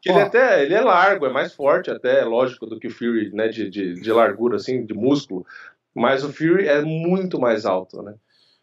Que 0.01 0.09
ele 0.09 0.19
até 0.19 0.63
ele 0.63 0.73
é 0.73 0.81
largo, 0.81 1.27
é 1.27 1.29
mais 1.29 1.53
forte 1.53 1.91
até, 1.91 2.25
lógico, 2.25 2.65
do 2.65 2.79
que 2.79 2.87
o 2.87 2.89
Fury, 2.89 3.29
né, 3.35 3.49
de, 3.49 3.69
de, 3.69 3.93
de 3.93 4.11
largura, 4.11 4.55
assim, 4.55 4.83
de 4.83 4.95
músculo. 4.95 5.45
Mas 5.93 6.23
o 6.23 6.33
Fury 6.33 6.67
é 6.67 6.81
muito 6.81 7.39
mais 7.39 7.63
alto, 7.63 8.01
né? 8.01 8.15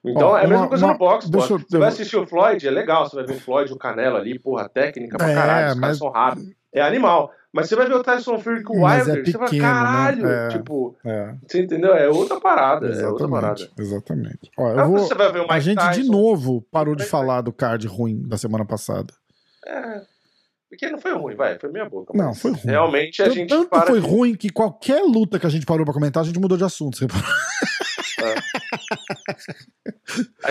Então 0.04 0.28
Ó, 0.28 0.38
é 0.38 0.44
a 0.44 0.48
mesma 0.48 0.62
uma, 0.62 0.68
coisa 0.68 0.86
uma, 0.86 0.92
no 0.92 0.98
boxe, 0.98 1.30
pô. 1.30 1.38
Eu, 1.38 1.58
você 1.58 1.78
vai 1.78 1.88
assistir 1.88 2.16
o 2.16 2.26
Floyd, 2.26 2.66
é 2.66 2.70
legal, 2.70 3.06
você 3.06 3.16
vai 3.16 3.26
ver 3.26 3.34
o 3.34 3.40
Floyd, 3.40 3.72
o 3.72 3.76
Canelo 3.76 4.16
ali, 4.16 4.38
porra, 4.38 4.68
técnica 4.68 5.18
pra 5.18 5.30
é, 5.30 5.34
caralho, 5.34 5.68
os 5.68 5.74
mas... 5.74 5.80
caras 5.80 5.98
são 5.98 6.10
rápidos. 6.10 6.50
É 6.72 6.80
animal. 6.80 7.30
Mas 7.52 7.68
você 7.68 7.74
vai 7.74 7.86
ver 7.86 7.94
o 7.94 8.02
Tyson 8.02 8.38
Fury 8.38 8.62
com 8.62 8.80
o 8.80 8.88
é 8.88 8.98
Wilder, 8.98 9.14
é 9.14 9.22
pequeno, 9.22 9.48
você 9.48 9.58
vai, 9.58 9.58
caralho, 9.58 10.22
né? 10.22 10.46
é, 10.46 10.48
tipo, 10.50 10.96
é. 11.04 11.34
você 11.46 11.62
entendeu? 11.62 11.92
É 11.94 12.08
outra 12.08 12.40
parada, 12.40 12.86
exatamente, 12.86 13.04
é 13.04 13.08
outra 13.08 13.28
parada. 13.28 13.70
Exatamente. 13.76 14.50
Ó, 14.56 14.70
eu 14.70 14.86
vou, 14.86 14.98
você 14.98 15.14
vai 15.14 15.32
ver 15.32 15.40
o 15.40 15.42
Mike 15.42 15.54
a 15.54 15.58
gente 15.58 15.78
Tyson, 15.78 16.00
de 16.00 16.08
novo 16.08 16.64
parou 16.70 16.94
de 16.94 17.04
falar 17.04 17.40
do 17.40 17.52
card 17.52 17.86
ruim 17.88 18.22
da 18.22 18.38
semana 18.38 18.64
passada. 18.64 19.12
É. 19.66 20.00
Porque 20.68 20.88
não 20.88 21.00
foi 21.00 21.12
ruim, 21.12 21.34
vai, 21.34 21.58
foi 21.58 21.72
minha 21.72 21.88
boca. 21.88 22.16
Não, 22.16 22.32
foi 22.32 22.52
ruim. 22.52 22.60
Realmente 22.62 23.20
a 23.20 23.24
Tanto 23.24 23.36
gente. 23.36 23.48
Tanto 23.48 23.86
foi 23.86 24.00
de... 24.00 24.06
ruim 24.06 24.36
que 24.36 24.50
qualquer 24.50 25.02
luta 25.02 25.40
que 25.40 25.46
a 25.46 25.50
gente 25.50 25.66
parou 25.66 25.84
pra 25.84 25.92
comentar, 25.92 26.22
a 26.22 26.26
gente 26.26 26.38
mudou 26.38 26.56
de 26.56 26.62
assunto. 26.62 26.96
Você 26.96 27.08
É. 28.20 28.34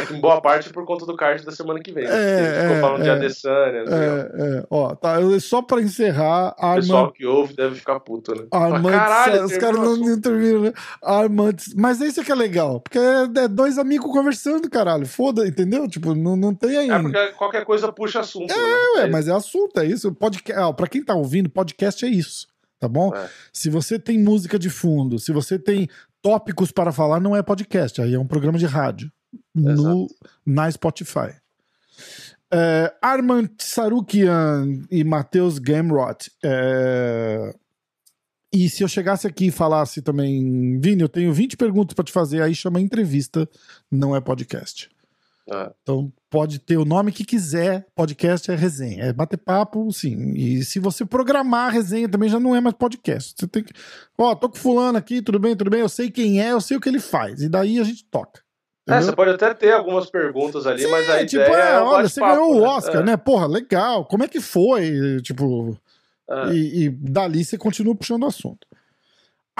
que 0.06 0.14
em 0.14 0.22
boa 0.22 0.42
parte 0.42 0.72
por 0.72 0.86
conta 0.86 1.06
do 1.06 1.16
card 1.16 1.46
da 1.46 1.52
semana 1.52 1.80
que 1.80 1.92
vem. 1.92 2.06
Né? 2.06 2.12
É, 2.12 2.62
ficou 2.62 2.76
é, 2.76 2.82
falando 2.82 3.02
é, 3.02 3.04
de 3.04 3.10
Adesanya. 3.10 3.78
É, 3.78 4.60
é, 4.60 4.66
ó, 4.70 4.96
tá, 4.96 5.18
só 5.40 5.62
pra 5.62 5.82
encerrar. 5.82 6.56
O 6.58 6.76
pessoal 6.76 7.12
que 7.12 7.26
ouve 7.26 7.56
deve 7.56 7.76
ficar 7.76 8.00
puto, 8.00 8.34
né? 8.34 8.46
Armand, 8.52 8.92
Caralho, 8.92 9.46
os 9.46 9.58
caras 9.58 9.80
não, 9.80 10.22
terminam, 10.22 10.62
né? 10.62 10.74
Armand, 11.04 11.56
mas 11.76 12.02
isso 12.02 12.22
é 12.22 12.24
que 12.24 12.32
é 12.32 12.36
legal, 12.36 12.80
porque 12.80 12.98
é, 12.98 13.48
dois 13.48 13.78
amigos 13.78 14.12
conversando, 14.12 14.70
caralho. 14.70 15.06
Foda, 15.06 15.48
entendeu? 15.48 15.88
Tipo, 15.88 16.16
não, 16.16 16.36
não 16.36 16.54
tem 16.54 16.78
aí. 16.78 16.90
É 16.90 17.00
porque 17.00 17.28
qualquer 17.34 17.66
coisa 17.66 17.92
puxa 17.92 18.20
assunto. 18.20 18.52
É, 18.52 18.58
né? 18.58 18.78
ué, 18.98 19.08
mas 19.08 19.28
é 19.28 19.34
assunto, 19.34 19.80
é 19.80 19.86
isso. 19.86 20.14
Podcast, 20.14 20.62
ó, 20.62 20.74
pra 20.74 20.88
quem 20.88 21.04
tá 21.04 21.16
ouvindo, 21.16 21.50
podcast 21.50 22.06
é 22.06 22.10
isso 22.10 22.48
tá 22.80 22.88
bom? 22.88 23.14
É. 23.14 23.30
Se 23.52 23.70
você 23.70 24.00
tem 24.00 24.18
música 24.18 24.58
de 24.58 24.70
fundo, 24.70 25.20
se 25.20 25.34
você 25.34 25.60
tem 25.60 25.90
tópicos 26.22 26.72
para 26.72 26.92
falar, 26.92 27.20
não 27.20 27.36
é 27.36 27.42
podcast, 27.42 28.02
aí 28.02 28.14
é 28.14 28.20
um 28.20 28.28
programa 28.28 28.58
de 28.58 28.66
rádio 28.66 29.12
no, 29.54 30.08
na 30.46 30.72
Spotify. 30.72 31.36
É, 32.52 32.94
Armand 33.02 33.50
Sarukian 33.60 34.84
e 34.90 35.04
Matheus 35.04 35.60
Gamrot. 35.60 36.32
É, 36.44 37.54
e 38.52 38.70
se 38.70 38.84
eu 38.84 38.88
chegasse 38.88 39.28
aqui 39.28 39.48
e 39.48 39.52
falasse 39.52 40.02
também, 40.02 40.80
Vini, 40.80 41.02
eu 41.02 41.10
tenho 41.10 41.32
20 41.32 41.56
perguntas 41.56 41.94
para 41.94 42.04
te 42.04 42.12
fazer, 42.12 42.42
aí 42.42 42.56
chama 42.56 42.82
entrevista, 42.82 43.48
não 43.92 44.16
é 44.16 44.22
podcast. 44.22 44.90
É. 45.52 45.72
Então 45.82 46.12
pode 46.30 46.60
ter 46.60 46.78
o 46.78 46.86
nome 46.86 47.12
que 47.12 47.26
quiser, 47.26 47.88
podcast 47.96 48.52
é 48.52 48.56
resenha, 48.56 49.06
é 49.06 49.14
bater 49.14 49.38
papo, 49.38 49.92
sim. 49.92 50.34
E 50.36 50.64
se 50.64 50.80
você 50.80 51.06
programar 51.06 51.68
a 51.68 51.72
resenha 51.72 52.08
também 52.08 52.30
já 52.30 52.40
não 52.40 52.56
é 52.56 52.62
mais 52.62 52.76
podcast. 52.76 53.34
Você 53.36 53.48
tem 53.48 53.64
que, 53.64 53.74
ó, 54.18 54.32
oh, 54.32 54.36
tô 54.36 54.50
com 54.50 54.56
fulano 54.56 54.98
aqui, 54.98 55.22
tudo 55.22 55.40
bem, 55.40 55.56
tudo 55.56 55.72
bem, 55.72 55.82
eu 55.82 55.90
sei 55.90 56.12
quem 56.12 56.42
é, 56.42 56.52
eu 56.52 56.62
sei 56.62 56.78
o 56.78 56.82
que 56.82 56.88
ele 56.88 57.00
faz. 57.00 57.42
E 57.42 57.50
daí 57.50 57.80
a 57.80 57.84
gente 57.84 58.06
toca. 58.06 58.42
É, 58.88 59.02
você 59.02 59.12
pode 59.12 59.32
até 59.32 59.54
ter 59.54 59.72
algumas 59.72 60.10
perguntas 60.10 60.66
ali, 60.66 60.82
sim, 60.82 60.90
mas 60.90 61.08
a 61.10 61.26
tipo, 61.26 61.44
ideia 61.44 61.56
é, 61.56 61.74
é 61.74 61.80
olha, 61.80 62.10
você 62.10 62.20
ganhou 62.20 62.56
o 62.56 62.62
né? 62.62 62.68
Oscar, 62.68 62.98
né? 62.98 63.12
né? 63.12 63.18
Porra, 63.18 63.48
legal. 63.48 64.06
Como 64.06 64.24
é 64.24 64.28
que 64.28 64.40
foi? 64.40 65.22
Tipo, 65.22 65.78
é. 66.30 66.54
e, 66.54 66.86
e 66.86 66.90
dali 66.90 67.46
você 67.46 67.58
continua 67.58 67.96
puxando 67.96 68.24
o 68.24 68.28
assunto. 68.28 68.68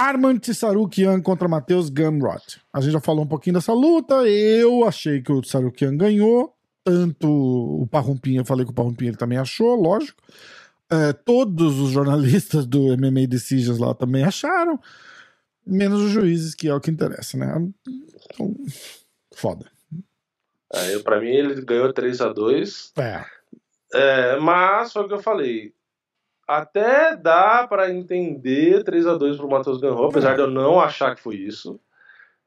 Arman 0.00 0.38
Tsarukian 0.38 1.20
contra 1.20 1.46
Matheus 1.46 1.90
Gamrot. 1.90 2.58
A 2.72 2.80
gente 2.80 2.94
já 2.94 3.00
falou 3.00 3.22
um 3.22 3.28
pouquinho 3.28 3.56
dessa 3.56 3.74
luta. 3.74 4.26
Eu 4.26 4.88
achei 4.88 5.20
que 5.20 5.30
o 5.30 5.42
Tsarukian 5.42 5.94
ganhou. 5.94 6.56
Tanto 6.82 7.28
o 7.28 7.86
Parrumpinha, 7.86 8.40
eu 8.40 8.44
falei 8.46 8.64
que 8.64 8.70
o 8.70 8.74
Parrumpinha 8.74 9.10
ele 9.10 9.18
também 9.18 9.36
achou, 9.36 9.74
lógico. 9.74 10.22
É, 10.90 11.12
todos 11.12 11.78
os 11.78 11.90
jornalistas 11.90 12.64
do 12.64 12.96
MMA 12.96 13.26
Decisions 13.28 13.78
lá 13.78 13.94
também 13.94 14.24
acharam. 14.24 14.80
Menos 15.66 16.00
os 16.00 16.10
juízes, 16.10 16.54
que 16.54 16.66
é 16.66 16.74
o 16.74 16.80
que 16.80 16.90
interessa, 16.90 17.36
né? 17.36 17.54
Então, 18.32 18.56
foda. 19.34 19.70
É, 20.72 20.98
pra 21.00 21.20
mim 21.20 21.28
ele 21.28 21.60
ganhou 21.60 21.92
3 21.92 22.22
a 22.22 22.32
2 22.32 22.92
É. 22.96 23.24
é 23.92 24.36
mas 24.38 24.94
foi 24.94 25.02
o 25.02 25.08
que 25.08 25.14
eu 25.14 25.22
falei 25.22 25.74
até 26.50 27.14
dá 27.14 27.64
para 27.68 27.92
entender 27.92 28.82
3 28.82 29.06
a 29.06 29.14
2 29.14 29.36
pro 29.36 29.48
Matheus 29.48 29.80
Ganrou, 29.80 30.08
apesar 30.08 30.34
de 30.34 30.40
eu 30.40 30.50
não 30.50 30.80
achar 30.80 31.14
que 31.14 31.22
foi 31.22 31.36
isso. 31.36 31.78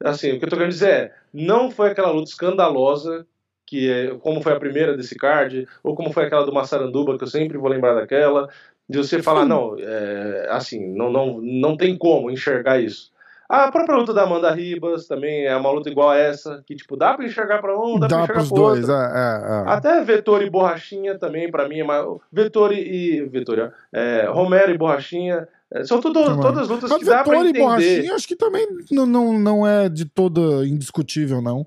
Assim, 0.02 0.32
o 0.32 0.38
que 0.38 0.44
eu 0.44 0.50
tô 0.50 0.56
querendo 0.56 0.72
dizer 0.72 0.90
é, 0.90 1.14
não 1.32 1.70
foi 1.70 1.90
aquela 1.90 2.10
luta 2.10 2.28
escandalosa 2.28 3.26
que 3.66 3.90
é, 3.90 4.14
como 4.18 4.42
foi 4.42 4.52
a 4.52 4.60
primeira 4.60 4.94
desse 4.94 5.14
card, 5.16 5.66
ou 5.82 5.94
como 5.94 6.12
foi 6.12 6.26
aquela 6.26 6.44
do 6.44 6.52
Massaranduba, 6.52 7.16
que 7.16 7.24
eu 7.24 7.28
sempre 7.28 7.56
vou 7.56 7.70
lembrar 7.70 7.94
daquela, 7.94 8.50
de 8.86 8.98
você 8.98 9.22
falar, 9.22 9.46
não, 9.46 9.74
é, 9.78 10.48
assim, 10.50 10.94
não, 10.94 11.10
não, 11.10 11.40
não 11.40 11.74
tem 11.74 11.96
como 11.96 12.30
enxergar 12.30 12.78
isso. 12.78 13.10
A 13.48 13.70
própria 13.70 13.96
luta 13.96 14.14
da 14.14 14.22
Amanda 14.22 14.50
Ribas 14.50 15.06
também 15.06 15.44
é 15.46 15.54
uma 15.56 15.70
luta 15.70 15.90
igual 15.90 16.10
a 16.10 16.16
essa, 16.16 16.62
que 16.66 16.74
tipo, 16.74 16.96
dá 16.96 17.14
pra 17.14 17.26
enxergar 17.26 17.60
pra 17.60 17.78
um, 17.78 17.98
dá, 17.98 18.06
Dá 18.06 18.16
pra 18.16 18.24
enxergar 18.24 18.46
pro 18.46 18.54
dois, 18.54 18.88
outro. 18.88 18.94
é, 18.94 19.06
é, 19.06 19.70
é. 19.70 19.72
Até 19.72 20.02
Vettori 20.02 20.46
e 20.46 20.50
Borrachinha 20.50 21.18
também, 21.18 21.50
pra 21.50 21.68
mim, 21.68 21.80
é 21.80 21.84
mais... 21.84 22.06
Vettori 22.32 22.76
e... 22.80 23.24
Vettori, 23.26 23.60
ó. 23.60 23.68
é, 23.92 24.26
Romero 24.28 24.72
e 24.72 24.78
Borrachinha, 24.78 25.46
é, 25.70 25.84
são 25.84 26.00
tudo, 26.00 26.40
todas 26.40 26.68
lutas 26.68 26.88
Mas 26.88 26.98
que 27.00 27.04
dá 27.04 27.22
pra 27.22 27.32
Vettori 27.32 27.46
e 27.46 27.50
entender. 27.50 27.64
Borrachinha, 27.64 28.14
acho 28.14 28.28
que 28.28 28.36
também 28.36 28.66
não, 28.90 29.04
não, 29.06 29.38
não 29.38 29.66
é 29.66 29.88
de 29.88 30.04
toda 30.06 30.66
indiscutível, 30.66 31.42
não. 31.42 31.66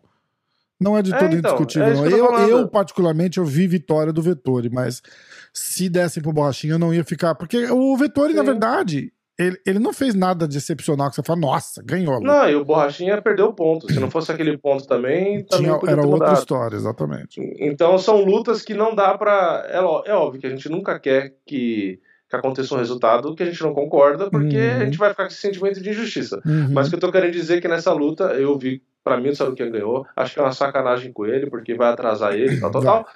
Não 0.79 0.97
é 0.97 1.01
de 1.01 1.13
É, 1.13 1.17
toda 1.17 1.35
então, 1.35 1.51
indiscutível, 1.51 1.87
é 1.87 1.93
isso 1.93 2.03
não. 2.03 2.09
eu 2.09 2.49
Eu, 2.49 2.57
eu, 2.59 2.67
particularmente, 2.67 3.37
eu 3.39 3.45
vi 3.45 3.67
vitória 3.67 4.13
do 4.13 4.21
Vettori, 4.21 4.69
mas 4.69 5.01
se 5.53 5.89
dessem 5.89 6.21
pro 6.21 6.31
Borrachinha, 6.33 6.73
eu 6.73 6.79
não 6.79 6.93
ia 6.93 7.03
ficar. 7.03 7.33
Porque 7.35 7.65
o 7.71 7.95
Vettori, 7.97 8.33
na 8.33 8.41
Sim. 8.41 8.45
verdade, 8.47 9.13
ele, 9.37 9.57
ele 9.65 9.79
não 9.79 9.93
fez 9.93 10.13
nada 10.15 10.47
de 10.47 10.57
excepcional 10.57 11.09
que 11.09 11.15
você 11.15 11.23
fala, 11.23 11.39
nossa, 11.39 11.81
ganhou. 11.83 12.13
a 12.13 12.17
luta." 12.17 12.27
Não, 12.27 12.49
e 12.49 12.55
o 12.55 12.65
Borrachinha 12.65 13.21
perdeu 13.21 13.53
ponto. 13.53 13.91
Se 13.91 13.99
não 13.99 14.09
fosse 14.09 14.31
aquele 14.31 14.57
ponto 14.57 14.87
também, 14.87 15.43
também 15.45 15.77
Tinha, 15.79 15.91
era 15.91 16.05
outra 16.05 16.33
história, 16.33 16.75
exatamente. 16.75 17.39
Então 17.59 17.97
são 17.97 18.23
lutas 18.23 18.61
que 18.61 18.73
não 18.73 18.95
dá 18.95 19.17
pra. 19.17 19.65
É, 19.69 19.77
é 20.11 20.13
óbvio 20.13 20.39
que 20.41 20.47
a 20.47 20.49
gente 20.49 20.67
nunca 20.69 20.99
quer 20.99 21.33
que, 21.45 21.99
que 22.29 22.35
aconteça 22.35 22.75
um 22.75 22.77
resultado 22.79 23.35
que 23.35 23.43
a 23.43 23.45
gente 23.45 23.61
não 23.61 23.73
concorda, 23.73 24.29
porque 24.29 24.57
Uhum. 24.57 24.81
a 24.81 24.85
gente 24.85 24.97
vai 24.97 25.09
ficar 25.11 25.23
com 25.23 25.29
esse 25.31 25.39
sentimento 25.41 25.81
de 25.81 25.89
injustiça. 25.89 26.41
Uhum. 26.45 26.69
Mas 26.73 26.87
o 26.87 26.89
que 26.89 26.95
eu 26.95 26.99
tô 26.99 27.11
querendo 27.11 27.31
dizer 27.31 27.57
é 27.57 27.61
que 27.61 27.67
nessa 27.67 27.93
luta 27.93 28.25
eu 28.33 28.57
vi, 28.57 28.81
pra 29.03 29.17
mim, 29.19 29.29
o 29.29 29.35
Sarukian 29.35 29.69
ganhou. 29.71 30.05
Acho 30.15 30.33
que 30.33 30.39
é 30.39 30.43
uma 30.43 30.51
sacanagem 30.51 31.13
com 31.13 31.25
ele, 31.25 31.49
porque 31.49 31.73
vai 31.75 31.89
atrasar 31.89 32.33
ele, 32.33 32.59
tal, 32.59 32.71
tal, 32.71 32.81
tal. 32.81 33.07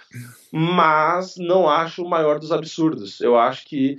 Mas 0.51 1.35
não 1.37 1.67
acho 1.69 2.03
o 2.03 2.09
maior 2.09 2.39
dos 2.39 2.51
absurdos. 2.51 3.19
Eu 3.21 3.37
acho 3.37 3.65
que 3.65 3.97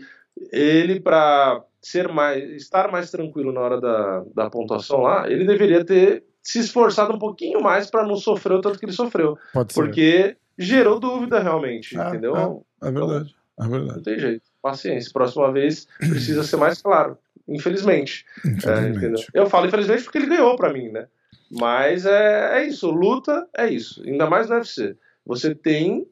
ele, 0.50 1.00
pra 1.00 1.62
ser 1.82 2.08
mais, 2.08 2.42
estar 2.52 2.90
mais 2.90 3.10
tranquilo 3.10 3.52
na 3.52 3.60
hora 3.60 3.80
da, 3.80 4.24
da 4.34 4.48
pontuação 4.50 5.00
lá, 5.00 5.28
ele 5.30 5.44
deveria 5.44 5.84
ter 5.84 6.24
se 6.42 6.60
esforçado 6.60 7.12
um 7.14 7.18
pouquinho 7.18 7.60
mais 7.60 7.90
pra 7.90 8.06
não 8.06 8.16
sofrer 8.16 8.54
o 8.54 8.60
tanto 8.60 8.78
que 8.78 8.84
ele 8.84 8.92
sofreu. 8.92 9.36
Pode 9.52 9.72
ser. 9.72 9.80
Porque 9.80 10.36
gerou 10.58 10.98
dúvida 11.00 11.40
realmente, 11.40 11.98
Ah, 11.98 12.08
entendeu? 12.08 12.64
É 12.82 12.90
verdade. 12.90 13.34
É 13.60 13.68
verdade. 13.68 13.94
Não 13.96 14.02
tem 14.02 14.18
jeito. 14.18 14.42
Paciência. 14.62 15.10
Próxima 15.12 15.52
vez 15.52 15.86
precisa 15.98 16.42
ser 16.44 16.56
mais 16.56 16.80
claro. 16.80 17.18
Infelizmente. 17.48 18.24
É, 18.44 18.48
Infelizmente. 18.48 18.96
entendeu? 18.96 19.20
Eu 19.34 19.46
falo 19.46 19.66
infelizmente 19.66 20.04
porque 20.04 20.18
ele 20.18 20.26
ganhou 20.28 20.54
pra 20.56 20.72
mim, 20.72 20.88
né? 20.88 21.06
Mas 21.50 22.06
é, 22.06 22.60
é 22.60 22.64
isso. 22.66 22.90
Luta 22.90 23.46
é 23.56 23.68
isso. 23.68 24.02
Ainda 24.06 24.28
mais 24.30 24.48
no 24.48 24.54
UFC. 24.56 24.96
Você 25.26 25.54
tem. 25.54 26.06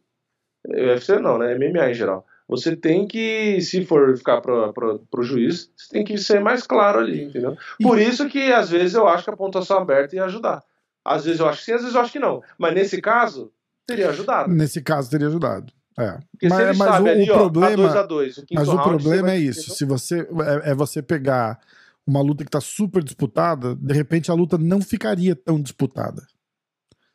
UFC 0.69 1.19
não, 1.19 1.39
né? 1.39 1.55
MMA 1.57 1.91
em 1.91 1.95
geral. 1.95 2.27
Você 2.51 2.75
tem 2.75 3.07
que, 3.07 3.61
se 3.61 3.85
for 3.85 4.17
ficar 4.17 4.41
pro, 4.41 4.73
pro 5.09 5.23
juiz, 5.23 5.71
você 5.77 5.89
tem 5.93 6.05
que 6.05 6.19
ser 6.19 6.41
mais 6.41 6.67
claro 6.67 6.99
ali, 6.99 7.23
entendeu? 7.23 7.57
Por 7.81 7.99
isso 7.99 8.29
que 8.29 8.53
às 8.53 8.69
vezes 8.69 8.95
eu 8.95 9.07
acho 9.07 9.23
que 9.23 9.31
a 9.31 9.37
pontuação 9.37 9.79
aberta 9.79 10.17
ia 10.17 10.25
ajudar. 10.25 10.63
Às 11.05 11.25
vezes 11.25 11.39
eu 11.41 11.49
acho 11.49 11.61
que 11.61 11.65
sim, 11.67 11.73
às 11.73 11.81
vezes 11.83 11.95
eu 11.95 12.01
acho 12.01 12.13
que 12.13 12.19
não. 12.19 12.43
Mas 12.59 12.75
nesse 12.75 13.01
caso, 13.01 13.53
teria 13.87 14.11
ajudado. 14.11 14.53
Nesse 14.53 14.83
caso, 14.83 15.09
teria 15.09 15.29
ajudado. 15.29 15.73
É. 15.97 16.19
Mas, 16.49 16.77
mas 16.77 17.01
o, 17.01 17.07
ali, 17.07 17.31
o 17.31 17.35
ó, 17.35 17.39
problema. 17.39 17.69
a 17.69 17.77
2 17.77 17.97
a 17.97 18.03
2 18.03 18.39
o 18.39 18.45
Mas 18.53 18.69
o 18.69 18.75
round, 18.75 19.03
problema 19.03 19.31
é 19.31 19.39
isso. 19.39 19.75
Se 19.75 19.85
você 19.85 20.21
é, 20.65 20.71
é 20.71 20.75
você 20.75 21.01
pegar 21.01 21.61
uma 22.07 22.21
luta 22.21 22.45
que 22.45 22.51
tá 22.51 22.61
super 22.61 23.03
disputada, 23.03 23.77
de 23.77 23.95
repente 23.95 24.31
a 24.31 24.35
luta 24.35 24.59
não 24.59 24.81
ficaria 24.81 25.37
tão 25.37 25.61
disputada. 25.61 26.23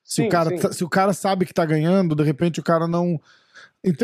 Se, 0.04 0.22
Sim, 0.22 0.28
o 0.28 0.30
cara, 0.30 0.50
sim. 0.50 0.58
tá- 0.58 0.72
se 0.72 0.84
o 0.84 0.90
cara 0.90 1.14
sabe 1.14 1.46
que 1.46 1.54
tá 1.54 1.66
ganhando, 1.66 2.16
de 2.16 2.24
repente 2.24 2.60
o 2.60 2.64
cara 2.64 2.88
não. 2.88 3.20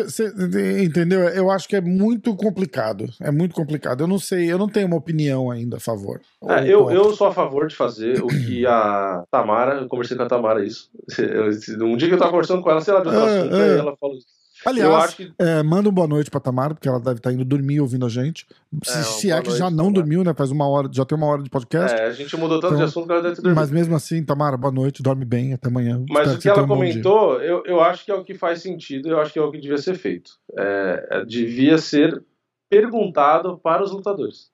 Cê- 0.09 0.83
Entendeu? 0.83 1.21
Eu 1.29 1.49
acho 1.49 1.67
que 1.67 1.75
é 1.75 1.81
muito 1.81 2.35
complicado. 2.35 3.05
É 3.19 3.31
muito 3.31 3.55
complicado. 3.55 4.01
Eu 4.01 4.07
não 4.07 4.19
sei, 4.19 4.51
eu 4.51 4.57
não 4.57 4.67
tenho 4.69 4.87
uma 4.87 4.97
opinião 4.97 5.49
ainda 5.49 5.77
a 5.77 5.79
favor. 5.79 6.21
É, 6.47 6.67
eu, 6.67 6.79
contra. 6.81 6.95
eu 6.95 7.13
sou 7.13 7.27
a 7.27 7.33
favor 7.33 7.67
de 7.67 7.75
fazer 7.75 8.21
o 8.21 8.27
que 8.27 8.65
a 8.65 9.23
Tamara, 9.31 9.81
eu 9.81 9.87
conversei 9.87 10.15
com 10.17 10.23
a 10.23 10.27
Tamara 10.27 10.63
isso. 10.65 10.89
Um 11.81 11.97
dia 11.97 12.07
que 12.07 12.13
eu 12.15 12.19
tava 12.19 12.31
conversando 12.31 12.61
com 12.61 12.69
ela, 12.69 12.81
sei 12.81 12.93
lá, 12.93 13.01
de 13.01 13.07
outro 13.07 13.21
É, 13.21 13.39
assunto, 13.39 13.55
aí 13.55 13.77
ela 13.79 13.95
falou 13.99 14.15
isso. 14.17 14.27
Aliás, 14.65 15.13
que. 15.13 15.31
é, 15.39 15.63
manda 15.63 15.89
um 15.89 15.91
boa 15.91 16.07
noite 16.07 16.29
pra 16.29 16.39
Tamara, 16.39 16.73
porque 16.73 16.87
ela 16.87 16.99
deve 16.99 17.17
estar 17.17 17.31
indo 17.31 17.43
dormir 17.43 17.79
ouvindo 17.79 18.05
a 18.05 18.09
gente. 18.09 18.45
Se, 18.83 18.91
É, 18.91 18.99
um 18.99 19.03
se 19.03 19.31
é 19.31 19.41
que 19.41 19.47
noite, 19.47 19.59
já 19.59 19.69
não 19.69 19.77
Tamara. 19.77 19.93
dormiu, 19.93 20.23
né? 20.23 20.33
Faz 20.33 20.51
uma 20.51 20.67
hora, 20.67 20.87
já 20.91 21.03
tem 21.05 21.17
uma 21.17 21.27
hora 21.27 21.41
de 21.43 21.49
podcast. 21.49 21.99
É, 21.99 22.05
a 22.05 22.11
gente 22.11 22.35
mudou 22.37 22.59
tanto 22.59 22.71
de 22.71 22.75
Então, 22.75 22.85
assunto 22.87 23.05
que 23.07 23.11
ela 23.13 23.21
deve 23.21 23.35
ter 23.35 23.41
dormido. 23.41 23.59
Mas 23.59 23.71
mesmo 23.71 23.95
assim, 23.95 24.23
Tamara, 24.23 24.55
boa 24.57 24.71
noite, 24.71 25.01
dorme 25.01 25.25
bem, 25.25 25.53
até 25.53 25.67
amanhã. 25.67 26.03
Mas 26.09 26.27
Espero 26.27 26.33
o 26.33 26.37
que 26.37 26.43
você 26.43 26.49
ela 26.49 26.63
um 26.63 26.67
comentou, 26.67 27.41
eu, 27.41 27.63
eu 27.65 27.81
acho 27.81 28.05
que 28.05 28.11
é 28.11 28.15
o 28.15 28.23
que 28.23 28.33
faz 28.35 28.61
sentido, 28.61 29.09
eu 29.09 29.19
acho 29.19 29.33
que 29.33 29.39
é 29.39 29.41
o 29.41 29.51
que 29.51 29.59
devia 29.59 29.77
ser 29.77 29.95
feito. 29.95 30.31
É, 30.57 31.25
devia 31.25 31.77
ser 31.77 32.23
perguntado 32.69 33.57
para 33.57 33.83
os 33.83 33.91
lutadores. 33.91 34.49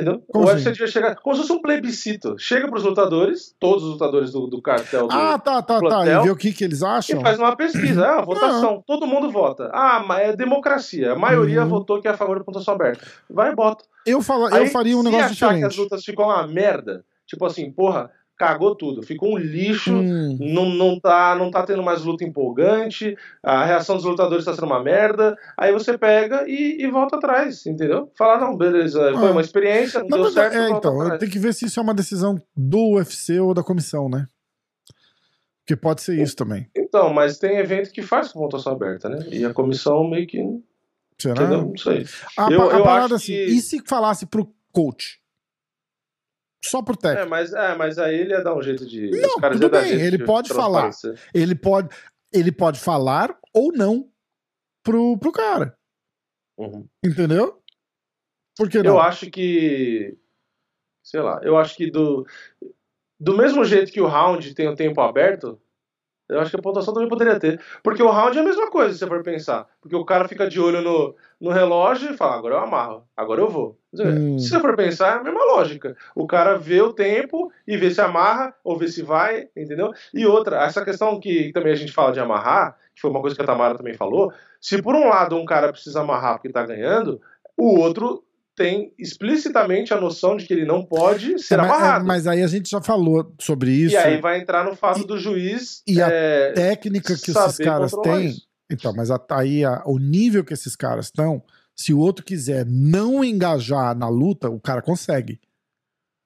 Entendeu? 0.00 0.22
Como 0.28 0.44
o 0.44 0.48
assim? 0.48 0.56
UFC 0.58 0.72
devia 0.72 0.86
chegar 0.86 1.14
como 1.16 1.34
se 1.36 1.42
fosse 1.42 1.52
um 1.52 1.60
plebiscito. 1.62 2.36
Chega 2.38 2.68
para 2.68 2.76
os 2.78 2.84
lutadores, 2.84 3.54
todos 3.58 3.82
os 3.84 3.90
lutadores 3.92 4.32
do, 4.32 4.46
do 4.46 4.60
cartel 4.60 5.06
do, 5.08 5.12
Ah, 5.14 5.38
tá, 5.38 5.62
tá, 5.62 5.74
tá. 5.74 5.78
plantel, 5.78 6.20
E 6.20 6.24
ver 6.24 6.30
o 6.30 6.36
que, 6.36 6.52
que 6.52 6.64
eles 6.64 6.82
acham? 6.82 7.18
E 7.18 7.22
faz 7.22 7.38
uma 7.38 7.56
pesquisa, 7.56 8.04
é 8.04 8.10
uma 8.12 8.24
votação. 8.24 8.82
Todo 8.86 9.06
mundo 9.06 9.30
vota. 9.30 9.70
Ah, 9.72 10.04
mas 10.06 10.28
é 10.30 10.36
democracia. 10.36 11.12
A 11.12 11.18
maioria 11.18 11.62
Uhum. 11.62 11.68
votou 11.68 12.00
que 12.00 12.08
é 12.08 12.10
a 12.10 12.16
favor 12.16 12.38
da 12.38 12.44
pontuação 12.44 12.74
aberta. 12.74 13.06
Vai 13.30 13.52
e 13.52 13.54
bota. 13.54 13.84
Eu, 14.04 14.20
fala, 14.22 14.54
Aí, 14.54 14.64
eu 14.64 14.70
faria 14.70 14.96
um 14.96 15.00
se 15.02 15.04
negócio 15.06 15.26
achar 15.26 15.48
que 15.48 15.64
as 15.64 15.72
diferente. 15.72 15.78
lutas 15.80 16.04
ficou 16.04 16.26
uma 16.26 16.46
merda, 16.46 17.04
tipo 17.26 17.44
assim, 17.44 17.70
porra, 17.72 18.10
cagou 18.36 18.74
tudo. 18.74 19.02
Ficou 19.02 19.32
um 19.34 19.38
lixo, 19.38 19.92
Hum, 19.94 20.36
não, 20.40 20.66
não, 20.70 21.00
tá, 21.00 21.34
não 21.34 21.50
tá 21.50 21.62
tendo 21.62 21.82
mais 21.82 22.02
luta 22.02 22.24
empolgante, 22.24 23.16
a 23.42 23.64
reação 23.64 23.96
dos 23.96 24.04
lutadores 24.04 24.44
tá 24.44 24.52
sendo 24.54 24.66
uma 24.66 24.82
merda. 24.82 25.36
Aí 25.56 25.72
você 25.72 25.96
pega 25.96 26.44
e, 26.48 26.82
e 26.82 26.90
volta 26.90 27.16
atrás, 27.16 27.64
entendeu? 27.66 28.10
Fala, 28.16 28.38
não, 28.46 28.56
beleza, 28.56 29.12
foi 29.14 29.28
Ah. 29.28 29.32
uma 29.32 29.40
experiência, 29.40 30.00
não 30.00 30.08
deu 30.08 30.24
verdade, 30.24 30.54
certo, 30.54 30.72
é, 30.74 30.76
então, 30.78 31.18
tem 31.18 31.30
que 31.30 31.38
ver 31.38 31.54
se 31.54 31.64
isso 31.66 31.80
é 31.80 31.82
uma 31.82 31.94
decisão 31.94 32.36
do 32.56 32.94
UFC 32.94 33.40
ou 33.40 33.54
da 33.54 33.62
comissão, 33.62 34.08
né? 34.08 34.26
Porque 35.60 35.74
pode 35.76 36.00
ser 36.02 36.20
isso 36.22 36.36
também. 36.36 36.68
Então, 36.76 37.12
mas 37.12 37.38
tem 37.38 37.56
evento 37.58 37.90
que 37.90 38.00
faz 38.00 38.30
com 38.32 38.38
pontuação 38.38 38.72
aberta, 38.72 39.08
né? 39.08 39.26
E 39.32 39.44
a 39.44 39.52
comissão 39.52 40.08
meio 40.08 40.26
que. 40.26 40.38
Será? 41.18 41.34
Entendeu? 41.42 41.62
Não 41.66 41.76
sei. 41.76 42.06
A, 42.38 42.48
Eu- 42.52 42.70
a 42.70 42.74
eu 42.78 42.84
parada 42.84 43.04
acho 43.06 43.14
assim, 43.16 43.32
que- 43.32 43.44
e 43.46 43.60
se 43.60 43.82
falasse 43.84 44.26
pro 44.26 44.48
coach? 44.72 45.18
Só 46.70 46.82
pro 46.82 46.94
É 46.94 46.98
técnico. 46.98 47.30
mas, 47.30 47.52
é, 47.52 47.74
mas 47.74 47.98
aí 47.98 48.14
ele 48.16 48.30
ia 48.30 48.42
dar 48.42 48.54
um 48.54 48.62
jeito 48.62 48.86
de. 48.86 49.10
Não, 49.10 49.40
tudo 49.52 49.70
bem, 49.70 49.92
ele 49.92 50.18
de 50.18 50.24
pode 50.24 50.48
falar. 50.48 50.90
Ele, 51.34 51.54
pode, 51.54 51.94
ele 52.32 52.52
pode 52.52 52.78
falar 52.80 53.36
ou 53.52 53.72
não 53.72 54.10
pro, 54.82 55.18
pro 55.18 55.32
cara. 55.32 55.76
Uhum. 56.58 56.86
Entendeu? 57.04 57.62
Por 58.56 58.68
que 58.68 58.82
não? 58.82 58.92
Eu 58.92 59.00
acho 59.00 59.30
que. 59.30 60.16
Sei 61.02 61.20
lá, 61.20 61.40
eu 61.42 61.56
acho 61.56 61.76
que 61.76 61.90
do. 61.90 62.26
Do 63.18 63.36
mesmo 63.36 63.64
jeito 63.64 63.90
que 63.92 64.00
o 64.00 64.06
round 64.06 64.54
tem 64.54 64.68
o 64.68 64.74
tempo 64.74 65.00
aberto, 65.00 65.60
eu 66.28 66.40
acho 66.40 66.50
que 66.50 66.56
a 66.56 66.62
pontuação 66.62 66.92
também 66.92 67.08
poderia 67.08 67.38
ter. 67.38 67.60
Porque 67.82 68.02
o 68.02 68.10
round 68.10 68.36
é 68.36 68.40
a 68.40 68.44
mesma 68.44 68.70
coisa, 68.70 68.92
se 68.92 68.98
você 68.98 69.06
for 69.06 69.22
pensar. 69.22 69.66
Porque 69.80 69.94
o 69.94 70.04
cara 70.04 70.26
fica 70.26 70.48
de 70.48 70.60
olho 70.60 70.82
no, 70.82 71.14
no 71.40 71.50
relógio 71.50 72.12
e 72.12 72.16
fala, 72.16 72.36
agora 72.36 72.54
eu 72.56 72.60
amarro, 72.60 73.04
agora 73.16 73.40
eu 73.40 73.48
vou. 73.48 73.78
Hum. 73.94 74.38
Se 74.38 74.48
você 74.48 74.60
for 74.60 74.74
pensar, 74.74 75.16
é 75.16 75.18
a 75.20 75.22
mesma 75.22 75.44
lógica. 75.44 75.96
O 76.14 76.26
cara 76.26 76.56
vê 76.56 76.80
o 76.80 76.92
tempo 76.92 77.50
e 77.66 77.76
vê 77.76 77.90
se 77.90 78.00
amarra 78.00 78.54
ou 78.64 78.76
vê 78.76 78.88
se 78.88 79.02
vai, 79.02 79.48
entendeu? 79.56 79.92
E 80.12 80.26
outra, 80.26 80.64
essa 80.64 80.84
questão 80.84 81.20
que 81.20 81.52
também 81.52 81.72
a 81.72 81.76
gente 81.76 81.92
fala 81.92 82.12
de 82.12 82.20
amarrar, 82.20 82.76
que 82.94 83.00
foi 83.00 83.10
uma 83.10 83.20
coisa 83.20 83.36
que 83.36 83.42
a 83.42 83.46
Tamara 83.46 83.76
também 83.76 83.94
falou, 83.94 84.32
se 84.60 84.82
por 84.82 84.94
um 84.94 85.08
lado 85.08 85.36
um 85.36 85.44
cara 85.44 85.72
precisa 85.72 86.00
amarrar 86.00 86.34
porque 86.34 86.50
tá 86.50 86.64
ganhando, 86.66 87.20
o 87.56 87.78
outro 87.78 88.24
tem 88.56 88.92
explicitamente 88.98 89.92
a 89.92 90.00
noção 90.00 90.36
de 90.36 90.46
que 90.46 90.52
ele 90.54 90.64
não 90.64 90.82
pode 90.84 91.38
ser 91.38 91.54
É, 91.54 91.56
mas, 91.58 91.66
é, 91.70 91.74
amarrado. 91.74 92.06
mas 92.06 92.26
aí 92.26 92.42
a 92.42 92.46
gente 92.46 92.70
já 92.70 92.80
falou 92.80 93.34
sobre 93.38 93.70
isso. 93.70 93.94
E 93.94 93.96
aí 93.98 94.18
vai 94.20 94.40
entrar 94.40 94.64
no 94.64 94.74
fato 94.74 95.00
E- 95.02 95.06
do 95.06 95.18
juiz 95.18 95.82
e 95.86 96.00
a 96.00 96.08
é, 96.10 96.52
técnica 96.52 97.08
que 97.14 97.30
esses 97.30 97.56
caras 97.58 97.92
têm. 98.02 98.26
isso. 98.28 98.46
Então, 98.70 98.92
mas 98.96 99.10
a- 99.10 99.20
aí 99.32 99.64
a- 99.64 99.82
o 99.84 99.98
nível 99.98 100.42
que 100.42 100.54
esses 100.54 100.74
caras 100.74 101.04
estão, 101.06 101.42
se 101.76 101.92
o 101.92 101.98
outro 101.98 102.24
quiser 102.24 102.64
não 102.66 103.22
engajar 103.22 103.94
na 103.96 104.08
luta, 104.08 104.48
o 104.48 104.58
cara 104.58 104.80
consegue. 104.80 105.38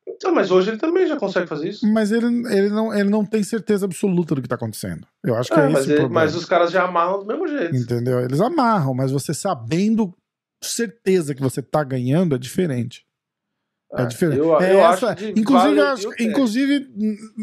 Então, 0.08 0.34
mas 0.34 0.50
hoje 0.50 0.70
ele 0.70 0.76
também 0.78 1.06
já 1.06 1.16
consegue 1.16 1.46
fazer 1.46 1.68
isso. 1.70 1.86
Mas 1.90 2.12
ele, 2.12 2.26
ele, 2.54 2.68
não, 2.68 2.92
ele 2.94 3.08
não 3.08 3.24
tem 3.24 3.42
certeza 3.42 3.86
absoluta 3.86 4.34
do 4.34 4.42
que 4.42 4.48
tá 4.48 4.54
acontecendo. 4.54 5.06
Eu 5.24 5.34
acho 5.34 5.50
que 5.50 5.58
é, 5.58 5.62
É, 5.62 5.64
esse 5.66 5.72
mas, 5.72 5.86
o 5.86 5.90
ele- 5.90 5.98
problema. 6.00 6.20
mas 6.20 6.34
os 6.36 6.44
caras 6.44 6.70
já 6.70 6.84
amarram 6.84 7.20
do 7.20 7.26
mesmo 7.26 7.48
jeito. 7.48 7.74
Entendeu? 7.76 8.20
Eles 8.20 8.40
amarram, 8.40 8.92
mas 8.94 9.10
você 9.10 9.32
sabendo 9.32 10.14
certeza 10.62 11.34
que 11.34 11.40
você 11.42 11.62
tá 11.62 11.82
ganhando 11.84 12.34
é 12.34 12.38
diferente. 12.38 13.04
É 13.92 14.02
Ah, 14.02 14.04
diferente. 14.04 14.38
Eu, 14.38 14.60
É 14.60 14.74
eu 14.74 14.80
essa- 14.80 15.12
inclusive, 15.36 15.74
vale 15.76 15.80
acho- 15.80 16.12
é. 16.12 16.22
inclusive, 16.22 16.88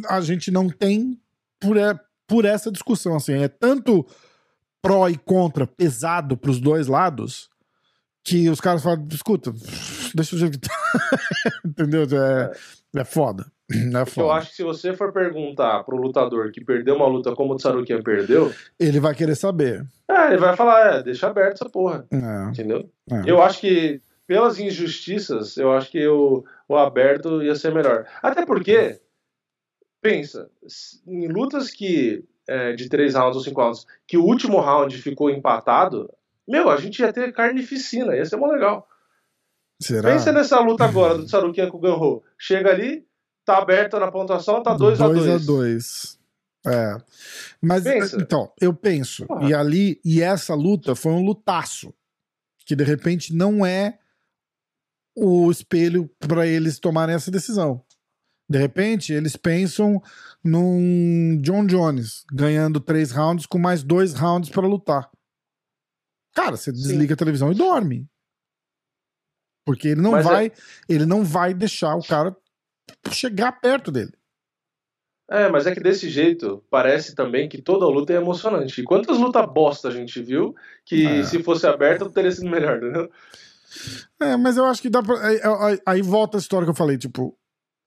a 0.07 0.21
gente 0.21 0.49
não 0.51 0.69
tem 0.69 1.19
por, 1.59 1.75
é- 1.77 1.99
por 2.27 2.45
essa 2.45 2.71
discussão. 2.71 3.15
Assim, 3.15 3.33
é 3.33 3.47
tanto 3.47 4.05
pró 4.81 5.09
e 5.09 5.17
contra 5.17 5.67
pesado 5.67 6.37
pros 6.37 6.59
dois 6.59 6.87
lados 6.87 7.49
que 8.23 8.49
os 8.49 8.61
caras 8.61 8.83
falam, 8.83 9.07
escuta, 9.11 9.53
deixa 10.13 10.35
o 10.35 10.39
jeito 10.39 10.59
que 10.59 10.67
tá. 10.69 10.75
Entendeu? 11.65 12.03
É, 12.03 12.51
é 12.99 13.03
foda. 13.03 13.45
Eu 14.17 14.31
acho 14.31 14.49
que 14.51 14.55
se 14.55 14.63
você 14.63 14.93
for 14.93 15.11
perguntar 15.11 15.83
pro 15.83 15.97
lutador 15.97 16.51
que 16.51 16.63
perdeu 16.63 16.95
uma 16.95 17.07
luta 17.07 17.35
como 17.35 17.53
o 17.53 17.57
Tsarukian 17.57 18.01
perdeu, 18.01 18.53
Ele 18.79 18.99
vai 18.99 19.13
querer 19.13 19.35
saber. 19.35 19.85
é, 20.09 20.27
ele 20.27 20.37
vai 20.37 20.55
falar, 20.55 20.95
é, 20.95 21.03
deixa 21.03 21.27
aberto 21.27 21.55
essa 21.55 21.69
porra, 21.69 22.05
É, 22.11 22.49
entendeu? 22.49 22.89
é. 23.11 23.29
Eu 23.29 23.41
acho 23.41 23.59
que 23.59 24.01
pelas 24.25 24.59
injustiças, 24.59 25.57
eu 25.57 25.71
acho 25.73 25.89
que 25.91 26.05
o, 26.07 26.43
o 26.67 26.75
aberto 26.77 27.41
ia 27.43 27.55
ser 27.55 27.73
melhor. 27.73 28.05
Até 28.21 28.45
porque, 28.45 28.99
pensa, 30.01 30.49
em 31.07 31.27
lutas 31.27 31.71
que 31.71 32.23
é, 32.47 32.73
de 32.73 32.87
três 32.89 33.15
rounds 33.15 33.37
ou 33.37 33.43
cinco 33.43 33.61
rounds, 33.61 33.85
que 34.07 34.17
o 34.17 34.23
último 34.23 34.59
round 34.59 34.97
ficou 35.01 35.29
empatado, 35.29 36.09
meu, 36.47 36.69
a 36.69 36.77
gente 36.77 36.99
ia 37.01 37.11
ter 37.11 37.33
carnificina, 37.33 38.15
ia 38.15 38.25
ser 38.25 38.37
mó 38.37 38.47
legal. 38.47 38.87
Será? 39.81 40.09
Pensa 40.11 40.31
nessa 40.31 40.59
luta 40.59 40.85
agora 40.85 41.17
do 41.17 41.27
Sarukian 41.29 41.69
com 41.69 41.77
o 41.77 41.81
Ganho. 41.81 42.23
Chega 42.37 42.69
ali, 42.71 43.05
tá 43.47 43.59
aberta 43.59 43.97
na 43.97 44.11
pontuação, 44.11 44.61
tá 44.61 44.73
2 44.73 44.99
a 44.99 45.07
2 45.07 45.25
2 45.25 45.41
a 45.41 45.45
2 45.45 46.19
É. 46.67 46.97
Mas 47.61 47.83
Pensa. 47.85 48.17
então, 48.21 48.51
eu 48.59 48.73
penso, 48.73 49.25
ah. 49.31 49.47
e 49.47 49.53
ali, 49.53 50.01
e 50.03 50.21
essa 50.21 50.53
luta 50.53 50.93
foi 50.95 51.13
um 51.13 51.23
lutaço, 51.23 51.93
que 52.65 52.75
de 52.75 52.83
repente 52.83 53.33
não 53.33 53.65
é 53.65 53.97
o 55.15 55.49
espelho 55.49 56.09
para 56.19 56.45
eles 56.45 56.77
tomarem 56.77 57.15
essa 57.15 57.31
decisão. 57.31 57.81
De 58.49 58.57
repente, 58.57 59.13
eles 59.13 59.37
pensam 59.37 60.01
num 60.43 61.39
John 61.41 61.65
Jones 61.65 62.25
ganhando 62.31 62.81
três 62.81 63.11
rounds 63.11 63.45
com 63.45 63.57
mais 63.57 63.81
dois 63.81 64.13
rounds 64.13 64.49
para 64.49 64.67
lutar. 64.67 65.09
Cara, 66.35 66.55
você 66.57 66.71
Sim. 66.71 66.81
desliga 66.81 67.13
a 67.13 67.17
televisão 67.17 67.51
e 67.51 67.55
dorme. 67.55 68.09
Porque 69.65 69.89
ele 69.89 70.01
não 70.01 70.11
Mas 70.11 70.25
é 70.25 70.29
vai, 70.29 70.45
é... 70.47 70.51
ele 70.87 71.05
não 71.05 71.23
vai 71.23 71.53
deixar 71.53 71.95
o 71.95 72.03
cara 72.03 72.35
chegar 73.11 73.53
perto 73.53 73.91
dele. 73.91 74.11
É, 75.29 75.49
mas 75.49 75.67
é 75.67 75.73
que 75.73 75.81
desse 75.81 76.09
jeito 76.09 76.63
parece 76.69 77.13
também 77.13 77.49
que 77.49 77.61
toda 77.61 77.85
luta 77.85 78.13
é 78.13 78.15
emocionante. 78.15 78.79
E 78.79 78.83
quantas 78.83 79.17
lutas 79.17 79.45
bosta 79.45 79.89
a 79.89 79.91
gente 79.91 80.21
viu 80.21 80.55
que 80.85 81.05
é. 81.05 81.23
se 81.23 81.43
fosse 81.43 81.67
aberta 81.67 82.09
teria 82.09 82.31
sido 82.31 82.49
melhor, 82.49 82.77
entendeu? 82.77 83.09
É, 84.21 84.37
mas 84.37 84.55
eu 84.55 84.65
acho 84.65 84.81
que 84.81 84.89
dá 84.89 85.03
pra. 85.03 85.19
Aí, 85.27 85.39
aí, 85.43 85.79
aí, 85.85 86.01
volta 86.01 86.37
a 86.37 86.39
história 86.39 86.65
que 86.65 86.71
eu 86.71 86.75
falei, 86.75 86.97
tipo, 86.97 87.37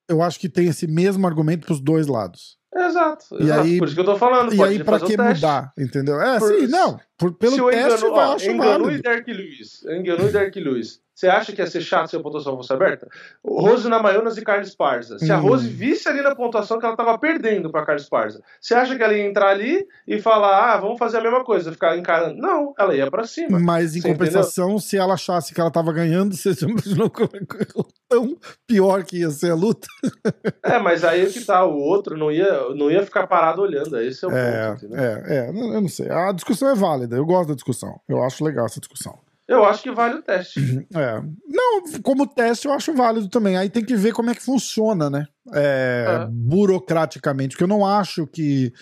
eu 0.08 0.22
acho 0.22 0.38
que 0.38 0.48
tem 0.48 0.68
esse 0.68 0.86
mesmo 0.86 1.26
argumento 1.26 1.66
pros 1.66 1.80
dois 1.80 2.06
lados. 2.06 2.58
Exato, 2.74 3.24
e 3.32 3.44
exato. 3.44 3.60
Aí, 3.62 3.78
por 3.78 3.86
isso 3.86 3.94
que 3.94 4.00
eu 4.00 4.04
tô 4.04 4.16
falando. 4.16 4.54
E 4.54 4.62
aí, 4.62 4.84
pra 4.84 5.00
que 5.00 5.16
mudar? 5.16 5.72
Entendeu? 5.78 6.20
É, 6.20 6.38
por, 6.38 6.54
sim, 6.54 6.66
não. 6.66 7.00
Por, 7.20 7.34
pelo 7.34 7.52
se 7.52 7.62
teste, 7.62 7.98
engano, 7.98 8.06
eu 8.06 8.12
ó, 8.14 8.34
acho 8.34 8.50
Enganu 8.50 8.90
e 8.90 9.02
Derek 9.02 9.30
Lewis. 9.30 9.84
Enganu 9.84 10.26
e 10.26 10.32
Derek 10.32 10.58
Lewis. 10.58 11.02
Você 11.20 11.28
acha 11.28 11.52
que 11.52 11.60
ia 11.60 11.66
ser 11.66 11.82
chato 11.82 12.08
se 12.08 12.16
a 12.16 12.20
pontuação 12.20 12.56
fosse 12.56 12.72
aberta? 12.72 13.06
Rose 13.44 13.86
Namajunas 13.86 14.38
e 14.38 14.42
Carlos 14.42 14.74
Parza. 14.74 15.18
Se 15.18 15.30
a 15.30 15.36
hum. 15.36 15.42
Rose 15.42 15.68
visse 15.68 16.08
ali 16.08 16.22
na 16.22 16.34
pontuação 16.34 16.78
que 16.78 16.84
ela 16.86 16.94
estava 16.94 17.18
perdendo 17.18 17.70
para 17.70 17.84
Carlos 17.84 18.08
Parza, 18.08 18.42
você 18.58 18.72
acha 18.72 18.96
que 18.96 19.02
ela 19.02 19.12
ia 19.12 19.26
entrar 19.26 19.48
ali 19.48 19.86
e 20.08 20.18
falar, 20.18 20.72
ah, 20.72 20.78
vamos 20.78 20.98
fazer 20.98 21.18
a 21.18 21.20
mesma 21.20 21.44
coisa, 21.44 21.72
ficar 21.72 21.94
encarando? 21.98 22.40
Não, 22.40 22.72
ela 22.78 22.94
ia 22.94 23.10
para 23.10 23.26
cima. 23.26 23.58
Mas 23.58 23.94
em 23.94 24.00
compensação, 24.00 24.68
entendeu? 24.68 24.80
se 24.80 24.96
ela 24.96 25.12
achasse 25.12 25.52
que 25.52 25.60
ela 25.60 25.68
estava 25.68 25.92
ganhando, 25.92 26.34
você 26.34 26.52
imaginou 26.64 27.12
tão 28.08 28.38
pior 28.66 29.04
que 29.04 29.18
ia 29.18 29.28
ser 29.28 29.50
a 29.50 29.54
luta? 29.54 29.86
é, 30.64 30.78
mas 30.78 31.04
aí 31.04 31.26
é 31.26 31.26
que 31.26 31.44
tá, 31.44 31.66
o 31.66 31.76
outro 31.76 32.16
não 32.16 32.32
ia, 32.32 32.70
não 32.74 32.90
ia 32.90 33.04
ficar 33.04 33.26
parado 33.26 33.60
olhando, 33.60 34.00
esse 34.00 34.24
é 34.24 34.28
o 34.28 34.32
é, 34.32 34.74
ponto. 34.74 34.96
É, 34.96 35.24
é, 35.26 35.48
eu 35.50 35.82
não 35.82 35.88
sei. 35.88 36.08
A 36.10 36.32
discussão 36.32 36.70
é 36.70 36.74
válida, 36.74 37.09
eu 37.16 37.26
gosto 37.26 37.48
da 37.48 37.54
discussão. 37.54 38.00
Eu 38.08 38.22
acho 38.22 38.44
legal 38.44 38.66
essa 38.66 38.80
discussão. 38.80 39.18
Eu 39.48 39.64
acho 39.64 39.82
que 39.82 39.90
vale 39.90 40.14
o 40.14 40.22
teste. 40.22 40.60
É. 40.94 41.20
Não, 41.48 41.82
como 42.02 42.26
teste 42.26 42.66
eu 42.66 42.72
acho 42.72 42.94
válido 42.94 43.28
também. 43.28 43.56
Aí 43.56 43.68
tem 43.68 43.84
que 43.84 43.96
ver 43.96 44.12
como 44.12 44.30
é 44.30 44.34
que 44.34 44.42
funciona, 44.42 45.10
né? 45.10 45.26
É, 45.52 46.06
é. 46.08 46.26
Burocraticamente. 46.30 47.54
Porque 47.54 47.64
eu 47.64 47.68
não 47.68 47.84
acho 47.84 48.26
que, 48.26 48.72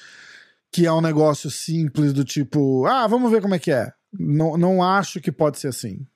que 0.71 0.87
é 0.87 0.93
um 0.93 1.01
negócio 1.01 1.51
simples 1.51 2.13
do 2.13 2.25
tipo, 2.25 2.87
ah, 2.87 3.07
vamos 3.07 3.31
ver 3.31 3.41
como 3.41 3.55
é 3.55 3.59
que 3.59 3.73
é. 3.73 3.91
Não, 4.13 4.57
não 4.57 4.83
acho 4.83 5.21
que 5.21 5.33
pode 5.33 5.59
ser 5.59 5.69
assim. 5.69 6.07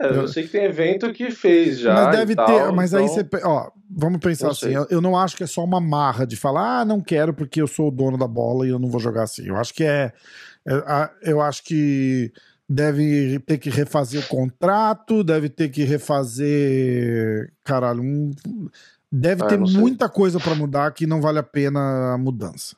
É, 0.00 0.08
eu, 0.08 0.14
eu 0.22 0.28
sei 0.28 0.44
que 0.44 0.50
tem 0.50 0.64
evento 0.64 1.12
que 1.12 1.30
fez 1.30 1.78
já. 1.78 1.94
Mas 1.94 2.16
deve 2.16 2.34
tal, 2.34 2.46
ter, 2.46 2.72
mas 2.72 2.92
então... 2.92 3.04
aí 3.04 3.08
você. 3.08 3.28
Ó, 3.44 3.70
vamos 3.88 4.18
pensar 4.18 4.50
assim. 4.50 4.70
Eu, 4.70 4.86
eu, 4.90 5.00
não 5.00 5.16
acho 5.16 5.36
que 5.36 5.44
é 5.44 5.46
só 5.46 5.62
uma 5.62 5.80
marra 5.80 6.26
de 6.26 6.36
falar, 6.36 6.80
ah, 6.80 6.84
não 6.84 7.00
quero 7.00 7.32
porque 7.32 7.62
eu 7.62 7.66
sou 7.66 7.88
o 7.88 7.92
dono 7.92 8.18
da 8.18 8.26
bola 8.26 8.66
e 8.66 8.70
eu 8.70 8.78
não 8.78 8.88
vou 8.88 9.00
jogar 9.00 9.22
assim. 9.22 9.46
Eu 9.46 9.56
acho 9.56 9.72
que 9.72 9.84
é. 9.84 10.12
É 10.66 11.30
eu 11.30 11.40
acho 11.40 11.62
que 11.64 12.32
deve 12.68 13.38
ter 13.40 13.58
que 13.58 13.70
refazer 13.70 14.22
o 14.22 14.28
contrato, 14.28 15.22
deve 15.22 15.48
ter 15.48 15.68
que 15.68 15.84
refazer. 15.84 17.52
Caralho, 17.62 18.02
um, 18.02 18.30
deve 19.10 19.44
ah, 19.44 19.46
ter 19.46 19.58
muita 19.58 20.08
coisa 20.08 20.40
para 20.40 20.54
mudar 20.54 20.90
que 20.92 21.06
não 21.06 21.20
vale 21.20 21.38
a 21.38 21.42
pena 21.42 22.14
a 22.14 22.18
mudança. 22.18 22.76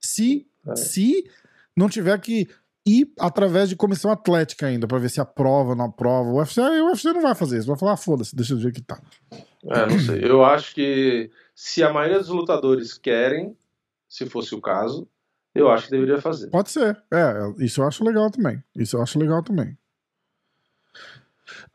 Se, 0.00 0.46
é. 0.66 0.76
se 0.76 1.28
não 1.76 1.88
tiver 1.88 2.18
que 2.20 2.48
ir 2.86 3.12
através 3.18 3.68
de 3.68 3.76
comissão 3.76 4.10
atlética 4.10 4.66
ainda, 4.66 4.86
para 4.86 4.98
ver 4.98 5.10
se 5.10 5.20
aprova 5.20 5.70
ou 5.70 5.76
não 5.76 5.86
aprova. 5.86 6.30
O 6.30 6.38
UFC, 6.38 6.60
o 6.60 6.86
UFC 6.86 7.12
não 7.12 7.20
vai 7.20 7.34
fazer 7.34 7.58
isso, 7.58 7.66
vai 7.66 7.78
falar, 7.78 7.92
ah, 7.92 7.96
foda-se, 7.96 8.34
deixa 8.34 8.54
eu 8.54 8.58
ver 8.58 8.72
que 8.72 8.80
tá. 8.80 9.00
É, 9.64 9.86
não 9.86 9.98
sei. 9.98 10.24
Eu 10.24 10.42
acho 10.44 10.74
que 10.74 11.30
se 11.54 11.82
a 11.82 11.92
maioria 11.92 12.18
dos 12.18 12.28
lutadores 12.28 12.96
querem, 12.96 13.54
se 14.08 14.24
fosse 14.26 14.54
o 14.54 14.60
caso, 14.60 15.06
eu 15.54 15.70
acho 15.70 15.86
que 15.86 15.90
deveria 15.90 16.20
fazer. 16.20 16.50
Pode 16.50 16.70
ser. 16.70 16.96
É, 17.12 17.64
isso 17.64 17.80
eu 17.80 17.86
acho 17.86 18.04
legal 18.04 18.30
também. 18.30 18.62
Isso 18.76 18.96
eu 18.96 19.02
acho 19.02 19.18
legal 19.18 19.42
também. 19.42 19.76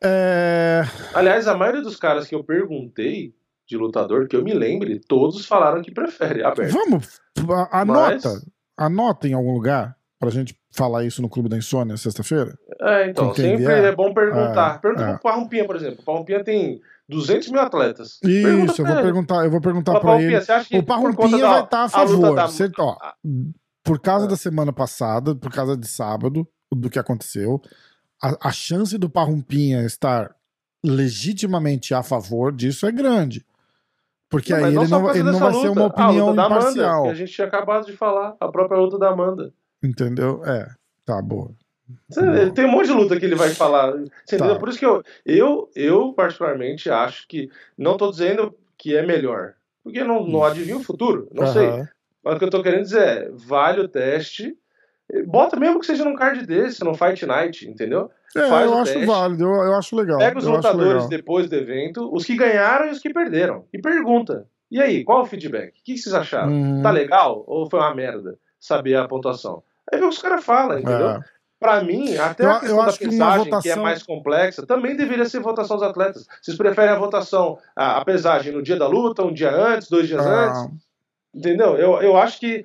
É... 0.01 0.83
Aliás, 1.13 1.47
a 1.47 1.57
maioria 1.57 1.81
dos 1.81 1.95
caras 1.95 2.27
que 2.27 2.35
eu 2.35 2.43
perguntei 2.43 3.33
de 3.65 3.77
lutador, 3.77 4.27
que 4.27 4.35
eu 4.35 4.43
me 4.43 4.53
lembre, 4.53 4.99
todos 4.99 5.45
falaram 5.45 5.81
que 5.81 5.91
prefere 5.91 6.43
aberto. 6.43 6.71
Vamos, 6.71 7.19
anota. 7.71 8.29
Mas... 8.29 8.45
Anota 8.75 9.27
em 9.27 9.33
algum 9.33 9.53
lugar 9.53 9.95
pra 10.19 10.31
gente 10.31 10.57
falar 10.71 11.03
isso 11.05 11.21
no 11.21 11.29
Clube 11.29 11.47
da 11.47 11.57
Insônia 11.57 11.95
sexta-feira? 11.95 12.57
É, 12.81 13.09
então, 13.09 13.33
sempre 13.33 13.65
é 13.65 13.95
bom 13.95 14.13
perguntar. 14.13 14.75
É, 14.75 14.79
Pergunta 14.79 15.03
é. 15.03 15.11
pro 15.11 15.21
Parrumpinha, 15.21 15.65
por 15.65 15.75
exemplo. 15.75 15.99
O 16.01 16.03
Parrumpinha 16.03 16.43
tem 16.43 16.81
200 17.07 17.49
mil 17.49 17.61
atletas. 17.61 18.19
Isso, 18.23 18.81
eu 18.81 18.85
vou 18.85 18.95
perguntar, 18.95 19.45
eu 19.45 19.51
vou 19.51 19.61
perguntar 19.61 19.99
para 19.99 20.21
ele. 20.21 20.37
O 20.77 20.83
Parrumpinha 20.83 21.47
vai 21.47 21.63
estar 21.63 21.67
tá 21.67 21.83
a 21.83 21.89
favor. 21.89 22.39
A 22.39 22.47
da... 22.47 22.73
ó, 22.79 22.97
por 23.83 23.99
causa 23.99 24.25
é. 24.25 24.29
da 24.29 24.35
semana 24.35 24.71
passada, 24.71 25.35
por 25.35 25.51
causa 25.51 25.75
de 25.75 25.87
sábado, 25.87 26.47
do 26.71 26.89
que 26.89 26.97
aconteceu, 26.97 27.61
a, 28.21 28.49
a 28.49 28.51
chance 28.51 28.97
do 28.97 29.09
Parrumpinha 29.09 29.85
estar 29.85 30.33
legitimamente 30.83 31.93
a 31.93 32.01
favor 32.01 32.51
disso 32.51 32.85
é 32.87 32.91
grande. 32.91 33.45
Porque 34.29 34.51
não, 34.51 34.65
aí 34.65 34.75
ele 34.75 34.87
não, 34.87 35.09
ele 35.11 35.23
não 35.23 35.39
vai 35.39 35.51
luta, 35.51 35.61
ser 35.61 35.69
uma 35.69 35.85
opinião 35.85 36.29
a 36.29 36.33
imparcial. 36.33 36.91
Amanda, 36.91 37.03
que 37.03 37.11
a 37.11 37.25
gente 37.25 37.31
tinha 37.31 37.47
acabado 37.47 37.85
de 37.85 37.93
falar, 37.95 38.35
a 38.39 38.47
própria 38.47 38.79
luta 38.79 38.97
da 38.97 39.09
Amanda. 39.09 39.53
Entendeu? 39.83 40.43
É, 40.45 40.67
tá 41.05 41.21
boa. 41.21 41.51
Tem 42.55 42.65
um 42.65 42.71
monte 42.71 42.87
de 42.87 42.93
luta 42.93 43.19
que 43.19 43.25
ele 43.25 43.35
vai 43.35 43.49
falar. 43.49 43.93
Tá. 44.27 44.55
Por 44.55 44.69
isso 44.69 44.79
que 44.79 44.85
eu, 44.85 45.03
eu, 45.25 45.69
eu, 45.75 46.13
particularmente, 46.13 46.89
acho 46.89 47.27
que. 47.27 47.49
Não 47.77 47.97
tô 47.97 48.09
dizendo 48.09 48.55
que 48.77 48.95
é 48.95 49.05
melhor. 49.05 49.53
Porque 49.83 50.03
não, 50.03 50.25
não 50.25 50.43
adivinha 50.43 50.77
o 50.77 50.83
futuro. 50.83 51.27
Não 51.31 51.45
uhum. 51.45 51.53
sei. 51.53 51.87
Mas 52.23 52.35
o 52.35 52.39
que 52.39 52.45
eu 52.45 52.49
tô 52.49 52.63
querendo 52.63 52.83
dizer 52.83 53.01
é, 53.01 53.29
vale 53.31 53.81
o 53.81 53.87
teste. 53.87 54.55
Bota 55.27 55.59
mesmo 55.59 55.79
que 55.79 55.85
seja 55.85 56.05
num 56.05 56.15
card 56.15 56.45
desse, 56.45 56.83
no 56.83 56.93
Fight 56.93 57.25
Night, 57.25 57.69
entendeu? 57.69 58.09
É, 58.35 58.47
Faz 58.47 58.65
eu 58.65 58.77
acho 58.77 58.93
teste, 58.93 59.05
válido, 59.05 59.43
eu, 59.43 59.53
eu, 59.65 59.75
acho 59.75 59.95
legal. 59.95 60.17
Pega 60.17 60.39
os 60.39 60.45
lutadores 60.45 61.07
depois 61.07 61.49
do 61.49 61.55
evento, 61.55 62.09
os 62.11 62.25
que 62.25 62.35
ganharam 62.35 62.87
e 62.87 62.91
os 62.91 62.99
que 62.99 63.13
perderam. 63.13 63.65
E 63.71 63.79
pergunta. 63.79 64.47
E 64.71 64.81
aí, 64.81 65.03
qual 65.03 65.21
o 65.21 65.25
feedback? 65.25 65.69
O 65.69 65.83
que 65.83 65.97
vocês 65.97 66.15
acharam? 66.15 66.51
Uhum. 66.51 66.81
Tá 66.81 66.89
legal 66.89 67.43
ou 67.45 67.69
foi 67.69 67.79
uma 67.79 67.93
merda? 67.93 68.39
Saber 68.59 68.95
a 68.95 69.07
pontuação. 69.07 69.61
Aí 69.91 69.99
vê 69.99 70.05
o 70.05 70.09
que 70.09 70.15
os 70.15 70.21
caras 70.21 70.43
falam, 70.43 70.79
entendeu? 70.79 71.09
É. 71.09 71.19
Pra 71.59 71.83
mim, 71.83 72.17
até 72.17 72.43
eu, 72.43 72.51
a 72.51 72.59
questão 72.59 72.77
da 72.77 72.91
pesagem, 72.91 73.45
votação... 73.45 73.61
que 73.61 73.69
é 73.69 73.75
mais 73.75 74.03
complexa, 74.03 74.65
também 74.65 74.97
deveria 74.97 75.25
ser 75.25 75.39
votação 75.41 75.77
dos 75.77 75.85
atletas. 75.85 76.25
Vocês 76.41 76.57
preferem 76.57 76.91
a 76.91 76.97
votação, 76.97 77.57
a, 77.75 77.99
a 77.99 78.05
pesagem 78.05 78.51
no 78.51 78.61
dia 78.61 78.75
da 78.75 78.87
luta, 78.87 79.23
um 79.23 79.31
dia 79.31 79.49
antes, 79.49 79.87
dois 79.87 80.07
dias 80.07 80.25
ah. 80.25 80.47
antes? 80.47 80.82
Entendeu? 81.33 81.75
Eu, 81.75 82.01
eu 82.01 82.17
acho 82.17 82.39
que 82.39 82.63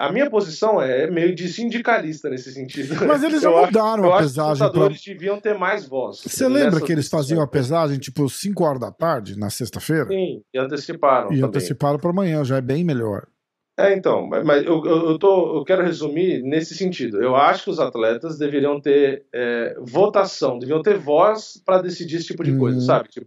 a 0.00 0.10
minha 0.10 0.30
posição 0.30 0.80
é 0.80 1.10
meio 1.10 1.34
de 1.34 1.46
sindicalista 1.46 2.30
nesse 2.30 2.52
sentido. 2.52 2.94
Mas 3.06 3.22
eles 3.22 3.42
já 3.42 3.50
mudaram 3.50 4.04
acho, 4.04 4.14
a 4.14 4.18
pesagem. 4.18 4.52
os 4.52 4.60
lutadores 4.60 5.04
pra... 5.04 5.12
deviam 5.12 5.40
ter 5.40 5.58
mais 5.58 5.86
voz. 5.86 6.22
Você 6.22 6.48
lembra 6.48 6.80
que 6.80 6.90
eles 6.90 7.08
faziam 7.08 7.42
a 7.42 7.46
pesagem 7.46 7.98
tipo 7.98 8.26
5 8.26 8.64
horas 8.64 8.80
da 8.80 8.90
tarde, 8.90 9.38
na 9.38 9.50
sexta-feira? 9.50 10.08
Sim, 10.08 10.42
e 10.54 10.58
anteciparam. 10.58 11.26
E 11.26 11.34
também. 11.34 11.44
anteciparam 11.44 11.98
para 11.98 12.10
amanhã, 12.10 12.42
já 12.44 12.56
é 12.56 12.62
bem 12.62 12.82
melhor. 12.82 13.26
É, 13.78 13.94
então, 13.94 14.26
mas 14.26 14.64
eu, 14.64 14.84
eu, 14.84 15.18
tô, 15.18 15.58
eu 15.58 15.64
quero 15.64 15.82
resumir 15.82 16.42
nesse 16.42 16.74
sentido. 16.74 17.22
Eu 17.22 17.34
acho 17.34 17.64
que 17.64 17.70
os 17.70 17.80
atletas 17.80 18.36
deveriam 18.38 18.80
ter 18.80 19.24
é, 19.34 19.74
votação, 19.80 20.58
deveriam 20.58 20.82
ter 20.82 20.98
voz 20.98 21.60
para 21.64 21.80
decidir 21.80 22.16
esse 22.16 22.26
tipo 22.26 22.44
de 22.44 22.56
coisa, 22.58 22.78
uhum. 22.78 22.84
sabe? 22.84 23.08
Tipo, 23.08 23.26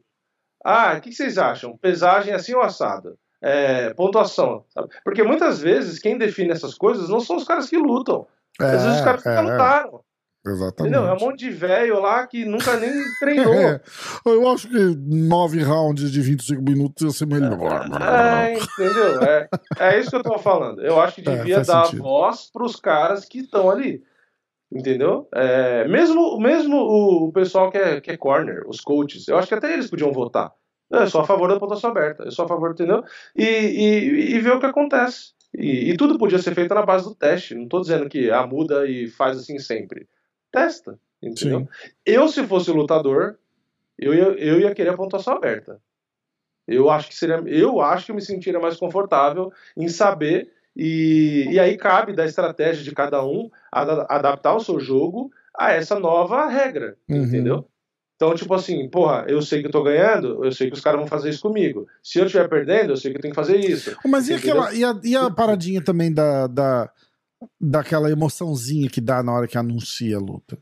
ah, 0.64 0.95
o 0.97 1.01
que 1.01 1.11
vocês 1.11 1.38
acham? 1.38 1.78
Pesagem 1.78 2.34
assim 2.34 2.53
ou 2.53 2.61
assada? 2.61 3.16
É, 3.43 3.93
pontuação. 3.93 4.63
Sabe? 4.69 4.87
Porque 5.03 5.21
muitas 5.21 5.61
vezes 5.61 5.99
quem 5.99 6.17
define 6.17 6.51
essas 6.51 6.75
coisas 6.75 7.09
não 7.09 7.19
são 7.19 7.35
os 7.35 7.43
caras 7.43 7.69
que 7.69 7.77
lutam. 7.77 8.25
É, 8.59 8.65
Às 8.65 8.83
vezes 8.83 8.97
os 8.99 9.03
caras 9.03 9.21
que 9.21 9.29
é, 9.29 9.41
lutaram. 9.41 9.99
Exatamente. 10.45 10.93
Entendeu? 10.93 11.07
É 11.09 11.13
um 11.13 11.19
monte 11.19 11.39
de 11.39 11.49
velho 11.51 11.99
lá 12.01 12.27
que 12.27 12.43
nunca 12.45 12.77
nem 12.77 12.91
treinou. 13.19 13.53
É, 14.25 14.29
eu 14.29 14.47
acho 14.49 14.69
que 14.69 14.77
nove 15.05 15.61
rounds 15.61 16.11
de 16.11 16.21
25 16.21 16.61
minutos 16.61 17.03
ia 17.03 17.11
ser 17.11 17.25
melhor. 17.25 17.59
É, 18.01 18.53
entendeu? 18.53 19.21
É, 19.21 19.49
é 19.79 19.99
isso 19.99 20.09
que 20.09 20.15
eu 20.15 20.23
tô 20.23 20.37
falando. 20.37 20.81
Eu 20.81 20.99
acho 20.99 21.21
que 21.21 21.29
é, 21.29 21.35
devia 21.35 21.61
dar 21.61 21.85
sentido. 21.85 22.03
voz 22.03 22.49
para 22.51 22.63
os 22.63 22.77
caras 22.77 23.25
que 23.25 23.39
estão 23.39 23.69
ali. 23.69 24.03
Entendeu? 24.71 25.27
É, 25.33 25.87
mesmo 25.87 26.39
mesmo 26.39 26.77
o, 26.77 27.31
pessoal 27.31 27.69
que 27.69 27.77
é, 27.77 28.01
que 28.01 28.11
é 28.11 28.17
corner, 28.17 28.63
os 28.67 28.81
coaches, 28.81 29.27
eu 29.27 29.37
acho 29.37 29.47
que 29.47 29.53
até 29.53 29.73
eles 29.73 29.89
podiam 29.89 30.11
votar. 30.11 30.51
Eu 30.93 31.07
sou 31.09 31.21
a 31.21 31.25
favor 31.25 31.49
da 31.49 31.59
pontuação 31.59 31.89
aberta, 31.89 32.23
eu 32.23 32.31
sou 32.31 32.45
a 32.45 32.47
favor, 32.47 32.71
entendeu? 32.71 33.03
E, 33.35 33.43
e, 33.43 34.35
e 34.35 34.39
ver 34.39 34.53
o 34.53 34.59
que 34.59 34.65
acontece. 34.67 35.33
E, 35.53 35.91
e, 35.91 35.97
tudo 35.97 36.17
podia 36.17 36.39
ser 36.39 36.53
feito 36.53 36.73
na 36.73 36.85
base 36.85 37.05
do 37.05 37.15
teste. 37.15 37.55
Não 37.55 37.63
estou 37.63 37.81
dizendo 37.81 38.07
que 38.07 38.29
ah, 38.29 38.45
muda 38.45 38.87
e 38.87 39.07
faz 39.07 39.37
assim 39.37 39.57
sempre. 39.59 40.07
Testa, 40.51 40.99
entendeu? 41.21 41.61
Sim. 41.61 41.89
Eu, 42.05 42.27
se 42.27 42.43
fosse 42.45 42.69
o 42.71 42.75
lutador, 42.75 43.37
eu 43.97 44.13
ia, 44.13 44.23
eu 44.23 44.59
ia 44.59 44.73
querer 44.73 44.89
a 44.89 44.97
pontuação 44.97 45.33
aberta. 45.33 45.79
Eu 46.67 46.89
acho 46.89 47.09
que 47.09 47.15
seria, 47.15 47.41
eu 47.45 47.81
acho 47.81 48.05
que 48.05 48.11
eu 48.11 48.15
me 48.15 48.21
sentiria 48.21 48.59
mais 48.59 48.77
confortável 48.77 49.51
em 49.75 49.87
saber 49.89 50.51
e, 50.75 51.47
e 51.51 51.59
aí 51.59 51.77
cabe 51.77 52.13
da 52.13 52.25
estratégia 52.25 52.83
de 52.83 52.91
cada 52.93 53.23
um 53.23 53.49
adaptar 53.71 54.55
o 54.55 54.59
seu 54.59 54.79
jogo 54.79 55.31
a 55.55 55.71
essa 55.71 55.99
nova 55.99 56.47
regra, 56.47 56.97
uhum. 57.07 57.23
entendeu? 57.23 57.67
Então, 58.24 58.36
tipo 58.36 58.53
assim, 58.53 58.88
porra, 58.88 59.26
eu 59.28 59.41
sei 59.41 59.59
que 59.59 59.67
eu 59.67 59.71
tô 59.71 59.84
ganhando, 59.84 60.45
eu 60.45 60.51
sei 60.53 60.69
que 60.69 60.78
os 60.78 60.82
caras 60.82 60.97
vão 60.97 61.07
fazer 61.07 61.30
isso 61.30 61.41
comigo. 61.41 61.86
Se 62.01 62.19
eu 62.19 62.26
estiver 62.26 62.47
perdendo, 62.47 62.93
eu 62.93 62.97
sei 62.97 63.11
que 63.11 63.17
eu 63.17 63.21
tenho 63.21 63.34
que 63.34 63.39
fazer 63.39 63.57
isso. 63.57 63.97
Mas 64.05 64.30
e, 64.30 64.34
aquela, 64.34 64.74
e, 64.74 64.82
a, 64.82 64.97
e 65.03 65.13
a 65.13 65.30
paradinha 65.30 65.84
também 65.84 66.11
da, 66.11 66.47
da, 66.47 66.89
daquela 67.59 68.09
emoçãozinha 68.09 68.89
que 68.89 69.01
dá 69.01 69.21
na 69.21 69.34
hora 69.34 69.45
que 69.45 69.57
anuncia 69.57 70.15
a 70.15 70.21
luta? 70.21 70.57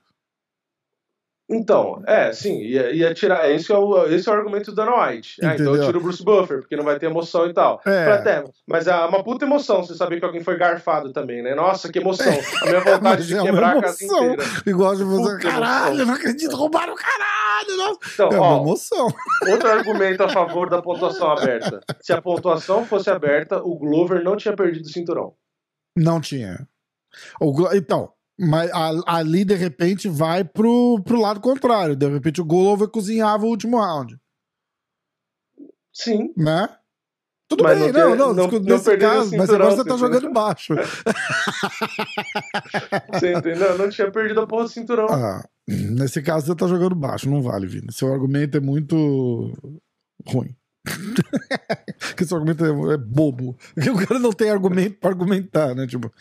Então, 1.51 2.01
é, 2.07 2.31
sim, 2.31 2.59
ia, 2.61 2.91
ia 2.91 3.13
tirar. 3.13 3.51
Esse 3.51 3.73
é, 3.73 3.77
o, 3.77 4.05
esse 4.05 4.29
é 4.29 4.31
o 4.31 4.35
argumento 4.35 4.71
do 4.71 4.75
Dana 4.75 5.05
White. 5.05 5.35
Ah, 5.43 5.53
então 5.53 5.75
eu 5.75 5.85
tiro 5.85 5.99
o 5.99 6.01
Bruce 6.01 6.23
Buffer, 6.23 6.59
porque 6.59 6.77
não 6.77 6.85
vai 6.85 6.97
ter 6.97 7.07
emoção 7.07 7.45
e 7.45 7.53
tal. 7.53 7.81
É. 7.85 8.11
Até, 8.13 8.43
mas 8.65 8.87
é 8.87 8.95
uma 8.95 9.21
puta 9.21 9.43
emoção 9.43 9.83
você 9.83 9.93
saber 9.93 10.19
que 10.19 10.25
alguém 10.25 10.41
foi 10.41 10.57
garfado 10.57 11.11
também, 11.11 11.43
né? 11.43 11.53
Nossa, 11.53 11.91
que 11.91 11.99
emoção. 11.99 12.31
A 12.61 12.65
minha 12.65 12.79
vontade 12.79 13.27
de 13.27 13.35
é 13.37 13.41
quebrar 13.41 13.77
a 13.77 13.81
casa 13.81 14.03
inteira. 14.03 14.43
Igual 14.65 14.95
de 14.95 15.03
você, 15.03 15.37
caralho, 15.39 15.95
emoção. 15.95 16.05
não 16.05 16.13
acredito, 16.13 16.55
roubaram 16.55 16.93
o 16.93 16.95
caralho. 16.95 17.77
Nossa. 17.77 17.99
Então, 18.13 18.29
é 18.29 18.39
ó, 18.39 18.53
uma 18.53 18.61
emoção. 18.63 19.07
Outro 19.49 19.69
argumento 19.69 20.23
a 20.23 20.29
favor 20.29 20.69
da 20.69 20.81
pontuação 20.81 21.31
aberta. 21.31 21.81
Se 21.99 22.13
a 22.13 22.21
pontuação 22.21 22.85
fosse 22.85 23.09
aberta, 23.09 23.61
o 23.61 23.77
Glover 23.77 24.23
não 24.23 24.37
tinha 24.37 24.55
perdido 24.55 24.85
o 24.85 24.89
cinturão. 24.89 25.33
Não 25.97 26.21
tinha. 26.21 26.65
O, 27.41 27.53
então, 27.73 28.13
mas 28.41 28.71
ali, 29.05 29.45
de 29.45 29.53
repente, 29.53 30.09
vai 30.09 30.43
pro, 30.43 30.99
pro 31.05 31.21
lado 31.21 31.39
contrário. 31.39 31.95
De 31.95 32.09
repente, 32.09 32.41
o 32.41 32.45
Glover 32.45 32.87
cozinhava 32.87 33.45
o 33.45 33.49
último 33.49 33.79
round. 33.79 34.19
Sim. 35.93 36.33
Né? 36.35 36.67
Tudo 37.47 37.63
mas 37.63 37.77
bem, 37.77 37.91
não, 37.91 38.15
não, 38.15 38.33
não, 38.33 38.47
não 38.47 38.59
nesse 38.61 38.97
caso, 38.97 39.37
mas 39.37 39.49
agora 39.49 39.75
você 39.75 39.83
tá 39.83 39.97
jogando 39.97 40.31
baixo. 40.31 40.73
você 43.13 43.33
entendeu? 43.33 43.77
Não 43.77 43.89
tinha 43.89 44.09
perdido 44.09 44.39
a 44.39 44.47
porra 44.47 44.63
do 44.63 44.69
cinturão. 44.69 45.07
Ah, 45.07 45.45
nesse 45.67 46.21
caso 46.21 46.47
você 46.47 46.55
tá 46.55 46.65
jogando 46.65 46.95
baixo, 46.95 47.29
não 47.29 47.43
vale, 47.43 47.67
Vini. 47.67 47.91
Seu 47.91 48.11
argumento 48.11 48.57
é 48.57 48.61
muito 48.61 49.53
ruim. 50.25 50.55
Porque 51.99 52.25
seu 52.25 52.37
argumento 52.37 52.65
é, 52.65 52.93
é 52.93 52.97
bobo. 52.97 53.55
Porque 53.75 53.89
o 53.91 53.97
cara 53.97 54.17
não 54.17 54.31
tem 54.31 54.49
argumento 54.49 54.97
pra 54.97 55.11
argumentar, 55.11 55.75
né? 55.75 55.85
Tipo, 55.85 56.11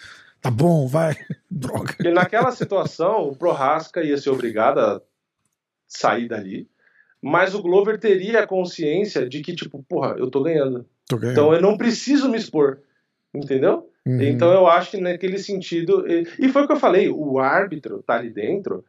Tá 0.41 0.51
bom, 0.51 0.87
vai. 0.87 1.15
Droga. 1.51 1.97
E 2.01 2.11
naquela 2.11 2.51
situação, 2.53 3.29
o 3.29 3.37
Prohaska 3.37 4.03
ia 4.03 4.17
ser 4.17 4.31
obrigado 4.31 4.79
a 4.79 5.01
sair 5.87 6.29
dali, 6.29 6.69
mas 7.21 7.55
o 7.55 7.63
Glover 7.63 7.99
teria 7.99 8.41
a 8.41 8.47
consciência 8.47 9.29
de 9.29 9.41
que, 9.43 9.55
tipo, 9.55 9.83
porra, 9.83 10.15
eu 10.19 10.31
tô 10.31 10.43
ganhando. 10.43 10.87
Tô 11.09 11.17
ganhando. 11.17 11.33
Então 11.33 11.55
eu 11.55 11.61
não 11.61 11.77
preciso 11.77 12.29
me 12.29 12.39
expor. 12.39 12.81
Entendeu? 13.35 13.91
Uhum. 14.07 14.23
Então 14.23 14.53
eu 14.53 14.67
acho 14.67 14.93
que 14.93 15.01
naquele 15.01 15.39
sentido. 15.39 16.05
E 16.09 16.49
foi 16.49 16.63
o 16.63 16.67
que 16.67 16.73
eu 16.73 16.81
falei: 16.81 17.09
o 17.09 17.39
árbitro 17.39 18.03
tá 18.03 18.15
ali 18.15 18.31
dentro 18.31 18.85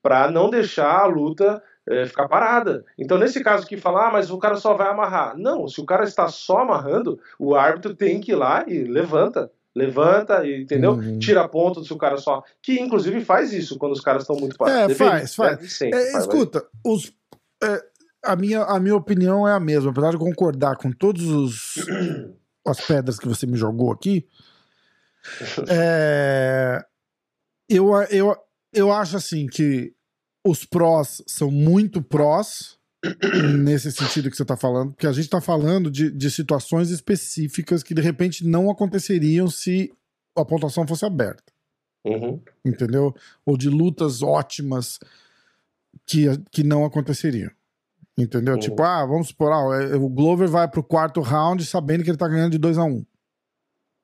para 0.00 0.30
não 0.30 0.48
deixar 0.48 1.00
a 1.00 1.06
luta 1.06 1.62
é, 1.88 2.06
ficar 2.06 2.28
parada. 2.28 2.84
Então, 2.98 3.18
nesse 3.18 3.42
caso 3.42 3.66
que 3.66 3.76
falar, 3.76 4.08
ah, 4.08 4.12
mas 4.12 4.30
o 4.30 4.38
cara 4.38 4.56
só 4.56 4.74
vai 4.74 4.88
amarrar. 4.88 5.36
Não, 5.36 5.68
se 5.68 5.80
o 5.80 5.84
cara 5.84 6.04
está 6.04 6.28
só 6.28 6.58
amarrando, 6.58 7.20
o 7.38 7.54
árbitro 7.54 7.94
tem 7.94 8.20
que 8.20 8.32
ir 8.32 8.36
lá 8.36 8.64
e 8.66 8.84
levanta 8.84 9.50
levanta, 9.74 10.46
entendeu? 10.46 10.92
Uhum. 10.92 11.18
Tira 11.18 11.48
ponto 11.48 11.84
se 11.84 11.92
o 11.92 11.98
cara 11.98 12.16
só. 12.16 12.42
Que 12.62 12.78
inclusive 12.80 13.24
faz 13.24 13.52
isso 13.52 13.78
quando 13.78 13.92
os 13.92 14.00
caras 14.00 14.22
estão 14.22 14.36
muito 14.36 14.56
parados. 14.56 14.94
É, 14.94 14.98
faz, 14.98 15.34
faz. 15.34 15.72
Sempre, 15.72 15.98
é, 15.98 16.12
faz. 16.12 16.24
Escuta, 16.24 16.64
os, 16.84 17.12
é, 17.62 17.82
a, 18.24 18.36
minha, 18.36 18.62
a 18.62 18.78
minha 18.78 18.96
opinião 18.96 19.46
é 19.46 19.52
a 19.52 19.60
mesma, 19.60 19.90
apesar 19.90 20.10
de 20.10 20.18
concordar 20.18 20.76
com 20.76 20.92
todos 20.92 21.24
os 21.24 21.74
as 22.66 22.80
pedras 22.80 23.18
que 23.18 23.28
você 23.28 23.46
me 23.46 23.56
jogou 23.56 23.92
aqui. 23.92 24.26
É, 25.68 26.84
eu, 27.68 27.92
eu, 28.10 28.36
eu 28.72 28.92
acho 28.92 29.16
assim 29.16 29.46
que 29.46 29.94
os 30.44 30.64
prós 30.64 31.22
são 31.28 31.48
muito 31.48 32.02
prós 32.02 32.76
nesse 33.58 33.90
sentido 33.90 34.30
que 34.30 34.36
você 34.36 34.42
está 34.42 34.56
falando, 34.56 34.92
porque 34.92 35.06
a 35.06 35.12
gente 35.12 35.24
está 35.24 35.40
falando 35.40 35.90
de, 35.90 36.10
de 36.10 36.30
situações 36.30 36.90
específicas 36.90 37.82
que 37.82 37.94
de 37.94 38.02
repente 38.02 38.46
não 38.46 38.70
aconteceriam 38.70 39.48
se 39.48 39.92
a 40.36 40.44
pontuação 40.44 40.86
fosse 40.86 41.04
aberta. 41.04 41.52
Uhum. 42.04 42.40
Entendeu? 42.64 43.14
Ou 43.44 43.56
de 43.56 43.68
lutas 43.68 44.22
ótimas 44.22 44.98
que, 46.06 46.26
que 46.50 46.62
não 46.62 46.84
aconteceriam. 46.84 47.50
Entendeu? 48.16 48.54
Uhum. 48.54 48.60
Tipo, 48.60 48.82
ah, 48.82 49.04
vamos 49.06 49.28
supor, 49.28 49.52
ah, 49.52 49.82
é, 49.82 49.96
o 49.96 50.08
Glover 50.08 50.48
vai 50.48 50.68
pro 50.68 50.82
quarto 50.82 51.20
round 51.20 51.64
sabendo 51.64 52.04
que 52.04 52.10
ele 52.10 52.18
tá 52.18 52.28
ganhando 52.28 52.52
de 52.52 52.58
2 52.58 52.78
a 52.78 52.84
1 52.84 52.88
um. 52.88 53.04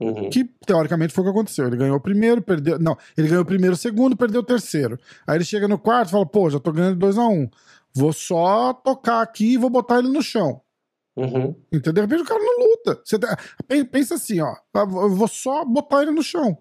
Uhum. 0.01 0.31
Que 0.31 0.45
teoricamente 0.65 1.13
foi 1.13 1.23
o 1.23 1.27
que 1.27 1.31
aconteceu. 1.31 1.67
Ele 1.67 1.77
ganhou 1.77 1.97
o 1.97 2.01
primeiro, 2.01 2.41
perdeu. 2.41 2.79
Não, 2.79 2.97
ele 3.17 3.29
ganhou 3.29 3.43
o 3.43 3.47
primeiro, 3.47 3.75
o 3.75 3.79
segundo, 3.79 4.17
perdeu 4.17 4.41
o 4.41 4.45
terceiro. 4.45 4.99
Aí 5.27 5.37
ele 5.37 5.45
chega 5.45 5.67
no 5.67 5.77
quarto 5.77 6.09
e 6.09 6.13
fala: 6.13 6.25
pô, 6.25 6.49
já 6.49 6.61
tô 6.61 6.73
ganhando 6.73 6.95
de 6.95 7.01
2 7.01 7.19
a 7.19 7.27
1 7.27 7.33
um. 7.33 7.51
Vou 7.95 8.13
só 8.13 8.73
tocar 8.73 9.23
aqui 9.23 9.55
e 9.55 9.59
vou 9.59 9.71
botar 9.71 9.99
ele 9.99 10.09
no 10.09 10.23
chão. 10.23 10.61
Uhum. 11.17 11.55
Entendeu? 11.73 11.93
De 11.93 12.01
repente 12.03 12.23
o 12.23 12.29
cara 12.29 12.41
não 12.41 12.69
luta. 12.69 13.01
Você 13.05 13.19
tá, 13.19 13.37
pensa 13.91 14.15
assim, 14.15 14.41
ó. 14.41 14.55
Eu 14.75 15.11
vou 15.11 15.29
só 15.29 15.65
botar 15.65 16.03
ele 16.03 16.13
no 16.13 16.23
chão. 16.23 16.59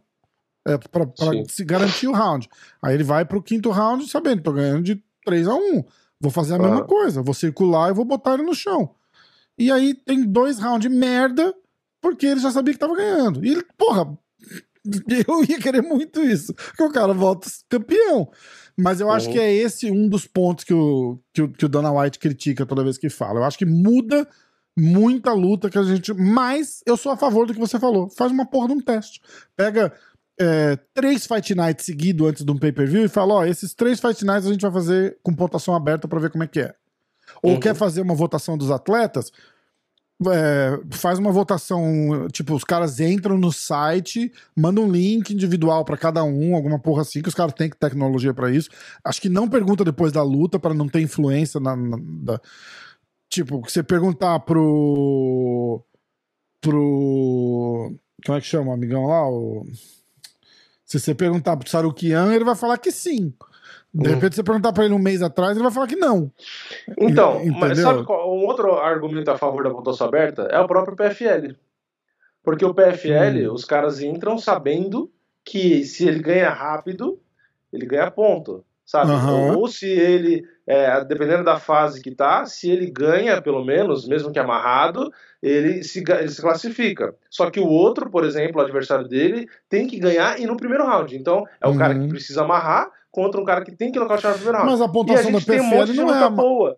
É, 0.67 0.77
pra, 0.77 1.05
pra 1.05 1.31
se 1.47 1.63
garantir 1.63 2.07
o 2.07 2.11
round. 2.11 2.49
Aí 2.81 2.93
ele 2.93 3.03
vai 3.03 3.23
pro 3.23 3.41
quinto 3.41 3.69
round 3.69 4.07
sabendo, 4.09 4.41
tô 4.41 4.51
ganhando 4.51 4.83
de 4.83 5.01
3 5.23 5.47
a 5.47 5.55
1 5.55 5.83
Vou 6.19 6.31
fazer 6.31 6.55
a 6.55 6.59
mesma 6.59 6.83
coisa. 6.83 7.21
Vou 7.21 7.33
circular 7.33 7.89
e 7.89 7.93
vou 7.93 8.03
botar 8.03 8.33
ele 8.33 8.43
no 8.43 8.55
chão. 8.55 8.89
E 9.57 9.71
aí 9.71 9.93
tem 9.93 10.23
dois 10.23 10.59
rounds 10.59 10.91
merda, 10.91 11.53
porque 12.01 12.25
ele 12.25 12.39
já 12.39 12.51
sabia 12.51 12.73
que 12.73 12.79
tava 12.79 12.95
ganhando. 12.95 13.45
E 13.45 13.51
ele, 13.51 13.63
porra, 13.77 14.17
eu 15.27 15.43
ia 15.45 15.59
querer 15.59 15.81
muito 15.81 16.21
isso. 16.21 16.53
Que 16.75 16.83
o 16.83 16.91
cara 16.91 17.13
volta 17.13 17.47
campeão. 17.69 18.29
Mas 18.79 18.99
eu 18.99 19.09
acho 19.09 19.31
que 19.31 19.39
é 19.39 19.51
esse 19.51 19.89
um 19.89 20.07
dos 20.07 20.27
pontos 20.27 20.63
que 20.63 20.73
o, 20.73 21.19
que 21.33 21.41
o, 21.41 21.49
que 21.49 21.65
o 21.65 21.69
Dana 21.69 21.91
White 21.91 22.19
critica 22.19 22.65
toda 22.65 22.83
vez 22.83 22.97
que 22.97 23.09
fala. 23.09 23.39
Eu 23.39 23.43
acho 23.43 23.57
que 23.57 23.65
muda 23.65 24.27
muita 24.77 25.33
luta 25.33 25.69
que 25.69 25.79
a 25.79 25.83
gente. 25.83 26.13
Mas 26.13 26.83
eu 26.85 26.95
sou 26.95 27.11
a 27.11 27.17
favor 27.17 27.47
do 27.47 27.53
que 27.53 27.59
você 27.59 27.79
falou. 27.79 28.07
Faz 28.09 28.31
uma 28.31 28.45
porra 28.45 28.67
de 28.67 28.73
um 28.75 28.81
teste. 28.81 29.19
Pega 29.55 29.91
é, 30.39 30.77
três 30.93 31.25
Fight 31.25 31.55
Nights 31.55 31.85
seguidos 31.85 32.27
antes 32.27 32.45
de 32.45 32.51
um 32.51 32.57
pay-per-view 32.57 33.03
e 33.03 33.09
fala: 33.09 33.33
ó, 33.33 33.45
esses 33.45 33.73
três 33.73 33.99
Fight 33.99 34.23
Nights 34.23 34.47
a 34.47 34.51
gente 34.51 34.61
vai 34.61 34.71
fazer 34.71 35.17
com 35.23 35.33
pontuação 35.33 35.73
aberta 35.73 36.07
para 36.07 36.19
ver 36.19 36.29
como 36.29 36.43
é 36.43 36.47
que 36.47 36.59
é. 36.59 36.75
Ou 37.41 37.53
uhum. 37.53 37.59
quer 37.59 37.75
fazer 37.75 38.01
uma 38.01 38.13
votação 38.13 38.57
dos 38.57 38.69
atletas? 38.69 39.31
É, 40.25 40.79
faz 40.91 41.19
uma 41.19 41.31
votação, 41.31 42.27
tipo, 42.31 42.55
os 42.55 42.63
caras 42.63 42.99
entram 42.99 43.37
no 43.37 43.51
site, 43.51 44.31
mandam 44.55 44.85
um 44.85 44.91
link 44.91 45.31
individual 45.31 45.85
para 45.85 45.97
cada 45.97 46.23
um, 46.23 46.55
alguma 46.55 46.79
porra 46.79 47.03
assim, 47.03 47.21
que 47.21 47.29
os 47.29 47.35
caras 47.35 47.53
têm 47.53 47.69
tecnologia 47.69 48.33
para 48.33 48.51
isso. 48.51 48.69
Acho 49.03 49.21
que 49.21 49.29
não 49.29 49.47
pergunta 49.47 49.83
depois 49.83 50.11
da 50.11 50.23
luta 50.23 50.59
para 50.59 50.73
não 50.73 50.87
ter 50.87 51.01
influência 51.01 51.59
na, 51.59 51.75
na 51.75 51.97
da, 51.99 52.41
tipo, 53.29 53.61
você 53.61 53.83
perguntar 53.83 54.39
pro 54.41 55.83
pro 56.59 57.93
como 58.25 58.37
é 58.37 58.41
que 58.41 58.47
chama 58.47 58.71
o 58.71 58.73
amigão 58.73 59.05
lá, 59.05 59.29
o 59.29 59.65
se 60.87 60.99
você 60.99 61.13
perguntar 61.13 61.57
pro 61.57 61.69
Sarukian, 61.69 62.33
ele 62.33 62.45
vai 62.45 62.55
falar 62.55 62.77
que 62.77 62.91
sim. 62.91 63.33
De 63.93 64.09
hum. 64.09 64.13
repente, 64.13 64.35
você 64.35 64.43
perguntar 64.43 64.73
pra 64.73 64.85
ele 64.85 64.93
um 64.93 64.99
mês 64.99 65.21
atrás, 65.21 65.53
ele 65.53 65.63
vai 65.63 65.71
falar 65.71 65.87
que 65.87 65.95
não. 65.95 66.31
Então, 66.97 67.37
Entendeu? 67.37 67.59
mas 67.59 67.79
sabe 67.79 68.03
qual, 68.03 68.31
um 68.31 68.45
outro 68.45 68.73
argumento 68.75 69.31
a 69.31 69.37
favor 69.37 69.63
da 69.63 69.71
pontuação 69.71 70.07
aberta 70.07 70.43
é 70.51 70.59
o 70.59 70.67
próprio 70.67 70.95
PFL. 70.95 71.55
Porque 72.43 72.65
o 72.65 72.73
PFL, 72.73 73.49
hum. 73.49 73.53
os 73.53 73.65
caras 73.65 74.01
entram 74.01 74.37
sabendo 74.37 75.11
que 75.43 75.83
se 75.83 76.07
ele 76.07 76.19
ganha 76.19 76.49
rápido, 76.49 77.19
ele 77.71 77.85
ganha 77.85 78.11
ponto. 78.11 78.63
Sabe? 78.87 79.11
Uhum. 79.11 79.57
Ou 79.57 79.67
se 79.67 79.85
ele, 79.85 80.45
é, 80.65 81.03
dependendo 81.03 81.43
da 81.43 81.59
fase 81.59 82.01
que 82.01 82.09
tá, 82.09 82.45
se 82.45 82.71
ele 82.71 82.89
ganha, 82.89 83.41
pelo 83.41 83.65
menos, 83.65 84.07
mesmo 84.07 84.31
que 84.31 84.39
amarrado, 84.39 85.11
ele 85.43 85.83
se, 85.83 86.01
ele 86.07 86.29
se 86.29 86.41
classifica. 86.41 87.13
Só 87.29 87.51
que 87.51 87.59
o 87.59 87.67
outro, 87.67 88.09
por 88.09 88.23
exemplo, 88.23 88.61
o 88.61 88.63
adversário 88.63 89.05
dele, 89.05 89.45
tem 89.67 89.87
que 89.87 89.99
ganhar 89.99 90.39
e 90.39 90.45
no 90.45 90.55
primeiro 90.55 90.85
round. 90.85 91.17
Então, 91.17 91.43
é 91.59 91.67
o 91.67 91.71
uhum. 91.71 91.77
cara 91.77 91.95
que 91.95 91.99
uhum. 91.99 92.09
precisa 92.09 92.43
amarrar, 92.43 92.89
contra 93.17 93.41
um 93.41 93.43
cara 93.43 93.65
que 93.65 93.71
tem 93.71 93.91
que 93.91 93.97
nocautear 93.97 94.33
no 94.33 94.37
primeiro 94.37 94.59
round. 94.59 94.71
Mas 94.71 94.81
a 94.81 94.87
pontuação 94.91 95.31
da 95.31 95.39
PFL 95.39 95.91
um 95.91 95.95
não 96.05 96.13
é 96.13 96.23
a... 96.23 96.29
boa. 96.29 96.77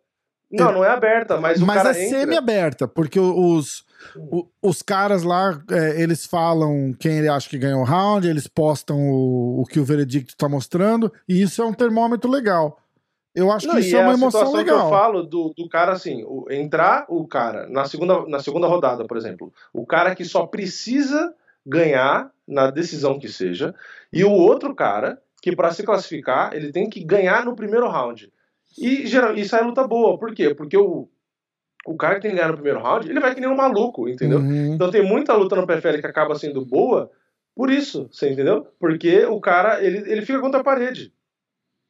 Não, 0.50 0.72
não 0.72 0.86
é 0.86 0.90
aberta, 0.90 1.38
mas 1.38 1.62
o 1.62 1.66
Mas 1.66 1.76
cara 1.84 1.96
é 1.98 2.06
entra... 2.08 2.20
semi-aberta, 2.22 2.88
porque 2.88 3.20
os, 3.20 3.84
o- 4.16 4.48
os 4.64 4.82
caras 4.82 5.22
lá, 5.24 5.62
é, 5.70 6.02
eles 6.02 6.26
falam 6.26 6.92
quem 6.98 7.18
ele 7.20 7.28
acha 7.28 7.48
que 7.50 7.58
ganhou 7.58 7.82
o 7.82 7.84
round, 7.84 8.26
eles 8.28 8.48
postam 8.48 8.98
o, 8.98 9.62
o 9.62 9.66
que 9.66 9.80
o 9.82 9.84
veredicto 9.86 10.36
tá 10.38 10.48
mostrando, 10.50 11.12
e 11.28 11.42
isso 11.42 11.62
é 11.62 11.66
um 11.66 11.74
termômetro 11.74 12.32
legal. 12.32 12.80
Eu 13.36 13.52
acho 13.52 13.68
Não, 13.68 13.76
que 13.76 13.82
isso 13.82 13.96
é 13.96 14.00
é 14.00 14.04
uma 14.04 14.14
emoção 14.14 14.32
situação 14.46 14.64
que 14.64 14.72
eu 14.72 14.76
legal. 14.76 14.90
falo 14.90 15.22
do, 15.24 15.54
do 15.56 15.68
cara 15.70 15.92
assim, 15.92 16.24
o- 16.24 16.48
entrar 16.50 17.06
o 17.10 17.28
cara 17.28 17.68
na 17.70 17.84
segunda, 17.86 18.26
na 18.26 18.40
segunda 18.40 18.66
rodada, 18.66 19.06
por 19.06 19.18
exemplo, 19.18 19.54
o 19.74 19.86
cara 19.86 20.16
que 20.16 20.24
só 20.26 20.48
precisa 20.48 21.32
ganhar 21.64 22.32
na 22.48 22.72
decisão 22.72 23.20
que 23.20 23.28
seja, 23.28 23.76
e 24.12 24.24
o 24.24 24.32
outro 24.32 24.74
cara 24.74 25.22
que 25.50 25.56
para 25.56 25.72
se 25.72 25.84
classificar 25.84 26.54
ele 26.54 26.72
tem 26.72 26.90
que 26.90 27.04
ganhar 27.04 27.46
no 27.46 27.56
primeiro 27.56 27.88
round. 27.88 28.32
E 28.78 29.08
geral, 29.08 29.36
isso 29.36 29.56
é 29.56 29.62
luta 29.62 29.88
boa, 29.88 30.18
por 30.18 30.34
quê? 30.34 30.54
Porque 30.54 30.78
o, 30.78 31.10
o 31.86 31.98
cara 31.98 32.16
que 32.16 32.22
tem 32.22 32.32
que 32.32 32.38
ganhar 32.38 32.50
no 32.50 32.56
primeiro 32.56 32.82
round, 32.82 33.10
ele 33.10 33.20
vai 33.20 33.34
que 33.34 33.42
nem 33.42 33.50
um 33.50 33.56
maluco, 33.56 34.08
entendeu? 34.08 34.40
Uhum. 34.40 34.74
Então 34.74 34.92
tem 34.92 35.04
muita 35.04 35.34
luta 35.34 35.56
no 35.56 35.66
PFL 35.66 36.00
que 36.00 36.08
acaba 36.08 36.36
sendo 36.36 36.66
boa 36.66 37.12
por 37.56 37.70
isso, 37.70 38.08
você 38.10 38.30
entendeu? 38.30 38.68
Porque 38.80 39.26
o 39.26 39.40
cara, 39.42 39.84
ele, 39.84 40.10
ele 40.10 40.22
fica 40.22 40.40
contra 40.40 40.62
a 40.62 40.64
parede. 40.64 41.14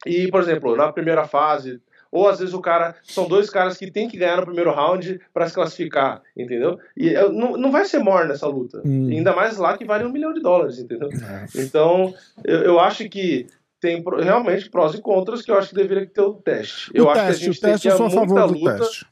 E, 0.04 0.28
por 0.28 0.40
exemplo, 0.40 0.74
na 0.74 0.92
primeira 0.92 1.28
fase, 1.28 1.80
ou 2.10 2.28
às 2.28 2.38
vezes 2.40 2.54
o 2.54 2.60
cara, 2.60 2.94
são 3.02 3.28
dois 3.28 3.48
caras 3.48 3.76
que 3.76 3.90
tem 3.90 4.08
que 4.08 4.16
ganhar 4.16 4.38
no 4.38 4.46
primeiro 4.46 4.72
round 4.72 5.20
para 5.32 5.48
se 5.48 5.54
classificar, 5.54 6.22
entendeu? 6.36 6.78
E 6.96 7.12
não, 7.12 7.56
não 7.56 7.70
vai 7.70 7.84
ser 7.84 7.98
morna 7.98 8.34
essa 8.34 8.46
luta. 8.46 8.82
Hum. 8.84 9.08
Ainda 9.10 9.34
mais 9.34 9.56
lá 9.58 9.76
que 9.78 9.84
vale 9.84 10.04
um 10.04 10.12
milhão 10.12 10.32
de 10.32 10.40
dólares, 10.40 10.78
entendeu? 10.78 11.08
É. 11.08 11.46
Então, 11.56 12.12
eu, 12.44 12.62
eu 12.62 12.80
acho 12.80 13.08
que 13.08 13.46
tem 13.80 14.02
realmente 14.22 14.68
prós 14.68 14.94
e 14.94 15.00
contras 15.00 15.42
que 15.42 15.50
eu 15.50 15.56
acho 15.56 15.70
que 15.70 15.74
deveria 15.74 16.06
ter 16.06 16.20
o 16.20 16.34
teste. 16.34 16.90
Eu 16.92 17.06
o 17.06 17.10
acho 17.10 17.20
teste, 17.22 17.38
que 17.38 17.44
a 17.48 17.52
gente 17.52 17.58
o 17.58 17.60
teste, 17.60 17.88
eu 17.88 17.96
sou 17.96 18.06
a 18.06 18.10
favor 18.10 18.46
do 18.48 18.58
luta. 18.58 18.78
teste. 18.78 19.06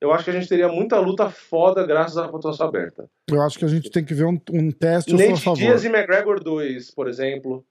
Eu 0.00 0.12
acho 0.12 0.24
que 0.24 0.30
a 0.30 0.32
gente 0.34 0.48
teria 0.48 0.68
muita 0.68 0.98
luta 0.98 1.30
foda 1.30 1.86
graças 1.86 2.18
à 2.18 2.28
pontuação 2.28 2.66
aberta. 2.66 3.08
Eu 3.30 3.40
acho 3.40 3.58
que 3.58 3.64
a 3.64 3.68
gente 3.68 3.90
tem 3.90 4.04
que 4.04 4.12
ver 4.12 4.24
um, 4.26 4.38
um 4.52 4.70
teste, 4.70 5.14
Nate. 5.14 5.54
Diaz 5.54 5.82
e 5.84 5.88
McGregor 5.88 6.42
2, 6.42 6.90
por 6.90 7.08
exemplo. 7.08 7.64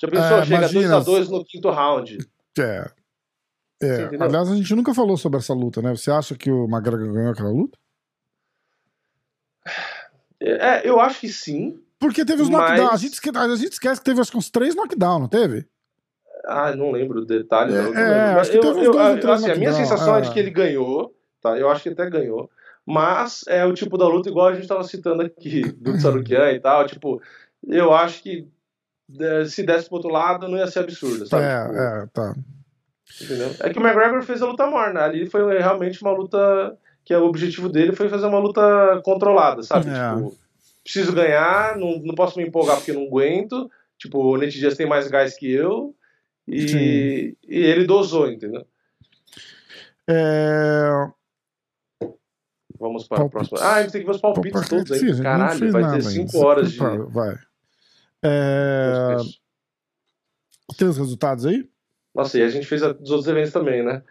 Já 0.00 0.08
pensou? 0.08 0.38
É, 0.38 0.44
chega 0.44 0.56
imagina- 0.56 1.00
2x2 1.00 1.28
no 1.28 1.44
quinto 1.44 1.70
round. 1.70 2.18
É. 2.58 2.90
É. 3.84 4.22
Aliás, 4.22 4.50
a 4.50 4.56
gente 4.56 4.74
nunca 4.74 4.94
falou 4.94 5.16
sobre 5.16 5.38
essa 5.38 5.52
luta, 5.54 5.80
né? 5.82 5.94
Você 5.96 6.10
acha 6.10 6.34
que 6.36 6.50
o 6.50 6.64
McGregor 6.66 7.12
ganhou 7.12 7.32
aquela 7.32 7.50
luta? 7.50 7.78
É, 10.40 10.88
eu 10.88 11.00
acho 11.00 11.20
que 11.20 11.28
sim. 11.28 11.80
Porque 11.98 12.24
teve 12.24 12.42
os 12.42 12.48
Mas- 12.50 12.70
knockdowns. 12.70 12.92
A, 12.92 12.96
gente 12.96 13.12
esque- 13.14 13.30
a 13.36 13.56
gente 13.56 13.72
esquece 13.72 14.00
que 14.00 14.04
teve 14.04 14.20
acho 14.20 14.30
que 14.30 14.36
uns 14.36 14.50
três 14.50 14.74
knockdowns, 14.74 15.20
não 15.20 15.28
teve? 15.28 15.66
Ah, 16.46 16.76
não 16.76 16.90
lembro 16.90 17.20
o 17.20 17.24
detalhe. 17.24 17.72
É, 17.74 17.82
não, 17.82 17.92
não 17.92 17.98
é, 18.00 18.34
acho 18.40 18.50
que 18.50 18.56
eu, 18.58 18.60
teve 18.60 18.80
uns 18.80 18.92
dois 18.92 19.24
eu- 19.24 19.32
assim, 19.32 19.50
a 19.50 19.56
minha 19.56 19.72
sensação 19.72 20.14
é. 20.16 20.18
é. 20.18 20.20
de 20.22 20.30
que 20.30 20.38
ele 20.38 20.50
ganhou, 20.50 21.14
tá? 21.40 21.56
Eu 21.58 21.70
acho 21.70 21.82
que 21.82 21.88
até 21.88 22.08
ganhou. 22.10 22.50
Mas 22.84 23.44
é 23.48 23.64
o 23.64 23.72
tipo 23.72 23.96
da 23.96 24.06
luta 24.06 24.28
igual 24.28 24.48
a 24.48 24.54
gente 24.54 24.68
tava 24.68 24.82
citando 24.84 25.22
aqui, 25.22 25.62
do 25.72 25.92
Tsarukian 25.96 26.50
e 26.52 26.60
tal. 26.60 26.86
Tipo, 26.86 27.22
eu 27.66 27.94
acho 27.94 28.22
que 28.22 28.46
eh, 29.18 29.46
se 29.46 29.62
desse 29.62 29.86
pro 29.88 29.96
outro 29.96 30.10
lado 30.10 30.46
não 30.46 30.58
ia 30.58 30.66
ser 30.66 30.80
absurdo, 30.80 31.26
sabe? 31.26 31.42
é, 31.44 31.62
Tipo, 31.66 31.78
é, 31.78 32.06
tá. 32.12 32.34
Entendeu? 33.20 33.54
É 33.60 33.70
que 33.70 33.78
o 33.78 33.82
McGregor 33.82 34.22
fez 34.22 34.42
a 34.42 34.46
luta 34.46 34.66
morna. 34.66 35.02
Ali 35.02 35.26
foi 35.26 35.58
realmente 35.58 36.00
uma 36.02 36.12
luta 36.12 36.76
que 37.04 37.14
o 37.14 37.24
objetivo 37.26 37.68
dele 37.68 37.92
foi 37.92 38.08
fazer 38.08 38.26
uma 38.26 38.38
luta 38.38 39.00
controlada, 39.04 39.62
sabe? 39.62 39.88
É. 39.90 40.14
Tipo, 40.14 40.36
preciso 40.82 41.12
ganhar, 41.12 41.76
não, 41.76 41.98
não 41.98 42.14
posso 42.14 42.38
me 42.38 42.46
empolgar 42.46 42.76
porque 42.76 42.92
não 42.92 43.06
aguento. 43.06 43.70
Tipo, 43.98 44.18
o 44.18 44.36
Nate 44.36 44.58
Diaz 44.58 44.76
tem 44.76 44.86
mais 44.88 45.08
gás 45.08 45.36
que 45.36 45.50
eu. 45.50 45.94
E, 46.46 47.36
e 47.48 47.56
ele 47.58 47.86
dosou, 47.86 48.30
entendeu? 48.30 48.66
É, 50.06 50.90
Vamos 52.78 53.08
para 53.08 53.16
a 53.16 53.20
Palpites. 53.20 53.48
próxima. 53.48 53.70
Ah, 53.70 53.76
a 53.76 53.82
gente 53.82 53.92
tem 53.92 54.00
que 54.02 54.06
ver 54.06 54.14
os 54.14 54.20
palpites 54.20 54.68
todos 54.68 54.92
aí. 54.92 55.22
Caralho, 55.22 55.72
vai 55.72 55.82
ter 55.82 55.88
ainda. 55.88 56.02
5 56.02 56.38
horas 56.38 56.72
de. 56.72 56.78
Vai. 56.78 57.34
É, 58.22 59.16
Tem 60.76 60.88
os 60.88 60.98
resultados 60.98 61.46
aí? 61.46 61.66
Nossa, 62.14 62.38
e 62.38 62.42
a 62.42 62.48
gente 62.48 62.66
fez 62.66 62.82
a- 62.82 62.92
dos 62.92 63.10
outros 63.10 63.28
eventos 63.28 63.52
também, 63.52 63.84
né? 63.84 64.02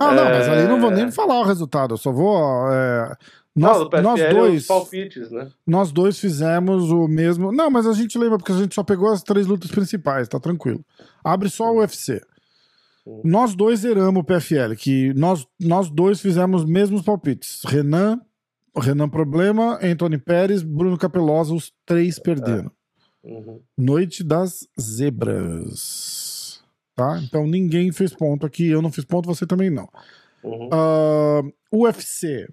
Ah, 0.00 0.12
não, 0.14 0.24
mas 0.24 0.46
É. 0.46 0.50
ali 0.50 0.68
não 0.68 0.80
vou 0.80 0.90
nem 0.90 1.10
falar 1.10 1.40
o 1.40 1.44
resultado. 1.44 1.94
Eu 1.94 1.98
só 1.98 2.10
vou. 2.12 2.38
é, 2.72 3.16
Não, 3.56 3.68
Nós, 3.68 3.88
PFL 3.88 4.02
nós 4.02 4.20
é 4.20 4.34
dois. 4.34 4.62
os 4.62 4.66
palpites, 4.66 5.30
né? 5.30 5.48
Nós 5.64 5.92
dois 5.92 6.18
fizemos 6.18 6.90
o 6.90 7.06
mesmo. 7.06 7.52
Não, 7.52 7.70
mas 7.70 7.86
a 7.86 7.92
gente 7.92 8.18
lembra, 8.18 8.36
porque 8.38 8.50
a 8.50 8.56
gente 8.56 8.74
só 8.74 8.82
pegou 8.82 9.12
as 9.12 9.22
três 9.22 9.46
lutas 9.46 9.70
principais, 9.70 10.26
tá 10.26 10.40
tranquilo. 10.40 10.84
Abre 11.22 11.48
só 11.48 11.72
o 11.72 11.78
UFC. 11.78 12.20
Nós 13.22 13.54
dois 13.54 13.80
zeramos 13.80 14.20
o 14.22 14.24
PFL, 14.24 14.74
que 14.76 15.12
nós, 15.14 15.46
nós 15.60 15.88
dois 15.90 16.20
fizemos 16.20 16.62
os 16.64 16.68
mesmos 16.68 17.02
palpites. 17.02 17.60
Renan, 17.66 18.18
Renan 18.76 19.08
Problema, 19.08 19.78
Anthony 19.82 20.18
Pérez, 20.18 20.62
Bruno 20.62 20.96
Capelosa, 20.98 21.54
os 21.54 21.70
três 21.86 22.18
perderam. 22.18 22.70
Uhum. 23.22 23.60
Noite 23.78 24.24
das 24.24 24.66
Zebras. 24.80 26.33
Tá? 26.94 27.20
Então 27.22 27.46
ninguém 27.46 27.90
fez 27.90 28.14
ponto 28.14 28.46
aqui. 28.46 28.68
Eu 28.68 28.80
não 28.80 28.92
fiz 28.92 29.04
ponto, 29.04 29.26
você 29.26 29.46
também 29.46 29.70
não. 29.70 29.88
Uhum. 30.42 30.68
Ah, 30.72 31.42
UFC. 31.72 32.46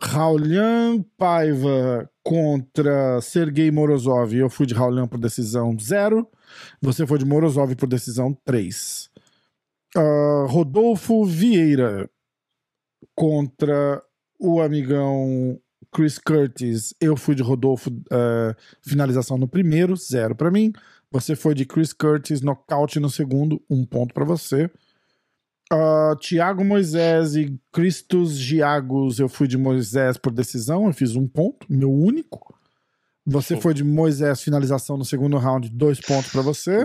Raulian 0.00 1.02
Paiva 1.16 2.10
contra 2.22 3.20
Sergei 3.20 3.70
Morozov. 3.70 4.34
Eu 4.34 4.50
fui 4.50 4.66
de 4.66 4.74
Raulian 4.74 5.06
por 5.06 5.18
decisão 5.18 5.76
0. 5.78 6.28
Você 6.80 7.06
foi 7.06 7.18
de 7.18 7.24
Morozov 7.24 7.74
por 7.76 7.88
decisão 7.88 8.36
3. 8.44 9.10
Ah, 9.96 10.46
Rodolfo 10.48 11.24
Vieira 11.24 12.10
contra 13.14 14.02
o 14.38 14.60
amigão 14.60 15.60
Chris 15.92 16.18
Curtis. 16.18 16.92
Eu 17.00 17.16
fui 17.16 17.34
de 17.34 17.42
Rodolfo 17.42 17.90
ah, 18.10 18.54
finalização 18.82 19.38
no 19.38 19.46
primeiro, 19.46 19.94
0 19.96 20.34
pra 20.34 20.50
mim. 20.50 20.72
Você 21.14 21.36
foi 21.36 21.54
de 21.54 21.64
Chris 21.64 21.92
Curtis 21.92 22.40
nocaute 22.40 22.98
no 22.98 23.08
segundo, 23.08 23.62
um 23.70 23.86
ponto 23.86 24.12
pra 24.12 24.24
você. 24.24 24.68
Ah, 25.72 26.16
Tiago 26.18 26.64
Moisés 26.64 27.36
e 27.36 27.56
Cristos 27.72 28.36
Giagos, 28.36 29.20
eu 29.20 29.28
fui 29.28 29.46
de 29.46 29.56
Moisés 29.56 30.16
por 30.16 30.32
decisão, 30.32 30.88
eu 30.88 30.92
fiz 30.92 31.14
um 31.14 31.28
ponto, 31.28 31.68
meu 31.70 31.92
único. 31.92 32.58
Você 33.24 33.56
foi 33.56 33.72
de 33.72 33.84
Moisés 33.84 34.42
finalização 34.42 34.96
no 34.96 35.04
segundo 35.04 35.38
round, 35.38 35.70
dois 35.70 36.00
pontos 36.00 36.32
pra 36.32 36.42
você. 36.42 36.84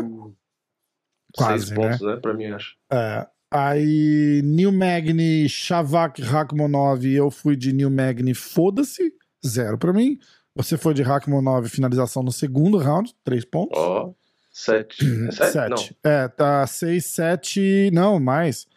Quase, 1.35 1.65
Seis 1.65 1.75
pontos, 1.75 2.01
né? 2.01 2.17
Pra 2.17 2.33
mim, 2.35 2.45
acho. 2.45 2.77
É, 2.91 3.27
aí, 3.49 4.43
New 4.45 4.71
Magni, 4.71 5.49
Shavak 5.49 6.21
Rakhmonov, 6.21 7.03
eu 7.03 7.31
fui 7.31 7.55
de 7.55 7.73
New 7.73 7.89
Magni, 7.89 8.35
foda-se, 8.35 9.11
zero 9.43 9.75
pra 9.75 9.91
mim. 9.91 10.19
Você 10.55 10.77
foi 10.77 10.93
de 10.93 11.03
Rakhmonov 11.03 11.67
finalização 11.69 12.23
no 12.23 12.31
segundo 12.31 12.77
round, 12.77 13.15
três 13.23 13.45
pontos. 13.45 13.77
Ó, 13.77 14.13
sete. 14.51 15.05
É 15.27 15.31
sete? 15.31 15.69
Não. 15.69 15.77
Sete. 15.77 15.97
É, 16.03 16.27
tá 16.27 16.65
6, 16.67 17.05
7. 17.05 17.91
Não, 17.93 18.19
mais. 18.19 18.67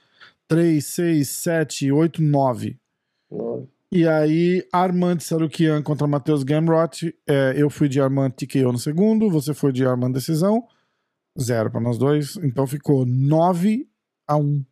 3, 0.49 0.85
6, 0.85 1.29
7, 1.29 1.93
8, 1.93 2.23
9. 2.23 2.79
Nove. 3.31 3.69
E 3.91 4.09
aí, 4.09 4.67
Armand 4.73 5.19
Sarukian 5.21 5.83
contra 5.83 6.07
Matheus 6.07 6.43
Gamrot. 6.43 7.15
É, 7.27 7.55
eu 7.57 7.69
fui 7.69 7.89
de 7.89 8.01
Armand 8.01 8.31
TKO 8.31 8.73
no 8.73 8.79
segundo, 8.79 9.31
você 9.31 9.53
foi 9.53 9.73
de 9.73 9.85
Armand 9.85 10.13
Decisão. 10.13 10.67
Zero 11.39 11.71
pra 11.71 11.81
nós 11.81 11.99
dois. 11.99 12.37
Então 12.37 12.67
ficou 12.67 13.05
9 13.07 13.87
a 14.27 14.37
1. 14.37 14.65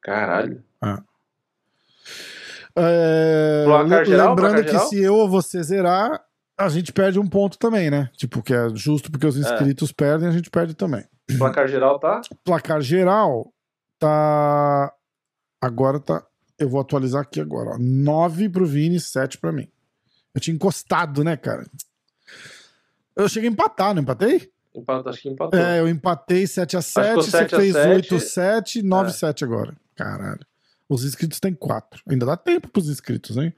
Caralho. 0.00 0.62
É, 2.76 3.64
geral, 4.04 4.30
lembrando 4.30 4.62
que 4.62 4.70
geral? 4.70 4.86
se 4.86 5.02
eu 5.02 5.14
ou 5.14 5.28
você 5.28 5.62
zerar, 5.62 6.22
a 6.58 6.68
gente 6.68 6.92
perde 6.92 7.18
um 7.18 7.26
ponto 7.26 7.58
também, 7.58 7.90
né? 7.90 8.10
Tipo, 8.16 8.42
que 8.42 8.54
é 8.54 8.68
justo 8.74 9.10
porque 9.10 9.26
os 9.26 9.36
inscritos 9.36 9.92
perdem, 9.92 10.28
a 10.28 10.32
gente 10.32 10.50
perde 10.50 10.74
também. 10.74 11.04
Placar 11.38 11.68
geral 11.68 11.98
tá? 11.98 12.20
placar 12.44 12.80
geral 12.80 13.52
tá. 13.98 14.92
Agora 15.60 16.00
tá. 16.00 16.24
Eu 16.58 16.68
vou 16.68 16.80
atualizar 16.80 17.22
aqui 17.22 17.40
agora. 17.40 17.70
Ó. 17.70 17.76
9 17.78 18.48
pro 18.48 18.66
Vini, 18.66 19.00
7 19.00 19.38
pra 19.38 19.52
mim. 19.52 19.68
Eu 20.34 20.40
tinha 20.40 20.54
encostado, 20.54 21.22
né, 21.24 21.36
cara? 21.36 21.64
Eu 23.14 23.28
cheguei 23.28 23.48
a 23.48 23.52
empatar, 23.52 23.94
não 23.94 24.02
empatei? 24.02 24.50
Empate, 24.74 25.08
acho 25.08 25.20
que 25.22 25.28
empatou. 25.28 25.58
É, 25.58 25.80
eu 25.80 25.88
empatei 25.88 26.46
7 26.46 26.76
a 26.76 26.82
7 26.82 27.08
ficou 27.08 27.22
você 27.22 27.30
7 27.30 27.54
a 27.54 27.58
fez 27.58 27.72
7. 27.74 27.88
8 27.88 28.20
7 28.20 28.82
9 28.82 29.10
É. 29.10 29.12
7 29.12 29.44
agora. 29.44 29.76
Caralho. 29.94 30.46
Os 30.92 31.04
inscritos 31.04 31.40
têm 31.40 31.54
4. 31.54 32.02
Ainda 32.06 32.26
dá 32.26 32.36
tempo 32.36 32.68
pros 32.68 32.90
inscritos, 32.90 33.36
hein? 33.38 33.54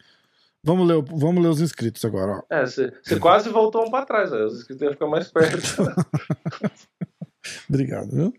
Vamos 0.63 0.87
ler, 0.87 1.03
vamos 1.03 1.43
ler 1.43 1.49
os 1.49 1.61
inscritos 1.61 2.05
agora, 2.05 2.33
ó. 2.33 2.43
É, 2.49 2.65
você 2.65 2.93
quase 3.19 3.49
voltou 3.49 3.85
um 3.85 3.91
pra 3.91 4.07
trás. 4.07 4.33
Os 4.33 4.61
inscritos 4.61 4.83
iam 4.83 4.93
ficar 4.93 5.09
mais 5.09 5.31
perto. 5.31 5.67
Obrigado, 7.69 8.11
viu? 8.11 8.35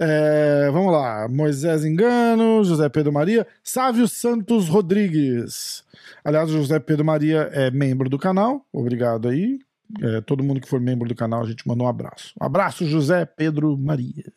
É, 0.00 0.68
vamos 0.72 0.92
lá. 0.92 1.28
Moisés 1.28 1.84
Engano, 1.84 2.64
José 2.64 2.88
Pedro 2.88 3.12
Maria, 3.12 3.46
Sávio 3.62 4.08
Santos 4.08 4.68
Rodrigues. 4.68 5.84
Aliás, 6.24 6.50
o 6.50 6.54
José 6.54 6.80
Pedro 6.80 7.04
Maria 7.04 7.48
é 7.52 7.70
membro 7.70 8.10
do 8.10 8.18
canal. 8.18 8.66
Obrigado 8.72 9.28
aí. 9.28 9.60
É, 10.02 10.20
todo 10.22 10.42
mundo 10.42 10.60
que 10.60 10.68
for 10.68 10.80
membro 10.80 11.08
do 11.08 11.14
canal, 11.14 11.42
a 11.42 11.46
gente 11.46 11.66
manda 11.66 11.84
um 11.84 11.88
abraço. 11.88 12.34
Um 12.40 12.44
abraço, 12.44 12.84
José 12.84 13.24
Pedro 13.24 13.78
Maria. 13.78 14.32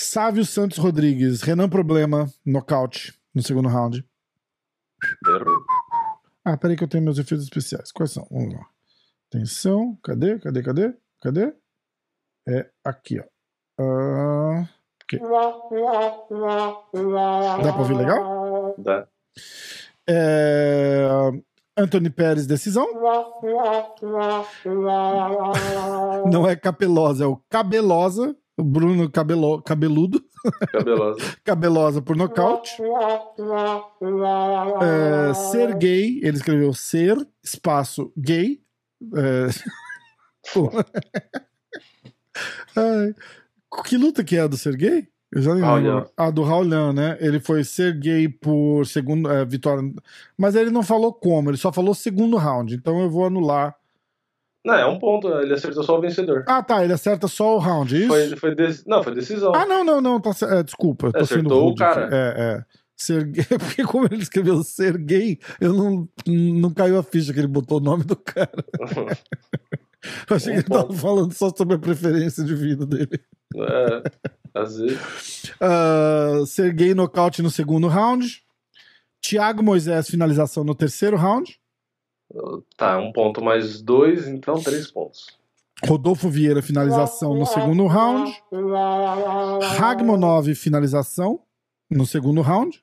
Sávio 0.00 0.46
Santos 0.46 0.78
Rodrigues, 0.78 1.42
Renan 1.42 1.68
Problema, 1.68 2.26
nocaute. 2.44 3.12
no 3.34 3.42
segundo 3.42 3.68
round. 3.68 4.02
Ah, 6.42 6.56
peraí 6.56 6.74
que 6.74 6.82
eu 6.82 6.88
tenho 6.88 7.04
meus 7.04 7.18
efeitos 7.18 7.44
especiais. 7.44 7.92
Quais 7.92 8.10
são? 8.10 8.26
Vamos 8.30 8.54
lá. 8.54 8.66
Atenção. 9.28 9.98
Cadê? 10.02 10.38
Cadê? 10.38 10.62
Cadê? 10.62 10.94
Cadê? 11.20 11.52
É 12.48 12.70
aqui, 12.82 13.20
ó. 13.20 13.24
Ah, 13.78 14.66
aqui. 15.04 15.18
Dá 15.18 15.28
pra 17.72 17.78
ouvir 17.78 17.94
legal? 17.94 18.74
Dá. 18.78 19.06
É... 20.08 21.08
Anthony 21.76 22.08
Pérez, 22.08 22.46
decisão. 22.46 22.86
Não 26.32 26.48
é 26.48 26.56
capelosa, 26.56 27.24
é 27.24 27.26
o 27.26 27.36
cabelosa. 27.50 28.34
Bruno 28.62 29.10
cabelo, 29.10 29.62
cabeludo. 29.62 30.22
Cabelosa. 30.72 31.20
Cabelosa 31.44 32.02
por 32.02 32.16
nocaute. 32.16 32.76
É, 34.80 35.34
ser 35.34 35.76
gay, 35.76 36.20
ele 36.22 36.36
escreveu 36.36 36.72
ser, 36.72 37.16
espaço, 37.42 38.12
gay. 38.16 38.60
É... 39.14 39.48
Que 43.84 43.96
luta 43.96 44.24
que 44.24 44.36
é 44.36 44.40
a 44.40 44.46
do 44.46 44.56
ser 44.56 44.76
gay? 44.76 45.08
Eu 45.32 45.42
já 45.42 45.52
lembro. 45.52 46.10
Ah, 46.16 46.30
do 46.30 46.42
Raulian, 46.42 46.92
né? 46.92 47.16
Ele 47.20 47.38
foi 47.38 47.62
ser 47.62 47.96
gay 47.98 48.28
por 48.28 48.84
segundo 48.84 49.30
é, 49.30 49.44
vitória. 49.44 49.82
Mas 50.36 50.56
ele 50.56 50.70
não 50.70 50.82
falou 50.82 51.12
como, 51.12 51.50
ele 51.50 51.56
só 51.56 51.72
falou 51.72 51.94
segundo 51.94 52.36
round. 52.36 52.74
Então 52.74 53.00
eu 53.00 53.08
vou 53.08 53.24
anular. 53.24 53.76
Não, 54.64 54.74
é 54.74 54.86
um 54.86 54.98
ponto. 54.98 55.28
Ele 55.40 55.54
acertou 55.54 55.82
só 55.82 55.96
o 55.98 56.00
vencedor. 56.00 56.44
Ah, 56.46 56.62
tá. 56.62 56.84
Ele 56.84 56.92
acerta 56.92 57.26
só 57.28 57.56
o 57.56 57.58
round, 57.58 57.96
isso? 57.96 58.08
Foi, 58.08 58.36
foi 58.36 58.54
dec- 58.54 58.82
Não, 58.86 59.02
foi 59.02 59.14
decisão. 59.14 59.54
Ah, 59.54 59.64
não, 59.64 59.82
não, 59.84 60.00
não. 60.00 60.20
Tá, 60.20 60.30
é, 60.50 60.62
desculpa. 60.62 61.06
eu 61.08 61.12
Tô 61.12 61.24
sendo 61.24 61.38
Acertou 61.40 61.62
o 61.62 61.68
rude 61.68 61.78
cara. 61.78 62.04
aqui. 62.06 62.14
É, 62.14 62.34
é. 62.38 62.64
Ser 62.96 63.24
gay, 63.24 63.44
porque 63.58 63.82
como 63.84 64.04
ele 64.06 64.22
escreveu 64.22 64.62
ser 64.62 64.98
gay, 64.98 65.38
eu 65.58 65.72
não, 65.72 66.06
não 66.26 66.70
caiu 66.70 66.98
a 66.98 67.02
ficha 67.02 67.32
que 67.32 67.38
ele 67.38 67.46
botou 67.48 67.78
o 67.78 67.82
nome 67.82 68.04
do 68.04 68.14
cara. 68.16 68.50
Eu 70.30 70.36
achei 70.36 70.52
que 70.54 70.58
ele 70.60 70.66
tava 70.68 70.92
falando 70.94 71.32
só 71.34 71.50
sobre 71.54 71.74
a 71.76 71.78
preferência 71.78 72.42
de 72.42 72.54
vida 72.54 72.86
dele. 72.86 73.20
é, 73.54 74.02
às 74.54 74.78
vezes. 74.78 75.52
Ah, 75.60 76.42
ser 76.46 76.72
gay 76.72 76.94
nocaute 76.94 77.42
no 77.42 77.50
segundo 77.50 77.86
round. 77.86 78.42
Thiago 79.20 79.62
Moisés, 79.62 80.08
finalização 80.08 80.64
no 80.64 80.74
terceiro 80.74 81.18
round. 81.18 81.59
Tá, 82.76 82.98
um 82.98 83.12
ponto 83.12 83.42
mais 83.42 83.82
dois, 83.82 84.28
então 84.28 84.54
três 84.62 84.90
pontos. 84.90 85.26
Rodolfo 85.84 86.28
Vieira, 86.28 86.60
finalização 86.62 87.34
no 87.34 87.46
segundo 87.46 87.86
round. 87.86 88.30
Ragmonov, 89.76 90.54
finalização 90.54 91.40
no 91.90 92.06
segundo 92.06 92.40
round. 92.42 92.82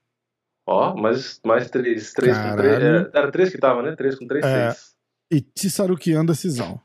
Ó, 0.65 0.95
mais, 0.95 1.39
mais 1.45 1.69
três. 1.69 2.11
Três 2.11 2.37
com 2.37 2.55
três. 2.57 2.83
é, 2.83 3.09
era 3.13 3.31
três 3.31 3.49
que 3.51 3.57
tava, 3.57 3.81
né? 3.81 3.95
Três 3.95 4.15
com 4.17 4.27
três, 4.27 4.43
É. 4.45 4.71
seis. 4.71 4.95
E 5.31 5.41
Tissarukian, 5.41 6.25
decisão. 6.25 6.79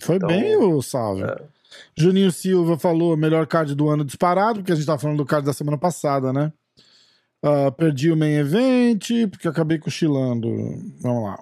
Foi 0.00 0.16
Então, 0.16 0.28
bem 0.28 0.56
o 0.56 0.80
salve. 0.80 1.24
é. 1.24 1.36
Juninho 1.96 2.30
Silva 2.30 2.78
falou 2.78 3.16
melhor 3.16 3.46
card 3.46 3.74
do 3.74 3.88
ano 3.88 4.04
disparado, 4.04 4.60
porque 4.60 4.72
a 4.72 4.74
gente 4.76 4.86
tava 4.86 4.98
falando 4.98 5.18
do 5.18 5.26
card 5.26 5.44
da 5.44 5.52
semana 5.52 5.76
passada, 5.76 6.32
né? 6.32 6.52
Ah, 7.46 7.70
perdi 7.70 8.10
o 8.10 8.16
main 8.16 8.36
event, 8.38 9.28
porque 9.30 9.46
acabei 9.46 9.78
cochilando. 9.78 10.48
Vamos 11.02 11.24
lá. 11.24 11.38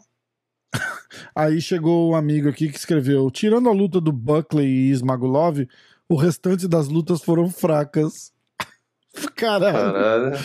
Aí 1.32 1.60
chegou 1.60 2.10
um 2.10 2.16
amigo 2.16 2.48
aqui 2.48 2.68
que 2.68 2.76
escreveu: 2.76 3.30
tirando 3.30 3.68
a 3.68 3.72
luta 3.72 4.00
do 4.00 4.10
Buckley 4.10 4.66
e 4.66 4.90
Smagulov, 4.90 5.64
o 6.08 6.16
restante 6.16 6.66
das 6.66 6.88
lutas 6.88 7.22
foram 7.22 7.48
fracas. 7.48 8.32
Caralho. 9.36 9.92
Caralho. 9.92 10.44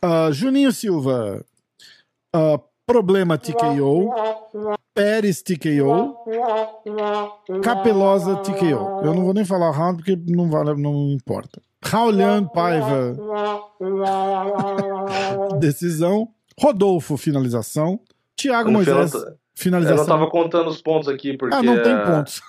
Ah, 0.00 0.30
Juninho 0.30 0.70
Silva. 0.70 1.44
Ah, 2.32 2.60
problema 2.86 3.36
TKO. 3.36 4.14
Pérez 4.94 5.42
TKO. 5.42 6.16
Capelosa 7.64 8.36
TKO. 8.36 9.02
Eu 9.04 9.12
não 9.12 9.24
vou 9.24 9.34
nem 9.34 9.44
falar 9.44 9.72
round 9.72 9.96
porque 9.96 10.14
não 10.32 10.48
vale, 10.48 10.80
não 10.80 11.10
importa. 11.10 11.60
Raulian 11.84 12.44
Paiva. 12.46 13.14
Decisão. 15.58 16.28
Rodolfo, 16.60 17.16
finalização. 17.16 18.00
Final, 18.38 18.64
Moisés, 18.70 19.14
eu 19.14 19.20
não 19.20 19.36
finalização. 19.54 20.06
tava 20.06 20.28
contando 20.30 20.68
os 20.68 20.80
pontos 20.82 21.08
aqui, 21.08 21.36
porque. 21.36 21.54
ah, 21.54 21.62
não 21.62 21.82
tem 21.82 21.92
é- 21.92 22.04
pontos. 22.04 22.40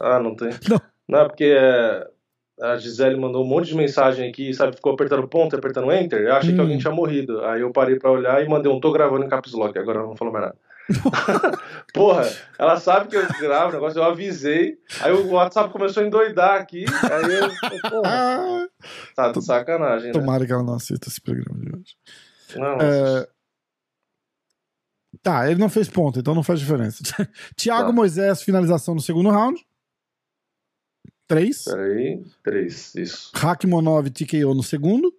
Ah, 0.00 0.18
não 0.18 0.34
tem. 0.34 0.50
Não. 0.68 0.80
Não, 1.08 1.20
é 1.20 1.24
porque 1.26 1.44
é, 1.44 2.06
a 2.60 2.76
Gisele 2.76 3.16
mandou 3.16 3.42
um 3.42 3.46
monte 3.48 3.68
de 3.68 3.74
mensagem 3.76 4.28
aqui, 4.28 4.52
sabe? 4.52 4.76
Ficou 4.76 4.92
apertando 4.92 5.26
ponto, 5.26 5.54
e 5.54 5.58
apertando 5.58 5.90
enter. 5.92 6.20
Eu 6.22 6.34
achei 6.34 6.52
que 6.52 6.58
Hum. 6.58 6.62
alguém 6.62 6.76
tinha 6.78 6.92
morrido. 6.92 7.42
Aí 7.46 7.62
eu 7.62 7.70
parei 7.72 7.98
pra 7.98 8.10
olhar 8.10 8.44
e 8.44 8.48
mandei 8.48 8.70
um 8.70 8.78
tô 8.80 8.92
gravando 8.92 9.24
em 9.24 9.28
caps 9.28 9.52
lock. 9.54 9.78
Agora 9.78 10.00
não 10.02 10.14
falou 10.16 10.32
mais 10.34 10.46
nada. 10.46 10.58
Porra, 11.92 12.24
ela 12.58 12.78
sabe 12.80 13.08
que 13.08 13.16
eu 13.16 13.26
gravo 13.40 13.70
o 13.70 13.72
negócio, 13.74 13.98
eu 13.98 14.04
avisei. 14.04 14.78
Aí 15.00 15.12
o 15.12 15.30
WhatsApp 15.32 15.70
começou 15.72 16.02
a 16.02 16.06
endoidar 16.06 16.60
aqui. 16.60 16.84
Aí 17.10 17.34
eu. 17.34 17.90
Porra, 17.90 18.68
tá 19.14 19.32
de 19.32 19.44
sacanagem, 19.44 20.08
né? 20.08 20.12
tomara 20.12 20.46
que 20.46 20.52
ela 20.52 20.62
não 20.62 20.74
assista 20.74 21.08
esse 21.08 21.20
programa 21.20 21.60
de 21.60 21.76
hoje. 21.76 21.96
Não, 22.56 22.78
É, 22.80 23.28
Tá, 25.22 25.50
ele 25.50 25.58
não 25.58 25.68
fez 25.68 25.88
ponto, 25.88 26.18
então 26.20 26.34
não 26.34 26.42
faz 26.42 26.60
diferença. 26.60 27.02
Thiago 27.56 27.88
Tá. 27.88 27.92
Moisés, 27.92 28.42
finalização 28.42 28.94
no 28.94 29.00
segundo 29.00 29.30
round. 29.30 29.60
3. 31.26 31.64
Peraí, 31.64 32.24
três, 32.42 32.94
isso. 32.94 33.30
Hakmonov 33.34 34.08
TKO 34.10 34.54
no 34.54 34.62
segundo. 34.62 35.12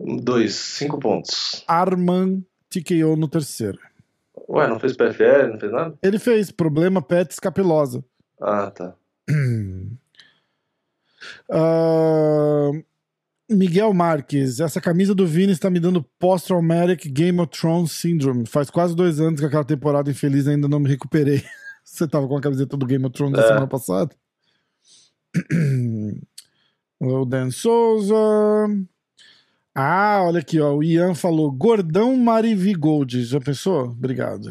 Dois, 0.00 0.54
cinco 0.54 0.98
pontos. 0.98 1.64
Arman 1.68 2.44
TKO 2.68 3.14
no 3.16 3.28
terceiro. 3.28 3.78
Ué, 4.48 4.66
não 4.68 4.78
fez 4.78 4.96
PFL, 4.96 5.48
não 5.52 5.58
fez 5.60 5.72
nada? 5.72 5.98
Ele 6.02 6.18
fez 6.18 6.50
problema 6.50 7.00
Pets 7.02 7.38
capilosa. 7.38 8.04
Ah, 8.40 8.70
tá. 8.70 8.94
Ah, 11.50 12.70
Miguel 13.50 13.92
Marques, 13.94 14.60
essa 14.60 14.80
camisa 14.80 15.14
do 15.14 15.26
Vini 15.26 15.52
está 15.52 15.68
me 15.70 15.80
dando 15.80 16.02
post-traumatic 16.18 17.08
Game 17.10 17.40
of 17.40 17.50
Thrones 17.50 17.92
syndrome. 17.92 18.46
Faz 18.46 18.70
quase 18.70 18.94
dois 18.94 19.20
anos 19.20 19.40
que 19.40 19.46
aquela 19.46 19.64
temporada 19.64 20.10
infeliz 20.10 20.46
ainda 20.46 20.68
não 20.68 20.78
me 20.78 20.88
recuperei. 20.88 21.42
Você 21.84 22.06
tava 22.06 22.26
com 22.28 22.36
a 22.36 22.40
camiseta 22.40 22.76
do 22.76 22.86
Game 22.86 23.04
of 23.04 23.12
Thrones 23.14 23.34
da 23.36 23.42
É. 23.44 23.48
semana 23.48 23.66
passada? 23.66 24.14
o 27.00 27.24
Dan 27.24 27.50
Souza. 27.50 28.14
Ah, 29.78 30.22
olha 30.22 30.40
aqui, 30.40 30.58
ó. 30.58 30.74
O 30.74 30.82
Ian 30.82 31.14
falou: 31.14 31.52
Gordão 31.52 32.16
Marivigold. 32.16 33.22
Já 33.24 33.38
pensou? 33.38 33.90
Obrigado. 33.90 34.50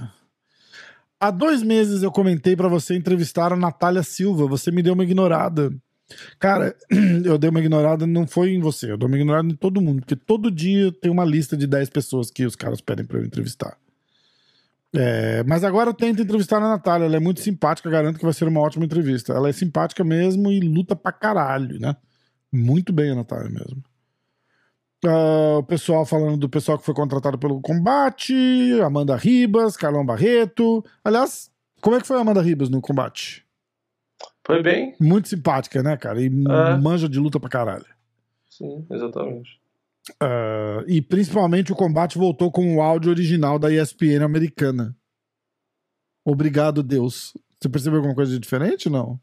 Há 1.19 1.31
dois 1.31 1.63
meses 1.63 2.03
eu 2.03 2.11
comentei 2.11 2.55
pra 2.55 2.67
você 2.67 2.95
entrevistar 2.95 3.51
a 3.51 3.55
Natália 3.55 4.03
Silva. 4.03 4.45
Você 4.45 4.69
me 4.69 4.83
deu 4.83 4.93
uma 4.93 5.03
ignorada. 5.03 5.73
Cara, 6.37 6.75
eu 7.25 7.39
dei 7.39 7.49
uma 7.49 7.59
ignorada, 7.59 8.05
não 8.05 8.27
foi 8.27 8.51
em 8.51 8.59
você, 8.59 8.91
eu 8.91 8.97
dei 8.97 9.07
uma 9.07 9.17
ignorada 9.17 9.47
em 9.47 9.55
todo 9.55 9.81
mundo, 9.81 10.01
porque 10.01 10.15
todo 10.15 10.51
dia 10.51 10.91
tem 10.91 11.09
uma 11.09 11.25
lista 11.25 11.57
de 11.57 11.65
10 11.65 11.89
pessoas 11.89 12.29
que 12.29 12.45
os 12.45 12.55
caras 12.55 12.79
pedem 12.79 13.03
pra 13.03 13.17
eu 13.17 13.25
entrevistar. 13.25 13.75
É, 14.93 15.43
mas 15.45 15.63
agora 15.63 15.89
eu 15.89 15.93
tento 15.95 16.21
entrevistar 16.21 16.57
a 16.57 16.69
Natália, 16.69 17.05
ela 17.05 17.15
é 17.15 17.19
muito 17.19 17.41
simpática, 17.41 17.89
garanto 17.89 18.19
que 18.19 18.23
vai 18.23 18.33
ser 18.33 18.47
uma 18.47 18.59
ótima 18.59 18.85
entrevista. 18.85 19.33
Ela 19.33 19.49
é 19.49 19.51
simpática 19.51 20.03
mesmo 20.03 20.51
e 20.51 20.59
luta 20.59 20.95
pra 20.95 21.11
caralho, 21.11 21.79
né? 21.79 21.95
Muito 22.53 22.93
bem 22.93 23.09
a 23.09 23.15
Natália 23.15 23.49
mesmo. 23.49 23.83
Ah, 25.07 25.57
o 25.59 25.63
pessoal 25.63 26.05
falando 26.05 26.37
do 26.37 26.49
pessoal 26.49 26.77
que 26.79 26.85
foi 26.85 26.93
contratado 26.93 27.37
pelo 27.37 27.61
combate, 27.61 28.33
Amanda 28.83 29.15
Ribas, 29.15 29.77
Carlão 29.77 30.05
Barreto. 30.05 30.83
Aliás, 31.03 31.51
como 31.81 31.95
é 31.95 32.01
que 32.01 32.07
foi 32.07 32.17
a 32.17 32.21
Amanda 32.21 32.41
Ribas 32.41 32.69
no 32.69 32.81
combate? 32.81 33.45
Foi 34.45 34.61
bem? 34.63 34.95
Muito 34.99 35.27
simpática, 35.27 35.83
né, 35.83 35.97
cara? 35.97 36.21
E 36.21 36.25
É. 36.27 36.77
manja 36.77 37.07
de 37.09 37.19
luta 37.19 37.39
pra 37.39 37.49
caralho. 37.49 37.85
Sim, 38.49 38.85
exatamente. 38.89 39.59
Ah, 40.21 40.83
e 40.87 41.01
principalmente 41.01 41.71
o 41.71 41.75
combate 41.75 42.17
voltou 42.17 42.51
com 42.51 42.75
o 42.77 42.81
áudio 42.81 43.11
original 43.11 43.59
da 43.59 43.71
ESPN 43.71 44.23
americana. 44.23 44.95
Obrigado, 46.23 46.81
Deus. 46.81 47.33
Você 47.59 47.69
percebeu 47.69 47.97
alguma 47.97 48.15
coisa 48.15 48.31
de 48.31 48.39
diferente? 48.39 48.89
Não? 48.89 49.19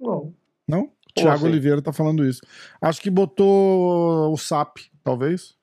Não. 0.00 0.34
Não? 0.66 0.92
Tiago 1.16 1.34
assim? 1.36 1.46
Oliveira 1.46 1.82
tá 1.82 1.92
falando 1.92 2.24
isso. 2.24 2.40
Acho 2.80 3.00
que 3.00 3.10
botou 3.10 4.32
o 4.32 4.36
SAP, 4.36 4.78
talvez. 5.08 5.54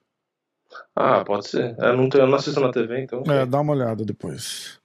Ah, 0.96 1.24
pode 1.24 1.48
ser. 1.48 1.76
Eu 1.78 1.96
não, 1.96 2.10
tenho, 2.10 2.24
eu 2.24 2.28
não 2.28 2.36
assisto 2.36 2.60
na 2.60 2.72
TV, 2.72 3.04
então. 3.04 3.24
É, 3.28 3.46
dá 3.46 3.62
uma 3.62 3.74
olhada 3.74 4.04
depois. 4.04 4.80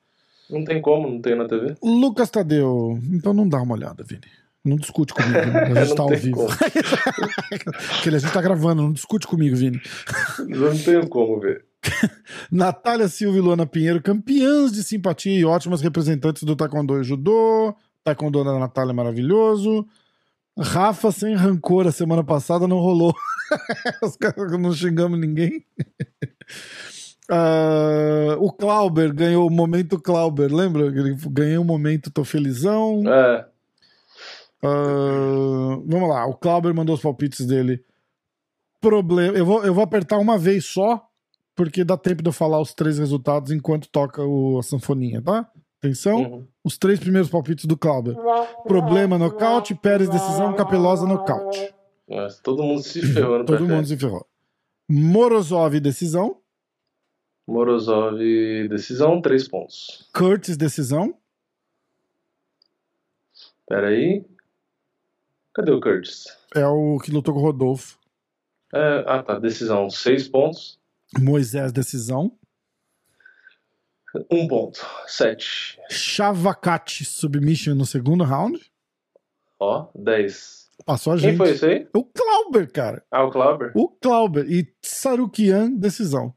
Não 0.51 0.65
tem 0.65 0.83
como, 0.83 1.09
não 1.09 1.21
tem 1.21 1.35
na 1.35 1.49
TV. 1.49 1.77
Lucas 1.83 2.29
Tadeu. 2.29 2.99
Então 3.11 3.33
não 3.33 3.49
dá 3.49 3.63
uma 3.63 3.75
olhada, 3.75 4.05
Vini. 4.05 4.27
Não 4.63 4.77
discute 4.77 5.15
comigo. 5.15 5.39
A 5.39 5.75
gente 5.75 5.89
Não 5.89 5.97
tá 5.97 6.03
ao 6.03 6.09
vivo. 6.11 6.47
Porque 7.97 8.09
a 8.15 8.19
gente 8.19 8.33
tá 8.33 8.43
gravando, 8.43 8.83
não 8.83 8.93
discute 8.93 9.27
comigo, 9.27 9.57
Vini. 9.57 9.81
Não 10.47 10.77
tenho 10.77 11.09
como 11.09 11.41
ver. 11.41 11.65
Natália 12.53 13.09
Silva 13.09 13.39
e 13.39 13.41
Luana 13.41 13.65
Pinheiro, 13.65 14.03
campeãs 14.03 14.73
de 14.73 14.85
simpatia 14.85 15.41
e 15.41 15.45
ótimas 15.45 15.81
representantes 15.81 16.43
do 16.43 16.55
Taekwondo 16.55 17.01
e 17.01 17.05
Judô. 17.05 17.75
Taekwondo 18.05 18.45
da 18.45 18.59
Natália 18.59 18.91
é 18.91 18.95
maravilhoso. 18.95 19.87
Rafa 20.61 21.11
sem 21.11 21.35
rancor 21.35 21.87
a 21.87 21.93
semana 21.93 22.23
passada 22.23 22.69
não 22.69 22.79
rolou. 22.79 23.15
Os 24.03 24.17
caras 24.17 24.53
não 24.53 24.73
xingamos 24.73 25.19
ninguém. 25.19 25.65
Uh, 27.31 28.37
o 28.45 28.53
Clauber 28.53 29.15
ganhou 29.15 29.47
o 29.47 29.51
momento 29.51 29.99
Clauber, 29.99 30.53
lembra? 30.53 30.87
Ele 30.87 31.17
ganhei 31.31 31.57
um 31.57 31.65
momento, 31.65 32.11
tô 32.11 32.25
felizão. 32.25 33.03
É. 33.07 33.47
Uh, 34.63 35.83
vamos 35.87 36.09
lá, 36.11 36.27
o 36.27 36.35
Clauber 36.35 36.75
mandou 36.75 36.95
os 36.95 37.01
palpites 37.01 37.47
dele. 37.47 37.83
Problema. 38.81 39.37
Eu 39.37 39.47
vou, 39.47 39.65
eu 39.65 39.73
vou 39.73 39.83
apertar 39.83 40.19
uma 40.19 40.37
vez 40.37 40.67
só, 40.67 41.09
porque 41.57 41.85
dá 41.85 41.97
tempo 41.97 42.23
de 42.23 42.29
eu 42.29 42.33
falar 42.33 42.61
os 42.61 42.75
três 42.75 42.99
resultados 42.99 43.51
enquanto 43.51 43.89
toca 43.89 44.23
o, 44.23 44.59
a 44.59 44.63
sanfoninha, 44.63 45.23
tá? 45.23 45.51
Atenção, 45.83 46.23
uhum. 46.23 46.47
os 46.63 46.77
três 46.77 47.01
primeiros 47.01 47.31
palpites 47.31 47.65
do 47.65 47.75
Clauber. 47.75 48.15
Problema 48.65 49.17
nocaute, 49.17 49.75
Pérez 49.75 50.11
decisão, 50.11 50.55
Capelosa 50.55 51.07
nocaute. 51.07 51.75
Nossa, 52.07 52.39
todo 52.43 52.63
mundo 52.63 52.83
se 52.83 53.01
ferrou. 53.01 53.43
todo 53.47 53.67
mundo 53.67 53.87
se 53.87 53.97
ferrou. 53.97 54.27
Morozov 54.87 55.81
decisão. 55.81 56.37
Morozov, 57.47 58.19
decisão, 58.69 59.23
três 59.23 59.49
pontos. 59.49 60.11
Curtis, 60.13 60.59
decisão. 60.59 61.15
Peraí. 63.67 64.27
Cadê 65.55 65.73
o 65.73 65.81
Curtis? 65.81 66.27
É 66.55 66.67
o 66.67 66.99
que 66.99 67.11
lutou 67.11 67.33
com 67.33 67.41
o 67.41 67.43
Rodolfo. 67.43 67.99
É, 68.75 69.05
ah, 69.07 69.23
tá. 69.23 69.39
Decisão, 69.39 69.89
seis 69.89 70.29
pontos. 70.29 70.79
Moisés, 71.19 71.73
decisão. 71.73 72.37
Um 74.31 74.49
ponto, 74.49 74.85
sete. 75.07 75.79
Chavacate, 75.89 77.05
submission 77.05 77.75
no 77.75 77.87
segundo 77.87 78.25
round. 78.25 78.61
Ó, 79.61 79.89
dez. 79.95 80.69
Passou 80.85 81.13
a 81.13 81.17
gente. 81.17 81.31
Quem 81.31 81.37
foi 81.37 81.51
esse 81.51 81.67
aí? 81.67 81.89
O 81.95 82.05
Clauber, 82.05 82.73
cara. 82.73 83.05
Ah, 83.11 83.25
o 83.25 83.31
Clauber? 83.31 83.73
O 83.75 83.89
Clauber. 83.89 84.51
E 84.51 84.67
Sarukian, 84.83 85.71
decisão. 85.71 86.35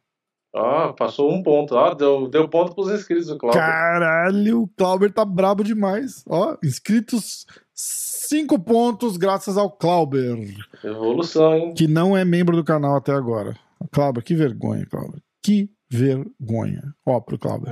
Ó, 0.53 0.93
passou 0.93 1.31
um 1.31 1.41
ponto. 1.41 1.73
Ó, 1.73 1.93
deu, 1.95 2.27
deu 2.27 2.47
ponto 2.47 2.75
pros 2.75 2.91
inscritos 2.91 3.27
do 3.27 3.37
Clauber. 3.37 3.59
Caralho, 3.59 4.63
o 4.63 4.67
Clauber 4.67 5.11
tá 5.11 5.25
brabo 5.25 5.63
demais. 5.63 6.23
Ó, 6.27 6.55
inscritos 6.63 7.47
cinco 7.73 8.59
pontos 8.59 9.17
graças 9.17 9.57
ao 9.57 9.71
Clauber. 9.71 10.37
Evolução, 10.83 11.55
hein? 11.55 11.73
Que 11.73 11.87
não 11.87 12.15
é 12.15 12.23
membro 12.23 12.55
do 12.55 12.63
canal 12.63 12.97
até 12.97 13.13
agora. 13.13 13.57
Clauber, 13.91 14.23
que 14.23 14.35
vergonha, 14.35 14.85
Clauber. 14.85 15.19
Que 15.41 15.71
vergonha. 15.93 16.95
Ó, 17.05 17.19
pro 17.21 17.37
Clauber. 17.37 17.71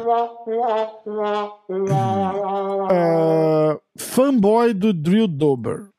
uh, 2.80 3.82
fanboy 3.98 4.74
do 4.74 4.94
Drill 4.94 5.28
Dober. 5.28 5.90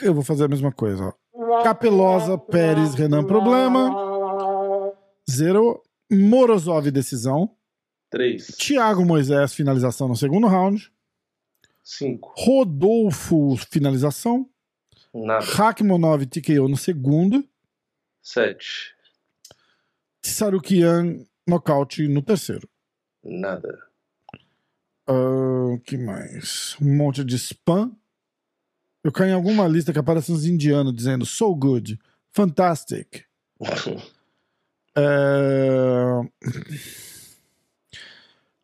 Eu 0.00 0.14
vou 0.14 0.22
fazer 0.22 0.44
a 0.44 0.48
mesma 0.48 0.70
coisa, 0.72 1.14
ó. 1.34 1.62
Capelosa, 1.62 2.36
Pérez, 2.36 2.94
Renan, 2.94 3.24
problema. 3.24 3.90
Zero. 5.30 5.82
Morozov, 6.10 6.90
decisão. 6.90 7.56
Três. 8.10 8.48
Thiago 8.58 9.04
Moisés, 9.06 9.54
finalização 9.54 10.08
no 10.08 10.16
segundo 10.16 10.46
round. 10.46 10.92
Cinco. 11.82 12.34
Rodolfo, 12.36 13.56
finalização. 13.70 14.46
Nada. 15.14 15.44
Hakmonov, 15.44 16.26
TKO 16.26 16.68
no 16.68 16.76
segundo. 16.76 17.42
Sete. 18.22 18.94
Sarukian, 20.22 21.26
nocaute 21.46 22.06
no 22.06 22.22
terceiro. 22.22 22.68
Nada. 23.24 23.82
O 25.08 25.74
uh, 25.74 25.80
que 25.80 25.98
mais? 25.98 26.76
Um 26.80 26.96
monte 26.96 27.24
de 27.24 27.34
spam. 27.36 27.90
Eu 29.02 29.10
caí 29.10 29.30
em 29.30 29.34
alguma 29.34 29.66
lista 29.66 29.92
que 29.92 29.98
aparece 29.98 30.30
uns 30.30 30.44
indianos 30.44 30.94
dizendo 30.94 31.26
so 31.26 31.52
good, 31.54 31.98
fantastic. 32.30 33.24
é... 34.96 36.20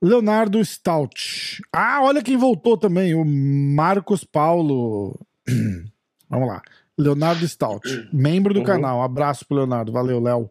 Leonardo 0.01 0.65
Stout. 0.65 1.61
Ah, 1.73 2.03
olha 2.03 2.23
quem 2.23 2.37
voltou 2.37 2.79
também, 2.79 3.15
o 3.15 3.25
Marcos 3.25 4.23
Paulo. 4.23 5.19
Vamos 6.31 6.49
lá. 6.49 6.63
Leonardo 6.99 7.47
Stout, 7.47 8.09
membro 8.13 8.53
do 8.53 8.61
uhum. 8.61 8.67
canal. 8.67 8.99
Um 8.99 9.03
abraço 9.03 9.47
pro 9.47 9.57
Leonardo. 9.57 9.93
Valeu, 9.93 10.21
Léo. 10.21 10.51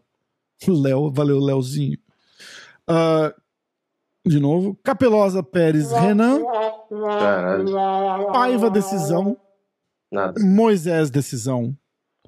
Léo, 0.68 1.12
valeu, 1.12 1.40
Léozinho. 1.40 1.98
Uh, 2.90 3.34
de 4.26 4.40
novo. 4.40 4.80
Capelosa 4.84 5.44
Pérez 5.44 5.92
Renan. 5.92 6.42
Caralho. 6.90 8.32
Paiva 8.32 8.70
Decisão. 8.70 9.38
Nada. 10.12 10.42
Moisés, 10.42 11.10
decisão. 11.10 11.76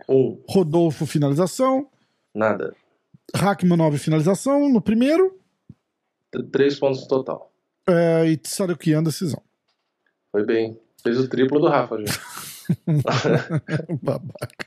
Um. 0.07 0.41
Rodolfo, 0.47 1.05
finalização. 1.05 1.87
Nada. 2.35 2.75
Hackmanov, 3.33 3.97
finalização 3.97 4.69
no 4.69 4.81
primeiro. 4.81 5.39
Três 6.51 6.77
pontos 6.77 7.01
no 7.01 7.07
total. 7.07 7.51
É, 7.87 8.27
e 8.27 8.37
Tsarukian, 8.37 9.01
decisão. 9.01 9.41
Foi 10.31 10.45
bem. 10.45 10.77
Fez 11.01 11.17
o 11.17 11.27
triplo 11.27 11.59
do 11.59 11.67
Rafa, 11.67 11.97
gente. 11.97 12.11
Babaca. 14.01 14.65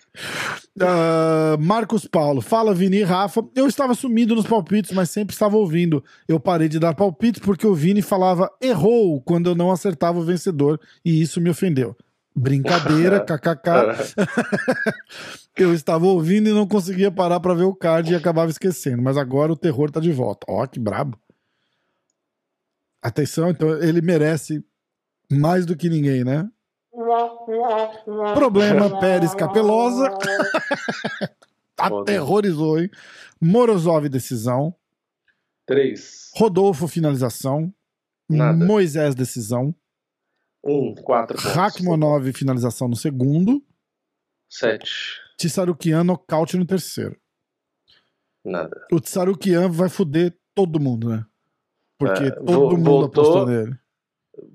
Uh, 0.77 1.61
Marcos 1.61 2.07
Paulo, 2.07 2.41
fala 2.41 2.74
Vini 2.74 2.99
e 2.99 3.03
Rafa. 3.03 3.45
Eu 3.55 3.66
estava 3.66 3.95
sumido 3.95 4.35
nos 4.35 4.47
palpites, 4.47 4.93
mas 4.93 5.11
sempre 5.11 5.35
estava 5.35 5.57
ouvindo. 5.57 6.03
Eu 6.27 6.41
parei 6.41 6.69
de 6.69 6.79
dar 6.79 6.95
palpites 6.95 7.41
porque 7.41 7.66
o 7.66 7.74
Vini 7.74 8.03
falava 8.03 8.51
errou 8.61 9.20
quando 9.20 9.51
eu 9.51 9.55
não 9.55 9.70
acertava 9.70 10.19
o 10.19 10.24
vencedor 10.24 10.81
e 11.05 11.20
isso 11.20 11.41
me 11.41 11.51
ofendeu. 11.51 11.97
Brincadeira, 12.35 13.20
kkk. 13.24 14.15
eu 15.57 15.74
estava 15.74 16.07
ouvindo 16.07 16.49
e 16.49 16.53
não 16.53 16.66
conseguia 16.66 17.11
parar 17.11 17.41
para 17.41 17.55
ver 17.55 17.65
o 17.65 17.74
card 17.74 18.12
e 18.12 18.16
acabava 18.16 18.51
esquecendo. 18.51 19.03
Mas 19.03 19.16
agora 19.16 19.53
o 19.53 19.57
terror 19.57 19.91
tá 19.91 20.01
de 20.01 20.12
volta. 20.12 20.47
Ó, 20.49 20.66
que 20.66 20.81
brabo. 20.81 21.19
Atenção, 23.03 23.51
então 23.51 23.83
ele 23.83 24.01
merece 24.01 24.65
mais 25.31 25.66
do 25.66 25.77
que 25.77 25.89
ninguém, 25.89 26.24
né? 26.24 26.49
Problema 28.35 29.01
Pérez 29.01 29.35
Capelosa. 29.35 30.10
Aterrorizou, 31.78 32.78
hein? 32.78 32.90
Morozov, 33.40 34.09
decisão. 34.09 34.74
Três. 35.66 36.31
Rodolfo, 36.35 36.86
finalização. 36.86 37.73
Nada. 38.28 38.64
Moisés, 38.64 39.14
decisão. 39.14 39.74
Um, 40.64 40.94
quatro 40.94 41.36
pontos. 41.36 41.56
Hakmonov, 41.56 42.32
finalização 42.32 42.89
no 42.89 42.94
segundo. 42.97 43.62
Sete. 44.48 45.20
Tissarukian, 45.39 46.05
nocaute 46.05 46.56
no 46.56 46.64
terceiro. 46.66 47.16
Nada. 48.44 48.86
O 48.93 49.01
Tissarukian 49.01 49.69
vai 49.70 49.89
foder 49.89 50.36
todo 50.55 50.78
mundo, 50.78 51.09
né? 51.09 51.24
Porque 51.98 52.24
É, 52.24 52.31
todo 52.31 52.77
mundo 52.77 52.85
voltou. 52.85 53.23
apostou 53.24 53.47
nele. 53.47 53.77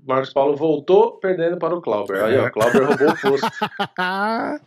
Marcos 0.06 0.34
Paulo 0.34 0.56
voltou 0.56 1.18
perdendo 1.20 1.58
para 1.58 1.76
o 1.76 1.82
Clauber. 1.82 2.24
Aí, 2.24 2.38
ó, 2.38 2.46
É. 2.46 2.48
o 2.48 2.52
Clauber 2.52 2.88
roubou 2.88 3.10
o 3.10 3.22
posto. 3.22 3.48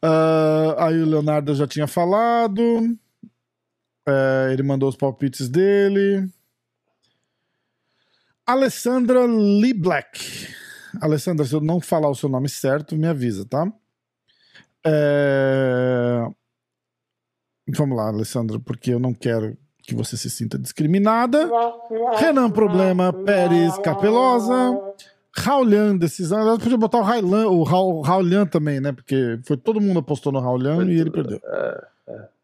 Ah, 0.00 0.86
aí 0.86 1.02
o 1.02 1.06
Leonardo 1.06 1.52
já 1.56 1.66
tinha 1.66 1.88
falado. 1.88 2.62
É, 4.08 4.52
ele 4.52 4.62
mandou 4.62 4.88
os 4.88 4.94
palpites 4.96 5.48
dele. 5.48 6.28
Alessandra 8.46 9.26
Lee 9.26 9.74
Black. 9.74 10.48
Alessandra, 11.00 11.44
se 11.44 11.52
eu 11.54 11.60
não 11.60 11.80
falar 11.80 12.08
o 12.08 12.14
seu 12.14 12.28
nome 12.28 12.48
certo, 12.48 12.96
me 12.96 13.08
avisa, 13.08 13.44
tá? 13.44 13.70
É, 14.86 16.24
Vamos 17.76 17.96
lá, 17.98 18.08
Alessandra, 18.08 18.58
porque 18.58 18.92
eu 18.94 18.98
não 19.00 19.12
quero 19.12 19.58
que 19.88 19.94
você 19.94 20.18
se 20.18 20.28
sinta 20.28 20.58
discriminada. 20.58 21.50
Renan 22.18 22.50
Problema, 22.50 23.10
Pérez 23.10 23.78
Capelosa. 23.78 24.78
Raulian, 25.34 25.96
decisão. 25.96 26.42
Aliás, 26.42 26.58
podia 26.58 26.76
botar 26.76 26.98
o 26.98 27.02
Raulian, 27.02 27.48
o 27.48 27.62
Raul, 27.62 28.02
Raulian 28.02 28.44
também, 28.44 28.80
né? 28.80 28.92
Porque 28.92 29.40
foi 29.44 29.56
todo 29.56 29.80
mundo 29.80 30.00
apostou 30.00 30.30
no 30.30 30.40
Raulian 30.40 30.84
e 30.84 31.00
ele 31.00 31.10
perdeu. 31.10 31.40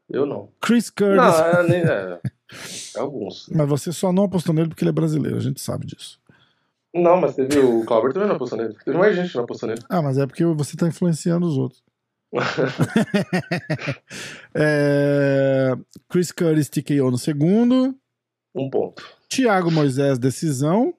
Eu 0.09 0.25
não. 0.25 0.49
Chris 0.59 0.89
Curtis. 0.89 1.17
Não, 1.17 1.45
é, 1.45 1.69
nem, 1.69 1.83
é, 1.83 2.19
alguns. 2.97 3.47
Mas 3.55 3.69
você 3.69 3.93
só 3.93 4.11
não 4.11 4.25
apostou 4.25 4.55
nele 4.55 4.69
porque 4.69 4.83
ele 4.83 4.91
é 4.91 4.93
brasileiro, 4.93 5.37
a 5.37 5.41
gente 5.41 5.61
sabe 5.61 5.87
disso. 5.87 6.19
Não, 6.95 7.21
mas 7.21 7.35
teve 7.35 7.59
o 7.59 7.85
Clauber 7.85 8.13
também 8.13 8.29
não 8.29 8.37
apostou 8.37 8.57
nele. 8.57 8.75
Teve 8.83 8.97
mais 8.97 9.15
gente 9.15 9.31
que 9.31 9.37
não 9.37 9.45
apostou 9.45 9.69
nele. 9.69 9.83
Ah, 9.91 10.01
mas 10.01 10.17
é 10.17 10.27
porque 10.27 10.45
você 10.47 10.79
tá 10.79 10.87
influenciando 10.87 11.47
os 11.47 11.59
outros. 11.59 11.84
É, 14.57 15.73
Chris 16.09 16.31
Curtis 16.31 16.69
TKO 16.69 17.11
no 17.11 17.19
segundo. 17.19 17.99
Um 18.55 18.71
ponto. 18.71 19.03
Thiago 19.29 19.71
Moisés, 19.71 20.17
decisão. 20.19 20.95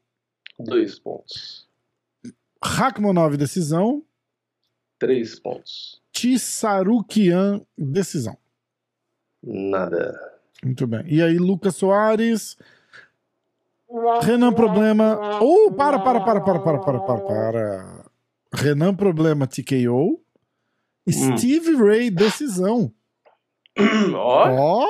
Dois 0.60 1.00
pontos. 1.00 1.66
Hakmonov, 2.62 3.38
decisão. 3.38 4.04
Três 5.00 5.40
pontos. 5.40 6.02
Tissarukian, 6.12 7.62
decisão. 7.78 8.38
Nada. 9.42 10.20
Muito 10.64 10.88
bem. 10.88 11.04
E 11.08 11.22
aí, 11.22 11.38
Lucas 11.38 11.76
Soares. 11.76 12.58
Renan 14.22 14.52
Problema. 14.52 15.40
Uh, 15.42 15.72
para, 15.74 16.00
para, 16.00 16.20
para, 16.22 16.42
para, 16.42 16.60
para, 16.60 16.80
para, 16.80 17.00
para, 17.00 17.20
para. 17.20 18.06
Renan 18.54 18.96
Problema 18.96 19.48
TKO. 19.48 20.25
Steve 21.10 21.76
Ray 21.76 22.10
Decisão. 22.10 22.92
Ó. 24.14 24.88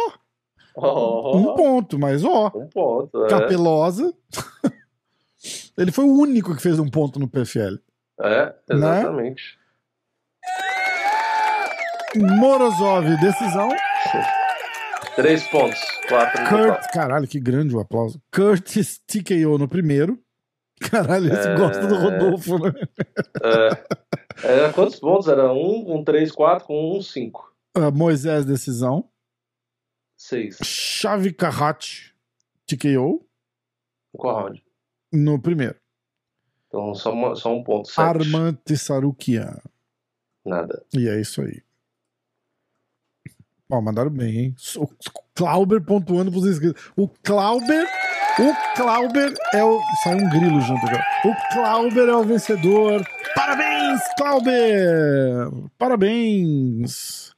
Ó, 0.78 0.88
ó, 0.88 1.38
um 1.38 1.56
ponto, 1.56 1.98
mas 1.98 2.24
ó. 2.24 2.52
Um 2.54 2.68
ponto. 2.68 3.26
É. 3.26 3.30
Capelosa. 3.30 4.14
Ele 5.78 5.92
foi 5.92 6.06
o 6.06 6.14
único 6.14 6.56
que 6.56 6.62
fez 6.62 6.80
um 6.80 6.90
ponto 6.90 7.20
no 7.20 7.28
PFL. 7.28 7.78
É, 8.22 8.54
exatamente. 8.70 9.58
Morozov, 12.16 13.06
decisão. 13.18 13.70
Três 15.16 15.46
pontos. 15.48 15.80
Quatro 16.08 16.50
Kurt, 16.50 16.92
caralho, 16.94 17.28
que 17.28 17.40
grande 17.40 17.76
o 17.76 17.80
aplauso. 17.80 18.22
Curtis 18.32 19.00
TKO 19.00 19.58
no 19.58 19.68
primeiro. 19.68 20.20
Caralho, 20.91 21.34
esse 21.34 21.48
É. 21.49 21.56
gosta 21.56 21.88
do 21.88 21.95
Rodolfo, 21.95 22.57
né? 22.60 22.72
É. 23.44 24.48
Era 24.48 24.74
quantos 24.74 24.99
pontos? 24.99 25.28
Era 25.28 25.52
um 25.53 25.84
com 25.86 26.03
três, 26.03 26.32
quatro, 26.32 26.68
um, 26.70 27.02
cinco. 27.02 27.53
Ah, 27.74 27.91
Moisés, 27.91 28.45
decisão. 28.45 29.10
Seis. 30.18 30.57
Chave 30.64 31.34
Carrat, 31.34 32.12
TKO 32.66 33.26
Qual 34.18 34.36
round? 34.44 34.64
no 35.12 35.40
primeiro. 35.41 35.76
Então 36.68 36.94
só, 36.95 37.12
uma- 37.14 37.36
só 37.36 37.53
um 37.53 37.64
ponto. 37.64 37.88
Sete. 37.90 37.99
Arman 38.02 38.57
Tissarukian. 38.66 39.57
Nada. 40.45 40.84
E 40.94 41.07
é 41.07 41.20
isso 41.20 41.41
aí. 41.41 41.62
Ó, 43.70 43.82
mandaram 43.82 44.12
bem, 44.12 44.38
hein? 44.38 44.56
O 44.78 44.88
Clauber 45.34 45.82
pontuando 45.82 46.32
pros 46.32 46.45
inscritos. 46.45 46.91
O 46.95 47.07
Clauber. 47.10 47.86
O 48.38 48.76
Clauber 48.76 49.34
é 49.53 49.64
o. 49.64 49.80
Saiu 50.03 50.18
um 50.26 50.30
grilo 50.30 50.60
junto 50.62 50.86
agora. 50.86 51.06
O 51.24 51.53
Clauber 51.53 52.10
é 52.10 52.16
o 52.16 52.24
vencedor. 52.24 53.07
Parabéns, 53.34 54.02
Clauber! 54.18 55.52
Parabéns! 55.78 57.34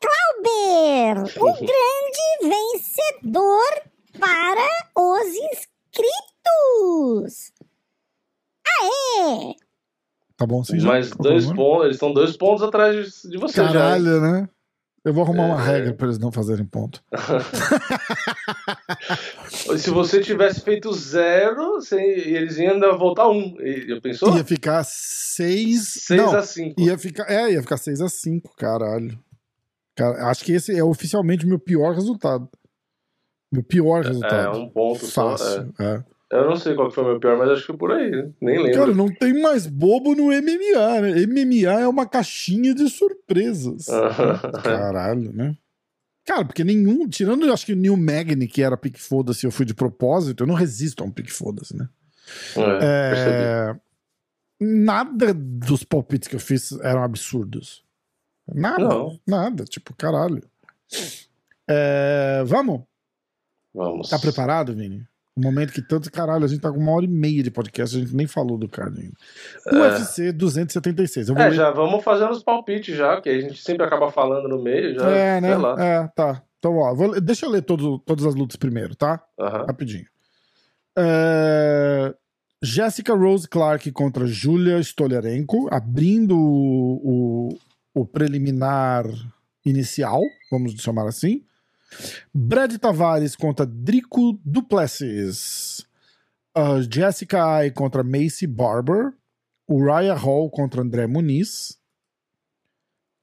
Clauber, 0.00 1.24
o 1.40 1.52
grande 1.54 2.26
vencedor 2.42 3.64
para 4.18 4.66
os 4.96 5.26
inscritos. 5.28 5.92
Aê! 8.66 9.54
Tá 10.36 10.46
bom, 10.46 10.62
sim, 10.62 10.78
já? 10.78 10.88
Mas 10.88 11.10
dois 11.10 11.46
pontos. 11.52 11.84
Eles 11.84 11.96
estão 11.96 12.12
dois 12.12 12.36
pontos 12.36 12.62
atrás 12.62 13.22
de, 13.22 13.38
você 13.38 13.62
já. 13.62 13.72
Caralho, 13.72 14.20
né? 14.20 14.48
Eu 15.06 15.14
vou 15.14 15.22
arrumar 15.22 15.46
uma 15.46 15.62
É. 15.62 15.66
regra 15.78 15.94
pra 15.94 16.08
eles 16.08 16.18
não 16.18 16.32
fazerem 16.32 16.66
ponto. 16.66 17.00
Se 19.78 19.90
você 19.90 20.20
tivesse 20.20 20.60
feito 20.60 20.92
zero, 20.92 21.78
eles 21.92 22.58
iam 22.58 22.74
ainda 22.74 22.92
voltar 22.96 23.28
um. 23.28 23.56
E- 23.60 23.86
Já 23.88 24.00
pensou? 24.00 24.36
Ia 24.36 24.44
ficar 24.44 24.84
seis. 24.84 25.88
Seis 26.02 26.20
não, 26.20 26.34
a 26.34 26.42
cinco. 26.42 26.80
Ia 26.80 26.98
ficar, 26.98 27.30
é, 27.30 27.52
ia 27.52 27.62
ficar 27.62 27.76
6 27.76 28.00
a 28.00 28.08
5 28.08 28.54
caralho. 28.56 29.18
Cara, 29.94 30.26
acho 30.28 30.44
que 30.44 30.52
esse 30.52 30.76
é 30.76 30.84
oficialmente 30.84 31.44
o 31.44 31.48
meu 31.48 31.58
pior 31.58 31.94
resultado. 31.94 32.48
Meu 33.52 33.62
pior 33.62 34.04
É, 34.04 34.08
resultado. 34.08 34.58
um 34.58 34.68
ponto 34.68 35.06
só. 35.06 35.30
Fácil. 35.36 35.72
é. 35.78 35.84
é. 35.84 36.04
Eu 36.30 36.44
não 36.48 36.56
sei 36.56 36.74
qual 36.74 36.90
foi 36.90 37.04
o 37.04 37.06
meu 37.06 37.20
pior, 37.20 37.38
mas 37.38 37.50
acho 37.50 37.66
que 37.66 37.78
por 37.78 37.92
aí. 37.92 38.10
né? 38.10 38.30
Nem 38.40 38.58
lembro. 38.58 38.78
Cara, 38.78 38.94
não 38.94 39.08
tem 39.08 39.40
mais 39.40 39.66
bobo 39.66 40.14
no 40.14 40.24
MMA, 40.24 41.00
né? 41.00 41.26
MMA 41.26 41.80
é 41.82 41.86
uma 41.86 42.04
caixinha 42.04 42.74
de 42.74 42.88
surpresas. 42.90 43.86
Caralho, 44.62 45.32
né? 45.32 45.56
Cara, 46.24 46.44
porque 46.44 46.64
nenhum, 46.64 47.08
tirando 47.08 47.46
eu 47.46 47.52
acho 47.52 47.64
que 47.64 47.72
o 47.72 47.76
Neil 47.76 47.96
Magny, 47.96 48.48
que 48.48 48.60
era 48.60 48.76
pique 48.76 49.00
foda-se, 49.00 49.46
eu 49.46 49.52
fui 49.52 49.64
de 49.64 49.72
propósito, 49.74 50.42
eu 50.42 50.46
não 50.48 50.56
resisto 50.56 51.04
a 51.04 51.06
um 51.06 51.10
pique 51.10 51.30
foda-se, 51.32 51.76
né? 51.76 51.88
É. 52.56 53.70
É, 53.72 53.76
nada 54.60 55.32
dos 55.32 55.84
palpites 55.84 56.26
que 56.26 56.34
eu 56.34 56.40
fiz 56.40 56.72
eram 56.80 57.04
absurdos. 57.04 57.84
Nada. 58.52 58.82
Não. 58.82 59.20
Nada. 59.24 59.64
Tipo, 59.64 59.94
caralho. 59.94 60.42
É, 61.68 62.42
vamos? 62.44 62.82
Vamos. 63.72 64.08
Tá 64.08 64.18
preparado, 64.18 64.74
Vini? 64.74 65.06
O 65.36 65.40
momento 65.42 65.70
que 65.72 65.82
tanto 65.82 66.10
caralho, 66.10 66.44
a 66.44 66.48
gente 66.48 66.60
tá 66.62 66.72
com 66.72 66.78
uma 66.78 66.92
hora 66.92 67.04
e 67.04 67.08
meia 67.08 67.42
de 67.42 67.50
podcast, 67.50 67.94
a 67.94 68.00
gente 68.00 68.16
nem 68.16 68.26
falou 68.26 68.56
do 68.56 68.66
card 68.68 68.98
ainda. 68.98 69.84
UFC 69.84 70.32
276. 70.32 71.28
Eu 71.28 71.36
É, 71.36 71.48
ler- 71.50 71.54
já 71.54 71.70
vamos 71.70 72.02
fazendo 72.02 72.30
os 72.30 72.42
palpites 72.42 72.96
já, 72.96 73.20
que 73.20 73.28
a 73.28 73.38
gente 73.40 73.60
sempre 73.62 73.84
acaba 73.84 74.10
falando 74.10 74.48
no 74.48 74.62
meio, 74.62 74.94
já. 74.94 75.10
É, 75.10 75.40
né? 75.40 75.50
É, 75.78 76.08
tá. 76.16 76.42
Então, 76.58 76.78
ó, 76.78 76.94
vou 76.94 77.20
deixa 77.20 77.44
eu 77.44 77.50
ler 77.50 77.60
todo, 77.62 77.98
todas 77.98 78.24
as 78.24 78.34
lutas 78.34 78.56
primeiro, 78.56 78.94
tá? 78.96 79.22
Rapidinho. 79.38 80.06
É, 80.98 82.14
Jessica 82.62 83.14
Rose 83.14 83.46
Clark 83.46 83.92
contra 83.92 84.26
Julia 84.26 84.78
Stolarenko, 84.80 85.68
abrindo 85.70 86.34
o, 86.34 87.48
o, 87.94 88.00
o 88.00 88.06
preliminar 88.06 89.04
inicial, 89.66 90.22
vamos 90.50 90.72
chamar 90.80 91.06
assim. 91.06 91.42
Brad 92.32 92.76
Tavares 92.78 93.36
contra 93.36 93.66
Drico 93.66 94.38
Duplessis. 94.44 95.86
Uh, 96.56 96.82
Jessica 96.90 97.44
Ai 97.44 97.70
contra 97.70 98.02
Macy 98.02 98.46
Barber. 98.46 99.12
Uriah 99.68 100.14
Hall 100.14 100.50
contra 100.50 100.82
André 100.82 101.06
Muniz. 101.06 101.78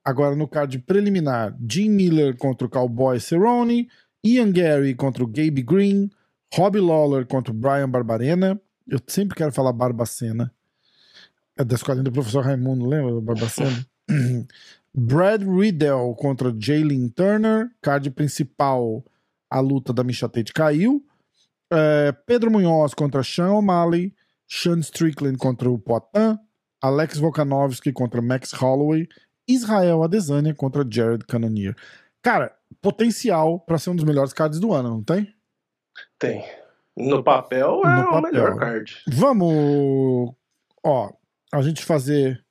Agora 0.04 0.36
no 0.36 0.46
card 0.46 0.78
preliminar, 0.80 1.56
Jim 1.66 1.88
Miller 1.88 2.36
contra 2.36 2.66
o 2.66 2.70
Cowboy 2.70 3.18
Cerrone. 3.18 3.88
Ian 4.22 4.52
Gary 4.52 4.94
contra 4.94 5.24
o 5.24 5.26
Gabe 5.26 5.62
Green. 5.62 6.10
Robbie 6.52 6.80
Lawler 6.80 7.26
contra 7.26 7.52
o 7.52 7.56
Brian 7.56 7.88
Barbarena. 7.88 8.60
Eu 8.86 8.98
sempre 9.06 9.36
quero 9.36 9.52
falar 9.52 9.72
Barbacena. 9.72 10.52
É 11.56 11.64
da 11.64 11.74
escolinha 11.74 12.04
do 12.04 12.12
professor 12.12 12.44
Raimundo, 12.44 12.86
lembra 12.86 13.12
do 13.12 13.20
Barbacena? 13.20 13.86
Brad 14.94 15.42
Riddell 15.42 16.14
contra 16.16 16.54
Jalen 16.56 17.08
Turner. 17.08 17.70
Card 17.82 18.10
principal, 18.10 19.04
a 19.50 19.60
luta 19.60 19.92
da 19.92 20.04
Misha 20.04 20.28
Tate 20.28 20.52
caiu. 20.52 21.04
É, 21.72 22.12
Pedro 22.12 22.50
Munhoz 22.50 22.94
contra 22.94 23.22
Sean 23.22 23.52
O'Malley. 23.54 24.14
Sean 24.46 24.78
Strickland 24.80 25.38
contra 25.38 25.68
o 25.70 25.78
Poitin. 25.78 26.38
Alex 26.82 27.18
Volkanovski 27.18 27.92
contra 27.92 28.20
Max 28.22 28.52
Holloway. 28.52 29.08
Israel 29.48 30.02
Adesanya 30.02 30.54
contra 30.54 30.86
Jared 30.88 31.24
Cannonier. 31.26 31.74
Cara, 32.22 32.54
potencial 32.80 33.58
pra 33.60 33.76
ser 33.78 33.90
um 33.90 33.96
dos 33.96 34.04
melhores 34.04 34.32
cards 34.32 34.58
do 34.60 34.72
ano, 34.72 34.88
não 34.90 35.02
tem? 35.02 35.34
Tem. 36.18 36.44
No 36.96 37.22
papel 37.22 37.82
é 37.84 37.96
No 37.96 38.02
o 38.02 38.10
papel. 38.12 38.22
melhor 38.22 38.56
card. 38.56 39.02
Vamos, 39.08 40.32
ó, 40.84 41.12
a 41.52 41.60
gente 41.60 41.84
fazer 41.84 42.42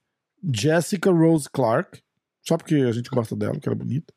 Jessica 0.54 1.10
Rose 1.12 1.50
Clark, 1.50 2.03
só 2.44 2.58
porque 2.58 2.76
a 2.76 2.92
gente 2.92 3.10
gosta 3.10 3.36
dela, 3.36 3.60
que 3.60 3.68
ela 3.68 3.76
é 3.76 3.80
bonita. 3.80 4.14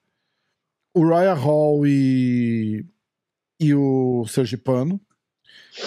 Uriah 0.97 1.35
Hall 1.35 1.86
e, 1.86 2.85
e 3.61 3.74
o 3.74 4.27
Sergipano. 4.27 5.01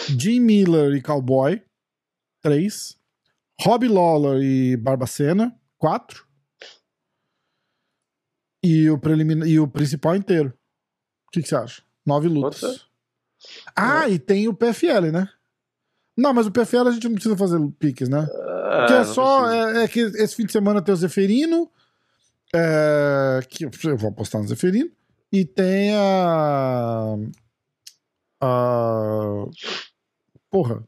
Jim 0.08 0.40
Miller 0.40 0.96
e 0.96 1.02
Cowboy, 1.02 1.62
três. 2.42 2.98
Robbie 3.62 3.90
Lawler 3.90 4.42
e 4.42 4.78
Barbacena, 4.78 5.54
quatro. 5.78 6.26
E 8.64 8.90
o, 8.90 8.98
preliminar, 8.98 9.48
e 9.48 9.60
o 9.60 9.68
principal 9.68 10.16
inteiro. 10.16 10.54
O 11.28 11.32
que, 11.32 11.42
que 11.42 11.48
você 11.48 11.56
acha? 11.56 11.82
Nove 12.06 12.28
lutas. 12.28 12.60
Ser. 12.60 12.82
Ah, 13.76 14.08
e 14.10 14.18
tem 14.20 14.48
o 14.48 14.54
PFL, 14.54 15.12
né? 15.12 15.30
Não, 16.18 16.34
mas 16.34 16.48
o 16.48 16.52
PFL 16.52 16.88
a 16.88 16.92
gente 16.92 17.08
não 17.08 17.14
precisa 17.14 17.38
fazer 17.38 17.60
piques, 17.80 18.10
né? 18.10 18.28
Ah, 18.70 18.86
que 18.88 18.94
é 18.94 19.04
só. 19.06 19.50
É, 19.50 19.84
é 19.84 19.88
que 19.88 20.00
esse 20.00 20.36
fim 20.36 20.46
de 20.46 20.52
semana 20.52 20.82
tem 20.82 20.94
o 20.94 20.98
Zeferino. 20.98 21.72
É, 22.56 23.40
que 23.50 23.66
eu 23.66 23.98
vou 23.98 24.10
apostar 24.10 24.42
no 24.42 24.48
Zeferino. 24.48 24.90
E 25.32 25.46
tem 25.46 25.94
a. 25.96 27.16
A. 28.42 29.46
Porra. 30.50 30.84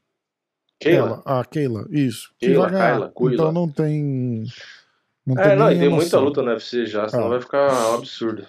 Keila. 0.79 1.21
Ela, 1.25 1.41
a 1.41 1.45
Keila, 1.45 1.85
isso. 1.91 2.33
que 2.39 2.47
Keila, 2.47 2.69
ganhar. 2.69 2.93
Kyla, 2.95 3.09
Kuila. 3.09 3.33
Então 3.35 3.51
não 3.51 3.69
tem. 3.69 4.45
Não 5.25 5.37
É, 5.37 5.55
não, 5.55 5.71
e 5.71 5.77
tem 5.77 5.89
muita 5.89 6.19
luta 6.19 6.41
no 6.41 6.49
UFC 6.49 6.87
já, 6.87 7.07
senão 7.07 7.25
Ah. 7.25 7.29
vai 7.29 7.41
ficar 7.41 7.91
um 7.91 7.93
absurdo. 7.95 8.47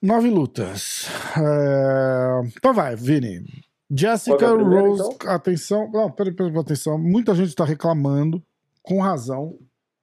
Nove 0.00 0.30
lutas. 0.30 1.06
É, 1.36 2.48
Então 2.56 2.72
vai, 2.72 2.94
Vini. 2.94 3.44
Jessica 3.90 4.36
que 4.36 4.44
é 4.44 4.54
primeira, 4.54 4.88
Rose, 4.88 5.16
atenção. 5.26 5.90
Não, 5.90 6.10
peraí, 6.10 6.32
peraí, 6.32 6.56
atenção. 6.58 6.98
Muita 6.98 7.34
gente 7.34 7.48
está 7.48 7.64
reclamando, 7.64 8.40
com 8.82 9.00
razão, 9.00 9.58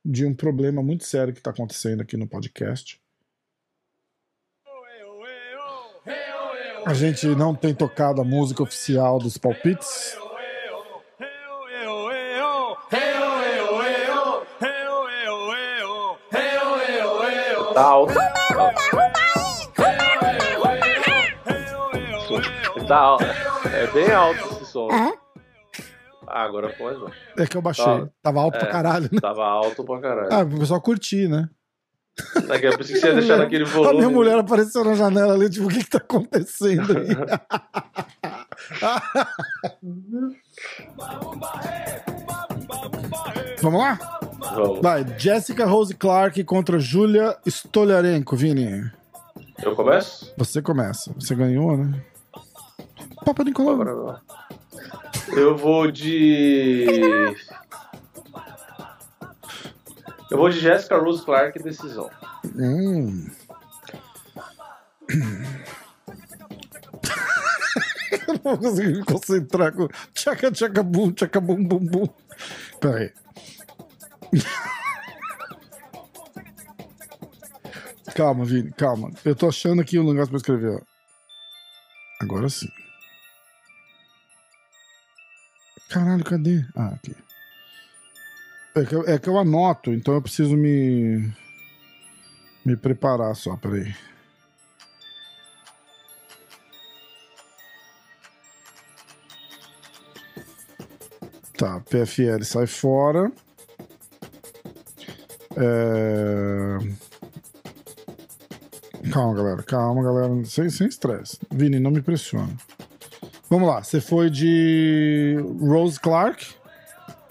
de 0.06 0.23
um 0.23 0.36
problema 0.36 0.84
muito 0.84 1.03
sério 1.03 1.34
que 1.34 1.40
está 1.40 1.49
acontecendo 1.49 2.02
aqui 2.02 2.15
no 2.15 2.27
podcast. 2.27 3.02
A 6.86 6.94
gente 6.94 7.26
não 7.27 7.56
tem 7.56 7.73
tocado 7.73 8.22
a 8.22 8.23
música 8.23 8.61
oficial 8.61 9.18
dos 9.18 9.40
palpites. 9.40 10.15
Tá 17.73 17.82
alto. 17.82 18.14
Tá 22.88 22.98
alto. 22.98 23.26
É 23.73 23.88
bem 23.88 24.11
alto 24.11 24.40
esse 24.53 24.65
som. 24.72 24.88
Hã? 24.91 25.24
Ah, 26.38 26.44
agora 26.44 26.76
mais 26.78 26.99
baixo. 26.99 27.18
É 27.38 27.48
que 27.48 27.56
eu 27.56 27.62
baixei. 27.62 27.86
Tá. 27.86 28.10
Tava 28.22 28.41
alto 28.41 28.60
pra 28.60 28.68
É. 28.68 28.72
caralho, 28.72 29.10
né? 29.10 29.20
Tava 29.22 29.45
alto 29.45 29.86
pra 29.86 30.02
caralho. 30.02 30.34
Ah, 30.34 30.45
pro 30.45 30.60
pessoal 30.60 30.82
curtir, 30.82 31.30
né? 31.30 31.48
Daqui 32.48 32.68
a 32.68 32.70
pouco 32.72 32.84
você 32.84 33.07
ia 33.07 33.14
deixar 33.14 33.38
naquele 33.38 33.64
A 33.64 33.68
volume. 33.68 33.95
minha 33.98 34.10
mulher 34.10 34.38
apareceu 34.40 34.84
na 34.84 34.95
janela 34.95 35.34
ali, 35.34 35.49
tipo, 35.49 35.66
o 35.66 35.70
que 35.70 35.82
que 35.84 35.90
tá 35.90 35.98
acontecendo 35.99 36.91
aí? 36.98 37.07
Vamos 43.62 43.80
lá? 43.80 43.98
Vamos. 44.53 44.80
Vai, 44.82 45.06
Jessica 45.18 45.66
Rose 45.66 45.94
Clark 45.95 46.44
contra 46.44 46.80
Julia 46.80 47.36
Stolarenko, 47.45 48.36
Vini. 48.36 48.90
Eu 49.64 49.76
começo? 49.76 50.34
Você 50.38 50.62
começa. 50.62 51.14
Você 51.20 51.34
ganhou, 51.36 51.76
né? 51.78 52.02
Papa 53.26 53.44
Nicolau. 53.44 54.20
Eu 55.30 55.57
vou 55.57 55.91
de. 55.91 56.85
Eu 60.31 60.38
vou 60.38 60.49
de 60.49 60.60
Jessica 60.60 60.97
Rose 60.97 61.23
Clark 61.23 61.61
decisão. 61.61 62.10
Hum. 62.56 63.30
Eu 68.27 68.34
não 68.43 68.57
conseguir 68.57 68.97
me 68.97 69.06
concentrar 69.06 69.72
com 69.73 69.88
tchaca 70.14 70.52
tchaca 70.52 70.81
bum, 70.84 71.11
tchaca 71.11 71.39
bum 71.39 71.64
bum 71.64 71.80
bum. 71.80 72.07
Peraí. 72.80 73.14
Calma, 78.15 78.45
Vini, 78.45 78.72
calma. 78.72 79.11
Eu 79.26 79.35
tô 79.35 79.49
achando 79.49 79.81
aqui 79.81 79.99
um 79.99 80.06
negócio 80.06 80.30
pra 80.30 80.38
escrever, 80.38 80.77
ó. 80.77 80.80
Agora 82.22 82.47
sim. 82.47 82.69
Caralho, 85.90 86.24
cadê? 86.24 86.66
Ah, 86.76 86.90
aqui. 86.90 87.16
É 88.76 88.84
que, 88.84 88.94
eu, 88.94 89.07
é 89.07 89.18
que 89.18 89.30
eu 89.30 89.40
anoto, 89.40 89.91
então 89.94 90.14
eu 90.14 90.22
preciso 90.22 90.57
me. 90.57 91.32
me 92.66 92.76
preparar 92.76 93.36
só, 93.36 93.56
peraí. 93.56 93.95
Tá, 101.57 101.80
PFL 101.80 102.44
sai 102.44 102.68
fora. 102.68 103.32
É... 105.56 106.78
Calma, 109.10 109.36
galera. 109.36 109.64
Calma, 109.64 110.03
galera. 110.03 110.44
Sem 110.44 110.70
sem 110.70 110.88
estresse. 110.88 111.40
Vini, 111.49 111.80
não 111.80 111.91
me 111.91 112.02
pressiona. 112.02 112.53
Vamos 113.56 113.69
lá. 113.69 113.82
Você 113.82 114.02
foi 114.02 114.30
de 114.30 115.38
Rose 115.61 115.98
Clark. 115.98 116.45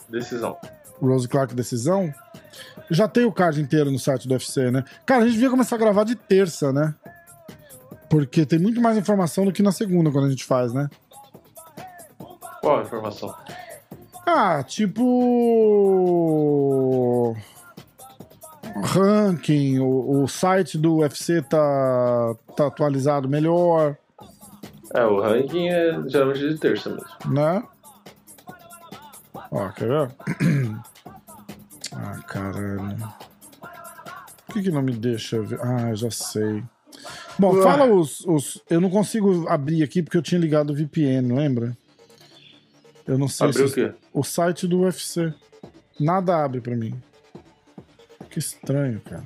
Decisão. 0.09 0.57
Rose 0.99 1.29
Clark 1.29 1.55
Decisão. 1.55 2.15
Já 2.91 3.07
tem 3.07 3.27
o 3.27 3.33
card 3.33 3.61
inteiro 3.61 3.91
no 3.91 3.99
site 3.99 4.27
do 4.27 4.33
UFC, 4.33 4.71
né? 4.71 4.83
Cara, 5.05 5.21
a 5.21 5.27
gente 5.27 5.35
devia 5.35 5.51
começar 5.51 5.77
a 5.77 5.79
gravar 5.79 6.05
de 6.05 6.15
terça, 6.15 6.73
né? 6.73 6.95
Porque 8.09 8.47
tem 8.47 8.59
muito 8.59 8.81
mais 8.81 8.97
informação 8.97 9.45
do 9.45 9.53
que 9.53 9.63
na 9.63 9.71
segunda 9.71 10.11
quando 10.11 10.25
a 10.25 10.31
gente 10.31 10.47
faz, 10.47 10.73
né? 10.73 10.89
Qual 12.63 12.79
a 12.79 12.83
informação? 12.85 13.37
Ah, 14.27 14.63
tipo. 14.63 14.97
Ranking, 18.83 19.79
o, 19.79 20.23
o 20.23 20.27
site 20.27 20.79
do 20.79 21.01
UFC 21.01 21.43
tá, 21.43 22.35
tá 22.57 22.69
atualizado 22.69 23.29
melhor, 23.29 23.99
É, 24.95 25.05
o 25.05 25.21
ranking 25.21 25.69
é 25.69 26.01
geralmente 26.09 26.49
de 26.49 26.59
terça 26.59 26.89
mesmo. 26.91 27.33
né? 27.35 27.63
Ó, 29.51 29.69
quer 29.71 29.89
ver? 29.89 30.11
Ah, 31.97 32.19
caralho. 32.27 33.15
Por 34.47 34.55
que, 34.55 34.63
que 34.65 34.71
não 34.73 34.83
me 34.83 34.93
deixa 34.93 35.41
ver? 35.41 35.61
Ah, 35.63 35.91
eu 35.91 35.97
já 35.97 36.11
sei. 36.11 36.61
Bom, 37.39 37.55
Ué. 37.55 37.63
fala 37.63 37.87
os, 37.87 38.21
os. 38.27 38.61
Eu 38.69 38.81
não 38.81 38.91
consigo 38.91 39.49
abrir 39.49 39.85
aqui 39.85 40.03
porque 40.03 40.17
eu 40.17 40.23
tinha 40.23 40.41
ligado 40.41 40.71
o 40.71 40.75
VPN, 40.75 41.33
lembra? 41.33 41.77
Eu 43.07 43.17
não 43.17 43.29
sei 43.29 43.47
Abriu 43.49 43.65
o 43.67 43.69
se. 43.69 43.75
quê? 43.77 43.93
O 44.13 44.25
site 44.25 44.67
do 44.67 44.81
UFC. 44.81 45.33
Nada 46.01 46.45
abre 46.45 46.61
pra 46.61 46.75
mim. 46.75 47.01
Que 48.29 48.41
estranho, 48.41 49.01
cara. 49.03 49.25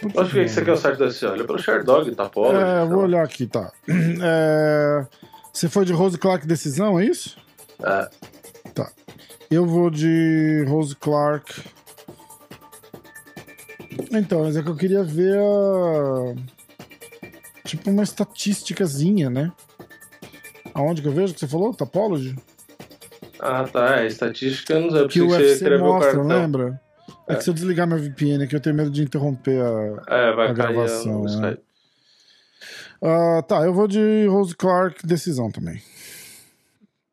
Por 0.00 0.12
Onde 0.22 0.30
que 0.30 0.48
você 0.48 0.64
quer 0.64 0.72
o 0.72 0.76
site 0.76 0.96
da 0.96 1.06
UFC? 1.06 1.26
Olha 1.26 1.44
pelo 1.44 1.58
Sherdog, 1.58 2.14
tá 2.14 2.28
polo. 2.28 2.56
É, 2.56 2.84
vou 2.86 3.02
olhar 3.02 3.24
aqui, 3.24 3.46
tá. 3.46 3.72
É, 4.22 5.06
Você 5.52 5.68
foi 5.68 5.84
de 5.84 5.92
Rose 5.92 6.16
Clark 6.16 6.46
Decisão, 6.46 7.00
é 7.00 7.04
isso? 7.04 7.36
É, 7.82 8.08
Tá. 8.74 8.90
Eu 9.50 9.66
vou 9.66 9.90
de 9.90 10.64
Rose 10.68 10.94
Clark. 10.94 11.62
Então, 14.12 14.44
mas 14.44 14.56
é 14.56 14.62
que 14.62 14.68
eu 14.68 14.76
queria 14.76 15.02
ver 15.02 15.36
a. 15.36 16.34
Tipo 17.64 17.90
uma 17.90 18.02
estatísticazinha, 18.04 19.28
né? 19.28 19.50
Aonde 20.74 21.02
que 21.02 21.08
eu 21.08 21.12
vejo 21.12 21.34
que 21.34 21.40
você 21.40 21.48
falou? 21.48 21.74
Topology? 21.74 22.36
Ah, 23.40 23.64
tá. 23.64 24.00
É, 24.00 24.06
estatística, 24.06 24.74
eu 24.74 24.80
não 24.82 24.90
sei. 24.90 25.08
Que 25.08 25.20
o 25.22 25.28
que 25.28 25.34
você 25.34 25.64
UFC 25.64 25.74
o 25.74 25.78
mostra, 25.80 26.12
cartão. 26.12 26.26
lembra? 26.28 26.80
É 27.28 27.36
que 27.36 27.44
se 27.44 27.50
eu 27.50 27.54
desligar 27.54 27.86
meu 27.86 27.98
VPN 27.98 28.44
aqui, 28.44 28.56
eu 28.56 28.60
tenho 28.60 28.74
medo 28.74 28.90
de 28.90 29.02
interromper 29.02 29.60
a. 29.60 30.04
É, 30.08 30.32
vai 30.32 30.48
A 30.48 30.52
gravação, 30.52 31.24
no 31.24 31.40
né? 31.40 31.58
Ah, 33.02 33.42
tá, 33.42 33.62
eu 33.64 33.72
vou 33.72 33.86
de 33.86 34.26
Rose 34.26 34.56
Clark 34.56 35.06
decisão 35.06 35.50
também. 35.50 35.80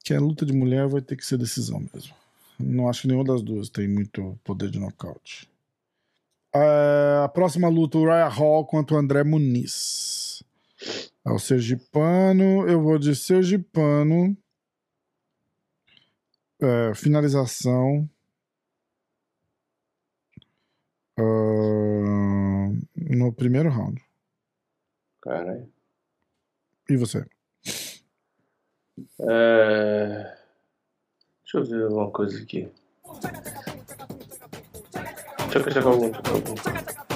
Que 0.04 0.14
é 0.14 0.20
luta 0.20 0.46
de 0.46 0.54
mulher, 0.54 0.88
vai 0.88 1.02
ter 1.02 1.16
que 1.16 1.26
ser 1.26 1.38
decisão 1.38 1.86
mesmo. 1.94 2.14
Não 2.58 2.88
acho 2.88 3.02
que 3.02 3.08
nenhuma 3.08 3.26
das 3.26 3.42
duas 3.42 3.70
tem 3.70 3.88
muito 3.88 4.40
poder 4.44 4.70
de 4.70 4.80
nocaute. 4.80 5.50
Ah, 6.54 7.24
a 7.26 7.30
próxima 7.30 7.68
luta, 7.68 7.98
o 7.98 8.06
Raya 8.06 8.30
Hall 8.30 8.66
contra 8.66 8.96
o 8.96 9.00
André 9.00 9.24
Muniz. 9.24 10.42
É 11.26 11.32
o 11.32 11.40
Sergipano, 11.40 12.68
eu 12.68 12.82
vou 12.82 12.98
de 12.98 13.16
Sergipano. 13.16 14.38
É, 16.62 16.94
finalização. 16.96 18.10
Ah, 21.18 22.72
no 22.96 23.32
primeiro 23.34 23.70
round. 23.70 24.04
Caralho. 25.22 25.72
E 26.90 26.98
você? 26.98 27.26
É... 29.20 30.38
Deixa 31.44 31.58
eu 31.58 31.66
ver 31.66 31.84
alguma 31.84 32.12
coisa 32.12 32.42
aqui. 32.42 32.70
Tchaca, 35.50 35.72
tchaca, 35.72 35.88
algum, 35.88 36.12
tchaca, 36.12 36.32
algum. 36.32 37.15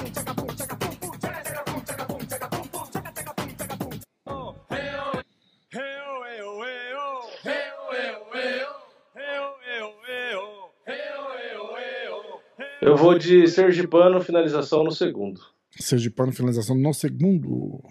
Eu 12.80 12.96
vou 12.96 13.18
de 13.18 13.46
Sergipano, 13.46 14.22
finalização 14.22 14.82
no 14.82 14.90
segundo. 14.90 15.40
Sergipano, 15.78 16.32
finalização 16.32 16.74
no 16.74 16.94
segundo. 16.94 17.82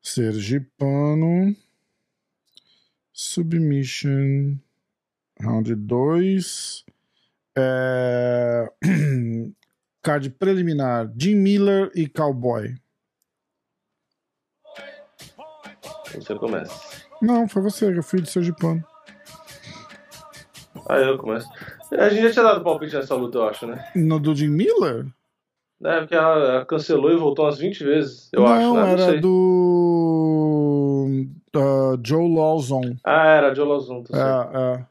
Sergipano. 0.00 1.54
Submission. 3.12 4.56
Round 5.38 5.74
2. 5.74 6.84
É... 7.56 8.72
Card 10.02 10.30
preliminar. 10.30 11.12
Jim 11.14 11.34
Miller 11.34 11.90
e 11.94 12.08
Cowboy. 12.08 12.74
Você 16.14 16.34
começa. 16.36 17.02
Não, 17.20 17.46
foi 17.46 17.62
você, 17.62 17.96
eu 17.96 18.02
fui 18.02 18.22
de 18.22 18.30
Sergipano. 18.30 18.82
Ah, 20.88 20.98
eu 20.98 21.18
começo. 21.18 21.48
A 21.92 22.08
gente 22.08 22.22
já 22.22 22.32
tinha 22.32 22.44
dado 22.44 22.64
palpite 22.64 22.94
nessa 22.94 23.14
luta, 23.14 23.38
eu 23.38 23.48
acho, 23.48 23.66
né? 23.66 23.90
No 23.94 24.18
do 24.18 24.34
Jim 24.34 24.48
Miller? 24.48 25.06
É, 25.84 25.98
porque 25.98 26.14
ela, 26.14 26.64
cancelou 26.64 27.10
e 27.10 27.16
voltou 27.16 27.44
umas 27.44 27.58
20 27.58 27.82
vezes, 27.82 28.28
eu 28.32 28.42
não, 28.42 28.48
acho, 28.48 28.74
né? 28.74 28.80
Não 28.80 28.88
era 28.88 29.20
do. 29.20 31.08
ah, 31.56 31.98
Joe 32.04 32.34
Lawson. 32.34 32.96
Ah, 33.04 33.26
era 33.26 33.54
Joe 33.54 33.66
Lozon, 33.66 34.04
tá 34.04 34.16
certo. 34.16 34.56
É, 34.56 34.74
é. 34.78 34.86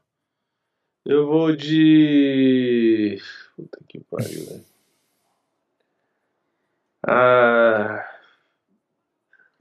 Eu 1.05 1.27
vou 1.27 1.55
de. 1.55 3.17
Puta 3.55 3.79
que 3.87 3.99
pariu, 4.01 4.45
velho. 4.45 4.65
Ah, 7.07 8.05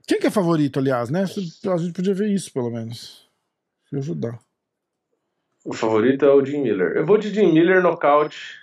Quem 0.07 0.19
que 0.19 0.27
é 0.27 0.31
favorito, 0.31 0.78
aliás, 0.78 1.09
né? 1.11 1.23
A 1.23 1.77
gente 1.77 1.93
podia 1.94 2.12
ver 2.12 2.28
isso, 2.28 2.52
pelo 2.52 2.70
menos. 2.70 3.27
Se 3.89 3.97
ajudar. 3.97 4.39
O 5.65 5.73
favorito 5.73 6.24
é 6.24 6.32
o 6.32 6.45
Jim 6.45 6.62
Miller. 6.62 6.97
Eu 6.97 7.07
vou 7.07 7.19
de 7.19 7.32
Jim 7.32 7.53
Miller 7.53 7.82
nocaute, 7.82 8.61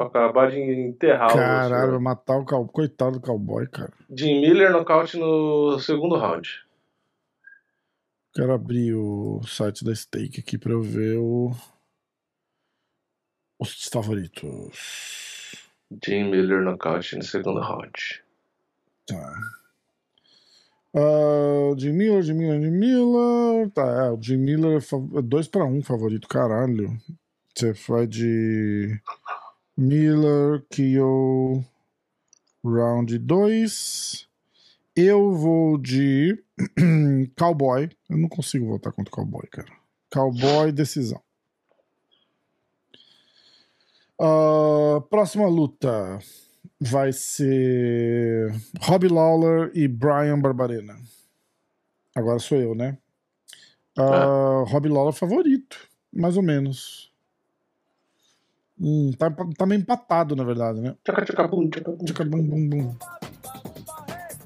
Acabar 0.00 0.50
de 0.50 0.58
enterrar 0.58 1.32
Caralho, 1.32 1.90
vai 1.90 1.98
o 1.98 2.00
matar 2.00 2.36
o 2.36 2.44
cowboy. 2.44 2.72
Coitado 2.72 3.12
do 3.12 3.20
cowboy, 3.20 3.66
cara. 3.68 3.92
Jim 4.10 4.40
Miller 4.40 4.72
nocaute 4.72 5.16
no 5.16 5.78
segundo 5.78 6.16
round. 6.16 6.66
Quero 8.34 8.52
abrir 8.52 8.94
o 8.94 9.40
site 9.44 9.84
da 9.84 9.94
Stake 9.94 10.40
aqui 10.40 10.58
pra 10.58 10.72
eu 10.72 10.82
ver 10.82 11.18
o... 11.18 11.50
os 13.58 13.88
favoritos. 13.92 15.54
Jim 16.04 16.24
Miller 16.24 16.62
nocaute 16.62 17.16
no 17.16 17.22
segundo 17.22 17.60
round. 17.60 18.22
Tá. 19.06 19.34
Uh, 20.98 21.78
Jim 21.78 21.92
Miller, 21.92 22.22
Jim 22.22 22.34
Miller, 22.34 22.60
Jim 22.60 22.72
Miller. 22.72 23.70
Tá, 23.70 23.82
é, 23.82 24.10
o 24.10 24.20
Jim 24.20 24.38
Miller 24.38 24.82
é 25.16 25.22
2 25.22 25.46
para 25.46 25.64
1 25.64 25.76
um 25.78 25.82
favorito, 25.82 26.26
caralho. 26.26 27.00
Você 27.54 27.72
vai 27.86 28.04
de 28.04 29.00
Miller, 29.76 30.64
Kyo, 30.68 31.62
round 32.64 33.16
2. 33.16 34.28
Eu 34.96 35.32
vou 35.32 35.78
de 35.78 36.42
Cowboy. 37.38 37.88
Eu 38.10 38.18
não 38.18 38.28
consigo 38.28 38.66
voltar 38.66 38.90
contra 38.90 39.12
o 39.12 39.16
Cowboy, 39.16 39.46
cara. 39.52 39.70
Cowboy, 40.10 40.72
decisão. 40.72 41.22
Uh, 44.20 45.00
próxima 45.02 45.46
luta 45.46 46.18
vai 46.80 47.12
ser 47.12 48.54
Robbie 48.80 49.08
Lawler 49.08 49.70
e 49.74 49.88
Brian 49.88 50.40
Barbarena. 50.40 50.96
Agora 52.14 52.38
sou 52.38 52.58
eu, 52.58 52.74
né? 52.74 52.98
Uh, 53.96 54.02
ah. 54.02 54.64
Robbie 54.68 54.88
Lawler 54.88 55.12
favorito, 55.12 55.76
mais 56.12 56.36
ou 56.36 56.42
menos. 56.42 57.12
Hum, 58.80 59.10
tá, 59.18 59.28
tá 59.56 59.66
meio 59.66 59.80
empatado, 59.80 60.36
na 60.36 60.44
verdade, 60.44 60.80
né? 60.80 60.94
Tchaca, 61.04 61.24
tchaca, 61.24 61.48
bum, 61.48 61.68
tchaca, 61.68 61.90
bum. 61.90 62.04
Tchaca, 62.04 62.24
bum, 62.24 62.42
bum, 62.42 62.68
bum. 62.68 62.96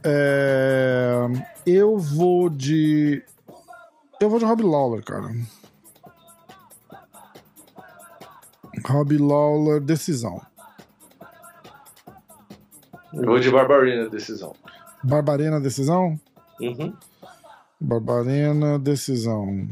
É, 0.04 1.26
eu 1.66 1.98
vou 1.98 2.48
de. 2.48 3.22
Eu 4.18 4.30
vou 4.30 4.38
de 4.38 4.44
Rob 4.44 4.62
Lawler, 4.62 5.04
cara. 5.04 5.30
Rob 8.86 9.18
Lawler, 9.18 9.80
decisão. 9.80 10.40
Eu 13.14 13.26
vou 13.26 13.38
de 13.38 13.50
Barbarina, 13.50 14.08
decisão. 14.08 14.56
Barbarena, 15.04 15.60
decisão? 15.60 16.18
Uhum. 16.58 16.94
Barbarena, 17.78 18.78
decisão. 18.78 19.68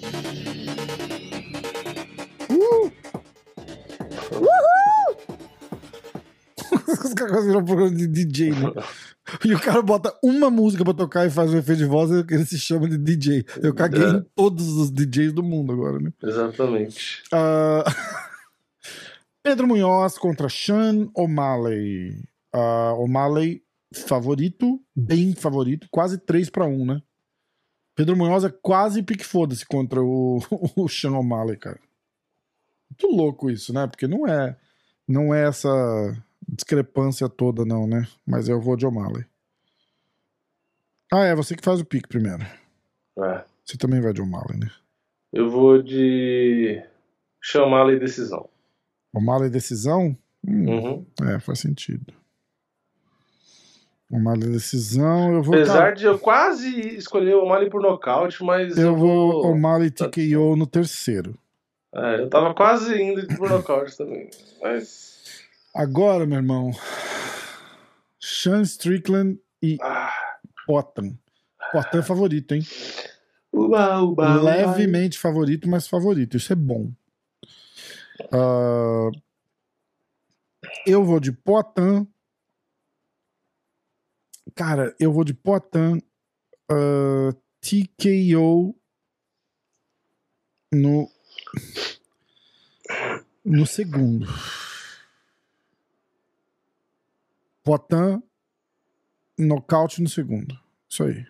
Os 7.04 7.14
caras 7.14 7.46
viram 7.46 7.60
um 7.60 7.64
programa 7.64 7.94
de 7.94 8.08
DJ, 8.08 8.50
né? 8.50 8.72
E 9.44 9.54
o 9.54 9.60
cara 9.60 9.82
bota 9.82 10.12
uma 10.22 10.50
música 10.50 10.84
pra 10.84 10.92
tocar 10.92 11.26
e 11.26 11.30
faz 11.30 11.54
um 11.54 11.58
efeito 11.58 11.78
de 11.78 11.84
voz 11.84 12.10
e 12.10 12.24
ele 12.28 12.44
se 12.44 12.58
chama 12.58 12.88
de 12.88 12.98
DJ. 12.98 13.44
Eu 13.62 13.72
caguei 13.72 14.02
é. 14.02 14.10
em 14.10 14.26
todos 14.34 14.66
os 14.76 14.90
DJs 14.90 15.32
do 15.32 15.44
mundo 15.44 15.72
agora, 15.72 16.00
né? 16.00 16.12
Exatamente. 16.22 17.22
Uh... 17.32 17.84
Pedro 19.42 19.66
Munhoz 19.66 20.18
contra 20.18 20.48
Sean 20.48 21.10
O'Malley. 21.14 22.22
Uh, 22.54 22.94
O'Malley 22.98 23.64
favorito, 24.06 24.80
bem 24.94 25.34
favorito, 25.34 25.88
quase 25.90 26.18
3 26.18 26.48
para 26.50 26.64
1, 26.64 26.86
né? 26.86 27.02
Pedro 27.94 28.16
Munhoz 28.16 28.44
é 28.44 28.50
quase 28.50 29.02
pique 29.02 29.24
foda-se 29.24 29.66
contra 29.66 30.02
o, 30.02 30.38
o 30.76 30.88
Sean 30.88 31.12
O'Malley, 31.12 31.56
cara. 31.56 31.80
Muito 32.90 33.14
louco 33.14 33.50
isso, 33.50 33.72
né? 33.72 33.86
Porque 33.86 34.06
não 34.06 34.26
é, 34.26 34.56
não 35.06 35.34
é 35.34 35.46
essa 35.48 35.68
discrepância 36.48 37.28
toda, 37.28 37.64
não, 37.64 37.86
né? 37.86 38.06
Mas 38.26 38.48
eu 38.48 38.60
vou 38.60 38.76
de 38.76 38.86
O'Malley. 38.86 39.24
Ah, 41.12 41.24
é 41.24 41.34
você 41.34 41.54
que 41.54 41.64
faz 41.64 41.80
o 41.80 41.84
pique 41.84 42.08
primeiro. 42.08 42.42
É. 43.18 43.44
Você 43.64 43.76
também 43.76 44.00
vai 44.00 44.12
de 44.12 44.22
O'Malley, 44.22 44.58
né? 44.58 44.70
Eu 45.32 45.50
vou 45.50 45.82
de 45.82 46.82
O'Malley 47.54 47.98
decisão. 47.98 48.48
O'Malley 49.12 49.50
decisão? 49.50 50.16
Hum, 50.46 50.68
uhum. 50.68 51.06
É, 51.22 51.38
faz 51.38 51.60
sentido. 51.60 52.12
O'Malley 54.10 54.50
decisão, 54.50 55.34
eu 55.34 55.42
vou. 55.42 55.54
Apesar 55.54 55.94
de 55.94 56.04
eu 56.04 56.18
quase 56.18 56.96
escolher 56.96 57.34
o 57.34 57.44
O'Malley 57.44 57.70
por 57.70 57.80
nocaute, 57.80 58.42
mas. 58.44 58.76
Eu, 58.76 58.88
eu 58.88 58.96
vou 58.96 59.46
O'Malley 59.46 59.90
TKO 59.90 60.56
no 60.56 60.66
terceiro. 60.66 61.38
É, 61.94 62.20
eu 62.20 62.28
tava 62.28 62.54
quase 62.54 63.00
indo 63.00 63.26
por 63.36 63.48
nocaute 63.48 63.96
também, 63.96 64.28
mas. 64.60 65.12
Agora, 65.74 66.26
meu 66.26 66.36
irmão, 66.36 66.70
Sean 68.20 68.62
Strickland 68.62 69.38
e 69.62 69.78
ah. 69.80 70.12
Potan. 70.66 71.14
Potan 71.72 72.00
é 72.00 72.02
favorito, 72.02 72.52
hein? 72.52 72.62
Uba, 73.52 74.00
uba, 74.00 74.42
Levemente 74.42 75.16
uba. 75.18 75.22
favorito, 75.22 75.68
mas 75.68 75.86
favorito. 75.86 76.36
Isso 76.36 76.52
é 76.52 76.56
bom. 76.56 76.90
Uh, 78.30 79.10
eu 80.86 81.04
vou 81.04 81.20
de 81.20 81.32
Potan. 81.32 82.06
Cara, 84.54 84.94
eu 84.98 85.12
vou 85.12 85.24
de 85.24 85.34
Potan 85.34 85.98
uh, 86.70 87.30
ah, 87.30 87.32
TKO 87.60 88.74
no 90.72 91.10
no 93.44 93.66
segundo. 93.66 94.26
Potan, 97.64 98.22
nocaute 99.38 100.02
no 100.02 100.08
segundo. 100.08 100.58
Isso 100.88 101.04
aí. 101.04 101.26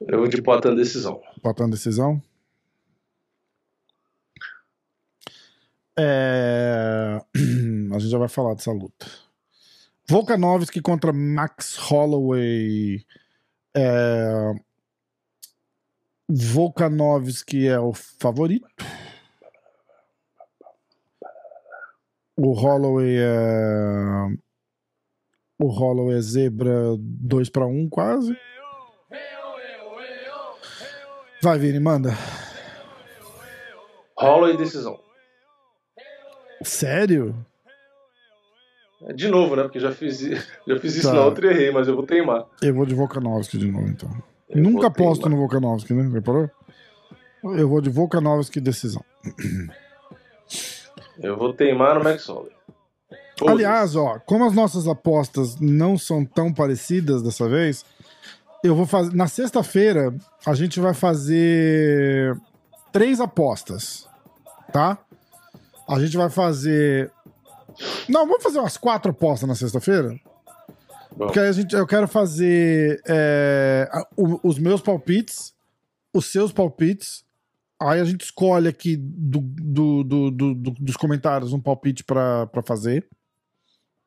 Eu 0.00 0.18
vou 0.18 0.28
de 0.28 0.40
Potan 0.40 0.74
decisão. 0.74 1.20
Potan 1.42 1.68
decisão? 1.68 2.22
É... 6.02 7.20
A 7.94 7.98
gente 7.98 8.10
já 8.10 8.16
vai 8.18 8.28
falar 8.28 8.54
dessa 8.54 8.72
luta. 8.72 9.06
Volkanovski 10.08 10.80
contra 10.80 11.12
Max 11.12 11.76
Holloway. 11.76 13.04
É... 13.76 14.54
Volkanovski 16.26 17.68
é 17.68 17.78
o 17.78 17.92
favorito. 17.92 18.66
O 22.36 22.52
Holloway 22.52 23.16
é 23.18 24.38
o 25.58 25.66
Holloway 25.66 26.16
é 26.16 26.20
zebra 26.22 26.96
2 26.98 27.50
para 27.50 27.66
1 27.66 27.90
quase. 27.90 28.34
Vai, 31.42 31.58
Vini, 31.58 31.78
manda. 31.78 32.10
Holloway 34.16 34.56
decisão. 34.56 35.09
Sério? 36.62 37.34
De 39.14 39.28
novo, 39.28 39.56
né? 39.56 39.62
Porque 39.62 39.80
já 39.80 39.92
fiz, 39.92 40.20
já 40.66 40.78
fiz 40.78 40.96
isso 40.96 41.08
tá. 41.08 41.14
na 41.14 41.24
outra 41.24 41.46
e 41.46 41.50
errei, 41.50 41.70
mas 41.70 41.88
eu 41.88 41.94
vou 41.94 42.04
teimar. 42.04 42.44
Eu 42.62 42.74
vou 42.74 42.84
de 42.84 42.94
Volkanovski 42.94 43.58
de 43.58 43.70
novo, 43.70 43.88
então. 43.88 44.10
Eu 44.48 44.62
Nunca 44.62 44.88
aposto 44.88 45.28
no 45.28 45.36
Volkanovski, 45.36 45.94
né? 45.94 46.08
Reparou? 46.12 46.50
Eu 47.42 47.68
vou 47.68 47.80
de 47.80 47.88
Volkanovski 47.88 48.60
decisão. 48.60 49.04
Eu 51.22 51.36
vou 51.36 51.52
teimar 51.52 51.96
no 51.96 52.02
Max 52.02 52.26
Holloway. 52.26 52.52
Aliás, 53.46 53.94
ó, 53.94 54.18
como 54.20 54.44
as 54.46 54.54
nossas 54.54 54.88
apostas 54.88 55.60
não 55.60 55.96
são 55.96 56.24
tão 56.24 56.52
parecidas 56.52 57.22
dessa 57.22 57.46
vez, 57.46 57.84
eu 58.62 58.74
vou 58.74 58.86
fazer. 58.86 59.14
Na 59.14 59.26
sexta-feira, 59.26 60.14
a 60.46 60.54
gente 60.54 60.80
vai 60.80 60.94
fazer 60.94 62.36
três 62.92 63.20
apostas, 63.20 64.08
tá? 64.72 64.98
A 65.90 66.00
gente 66.00 66.16
vai 66.16 66.30
fazer. 66.30 67.12
Não, 68.08 68.26
vamos 68.26 68.42
fazer 68.42 68.58
umas 68.58 68.76
quatro 68.76 69.10
apostas 69.10 69.48
na 69.48 69.54
sexta-feira. 69.54 70.18
Porque 71.16 71.38
aí 71.38 71.48
a 71.48 71.52
gente, 71.52 71.74
eu 71.74 71.86
quero 71.86 72.06
fazer 72.06 73.02
é, 73.06 73.88
os 74.16 74.58
meus 74.58 74.80
palpites, 74.80 75.52
os 76.14 76.26
seus 76.26 76.52
palpites. 76.52 77.24
Aí 77.82 78.00
a 78.00 78.04
gente 78.04 78.22
escolhe 78.22 78.68
aqui 78.68 78.96
do, 78.96 79.40
do, 79.40 80.04
do, 80.04 80.30
do 80.30 80.54
dos 80.54 80.96
comentários 80.96 81.52
um 81.52 81.60
palpite 81.60 82.04
para 82.04 82.48
fazer 82.64 83.08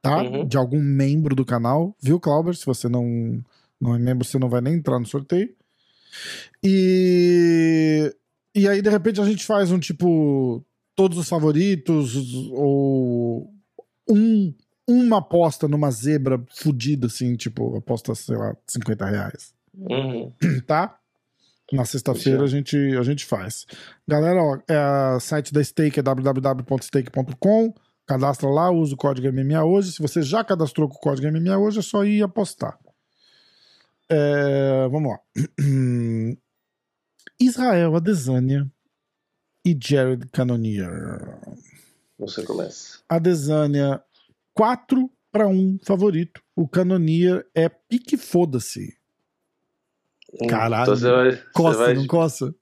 tá? 0.04 0.22
Uhum. 0.22 0.46
De 0.46 0.58
algum 0.58 0.82
membro 0.82 1.34
do 1.34 1.46
canal, 1.46 1.96
viu, 2.00 2.20
Clauber? 2.20 2.54
Se 2.54 2.66
você 2.66 2.90
não, 2.90 3.42
não 3.80 3.96
é 3.96 3.98
membro, 3.98 4.28
você 4.28 4.38
não 4.38 4.50
vai 4.50 4.60
nem 4.60 4.76
entrar 4.76 5.00
no 5.00 5.06
sorteio. 5.08 5.50
E, 6.62 8.14
e 8.54 8.68
aí, 8.68 8.82
de 8.82 8.90
repente, 8.90 9.22
a 9.22 9.26
gente 9.26 9.46
faz 9.46 9.72
um 9.72 9.80
tipo. 9.80 10.64
Todos 10.96 11.18
os 11.18 11.28
favoritos, 11.28 12.16
ou 12.52 13.52
um, 14.10 14.54
uma 14.88 15.18
aposta 15.20 15.68
numa 15.68 15.90
zebra 15.92 16.44
fodida, 16.56 17.08
assim, 17.08 17.36
tipo, 17.36 17.76
aposta, 17.78 18.14
sei 18.16 18.38
lá, 18.38 18.56
50 18.68 19.06
reais. 19.06 19.54
Uhum. 19.76 20.32
Tá? 20.68 20.98
Na 21.72 21.86
sexta-feira 21.86 22.44
a 22.44 22.48
gente, 22.48 22.78
a 22.78 23.02
gente 23.02 23.26
faz. 23.26 23.66
Galera, 24.08 24.40
ó, 24.40 24.60
é, 24.68 25.16
o 25.16 25.20
site 25.20 25.52
da 25.54 25.64
Stake 25.64 26.00
é 26.00 26.04
www.stake.com. 26.04 27.74
Cadastra 28.06 28.50
lá, 28.50 28.70
usa 28.70 28.94
o 28.94 28.98
código 28.98 29.32
MMA 29.32 29.64
hoje. 29.64 29.94
Se 29.94 30.02
você 30.02 30.22
já 30.22 30.44
cadastrou 30.44 30.90
com 30.90 30.98
o 30.98 31.00
código 31.00 31.32
MMA 31.32 31.58
hoje, 31.58 31.80
é 31.80 31.82
só 31.82 32.04
ir 32.04 32.22
apostar. 32.22 32.78
É, 34.10 34.88
vamos 34.92 35.14
lá. 35.14 35.20
Israel 37.40 37.96
Adesanya 37.96 38.70
e 39.66 39.78
Jared 39.82 40.28
Cannonier. 40.32 41.38
Você 42.20 42.44
começa. 42.44 43.00
Adesanya 43.08 44.02
4 44.54 45.10
para 45.32 45.48
1 45.48 45.80
favorito. 45.84 46.42
O 46.56 46.68
Cannonier 46.68 47.46
é 47.56 47.68
pique 47.70 48.18
foda-se. 48.18 48.96
Caralho. 50.50 50.84
Então 50.84 50.96
você 50.96 51.12
vai, 51.12 51.32
você 51.32 51.44
Coça, 51.54 51.78
vai- 51.78 51.94
não 51.94 52.08
coça? 52.08 52.56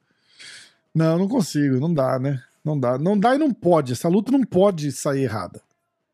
Não, 0.94 1.18
não 1.20 1.28
consigo, 1.28 1.80
não 1.80 1.94
dá, 1.94 2.20
né? 2.20 2.42
Não 2.64 2.80
dá. 2.80 2.98
Não 2.98 3.18
dá 3.18 3.36
e 3.36 3.38
não 3.38 3.54
pode. 3.54 3.94
Essa 3.94 4.08
luta 4.10 4.32
não 4.32 4.44
pode 4.44 4.92
sair 4.92 5.24
errada. 5.24 5.62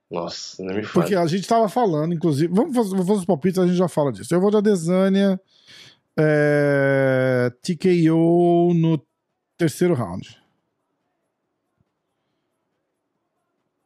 Nossa, 0.09 0.64
não 0.64 0.73
me 0.73 0.84
fale. 0.84 0.93
Porque 0.93 1.15
a 1.15 1.26
gente 1.26 1.47
tava 1.47 1.68
falando, 1.68 2.14
inclusive. 2.14 2.53
Vamos 2.53 2.76
fazer, 2.76 2.95
vou 2.95 3.05
fazer 3.05 3.19
os 3.19 3.26
palpites, 3.26 3.59
a 3.59 3.65
gente 3.68 3.76
já 3.76 3.88
fala 3.89 4.11
disso. 4.11 4.34
Eu 4.34 4.39
vou 4.39 4.49
de 4.51 4.57
Adesanya. 4.57 5.39
É, 6.19 7.51
TKO 7.61 8.73
no 8.73 8.99
terceiro 9.57 9.93
round. 9.93 10.41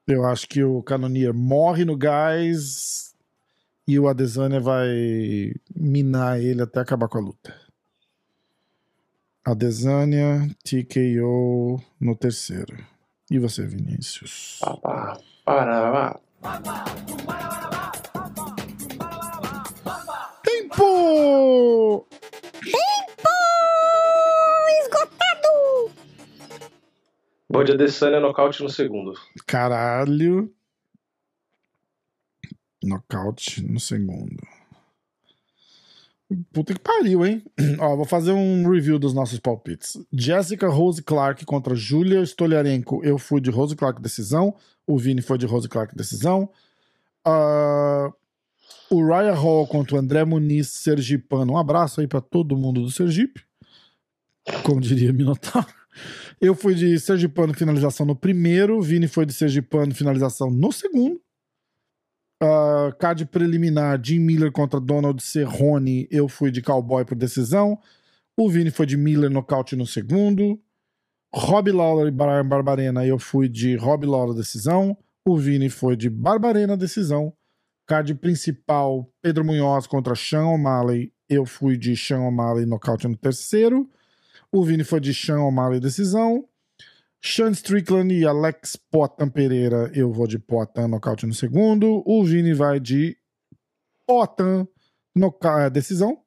Eu 0.08 0.26
acho 0.26 0.48
que 0.48 0.64
o 0.64 0.82
Canonier 0.82 1.34
morre 1.34 1.86
no 1.86 1.96
gás 1.96 3.16
e 3.88 4.00
o 4.00 4.08
Adesanya 4.08 4.60
vai 4.60 5.54
minar 5.76 6.40
ele 6.40 6.62
até 6.62 6.80
acabar 6.80 7.08
com 7.08 7.18
a 7.18 7.22
luta. 7.22 7.56
Adesanya, 9.44 10.50
TKO 10.64 11.82
no 12.00 12.16
terceiro. 12.16 12.78
E 13.30 13.40
você, 13.40 13.66
Vinícius? 13.66 14.60
Tempo 20.44 22.08
De 27.52 27.74
Adesanya 27.74 28.20
nocaute 28.20 28.64
no 28.64 28.70
segundo. 28.70 29.14
Caralho. 29.46 30.52
Nocaute 32.84 33.62
no 33.62 33.80
segundo. 33.80 34.42
Puta 36.54 36.74
que 36.74 36.80
pariu, 36.80 37.26
hein? 37.26 37.44
Ó, 37.80 37.96
vou 37.96 38.06
fazer 38.06 38.32
um 38.32 38.68
review 38.70 38.98
dos 38.98 39.14
nossos 39.14 39.38
palpites. 39.38 39.98
Jessica 40.12 40.70
Rose 40.70 41.04
Clark 41.04 41.46
contra 41.46 41.76
Julia 41.76 42.24
Stoliarenko. 42.24 43.04
Eu 43.04 43.18
fui 43.18 43.42
de 43.42 43.52
Rose 43.52 43.76
Clark 43.76 44.02
decisão. 44.02 44.56
O 44.88 44.98
Vini 44.98 45.22
foi 45.22 45.38
de 45.38 45.46
Rose 45.46 45.68
Clark 45.68 45.96
decisão. 45.96 46.50
Ah, 47.26 48.12
o 48.90 49.06
Raya 49.06 49.34
Hall 49.34 49.68
contra 49.68 49.96
o 49.96 50.00
André 50.00 50.24
Muniz 50.24 50.70
Sergipano. 50.70 51.54
Um 51.54 51.58
abraço 51.58 52.02
aí 52.02 52.08
pra 52.08 52.22
todo 52.22 52.58
mundo 52.58 52.82
do 52.82 52.90
Sergipe. 52.90 53.44
Como 54.64 54.82
diria 54.82 55.14
Minotauro. 55.14 55.81
Eu 56.40 56.56
fui 56.56 56.74
de 56.74 57.00
Sergipano 57.00 57.54
finalização 57.54 58.06
no 58.06 58.16
primeiro, 58.16 58.82
Vini 58.82 59.08
foi 59.08 59.26
de 59.26 59.34
Sergipano 59.34 59.94
finalização 59.94 60.50
no 60.50 60.72
segundo. 60.72 61.22
Uh, 62.42 62.96
card 62.98 63.26
preliminar, 63.28 64.00
Jim 64.04 64.20
Miller 64.20 64.52
contra 64.52 64.80
Donald 64.80 65.22
Cerrone, 65.22 66.08
eu 66.10 66.28
fui 66.28 66.50
de 66.50 66.62
Cowboy 66.62 67.06
por 67.06 67.16
decisão. 67.16 67.78
O 68.36 68.50
Vini 68.50 68.72
foi 68.72 68.86
de 68.86 68.98
Miller 68.98 69.30
nocaute 69.30 69.76
no 69.76 69.86
segundo. 69.86 70.60
Rob 71.34 71.72
Lawler 71.72 72.08
e 72.08 72.12
Brian 72.12 72.46
Barbarena, 72.46 73.06
eu 73.06 73.20
fui 73.20 73.48
de 73.48 73.76
Rob 73.76 74.06
Lawler 74.06 74.36
decisão. 74.36 74.98
O 75.26 75.38
Vini 75.38 75.70
foi 75.70 75.96
de 75.96 76.10
Barbarena 76.10 76.76
decisão. 76.76 77.32
Card 77.88 78.16
principal, 78.16 79.08
Pedro 79.22 79.46
Munhoz 79.46 79.86
contra 79.86 80.16
Sean 80.16 80.48
O'Malley, 80.48 81.14
eu 81.30 81.46
fui 81.46 81.78
de 81.78 81.96
Sean 81.96 82.22
O'Malley 82.22 82.66
nocaute 82.66 83.08
no 83.08 83.16
terceiro. 83.16 83.90
O 84.52 84.64
Vini 84.64 84.84
foi 84.84 85.00
de 85.00 85.14
Sean 85.14 85.42
O'Malley 85.42 85.80
decisão. 85.80 86.46
Sean 87.24 87.52
Strickland 87.52 88.14
e 88.14 88.26
Alex 88.26 88.76
Potan 88.76 89.30
Pereira, 89.30 89.92
eu 89.94 90.12
vou 90.12 90.26
de 90.28 90.40
Potan 90.40 90.88
nocaute 90.88 91.26
no 91.26 91.34
segundo. 91.34 92.04
O 92.06 92.24
Vini 92.26 92.54
vai 92.54 92.80
de 92.80 93.16
Potan 94.08 94.68
noca- 95.16 95.70
decisão. 95.70 96.18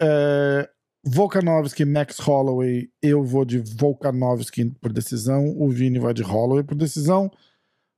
É, 0.00 0.68
Volkanovski 1.04 1.84
Max 1.84 2.18
Holloway, 2.18 2.90
eu 3.02 3.24
vou 3.24 3.44
de 3.44 3.58
Volkanovski 3.58 4.66
por 4.80 4.92
decisão. 4.92 5.56
O 5.58 5.68
Vini 5.70 5.98
vai 5.98 6.12
de 6.12 6.22
Holloway 6.22 6.62
por 6.62 6.74
decisão. 6.74 7.30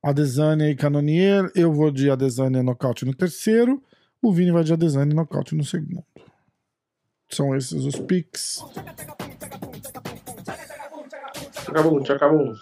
Adesanya 0.05 0.69
e 0.71 0.75
Canonier, 0.77 1.51
eu 1.55 1.73
vou 1.73 1.91
de 1.91 2.11
Adesanya 2.11 2.63
nocaute 2.63 3.05
no 3.05 3.15
terceiro. 3.15 3.83
O 4.23 4.33
Vini 4.33 4.53
vai 4.53 4.63
de 4.65 4.73
Adesanya 4.73 5.15
nocaute 5.15 5.55
no 5.55 5.65
segundo. 5.65 6.05
São 7.33 7.57
esses 7.57 7.85
os 7.85 7.99
picks. 7.99 8.63
Acabou 11.67 12.03
acabou. 12.03 12.55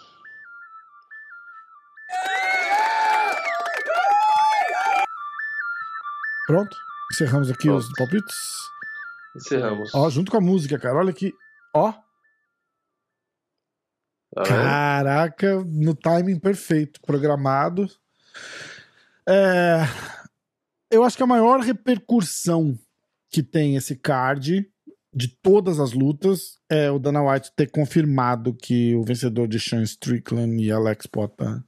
Pronto? 6.47 6.77
Encerramos 7.11 7.51
aqui 7.51 7.67
Pronto. 7.67 7.79
os 7.79 7.93
palpites. 7.97 8.35
Encerramos. 9.35 9.93
Ó, 9.93 10.09
junto 10.09 10.31
com 10.31 10.37
a 10.37 10.41
música, 10.41 10.79
cara. 10.79 10.99
Olha 10.99 11.11
aqui. 11.11 11.33
Ó. 11.73 11.91
Tá? 14.33 14.43
Caraca, 14.45 15.63
no 15.65 15.93
timing 15.93 16.39
perfeito, 16.39 17.01
programado. 17.01 17.89
É, 19.27 19.81
eu 20.89 21.03
acho 21.03 21.17
que 21.17 21.23
a 21.23 21.27
maior 21.27 21.59
repercussão 21.59 22.79
que 23.31 23.41
tem 23.41 23.75
esse 23.75 23.95
card 23.95 24.69
de 25.13 25.27
todas 25.27 25.79
as 25.79 25.93
lutas 25.93 26.59
é 26.69 26.89
o 26.91 26.99
Dana 26.99 27.23
White 27.23 27.51
ter 27.55 27.69
confirmado 27.69 28.53
que 28.53 28.95
o 28.95 29.03
vencedor 29.03 29.47
de 29.47 29.59
Sean 29.59 29.83
Strickland 29.83 30.61
e 30.63 30.71
Alex 30.71 31.05
Potan 31.05 31.63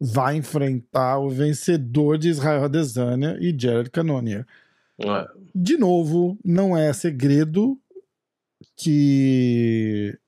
vai 0.00 0.36
enfrentar 0.36 1.18
o 1.18 1.28
vencedor 1.30 2.18
de 2.18 2.28
Israel 2.28 2.64
Adesanya 2.64 3.36
e 3.40 3.56
Jared 3.56 3.88
Cannonier 3.90 4.44
É. 4.98 5.28
de 5.54 5.76
novo, 5.76 6.36
não 6.44 6.76
é 6.76 6.92
segredo 6.92 7.78
que 8.76 10.18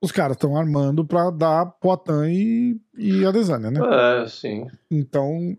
os 0.00 0.12
caras 0.12 0.36
estão 0.36 0.56
armando 0.56 1.04
pra 1.04 1.30
dar 1.30 1.66
Poitin 1.66 2.24
e, 2.28 2.80
e 2.96 3.26
Adesanya, 3.26 3.70
né? 3.70 3.80
É, 4.22 4.28
sim. 4.28 4.66
Então 4.90 5.56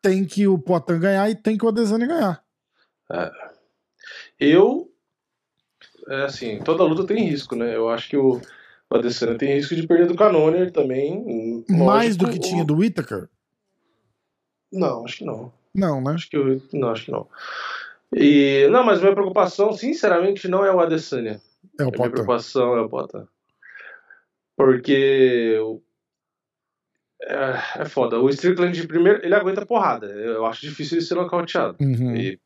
tem 0.00 0.24
que 0.24 0.46
o 0.46 0.58
Poitin 0.58 0.98
ganhar 0.98 1.28
e 1.28 1.34
tem 1.34 1.58
que 1.58 1.64
o 1.64 1.68
Adesanya 1.68 2.06
ganhar. 2.06 2.44
Eu. 4.38 4.90
É 6.08 6.22
assim, 6.22 6.60
toda 6.60 6.84
luta 6.84 7.06
tem 7.06 7.24
risco, 7.24 7.54
né? 7.54 7.74
Eu 7.76 7.88
acho 7.88 8.08
que 8.08 8.16
o, 8.16 8.40
o 8.90 8.94
Adesanya 8.96 9.36
tem 9.36 9.54
risco 9.54 9.74
de 9.74 9.86
perder 9.86 10.06
do 10.06 10.16
Cannonier 10.16 10.72
também. 10.72 11.64
Mais 11.68 12.16
lógico, 12.16 12.24
do 12.24 12.30
que 12.30 12.38
tinha 12.38 12.64
do 12.64 12.76
Whittaker? 12.76 13.28
Não, 14.72 15.04
acho 15.04 15.18
que 15.18 15.24
não. 15.24 15.52
Não, 15.74 16.00
né? 16.00 16.12
Acho 16.12 16.30
que 16.30 16.36
eu, 16.36 16.62
não, 16.72 16.90
acho 16.90 17.04
que 17.04 17.10
não. 17.10 17.26
E 18.14 18.66
não, 18.70 18.84
mas 18.84 19.00
minha 19.00 19.12
preocupação, 19.12 19.72
sinceramente, 19.72 20.48
não 20.48 20.64
é 20.64 20.72
o 20.74 20.80
Adesanya. 20.80 21.40
É 21.78 21.84
o 21.84 21.88
A 21.88 21.90
minha 21.90 22.10
preocupação 22.10 22.76
é 22.76 22.80
o 22.80 22.88
Poitin. 22.88 23.26
Porque 24.56 25.58
é, 27.22 27.82
é 27.82 27.84
foda. 27.84 28.18
O 28.18 28.28
Strickland 28.30 28.86
primeiro, 28.86 29.24
ele 29.24 29.34
aguenta 29.34 29.66
porrada. 29.66 30.06
Eu 30.06 30.46
acho 30.46 30.62
difícil 30.62 30.98
ele 30.98 31.06
ser 31.06 31.14
nocauteado. 31.14 31.76
Uhum. 31.80 32.16
E- 32.16 32.40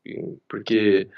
porque 0.49 1.09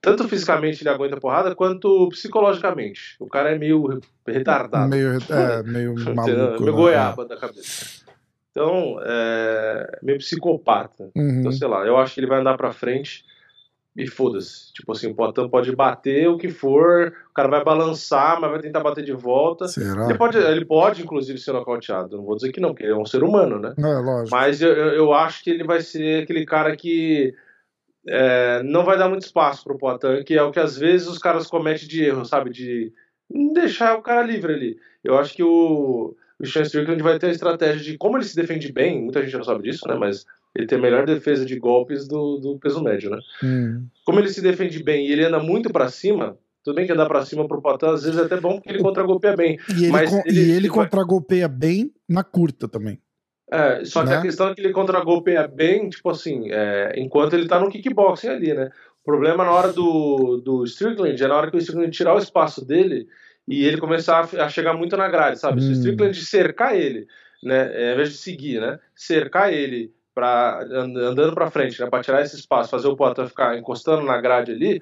tanto 0.00 0.26
fisicamente 0.28 0.82
ele 0.82 0.88
aguenta 0.88 1.20
porrada, 1.20 1.54
quanto 1.54 2.08
psicologicamente. 2.08 3.16
O 3.20 3.26
cara 3.26 3.50
é 3.50 3.58
meio 3.58 4.00
retardado. 4.26 4.88
Meio, 4.88 5.18
é, 5.28 5.62
meio 5.64 5.94
maluco. 5.94 6.24
meio 6.24 6.60
né? 6.60 6.72
goiaba 6.72 7.26
da 7.26 7.36
cabeça. 7.36 8.00
Então, 8.50 8.98
é 9.02 9.98
meio 10.02 10.18
psicopata. 10.18 11.10
Uhum. 11.14 11.40
Então, 11.40 11.52
sei 11.52 11.68
lá, 11.68 11.86
eu 11.86 11.96
acho 11.96 12.14
que 12.14 12.20
ele 12.20 12.26
vai 12.26 12.40
andar 12.40 12.56
pra 12.56 12.72
frente 12.72 13.24
e 13.96 14.06
foda-se. 14.06 14.72
Tipo 14.72 14.92
assim, 14.92 15.08
o 15.08 15.14
Poitin 15.14 15.48
pode 15.48 15.76
bater 15.76 16.28
o 16.28 16.38
que 16.38 16.48
for, 16.48 17.12
o 17.30 17.34
cara 17.34 17.48
vai 17.48 17.62
balançar, 17.62 18.40
mas 18.40 18.50
vai 18.50 18.60
tentar 18.60 18.80
bater 18.80 19.04
de 19.04 19.12
volta. 19.12 19.68
Será? 19.68 20.06
Ele 20.06 20.16
pode, 20.16 20.38
ele 20.38 20.64
pode, 20.64 21.02
inclusive, 21.02 21.38
ser 21.38 21.52
nocauteado. 21.52 22.16
Não 22.16 22.24
vou 22.24 22.36
dizer 22.36 22.52
que 22.52 22.60
não, 22.60 22.70
porque 22.70 22.84
ele 22.84 22.92
é 22.92 22.96
um 22.96 23.04
ser 23.04 23.22
humano, 23.22 23.58
né? 23.58 23.74
É, 23.76 23.98
lógico. 23.98 24.30
Mas 24.30 24.62
eu 24.62 24.72
eu 24.72 25.12
acho 25.12 25.44
que 25.44 25.50
ele 25.50 25.64
vai 25.64 25.80
ser 25.80 26.22
aquele 26.22 26.46
cara 26.46 26.74
que 26.76 27.34
é, 28.06 28.62
não 28.62 28.84
vai 28.84 28.96
dar 28.98 29.08
muito 29.08 29.22
espaço 29.22 29.64
pro 29.64 29.78
Poitin, 29.78 30.22
que 30.24 30.34
é 30.34 30.42
o 30.42 30.50
que 30.50 30.60
às 30.60 30.76
vezes 30.76 31.06
os 31.08 31.18
caras 31.18 31.46
cometem 31.46 31.86
de 31.88 32.04
erro, 32.04 32.24
sabe? 32.24 32.50
De 32.50 32.92
deixar 33.54 33.96
o 33.96 34.02
cara 34.02 34.22
livre 34.26 34.52
ali. 34.52 34.76
Eu 35.04 35.18
acho 35.18 35.34
que 35.34 35.42
o, 35.42 36.14
o 36.38 36.46
Sean 36.46 36.62
Strickland 36.62 37.02
vai 37.02 37.18
ter 37.18 37.26
a 37.26 37.30
estratégia 37.30 37.82
de 37.82 37.98
como 37.98 38.16
ele 38.16 38.24
se 38.24 38.36
defende 38.36 38.72
bem, 38.72 39.02
muita 39.02 39.22
gente 39.22 39.36
não 39.36 39.44
sabe 39.44 39.62
disso, 39.62 39.86
né? 39.86 39.94
Mas 39.94 40.24
ele 40.56 40.66
tem 40.66 40.78
a 40.78 40.82
melhor 40.82 41.06
defesa 41.06 41.44
de 41.46 41.58
golpes 41.58 42.08
do, 42.08 42.38
do 42.38 42.58
peso 42.58 42.82
médio, 42.82 43.10
né? 43.10 43.18
Hum. 43.42 43.86
Como 44.04 44.18
ele 44.18 44.28
se 44.30 44.40
defende 44.42 44.82
bem 44.82 45.06
e 45.06 45.12
ele 45.12 45.24
anda 45.24 45.38
muito 45.38 45.70
pra 45.70 45.88
cima, 45.88 46.36
Tudo 46.64 46.74
bem 46.74 46.86
que 46.86 46.92
andar 46.92 47.06
pra 47.06 47.24
cima 47.24 47.46
pro 47.48 47.62
Potan, 47.62 47.94
às 47.94 48.02
vezes 48.02 48.18
é 48.20 48.24
até 48.24 48.38
bom 48.38 48.56
porque 48.56 48.68
ele 48.70 48.82
contra-golpeia 48.82 49.34
bem. 49.36 49.58
E 49.68 49.84
ele, 49.84 49.92
Mas 49.92 50.12
ele- 50.12 50.22
e 50.26 50.38
ele 50.40 50.52
ele 50.52 50.68
contra-golpeia 50.68 51.48
bem 51.48 51.90
na 52.08 52.22
curta 52.24 52.68
também. 52.68 52.98
É, 53.50 53.84
só 53.84 54.04
que 54.04 54.10
Né? 54.10 54.16
a 54.16 54.22
questão 54.22 54.48
é 54.48 54.54
que 54.54 54.60
ele 54.60 54.72
contra-golpeia 54.72 55.48
bem, 55.48 55.88
tipo 55.88 56.08
assim, 56.10 56.50
é, 56.52 56.92
enquanto 56.96 57.34
ele 57.34 57.48
tá 57.48 57.58
no 57.58 57.68
kickboxing 57.68 58.28
ali, 58.28 58.54
né? 58.54 58.70
O 59.02 59.04
problema 59.04 59.44
na 59.44 59.50
hora 59.50 59.72
do, 59.72 60.36
do 60.44 60.64
Strickland 60.64 61.22
é 61.22 61.26
na 61.26 61.36
hora 61.36 61.50
que 61.50 61.56
o 61.56 61.58
Strickland 61.58 61.90
tirar 61.90 62.14
o 62.14 62.18
espaço 62.18 62.64
dele 62.64 63.08
e 63.48 63.64
ele 63.64 63.78
começar 63.78 64.28
a, 64.38 64.44
a 64.44 64.48
chegar 64.48 64.74
muito 64.74 64.96
na 64.96 65.08
grade, 65.08 65.38
sabe? 65.38 65.60
Se 65.60 65.68
Hum. 65.68 65.70
o 65.70 65.74
Strickland 65.74 66.24
cercar 66.24 66.76
ele, 66.76 67.06
né? 67.42 67.70
é, 67.74 67.88
Ao 67.88 67.94
invés 67.94 68.10
de 68.10 68.18
seguir, 68.18 68.60
né? 68.60 68.78
Cercar 68.94 69.52
ele 69.52 69.92
pra, 70.14 70.60
and- 70.62 70.96
andando 70.96 71.34
pra 71.34 71.50
frente, 71.50 71.80
né? 71.80 71.88
Pra 71.88 72.02
tirar 72.02 72.22
esse 72.22 72.36
espaço, 72.36 72.70
fazer 72.70 72.88
o 72.88 72.96
Poitin 72.96 73.26
ficar 73.26 73.56
encostando 73.58 74.04
na 74.04 74.20
grade 74.20 74.52
ali, 74.52 74.80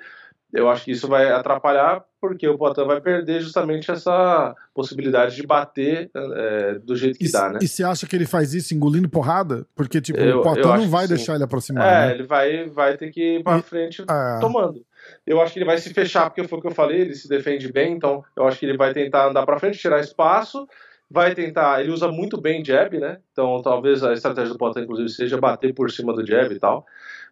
eu 0.53 0.69
acho 0.69 0.85
que 0.85 0.91
isso 0.91 1.09
vai 1.09 1.31
atrapalhar 1.31 2.05
porque 2.21 2.49
o 2.49 2.59
Poitin 2.59 2.85
vai 2.85 3.01
perder 3.01 3.41
justamente 3.41 3.91
essa 3.91 4.55
possibilidade 4.75 5.37
de 5.37 5.47
bater 5.47 6.11
é, 6.15 6.75
do 6.79 6.97
jeito 6.97 7.19
que 7.19 7.27
E, 7.27 7.33
dá, 7.33 7.49
né? 7.51 7.59
e 7.63 7.69
você 7.69 7.85
acha 7.85 8.07
que 8.07 8.15
ele 8.17 8.27
faz 8.27 8.55
isso 8.55 8.75
engolindo 8.75 9.09
porrada? 9.09 9.67
Porque, 9.75 10.01
tipo, 10.01 10.19
Eu- 10.21 10.41
o 10.41 10.49
acho 10.49 10.77
não 10.77 10.89
vai 10.89 11.07
sim. 11.07 11.15
deixar 11.15 11.35
ele 11.35 11.45
aproximar, 11.45 11.87
É, 11.87 12.07
né? 12.09 12.15
ele 12.15 12.23
vai, 12.25 12.69
vai 12.69 12.97
ter 12.97 13.11
que 13.11 13.37
ir 13.39 13.43
pra 13.43 13.59
E- 13.59 13.63
frente 13.63 14.05
Ah, 14.09 14.39
tomando. 14.41 14.85
Eu 15.27 15.41
acho 15.41 15.53
que 15.53 15.59
ele 15.59 15.67
vai 15.67 15.79
se 15.79 15.93
fechar, 15.95 16.29
porque 16.29 16.47
foi 16.49 16.59
o 16.59 16.61
que 16.63 16.69
eu 16.69 16.75
falei, 16.75 17.01
ele 17.01 17.15
se 17.15 17.29
defende 17.29 17.73
bem, 17.73 17.93
então 17.95 18.25
eu 18.37 18.47
acho 18.47 18.59
que 18.59 18.67
ele 18.67 18.77
vai 18.77 18.93
tentar 18.93 19.29
andar 19.29 19.45
pra 19.47 19.59
frente, 19.59 19.79
tirar 19.79 20.01
espaço, 20.01 20.67
vai 21.11 21.35
tentar, 21.35 21.81
ele 21.81 21.91
usa 21.93 22.09
muito 22.09 22.39
bem 22.41 22.63
jab, 22.65 22.99
né? 22.99 23.19
Então 23.33 23.63
talvez 23.63 24.03
a 24.05 24.13
estratégia 24.13 24.53
do 24.53 24.59
Potan, 24.59 24.83
inclusive, 24.83 25.09
seja 25.09 25.39
bater 25.39 25.73
por 25.73 25.91
cima 25.91 26.13
do 26.13 26.27
jab 26.27 26.53
e 26.53 26.59
tal. 26.59 26.85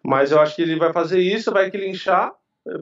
Mas 0.02 0.30
eu 0.30 0.40
acho 0.40 0.54
que 0.56 0.62
ele 0.62 0.76
vai 0.76 0.92
fazer 0.92 1.20
isso, 1.20 1.50
vai 1.52 1.70
clinchar 1.70 2.32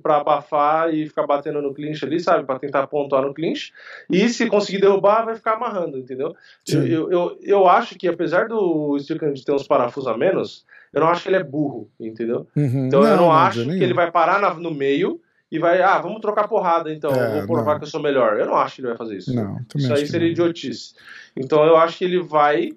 pra 0.03 0.17
abafar 0.17 0.93
e 0.95 1.07
ficar 1.09 1.27
batendo 1.27 1.61
no 1.61 1.75
clinch 1.75 2.05
ali, 2.05 2.19
sabe? 2.21 2.45
Pra 2.45 2.59
tentar 2.59 2.87
pontuar 2.87 3.23
no 3.23 3.35
clinch. 3.35 3.73
E 4.11 4.29
se 4.29 4.47
conseguir 4.49 4.81
derrubar, 4.81 5.25
vai 5.25 5.35
ficar 5.35 5.55
amarrando, 5.55 5.99
entendeu? 5.99 6.35
Eu, 6.69 6.87
eu, 6.87 7.11
eu, 7.13 7.39
eu 7.43 7.69
acho 7.69 7.95
que 7.97 8.09
apesar 8.09 8.49
do 8.49 8.97
Strickland 8.99 9.45
ter 9.45 9.53
uns 9.53 9.67
parafusos 9.67 10.09
a 10.11 10.17
menos, 10.17 10.65
eu 10.93 11.01
não 11.01 11.09
acho 11.09 11.23
que 11.23 11.29
ele 11.29 11.37
é 11.37 11.45
burro, 11.45 11.91
entendeu? 12.01 12.47
uhum. 12.57 12.87
Então 12.87 13.05
eu 13.05 13.17
não 13.17 13.29
de 13.29 13.37
acho 13.37 13.65
que 13.65 13.83
ele 13.85 13.93
vai 13.95 14.11
parar 14.11 14.41
na- 14.41 14.55
no 14.55 14.71
meio 14.71 15.21
e 15.51 15.59
vai, 15.59 15.83
ah, 15.83 15.99
vamos 15.99 16.21
trocar 16.21 16.49
porrada 16.49 16.93
então, 16.93 17.11
É, 17.13 17.39
vou 17.41 17.47
provar 17.57 17.73
não. 17.73 17.79
que 17.81 17.85
eu 17.85 17.91
sou 17.91 18.01
melhor. 18.03 18.39
Eu 18.41 18.47
não 18.47 18.57
acho 18.57 18.77
que 18.77 18.81
ele 18.81 18.89
vai 18.89 18.97
fazer 18.97 19.17
isso. 19.19 19.35
Não, 19.35 19.59
Isso 19.77 19.93
aí 19.93 20.07
seria 20.07 20.27
não. 20.27 20.33
idiotice. 20.33 20.95
Então 21.37 21.65
eu 21.65 21.77
acho 21.77 21.99
que 21.99 22.05
ele 22.05 22.21
vai 22.21 22.71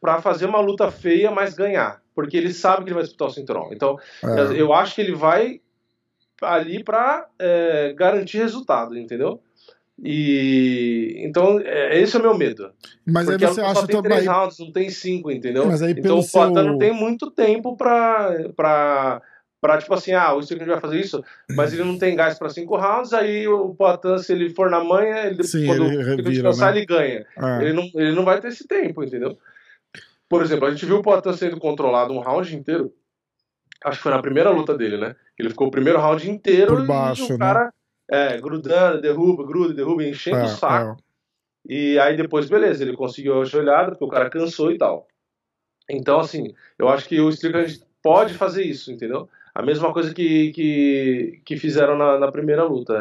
pra 0.00 0.20
fazer 0.20 0.46
uma 0.46 0.60
luta 0.60 0.90
feia, 0.90 1.30
mas 1.30 1.54
ganhar. 1.54 2.02
Porque 2.14 2.36
ele 2.36 2.52
sabe 2.52 2.78
que 2.84 2.88
ele 2.88 2.94
vai 2.94 3.02
disputar 3.04 3.28
o 3.28 3.30
cinturão. 3.30 3.70
Então 3.72 3.98
É. 4.22 4.60
eu 4.60 4.72
acho 4.72 4.94
que 4.94 5.00
ele 5.00 5.14
vai 5.14 5.60
ali 6.42 6.82
pra 6.84 7.26
é, 7.38 7.92
garantir 7.96 8.38
resultado, 8.38 8.96
entendeu? 8.96 9.40
E 10.02 11.14
então 11.24 11.58
é, 11.60 11.98
esse 11.98 12.16
é 12.16 12.18
o 12.18 12.22
meu 12.22 12.36
medo. 12.36 12.70
Mas 13.06 13.28
aí 13.28 13.34
Porque 13.34 13.44
a 13.46 13.48
você 13.48 13.60
acha 13.62 13.80
só 13.80 13.86
tem 13.86 14.02
três 14.02 14.26
rounds, 14.26 14.58
não 14.58 14.70
tem 14.70 14.90
cinco, 14.90 15.30
entendeu? 15.30 15.66
Mas 15.66 15.82
aí 15.82 15.92
então 15.92 16.18
o 16.18 16.30
Poitin 16.30 16.54
seu- 16.54 16.64
não 16.64 16.78
tem 16.78 16.92
muito 16.92 17.30
tempo 17.30 17.76
pra, 17.76 18.30
pra, 18.54 19.22
pra 19.60 19.78
tipo 19.78 19.94
assim, 19.94 20.12
ah, 20.12 20.34
o 20.34 20.40
Strickland 20.40 20.70
vai 20.72 20.80
fazer 20.80 21.00
isso, 21.00 21.24
mas 21.50 21.72
ele 21.72 21.82
não 21.84 21.98
tem 21.98 22.14
gás 22.14 22.38
pra 22.38 22.50
cinco 22.50 22.76
rounds, 22.76 23.14
aí 23.14 23.48
o 23.48 23.74
Poitin, 23.74 24.18
se 24.18 24.32
ele 24.32 24.50
for 24.50 24.68
na 24.70 24.84
manha, 24.84 25.26
ele, 25.28 25.42
Sim, 25.44 25.66
quando 25.66 25.84
ele 25.84 25.94
ele 25.96 26.04
revira, 26.04 26.30
descansar, 26.30 26.72
né? 26.72 26.78
ele 26.78 26.86
ganha. 26.86 27.26
É. 27.38 27.62
Ele, 27.62 27.72
não, 27.72 27.90
ele 27.94 28.12
não 28.14 28.24
vai 28.24 28.38
ter 28.40 28.48
esse 28.48 28.66
tempo, 28.68 29.02
entendeu? 29.02 29.38
Por 30.28 30.42
exemplo, 30.42 30.66
a 30.66 30.70
gente 30.70 30.84
viu 30.84 30.96
o 30.98 31.02
Poitin 31.02 31.32
sendo 31.32 31.58
controlado 31.58 32.12
um 32.12 32.20
round 32.20 32.54
inteiro, 32.54 32.92
acho 33.84 33.96
que 33.98 34.02
foi 34.02 34.12
na 34.12 34.22
primeira 34.22 34.50
luta 34.50 34.76
dele, 34.76 34.96
né? 34.96 35.14
Ele 35.38 35.50
ficou 35.50 35.68
o 35.68 35.70
primeiro 35.70 35.98
round 35.98 36.28
inteiro 36.30 36.76
Por 36.76 36.86
baixo, 36.86 37.22
e 37.22 37.26
o 37.26 37.32
né? 37.32 37.38
cara 37.38 37.72
é, 38.10 38.40
grudando, 38.40 39.00
derruba, 39.00 39.44
gruda, 39.44 39.74
derruba, 39.74 40.04
enchendo 40.04 40.38
o 40.38 40.40
É, 40.44 40.48
saco. 40.48 41.00
é. 41.00 41.06
E 41.68 41.98
aí 41.98 42.16
depois, 42.16 42.48
beleza, 42.48 42.84
ele 42.84 42.96
conseguiu 42.96 43.40
a 43.40 43.44
joelhada, 43.44 43.90
porque 43.90 44.04
o 44.04 44.08
cara 44.08 44.30
cansou 44.30 44.70
e 44.70 44.78
tal. 44.78 45.08
Então, 45.90 46.20
assim, 46.20 46.54
eu 46.78 46.88
acho 46.88 47.08
que 47.08 47.20
o 47.20 47.28
Strickland 47.28 47.80
pode 48.02 48.34
fazer 48.34 48.62
isso, 48.62 48.92
entendeu? 48.92 49.28
A 49.52 49.62
mesma 49.62 49.92
coisa 49.92 50.12
que, 50.12 50.52
que, 50.52 51.40
que 51.44 51.56
fizeram 51.56 51.96
na, 51.96 52.18
na 52.18 52.30
primeira 52.30 52.62
luta. 52.62 52.94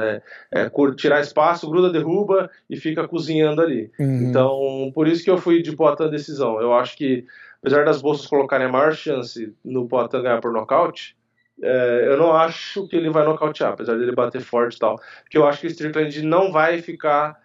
É, 0.51 0.63
é 0.63 0.71
tirar 0.95 1.19
espaço, 1.19 1.69
gruda, 1.69 1.91
derruba 1.91 2.49
e 2.69 2.77
fica 2.77 3.07
cozinhando 3.07 3.61
ali. 3.61 3.91
Uhum. 3.99 4.29
Então, 4.29 4.91
por 4.95 5.07
isso 5.07 5.23
que 5.23 5.29
eu 5.29 5.37
fui 5.37 5.61
de 5.61 5.75
Poitin 5.75 6.09
decisão. 6.09 6.61
Eu 6.61 6.73
acho 6.73 6.95
que, 6.95 7.25
apesar 7.65 7.83
das 7.83 7.99
bolsas 7.99 8.27
colocarem 8.27 8.67
a 8.67 8.71
maior 8.71 8.93
chance 8.93 9.51
no 9.65 9.87
Poitin 9.87 10.21
ganhar 10.21 10.39
por 10.39 10.53
nocaute, 10.53 11.17
é, 11.63 12.03
eu 12.07 12.15
não 12.15 12.31
acho 12.31 12.87
que 12.87 12.95
ele 12.95 13.09
vai 13.09 13.25
nocautear, 13.25 13.73
apesar 13.73 13.97
dele 13.97 14.11
bater 14.13 14.39
forte 14.41 14.75
e 14.75 14.79
tal. 14.79 14.99
Porque 15.23 15.35
eu 15.35 15.47
acho 15.47 15.61
que 15.61 15.65
o 15.65 15.71
Strickland 15.71 16.21
não 16.21 16.51
vai 16.51 16.79
ficar 16.79 17.35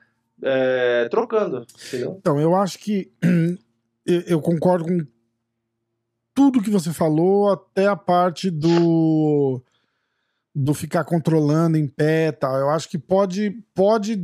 é, 0.43 1.09
trocando, 1.09 1.67
entendeu? 1.87 2.17
Então, 2.19 2.39
eu 2.39 2.55
acho 2.55 2.79
que 2.79 3.11
eu- 4.05 4.43
concordo 4.43 4.85
com 4.85 5.07
tudo 6.35 6.63
que 6.63 6.71
você 6.71 6.93
falou, 6.93 7.51
até 7.51 7.87
a 7.87 7.97
parte 7.97 8.51
do 8.51 9.63
do 10.55 10.75
ficar 10.75 11.05
controlando 11.05 11.79
em 11.79 11.87
pé 11.87 12.31
tal. 12.33 12.57
Eu 12.57 12.69
acho 12.69 12.91
que 12.91 12.99
pode 12.99 13.53
pode 13.75 14.21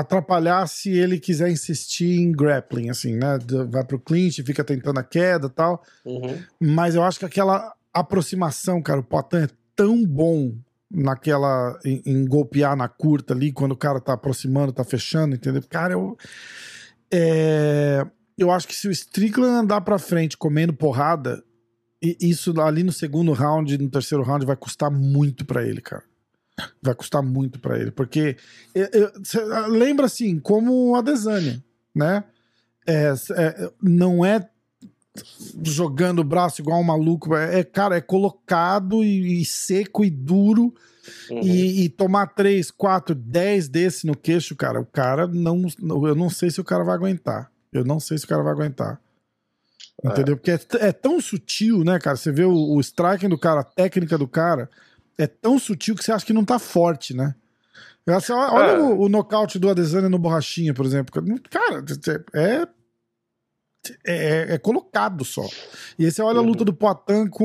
atrapalhar 0.00 0.66
se 0.66 0.90
ele 0.90 1.18
quiser 1.18 1.50
insistir 1.50 2.20
em 2.20 2.32
grappling, 2.32 2.90
assim, 2.90 3.16
né? 3.16 3.38
Vai 3.68 3.84
pro 3.84 3.98
clinch, 3.98 4.42
fica 4.42 4.64
tentando 4.64 4.98
a 4.98 5.04
queda 5.04 5.46
e 5.46 5.50
tal. 5.50 5.82
Uhum. 6.04 6.38
Mas 6.60 6.94
eu 6.94 7.02
acho 7.02 7.18
que 7.18 7.24
aquela 7.24 7.74
aproximação, 7.92 8.82
cara, 8.82 9.00
o 9.00 9.04
Potan 9.04 9.44
é 9.44 9.48
tão 9.74 10.04
bom 10.04 10.52
naquela. 10.90 11.78
Em, 11.84 12.02
em 12.04 12.24
golpear 12.24 12.76
na 12.76 12.88
curta 12.88 13.34
ali, 13.34 13.52
quando 13.52 13.72
o 13.72 13.76
cara 13.76 14.00
tá 14.00 14.12
aproximando, 14.12 14.72
tá 14.72 14.84
fechando, 14.84 15.34
entendeu? 15.34 15.62
Cara, 15.68 15.94
eu. 15.94 16.16
é, 17.12 18.06
eu 18.36 18.50
acho 18.50 18.68
que 18.68 18.74
se 18.74 18.86
o 18.86 18.92
Strickland 18.92 19.64
andar 19.64 19.80
pra 19.80 19.98
frente 19.98 20.36
comendo 20.36 20.72
porrada, 20.72 21.42
isso 22.00 22.58
ali 22.60 22.84
no 22.84 22.92
segundo 22.92 23.32
round, 23.32 23.76
no 23.76 23.90
terceiro 23.90 24.22
round, 24.22 24.46
vai 24.46 24.56
custar 24.56 24.90
muito 24.90 25.44
pra 25.44 25.66
ele, 25.66 25.80
cara. 25.80 26.04
Vai 26.82 26.94
custar 26.94 27.22
muito 27.22 27.58
pra 27.60 27.78
ele, 27.78 27.90
porque 27.90 28.36
eu- 28.74 28.88
eu- 28.92 29.12
cê 29.24 29.40
lembra 29.68 30.06
assim, 30.06 30.38
como 30.40 30.96
a 30.96 31.02
Desânia, 31.02 31.62
né? 31.94 32.24
É, 32.86 33.12
é, 33.36 33.70
não 33.82 34.24
é 34.24 34.48
jogando 35.62 36.20
o 36.20 36.24
braço 36.24 36.60
igual 36.60 36.80
um 36.80 36.84
maluco. 36.84 37.34
É, 37.34 37.60
é, 37.60 37.64
cara, 37.64 37.96
é 37.96 38.00
colocado 38.00 39.02
e, 39.04 39.40
e 39.40 39.44
seco 39.44 40.04
e 40.04 40.10
duro. 40.10 40.74
Uhum. 41.30 41.40
E, 41.42 41.84
e 41.84 41.88
tomar 41.88 42.26
3, 42.28 42.70
4, 42.70 43.14
10 43.14 43.68
desse 43.68 44.06
no 44.06 44.14
queixo, 44.16 44.54
cara, 44.54 44.80
o 44.80 44.86
cara 44.86 45.26
não. 45.26 45.64
Eu 46.06 46.14
não 46.14 46.28
sei 46.28 46.50
se 46.50 46.60
o 46.60 46.64
cara 46.64 46.84
vai 46.84 46.94
aguentar. 46.94 47.50
Eu 47.72 47.84
não 47.84 47.98
sei 47.98 48.18
se 48.18 48.24
o 48.24 48.28
cara 48.28 48.42
vai 48.42 48.52
aguentar. 48.52 49.00
Entendeu? 50.04 50.36
Porque 50.36 50.52
é, 50.52 50.58
t- 50.58 50.76
é 50.78 50.92
tão 50.92 51.20
sutil, 51.20 51.82
né, 51.82 51.98
cara? 51.98 52.16
Você 52.16 52.30
vê 52.30 52.44
o, 52.44 52.52
o 52.54 52.80
striking 52.80 53.28
do 53.28 53.38
cara, 53.38 53.60
a 53.60 53.64
técnica 53.64 54.16
do 54.16 54.28
cara, 54.28 54.70
é 55.18 55.26
tão 55.26 55.58
sutil 55.58 55.94
que 55.96 56.04
você 56.04 56.12
acha 56.12 56.24
que 56.24 56.32
não 56.32 56.44
tá 56.44 56.58
forte, 56.58 57.12
né? 57.14 57.34
Olha 58.08 58.66
É. 58.72 58.78
o, 58.78 59.00
o 59.00 59.08
nocaute 59.08 59.58
do 59.58 59.68
Adesanya 59.68 60.08
no 60.08 60.18
Borrachinha, 60.18 60.72
por 60.72 60.86
exemplo. 60.86 61.12
Cara, 61.50 61.84
é 62.34 62.66
é, 64.04 64.54
é 64.54 64.58
colocado 64.58 65.24
só. 65.24 65.46
E 65.98 66.04
aí 66.04 66.10
você 66.10 66.20
olha 66.20 66.38
a 66.40 66.42
luta 66.42 66.64
do 66.64 66.74
Poitin 66.74 67.26
com, 67.30 67.44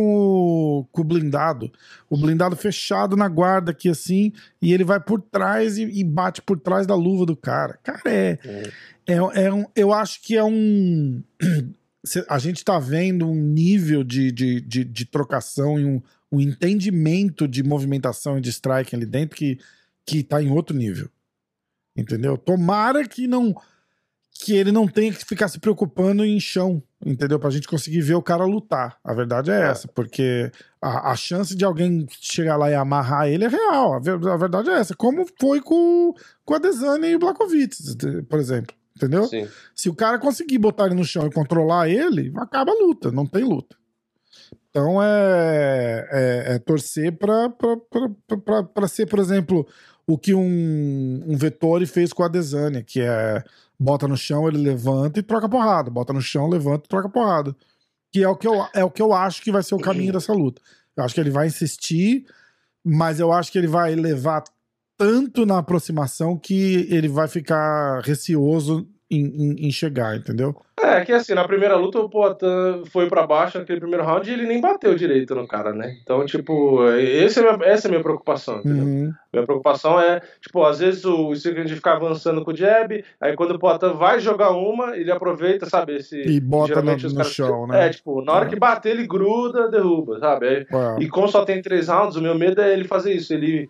o- 0.80 0.86
com 0.92 1.02
o 1.02 1.06
blindado. 1.06 1.72
O 2.10 2.18
blindado 2.18 2.56
fechado 2.56 3.16
na 3.16 3.30
guarda 3.30 3.72
aqui 3.72 3.88
assim, 3.88 4.34
e 4.62 4.74
ele 4.74 4.84
vai 4.84 5.00
por 5.00 5.22
trás 5.22 5.78
e, 5.78 5.84
e 5.84 6.04
bate 6.04 6.42
por 6.42 6.60
trás 6.60 6.86
da 6.88 6.96
luva 6.96 7.26
do 7.26 7.36
cara. 7.36 7.80
Cara, 7.84 8.02
é, 8.06 8.40
é, 9.08 9.16
é 9.46 9.54
um, 9.54 9.66
eu 9.76 9.94
acho 9.94 10.22
que 10.22 10.36
é 10.36 10.44
um. 10.44 11.24
A 12.28 12.38
gente 12.38 12.66
tá 12.66 12.78
vendo 12.80 13.30
um 13.30 13.36
nível 13.36 14.04
de, 14.04 14.30
de, 14.30 14.60
de, 14.60 14.84
de 14.84 15.06
trocação 15.06 15.80
e 15.80 15.86
um, 15.86 16.02
um 16.34 16.42
entendimento 16.42 17.48
de 17.48 17.62
movimentação 17.62 18.38
e 18.38 18.42
de 18.42 18.50
striking 18.50 18.96
ali 18.96 19.06
dentro 19.06 19.38
que, 19.38 19.60
que 20.06 20.24
tá 20.24 20.42
em 20.42 20.50
outro 20.52 20.76
nível. 20.76 21.08
Entendeu? 21.96 22.38
Tomara 22.38 23.08
que 23.08 23.28
não 23.28 23.56
que 24.44 24.52
ele 24.56 24.72
não 24.72 24.88
tenha 24.88 25.14
que 25.14 25.24
ficar 25.24 25.48
se 25.48 25.60
preocupando 25.60 26.26
em 26.26 26.40
chão, 26.40 26.82
entendeu? 27.06 27.40
Pra 27.40 27.52
gente 27.52 27.68
conseguir 27.68 28.02
ver 28.02 28.16
o 28.16 28.22
cara 28.22 28.44
lutar. 28.46 28.98
A 29.04 29.14
verdade 29.14 29.52
é, 29.52 29.60
É. 29.62 29.70
essa, 29.70 29.88
porque 29.88 30.52
a, 30.82 31.12
a 31.12 31.16
chance 31.16 31.56
de 31.56 31.64
alguém 31.64 32.08
chegar 32.20 32.56
lá 32.58 32.68
e 32.68 32.74
amarrar 32.74 33.28
ele 33.28 33.46
é 33.46 33.48
real. 33.48 33.94
A, 33.94 34.00
ver- 34.00 34.28
a 34.28 34.36
verdade 34.36 34.72
é 34.72 34.74
essa. 34.74 34.96
Como 34.96 35.24
foi 35.40 35.62
com, 35.62 36.16
com 36.44 36.54
a 36.56 36.58
Desane 36.58 37.10
e 37.10 37.16
o 37.16 37.20
Blakovic, 37.20 37.78
por 38.28 38.40
exemplo. 38.40 38.76
Entendeu? 38.98 39.26
Sim. 39.28 39.48
Se 39.76 39.88
o 39.88 39.94
cara 39.94 40.18
conseguir 40.18 40.58
botar 40.58 40.88
ele 40.88 40.96
no 40.96 41.06
chão 41.06 41.28
e 41.28 41.32
controlar 41.32 41.88
ele, 41.88 42.34
acaba 42.36 42.72
a 42.72 42.76
luta, 42.76 43.12
não 43.12 43.28
tem 43.28 43.44
luta. 43.44 43.76
Então 44.74 45.02
é, 45.04 46.10
é, 46.12 46.56
é 46.56 46.60
torcer 46.60 47.16
pra 48.74 48.88
ser, 48.88 49.06
por 49.06 49.20
exemplo, 49.20 49.68
o 50.08 50.18
que 50.18 50.34
um, 50.34 51.24
um 51.28 51.38
Vettori 51.38 51.86
fez 51.86 52.12
com 52.12 52.24
a 52.24 52.28
Desânia, 52.28 52.82
que 52.82 53.00
é 53.00 53.44
bota 53.80 54.08
no 54.08 54.18
chão, 54.18 54.48
ele 54.48 54.58
levanta 54.58 55.20
e 55.20 55.24
troca 55.24 55.48
porrada. 55.48 55.92
Bota 55.92 56.12
no 56.12 56.22
chão, 56.22 56.50
levanta 56.50 56.86
e 56.86 56.90
troca 56.90 57.08
porrada. 57.08 57.56
Que 58.12 58.24
é 58.24 58.28
o 58.28 58.36
que 58.36 58.48
eu, 58.48 58.66
é 58.74 58.84
o 58.84 58.90
que 58.90 59.02
eu 59.02 59.14
acho 59.14 59.44
que 59.44 59.52
vai 59.52 59.62
ser 59.62 59.76
o 59.76 59.80
caminho 59.80 60.14
dessa 60.14 60.34
luta. 60.34 60.60
Eu 60.98 61.04
acho 61.04 61.14
que 61.14 61.22
ele 61.22 61.30
vai 61.30 61.46
insistir, 61.46 62.26
mas 62.84 63.20
eu 63.20 63.32
acho 63.32 63.52
que 63.52 63.60
ele 63.60 63.68
vai 63.68 63.94
levar 63.94 64.44
tanto 64.98 65.46
na 65.46 65.60
aproximação 65.60 66.36
que 66.36 66.88
ele 66.90 67.08
vai 67.08 67.28
ficar 67.28 68.02
receoso 68.02 68.88
em, 69.16 69.26
em, 69.26 69.68
em 69.68 69.72
chegar, 69.72 70.16
entendeu? 70.18 70.56
É, 70.82 71.02
que 71.06 71.12
assim, 71.14 71.34
na 71.34 71.48
primeira 71.48 71.76
luta 71.78 72.00
o 72.00 72.10
Poatan 72.10 72.84
foi 72.92 73.08
pra 73.08 73.26
baixo 73.26 73.58
naquele 73.58 73.80
primeiro 73.80 74.04
round 74.04 74.30
e 74.30 74.34
ele 74.34 74.46
nem 74.48 74.60
bateu 74.60 74.94
direito 74.96 75.34
no 75.34 75.48
cara, 75.48 75.72
né? 75.72 75.96
Então, 76.02 76.26
tipo, 76.26 76.84
esse 76.98 77.40
é 77.40 77.44
minha, 77.44 77.66
essa 77.70 77.88
é 77.88 77.90
a 77.90 77.92
minha 77.92 78.04
preocupação, 78.04 78.60
entendeu? 78.60 78.84
Uhum. 78.84 79.12
Minha 79.32 79.46
preocupação 79.46 80.00
é, 80.00 80.22
tipo, 80.42 80.62
às 80.64 80.80
vezes 80.80 81.06
o 81.06 81.32
Strickland 81.34 81.74
fica 81.74 81.94
avançando 81.94 82.44
com 82.44 82.52
o 82.52 82.56
jab, 82.58 83.04
aí 83.22 83.36
quando 83.36 83.52
o 83.52 83.60
Poatan 83.60 83.94
vai 83.94 84.20
jogar 84.20 84.52
uma, 84.52 84.98
ele 84.98 85.12
aproveita, 85.12 85.66
sabe? 85.68 85.96
Esse, 85.96 86.20
E 86.22 86.40
bota 86.42 86.62
no, 86.62 86.68
geralmente 86.68 87.06
os 87.06 87.14
no 87.14 87.20
caras- 87.20 87.34
chão, 87.34 87.68
né? 87.68 87.86
É, 87.88 87.90
tipo, 87.90 88.22
na 88.24 88.34
hora 88.34 88.46
É. 88.46 88.50
que 88.50 88.56
bater, 88.58 88.90
ele 88.92 89.08
gruda, 89.08 89.70
derruba, 89.70 90.20
sabe? 90.20 90.48
Aí- 90.48 90.66
É. 90.70 91.04
e 91.04 91.08
como 91.08 91.28
só 91.30 91.46
tem 91.46 91.62
três 91.62 91.88
rounds, 91.88 92.18
o 92.18 92.22
meu 92.22 92.36
medo 92.38 92.60
é 92.62 92.74
ele 92.74 92.84
fazer 92.88 93.14
isso, 93.14 93.34
ele 93.34 93.70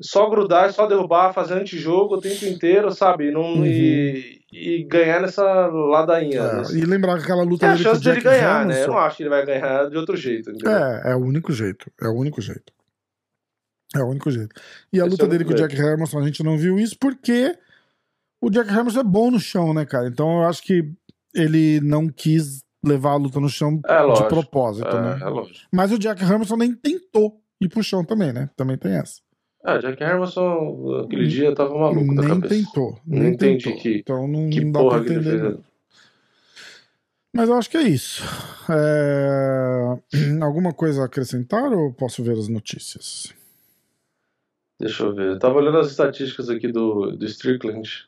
só 0.00 0.28
grudar, 0.28 0.72
só 0.72 0.86
derrubar, 0.86 1.32
fazer 1.32 1.54
antijogo 1.54 2.16
o 2.16 2.20
tempo 2.20 2.44
inteiro, 2.46 2.90
sabe? 2.90 3.30
Não, 3.30 3.42
Uhum. 3.42 3.66
e, 3.66 4.41
e 4.52 4.84
ganhar 4.84 5.20
nessa 5.22 5.42
ladainha. 5.68 6.40
É, 6.40 6.56
nesse- 6.58 6.78
E 6.78 6.84
lembrar 6.84 7.16
que 7.16 7.22
aquela 7.24 7.42
luta 7.42 7.60
Tem 7.60 7.68
a 7.70 7.72
dele 7.72 7.82
chance 7.84 8.00
de 8.02 8.08
ele 8.10 8.20
Jack 8.20 8.36
ganhar, 8.36 8.66
né? 8.66 8.82
Eu 8.84 8.88
não 8.88 8.98
acho 8.98 9.16
que 9.16 9.22
ele 9.22 9.30
vai 9.30 9.46
ganhar 9.46 9.88
de 9.88 9.96
outro 9.96 10.16
jeito, 10.16 10.50
entendeu? 10.50 10.70
É, 10.70 11.12
é 11.12 11.16
o 11.16 11.20
único 11.20 11.52
jeito. 11.52 11.90
É 12.00 12.06
o 12.08 12.12
único 12.12 12.40
jeito. 12.40 12.72
É 13.94 14.00
o 14.00 14.06
único 14.08 14.30
jeito. 14.30 14.54
E 14.92 15.00
a 15.00 15.04
Esse 15.04 15.10
luta 15.10 15.24
é 15.24 15.28
dele 15.28 15.44
com 15.44 15.52
o 15.52 15.56
Jack 15.56 15.74
Hermanson, 15.74 16.18
a 16.18 16.24
gente 16.24 16.42
não 16.42 16.56
viu 16.58 16.78
isso 16.78 16.96
porque 16.98 17.58
o 18.42 18.50
Jack 18.50 18.70
Hermanson 18.70 19.00
é 19.00 19.04
bom 19.04 19.30
no 19.30 19.40
chão, 19.40 19.72
né, 19.74 19.84
cara? 19.86 20.06
Então 20.08 20.42
eu 20.42 20.48
acho 20.48 20.62
que 20.62 20.90
ele 21.34 21.80
não 21.80 22.08
quis 22.08 22.60
levar 22.84 23.12
a 23.12 23.16
luta 23.16 23.38
no 23.40 23.48
chão 23.48 23.80
É 23.86 23.98
de 24.00 24.02
lógico. 24.06 24.28
propósito, 24.28 24.88
É, 24.96 25.00
né? 25.00 25.18
é 25.22 25.28
lógico. 25.28 25.66
Mas 25.72 25.92
o 25.92 25.98
Jack 25.98 26.22
Hermanson 26.22 26.56
nem 26.56 26.74
tentou 26.74 27.40
ir 27.60 27.68
pro 27.68 27.82
chão 27.82 28.04
também, 28.04 28.32
né? 28.32 28.50
Também 28.56 28.76
tem 28.76 28.92
essa. 28.96 29.20
É, 29.64 29.78
Jack 29.78 30.02
Hermanson, 30.02 31.02
aquele 31.04 31.26
dia 31.28 31.54
tava 31.54 31.78
maluco 31.78 32.14
da 32.16 32.22
nem 32.22 32.40
cabeça. 32.40 32.54
tentou. 32.54 32.98
Não 33.06 33.18
Nem 33.22 33.32
entendi 33.32 33.64
tentou. 33.64 33.80
que- 33.82 33.96
então 33.98 34.26
não, 34.28 34.50
Que 34.50 34.60
não 34.64 34.72
dá 34.72 34.80
porra 34.80 35.00
pra 35.02 35.14
entender. 35.14 35.40
fez. 35.40 35.60
Mas 37.34 37.48
eu 37.48 37.54
acho 37.56 37.70
que 37.70 37.76
é 37.76 37.82
isso. 37.82 38.22
É, 38.70 39.98
Alguma 40.42 40.72
coisa 40.74 41.02
a 41.02 41.06
acrescentar 41.06 41.72
ou 41.72 41.92
posso 41.92 42.22
ver 42.24 42.32
as 42.36 42.48
notícias? 42.48 43.32
Deixa 44.80 45.04
eu 45.04 45.14
ver. 45.14 45.28
Eu 45.30 45.38
tava 45.38 45.56
olhando 45.58 45.78
as 45.78 45.90
estatísticas 45.90 46.50
aqui 46.50 46.66
do, 46.68 47.12
do 47.12 47.24
Strickland. 47.24 48.06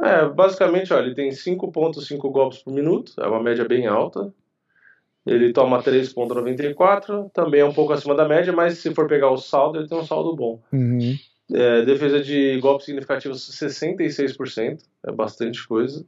É, 0.00 0.28
basicamente, 0.28 0.92
olha, 0.92 1.06
ele 1.06 1.14
tem 1.14 1.30
5.5 1.32 2.30
golpes 2.30 2.58
por 2.62 2.72
minuto, 2.72 3.14
é 3.18 3.26
uma 3.26 3.42
média 3.42 3.66
bem 3.66 3.86
alta. 3.86 4.32
Ele 5.28 5.52
toma 5.52 5.82
3.94, 5.82 7.30
também 7.34 7.60
é 7.60 7.64
um 7.64 7.72
pouco 7.72 7.92
acima 7.92 8.14
da 8.14 8.26
média, 8.26 8.52
mas 8.52 8.78
se 8.78 8.94
for 8.94 9.06
pegar 9.06 9.30
o 9.30 9.36
saldo, 9.36 9.78
ele 9.78 9.88
tem 9.88 9.98
um 9.98 10.06
saldo 10.06 10.34
bom. 10.34 10.60
Uhum. 10.72 11.16
É, 11.52 11.82
defesa 11.82 12.20
de 12.20 12.58
golpes 12.60 12.86
significativos 12.86 13.50
66%, 13.50 14.82
é 15.06 15.12
bastante 15.12 15.66
coisa. 15.66 16.04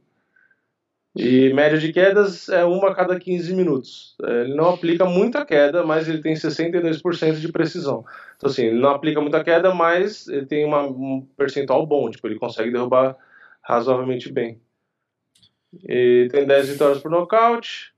E 1.15 1.51
média 1.53 1.77
de 1.77 1.91
quedas 1.91 2.47
é 2.47 2.63
uma 2.63 2.89
a 2.89 2.95
cada 2.95 3.19
15 3.19 3.53
minutos. 3.53 4.15
É, 4.23 4.41
ele 4.41 4.55
não 4.55 4.69
aplica 4.69 5.05
muita 5.05 5.45
queda, 5.45 5.83
mas 5.83 6.07
ele 6.07 6.21
tem 6.21 6.33
62% 6.35 7.39
de 7.39 7.51
precisão. 7.51 8.05
Então, 8.37 8.49
assim, 8.49 8.67
ele 8.67 8.79
não 8.79 8.89
aplica 8.89 9.19
muita 9.19 9.43
queda, 9.43 9.73
mas 9.73 10.27
ele 10.27 10.45
tem 10.45 10.65
uma- 10.65 10.83
um 10.83 11.27
percentual 11.35 11.85
bom, 11.85 12.09
tipo, 12.09 12.27
ele 12.27 12.39
consegue 12.39 12.71
derrubar 12.71 13.17
razoavelmente 13.61 14.31
bem. 14.31 14.59
E 15.87 16.27
tem 16.31 16.45
10 16.45 16.69
vitórias 16.69 16.99
por 16.99 17.11
nocaute. 17.11 17.93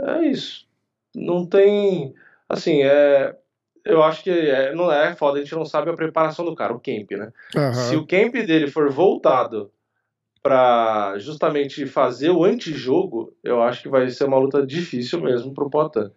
É 0.00 0.26
isso. 0.26 0.66
Não 1.14 1.46
tem. 1.46 2.14
Assim, 2.48 2.82
é. 2.82 3.36
Eu 3.84 4.02
acho 4.02 4.22
que 4.22 4.30
é, 4.30 4.74
não 4.74 4.90
é 4.90 5.14
foda, 5.14 5.38
a 5.38 5.42
gente 5.42 5.54
não 5.54 5.66
sabe 5.66 5.90
a 5.90 5.94
preparação 5.94 6.42
do 6.42 6.54
cara, 6.54 6.72
o 6.72 6.80
camp, 6.80 7.10
né? 7.10 7.30
Aham. 7.54 7.74
Se 7.74 7.96
o 7.96 8.06
camp 8.06 8.32
dele 8.32 8.66
for 8.66 8.90
voltado 8.90 9.70
pra 10.42 11.14
justamente 11.18 11.86
fazer 11.86 12.30
o 12.30 12.44
antijogo, 12.44 13.34
eu 13.44 13.62
acho 13.62 13.82
que 13.82 13.88
vai 13.90 14.08
ser 14.08 14.24
uma 14.24 14.38
luta 14.38 14.66
difícil 14.66 15.20
mesmo 15.20 15.52
pro 15.52 15.68
Potan. 15.68 16.10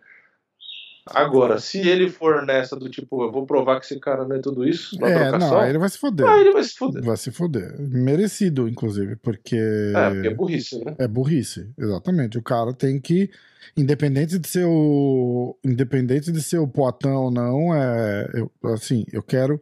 Agora, 1.14 1.60
se 1.60 1.80
ele 1.80 2.10
for 2.10 2.46
nessa 2.46 2.76
do 2.76 2.90
tipo, 2.90 3.24
eu 3.24 3.32
vou 3.32 3.46
provar 3.46 3.80
que 3.80 3.86
esse 3.86 4.00
cara 4.00 4.26
não 4.28 4.36
é 4.36 4.40
tudo 4.40 4.68
isso, 4.68 5.00
na 5.00 5.08
É, 5.08 5.30
trocação, 5.30 5.52
não, 5.52 5.60
aí 5.60 5.70
ele 5.70 5.78
vai 5.78 5.90
se 5.90 5.98
foder. 5.98 6.28
aí 6.28 6.42
ele 6.42 6.52
vai 6.52 6.64
se 6.64 6.76
fuder. 6.76 7.04
Vai 7.04 7.18
se 7.18 7.32
foder. 7.32 7.76
Merecido, 7.80 8.68
inclusive, 8.68 9.16
porque. 9.18 9.56
É, 9.56 10.10
porque 10.10 10.28
é 10.28 10.34
burrice, 10.34 10.84
né? 10.84 10.96
É 11.00 11.08
burrice, 11.08 11.70
exatamente. 11.78 12.38
O 12.38 12.44
cara 12.44 12.74
tem 12.74 13.00
que, 13.00 13.30
independente 13.76 14.38
de 14.40 14.48
ser 14.48 14.66
o, 14.66 15.58
independente 15.64 16.32
de 16.32 16.42
ser 16.42 16.58
o 16.60 16.68
Poitin 16.68 17.10
ou 17.10 17.32
não, 17.32 17.74
é, 17.74 18.28
eu, 18.34 18.52
assim, 18.74 19.06
eu 19.12 19.22
quero 19.24 19.62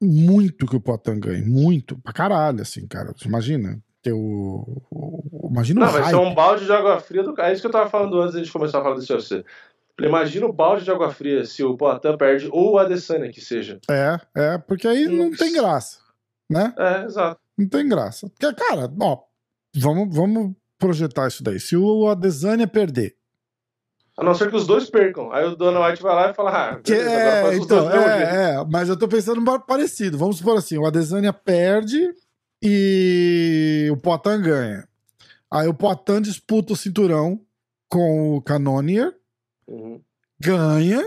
muito 0.00 0.66
que 0.66 0.76
o 0.76 0.80
Poitin 0.80 1.18
ganhe, 1.18 1.44
muito, 1.44 1.98
pra 1.98 2.12
caralho, 2.12 2.62
assim, 2.62 2.86
cara. 2.86 3.12
Você 3.16 3.26
imagina? 3.28 3.78
Ter 4.00 4.12
o, 4.12 4.80
o- 4.92 5.48
imagina 5.50 5.80
Não, 5.80 5.88
o 5.88 5.92
vai 5.92 6.04
ser 6.04 6.14
um 6.16 6.32
balde 6.34 6.64
de 6.64 6.72
água 6.72 7.00
fria 7.00 7.24
do 7.24 7.34
cara. 7.34 7.50
É 7.50 7.52
isso 7.52 7.60
que 7.62 7.66
eu 7.66 7.72
tava 7.72 7.90
falando 7.90 8.20
antes 8.20 8.34
da 8.34 8.38
gente 8.38 8.52
começar 8.52 8.78
a 8.78 8.82
falar 8.82 8.94
desse 8.96 9.12
UFC. 9.12 9.44
Imagina 10.00 10.46
o 10.46 10.52
balde 10.52 10.84
de 10.84 10.90
água 10.90 11.12
fria 11.12 11.44
se 11.44 11.62
o 11.64 11.76
Poitin 11.76 12.16
perde 12.16 12.48
ou 12.52 12.72
o 12.74 12.78
Adesanya 12.78 13.30
que 13.30 13.40
seja. 13.40 13.80
É, 13.90 14.18
é, 14.36 14.58
porque 14.58 14.86
aí 14.86 15.06
não 15.06 15.30
tem 15.32 15.52
graça, 15.52 15.98
né? 16.48 16.72
É, 16.78 17.04
exato. 17.04 17.40
Não 17.56 17.68
tem 17.68 17.88
graça. 17.88 18.28
Porque, 18.30 18.54
cara, 18.54 18.88
ó, 19.00 19.18
vamos, 19.76 20.14
vamos 20.14 20.54
projetar 20.78 21.26
isso 21.26 21.42
daí. 21.42 21.58
Se 21.58 21.76
o 21.76 22.06
Adesanya 22.08 22.68
perder, 22.68 23.16
A 24.16 24.22
não 24.22 24.34
ser 24.34 24.48
que 24.50 24.56
os 24.56 24.66
dois 24.66 24.88
percam. 24.88 25.32
Aí 25.32 25.44
o 25.44 25.56
Dona 25.56 25.84
White 25.84 26.00
vai 26.02 26.14
lá 26.14 26.30
e 26.30 26.34
fala, 26.34 26.50
ah, 26.50 26.78
beleza, 26.78 27.10
agora 27.10 27.36
é, 27.36 27.42
faz 27.42 27.58
os 27.58 27.64
então, 27.64 27.78
dois 27.78 27.90
do 27.92 27.98
mesmo 27.98 28.16
jeito. 28.16 28.30
é, 28.32 28.54
é, 28.54 28.64
mas 28.70 28.88
eu 28.88 28.96
tô 28.96 29.08
pensando 29.08 29.44
pa- 29.44 29.58
parecido. 29.58 30.16
Vamos 30.16 30.38
supor 30.38 30.56
assim: 30.58 30.78
o 30.78 30.86
Adesanya 30.86 31.32
perde 31.32 32.08
e 32.62 33.88
o 33.90 33.96
Poitin 33.96 34.40
ganha. 34.42 34.88
Aí 35.50 35.66
o 35.66 35.74
Poitin 35.74 36.20
disputa 36.20 36.72
o 36.72 36.76
cinturão 36.76 37.40
com 37.88 38.36
o 38.36 38.42
Cannonier, 38.42 39.12
Uhum. 39.68 40.00
ganha 40.40 41.04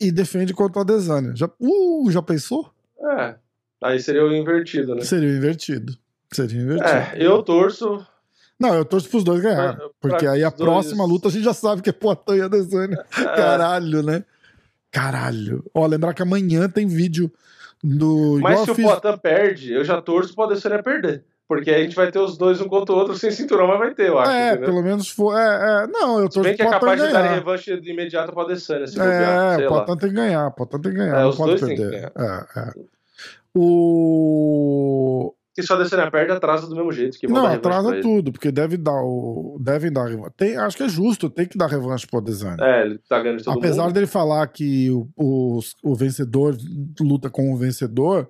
e 0.00 0.10
defende 0.10 0.54
contra 0.54 0.78
o 0.78 0.82
Adesanya. 0.82 1.34
Já, 1.36 1.50
uh, 1.60 2.10
já 2.10 2.22
pensou? 2.22 2.70
É. 3.18 3.34
Aí 3.82 3.98
seria 4.00 4.24
o 4.24 4.32
invertido, 4.32 4.94
né? 4.94 5.02
Seria 5.02 5.30
invertido. 5.36 5.96
Seria 6.32 6.60
invertido. 6.60 6.88
É, 6.88 7.14
eu 7.16 7.42
torço. 7.42 8.04
Não, 8.58 8.74
eu 8.74 8.84
torço 8.84 9.08
pros 9.08 9.24
dois 9.24 9.40
ganhar. 9.42 9.74
Pra- 9.76 9.88
Porque 10.00 10.18
pra 10.26 10.32
aí 10.32 10.44
a 10.44 10.48
os 10.48 10.54
dois- 10.54 10.68
próxima 10.70 11.04
luta 11.06 11.28
a 11.28 11.30
gente 11.30 11.44
já 11.44 11.54
sabe 11.54 11.80
que 11.82 11.88
é 11.90 11.92
Poitin 11.92 12.34
e 12.34 12.40
Adesanya. 12.42 13.04
é, 13.18 13.24
Caralho, 13.24 14.02
né? 14.02 14.24
Caralho. 14.90 15.64
Ó, 15.74 15.86
lembrar 15.86 16.12
que 16.14 16.22
amanhã 16.22 16.68
tem 16.68 16.86
vídeo 16.86 17.32
do. 17.82 18.38
mas 18.42 18.52
igual 18.52 18.64
se 18.66 18.70
o 18.70 18.74
fiz- 18.74 18.84
Poitin 18.86 19.18
perde, 19.18 19.72
eu 19.72 19.82
já 19.84 20.00
torço 20.02 20.34
pro 20.34 20.44
Adesanya 20.44 20.82
perder. 20.82 21.24
Porque 21.50 21.68
aí 21.68 21.80
a 21.80 21.82
gente 21.82 21.96
vai 21.96 22.12
ter 22.12 22.20
os 22.20 22.38
dois 22.38 22.60
um 22.60 22.68
contra 22.68 22.94
o 22.94 22.98
outro 22.98 23.16
sem 23.16 23.28
cinturão, 23.32 23.66
mas 23.66 23.80
vai 23.80 23.92
ter, 23.92 24.06
eu 24.08 24.20
acho. 24.20 24.30
É, 24.30 24.50
entendeu? 24.50 24.68
pelo 24.68 24.82
menos 24.84 25.08
foi. 25.10 25.34
É, 25.34 25.46
é, 25.82 25.86
não, 25.88 26.20
eu 26.20 26.26
Se 26.30 26.34
torço 26.34 26.42
bem 26.42 26.54
que 26.54 26.62
é 26.62 26.70
capaz 26.70 27.02
de 27.02 27.08
dar 27.08 27.22
ganhar. 27.22 27.34
revanche 27.34 27.72
imediata 27.84 28.30
pro 28.30 28.42
Adesanya, 28.42 28.86
se 28.86 28.94
bobear, 28.96 29.52
É, 29.54 29.56
sei 29.56 29.66
o 29.66 29.70
lá. 29.72 29.82
Poitin 29.84 30.00
tem 30.00 30.08
que 30.10 30.14
ganhar, 30.14 30.46
o 30.46 30.50
Poitin 30.52 30.78
tem 30.80 30.92
que 30.92 30.98
ganhar, 30.98 31.16
É, 31.18 31.22
não 31.22 31.28
os 31.30 31.36
pode 31.36 31.48
dois 31.50 31.60
têm 31.62 31.70
que 31.76 31.82
perder. 31.82 32.12
É, 32.16 32.60
é. 32.60 32.72
O. 33.92 35.34
E 35.58 35.62
se 35.62 35.72
o 35.72 35.76
Adesanya 35.76 36.10
perde, 36.10 36.32
atrasa 36.32 36.68
do 36.68 36.76
mesmo 36.76 36.92
jeito. 36.92 37.18
Que 37.18 37.26
Não, 37.26 37.42
pra 37.42 37.54
atrasa 37.54 38.00
tudo, 38.00 38.30
porque 38.32 38.52
deve 38.52 38.76
dar 38.76 39.02
o. 39.02 39.58
Devem 39.60 39.92
dar 39.92 40.06
revanche. 40.06 40.30
Tem, 40.36 40.56
acho 40.56 40.76
que 40.76 40.84
é 40.84 40.88
justo, 40.88 41.28
tem 41.28 41.46
que 41.46 41.58
dar 41.58 41.66
revanche 41.66 42.06
pro 42.06 42.20
Adesanya. 42.20 42.56
É, 42.60 42.82
ele 42.82 42.98
tá 43.08 43.18
ganhando 43.20 43.38
de 43.38 43.44
todo 43.44 43.58
Apesar 43.58 43.82
mundo. 43.84 43.92
dele 43.94 44.06
falar 44.06 44.46
que 44.46 44.90
o, 44.90 45.08
o, 45.16 45.58
o 45.82 45.94
vencedor 45.96 46.56
luta 47.00 47.28
com 47.28 47.52
o 47.52 47.56
vencedor, 47.56 48.28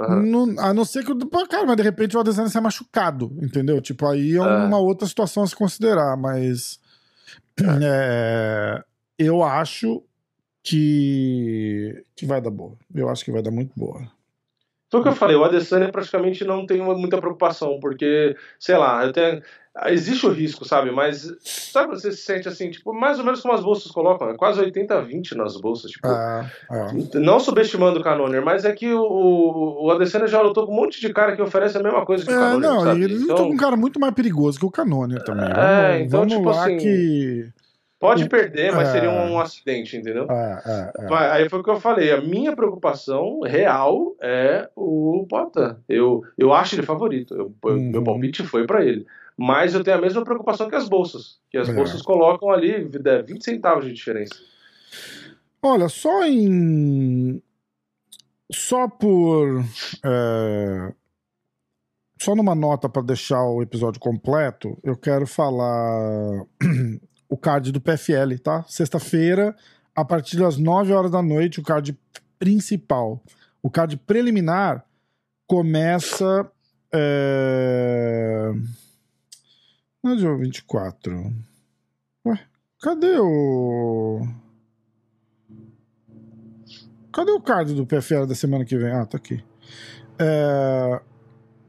Aham. 0.00 0.22
não- 0.22 0.58
a 0.64 0.72
não 0.72 0.84
ser 0.84 1.04
que. 1.04 1.12
Cara, 1.48 1.66
mas 1.66 1.76
de 1.76 1.82
repente 1.82 2.16
o 2.16 2.20
Adesanya 2.20 2.48
sai 2.48 2.62
machucado, 2.62 3.36
entendeu? 3.42 3.80
Tipo, 3.80 4.06
aí 4.06 4.34
é 4.36 4.40
uma 4.66 4.78
outra 4.78 5.06
situação 5.06 5.42
a 5.42 5.46
se 5.46 5.54
considerar, 5.54 6.16
mas. 6.16 6.80
é, 7.82 8.82
eu 9.18 9.42
acho 9.42 10.02
que. 10.62 12.04
que 12.16 12.24
vai 12.26 12.40
dar 12.40 12.50
boa. 12.50 12.76
Eu 12.94 13.08
acho 13.08 13.24
que 13.24 13.32
vai 13.32 13.42
dar 13.42 13.50
muito 13.50 13.72
boa. 13.76 14.00
Foi 14.90 15.00
o 15.00 15.02
que 15.04 15.08
eu 15.08 15.14
falei, 15.14 15.36
o 15.36 15.44
Adesanya 15.44 15.88
praticamente 15.90 16.44
não 16.44 16.66
tem 16.66 16.80
uma- 16.80 16.94
muita 16.96 17.18
preocupação, 17.18 17.78
porque, 17.80 18.34
sei 18.58 18.76
lá, 18.76 19.10
tenho- 19.12 19.40
existe 19.86 20.26
o 20.26 20.30
risco, 20.32 20.64
sabe? 20.64 20.90
Mas 20.90 21.32
sabe 21.44 21.90
você 21.94 22.10
se 22.10 22.22
sente 22.22 22.48
assim, 22.48 22.70
tipo, 22.70 22.92
mais 22.92 23.18
ou 23.20 23.24
menos 23.24 23.40
como 23.40 23.54
as 23.54 23.62
bolsas 23.62 23.92
colocam, 23.92 24.28
é 24.30 24.36
quase 24.36 24.58
80-20 24.60 25.36
nas 25.36 25.56
bolsas, 25.60 25.92
tipo. 25.92 26.08
É, 26.08 26.50
é. 26.72 27.18
Não 27.20 27.38
subestimando 27.38 28.00
o 28.00 28.02
Canoner, 28.02 28.44
mas 28.44 28.64
é 28.64 28.72
que 28.72 28.92
o, 28.92 29.80
o, 29.84 29.90
Adesanya 29.92 30.26
já 30.26 30.40
lutou 30.42 30.66
com 30.66 30.72
um 30.72 30.76
monte 30.76 31.00
de 31.00 31.12
cara 31.12 31.36
que 31.36 31.40
oferece 31.42 31.78
a 31.78 31.82
mesma 31.82 32.04
coisa 32.04 32.24
que 32.26 32.32
o 32.32 32.34
É, 32.34 32.38
Canoner, 32.38 32.68
não, 32.70 32.80
sabe? 32.80 33.04
ele 33.04 33.14
lutou 33.18 33.34
Então, 33.36 33.46
com 33.46 33.54
um 33.54 33.56
cara 33.56 33.76
muito 33.76 34.00
mais 34.00 34.12
perigoso 34.12 34.58
que 34.58 34.66
o 34.66 34.70
Canônia 34.72 35.20
também. 35.20 35.48
É, 35.48 35.52
Vamos, 35.52 36.06
então, 36.06 36.20
vamos 36.20 36.34
tipo 36.34 36.50
lá 36.50 36.64
assim, 36.64 36.76
que. 36.78 37.48
Pode 38.00 38.28
perder, 38.28 38.72
mas 38.72 38.88
É. 38.88 38.92
seria 38.92 39.10
um, 39.10 39.38
acidente, 39.38 39.96
entendeu? 39.96 40.26
É, 40.28 40.92
é, 40.98 41.14
Aí 41.32 41.48
foi 41.48 41.60
o 41.60 41.62
que 41.62 41.70
eu 41.70 41.78
falei. 41.78 42.10
A 42.10 42.20
minha 42.20 42.56
preocupação 42.56 43.40
real 43.42 44.16
é 44.20 44.68
o 44.74 45.24
Poitin. 45.28 45.76
Eu, 45.88 46.22
eu 46.36 46.52
acho 46.52 46.74
ele 46.74 46.82
favorito. 46.82 47.34
Eu- 47.36 47.54
Uhum. 47.70 47.90
Meu 47.92 48.02
palpite 48.02 48.42
foi 48.42 48.66
pra 48.66 48.84
ele. 48.84 49.06
Mas 49.36 49.74
eu 49.74 49.84
tenho 49.84 49.96
a 49.96 50.00
mesma 50.00 50.24
preocupação 50.24 50.68
que 50.68 50.74
as 50.74 50.88
bolsas. 50.88 51.38
Que 51.50 51.58
as 51.58 51.68
É. 51.68 51.72
bolsas 51.72 52.02
colocam 52.02 52.50
ali 52.50 52.72
é, 53.04 53.22
20 53.22 53.44
centavos 53.44 53.84
de 53.84 53.92
diferença. 53.92 54.34
Olha, 55.62 55.88
só 55.88 56.24
em, 56.24 57.40
Só 58.52 58.88
por. 58.88 59.62
é, 60.04 60.92
Só 62.20 62.34
numa 62.34 62.54
nota 62.54 62.88
para 62.88 63.00
deixar 63.02 63.42
o 63.44 63.62
episódio 63.62 63.98
completo, 64.00 64.76
eu 64.82 64.94
quero 64.96 65.26
falar 65.26 66.44
o 67.30 67.36
card 67.36 67.70
do 67.72 67.80
PFL, 67.80 68.36
tá? 68.42 68.64
Sexta-feira, 68.68 69.54
a 69.94 70.04
partir 70.04 70.36
das 70.36 70.56
9 70.58 70.92
horas 70.92 71.10
da 71.12 71.22
noite, 71.22 71.60
o 71.60 71.62
card 71.62 71.96
principal. 72.38 73.22
O 73.62 73.70
card 73.70 73.96
preliminar 73.98 74.84
começa. 75.46 76.50
É... 76.92 78.50
No 80.02 80.16
dia 80.16 80.34
24. 80.36 81.32
Ué, 82.26 82.40
cadê 82.80 83.18
o. 83.20 84.26
Cadê 87.12 87.32
o 87.32 87.40
card 87.40 87.74
do 87.74 87.86
PFL 87.86 88.24
da 88.26 88.34
semana 88.34 88.64
que 88.64 88.76
vem? 88.76 88.90
Ah, 88.92 89.04
tá 89.06 89.16
aqui. 89.18 89.42
É... 90.18 91.00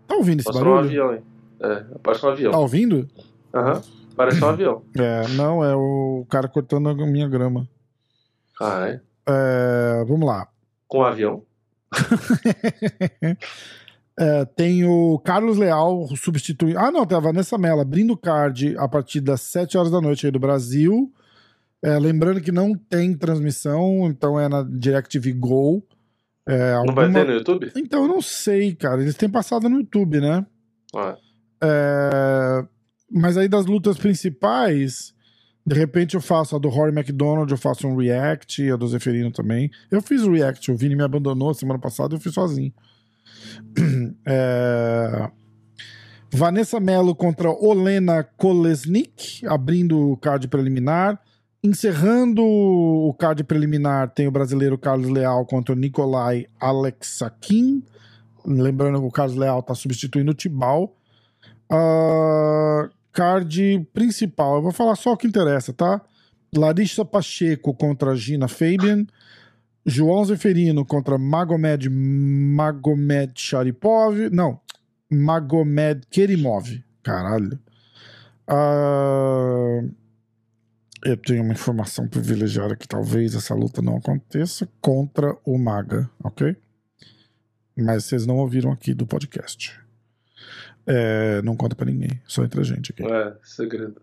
Tá 0.08 0.16
ouvindo 0.16 0.40
esse 0.42 0.50
um 0.50 0.54
barulho? 0.54 0.80
avião, 0.80 1.14
hein? 1.14 1.24
É, 1.60 1.84
parece 2.02 2.22
um 2.26 2.28
Tá 2.30 2.34
avião. 2.34 2.52
ouvindo? 2.60 3.08
Aham. 3.54 3.82
Parece 4.16 4.44
um 4.44 4.48
avião. 4.50 4.84
É, 4.98 5.28
não, 5.30 5.64
é 5.64 5.76
o 5.76 6.26
cara 6.30 6.48
cortando 6.48 6.90
a 6.90 6.94
minha 6.94 7.28
grama. 7.28 7.68
Ah, 8.60 8.88
é? 8.90 9.02
É, 9.28 10.04
vamos 10.08 10.28
lá. 10.28 10.48
Com 10.88 11.00
um 11.00 11.04
avião? 11.04 11.44
É, 14.20 14.46
tem 14.46 14.86
o 14.86 15.18
Carlos 15.20 15.58
Leal 15.58 16.06
substituindo. 16.16 16.78
Ah, 16.78 16.92
não, 16.92 17.06
tem 17.08 17.18
a 17.18 17.22
Vanessa 17.22 17.58
Mello 17.58 17.80
abrindo 17.82 18.12
o 18.14 18.18
card 18.18 18.76
a 18.78 18.88
partir 18.88 19.22
das 19.22 19.42
7 19.42 19.78
horas 19.78 19.90
da 19.90 20.02
noite 20.02 20.26
aí 20.26 20.32
do 20.32 20.38
Brasil. 20.38 21.12
É, 21.82 21.98
lembrando 21.98 22.42
que 22.42 22.52
não 22.52 22.76
tem 22.76 23.16
transmissão, 23.18 24.06
então 24.06 24.40
é 24.40 24.48
na 24.48 24.62
DirecTV 24.64 25.32
Go. 25.34 25.82
É, 26.46 26.76
Não 26.86 26.94
vai 26.94 27.06
alguma- 27.06 27.20
ter 27.20 27.26
no 27.26 27.34
YouTube? 27.34 27.72
Então 27.76 28.04
eu 28.04 28.08
não 28.08 28.22
sei, 28.22 28.76
cara. 28.76 29.02
Eles 29.02 29.16
têm 29.16 29.30
passado 29.30 29.68
no 29.70 29.78
YouTube, 29.80 30.20
né? 30.20 30.46
Ah, 30.94 31.16
É, 31.64 32.66
Mas 33.12 33.38
aí 33.38 33.48
das 33.48 33.66
lutas 33.66 33.98
principais, 33.98 35.14
de 35.66 35.76
repente 35.76 36.16
eu 36.16 36.22
faço 36.22 36.56
a 36.56 36.60
do 36.60 36.70
Rory 36.70 36.94
McDonald, 36.94 37.52
eu 37.52 37.58
faço 37.58 37.88
um 37.88 37.96
react, 37.96 38.72
a 38.72 38.76
do 38.76 38.88
Zeferino 38.88 39.32
também. 39.32 39.70
Eu 39.90 40.02
fiz 40.02 40.24
o 40.24 40.32
react, 40.32 40.72
o 40.72 40.78
Vini 40.78 40.96
me 40.96 41.04
abandonou 41.04 41.54
semana 41.54 41.80
passada, 41.80 42.16
eu 42.16 42.20
fiz 42.20 42.34
sozinho. 42.34 42.74
É, 44.26 45.30
Vanessa 46.34 46.80
Mello 46.80 47.14
contra 47.14 47.50
Olena 47.52 48.24
Kolesnik, 48.24 49.46
abrindo 49.46 50.12
o 50.12 50.18
card 50.18 50.48
preliminar. 50.48 51.20
Encerrando 51.62 52.42
o 52.42 53.14
card 53.20 53.44
preliminar, 53.44 54.10
tem 54.10 54.28
o 54.28 54.32
brasileiro 54.32 54.78
Carlos 54.78 55.10
Leal 55.10 55.46
contra 55.46 55.74
o 55.76 55.78
Nikolai 55.78 56.48
Alexakin. 56.60 57.84
Lembrando 58.46 59.00
que 59.00 59.06
o 59.06 59.12
Carlos 59.12 59.36
Leal 59.36 59.60
está 59.60 59.76
substituindo 59.76 60.32
o 60.32 60.34
Tibal. 60.34 60.96
Ah, 61.70 62.90
card 63.12 63.88
principal, 63.94 64.56
eu 64.56 64.62
vou 64.62 64.72
falar 64.72 64.96
só 64.96 65.14
o 65.14 65.18
que 65.18 65.28
interessa, 65.28 65.74
tá? 65.74 66.02
Larissa 66.56 67.06
Pacheco 67.06 67.74
contra 67.74 68.16
Gina 68.16 68.48
Fabian. 68.48 69.06
João 69.86 70.24
Zeferino 70.24 70.86
contra 70.86 71.18
Magomed 71.18 71.90
Magomed 71.90 73.34
Sharipov. 73.36 74.30
Não, 74.32 74.60
Magomed 75.10 76.06
Kerimov. 76.10 76.84
Caralho. 77.02 77.60
Ah, 78.48 79.82
eu 81.04 81.18
tenho 81.18 81.44
uma 81.44 81.54
informação 81.54 82.08
privilegiada 82.08 82.76
que 82.76 82.88
talvez 82.88 83.34
essa 83.34 83.56
luta 83.56 83.82
não 83.82 83.98
aconteça 83.98 84.68
contra 84.80 85.36
o 85.44 85.58
Maga, 85.58 86.10
ok? 86.24 86.56
Mas 87.76 88.06
vocês 88.06 88.26
não 88.26 88.38
ouviram 88.38 88.72
aqui 88.72 88.94
do 88.94 89.08
podcast. 89.08 89.81
É, 90.94 91.42
não 91.42 91.56
conta 91.56 91.74
pra 91.74 91.86
ninguém, 91.86 92.20
só 92.28 92.44
entre 92.44 92.60
a 92.60 92.64
gente 92.64 92.92
aqui. 92.92 93.04
é, 93.04 93.34
segredo. 93.44 94.02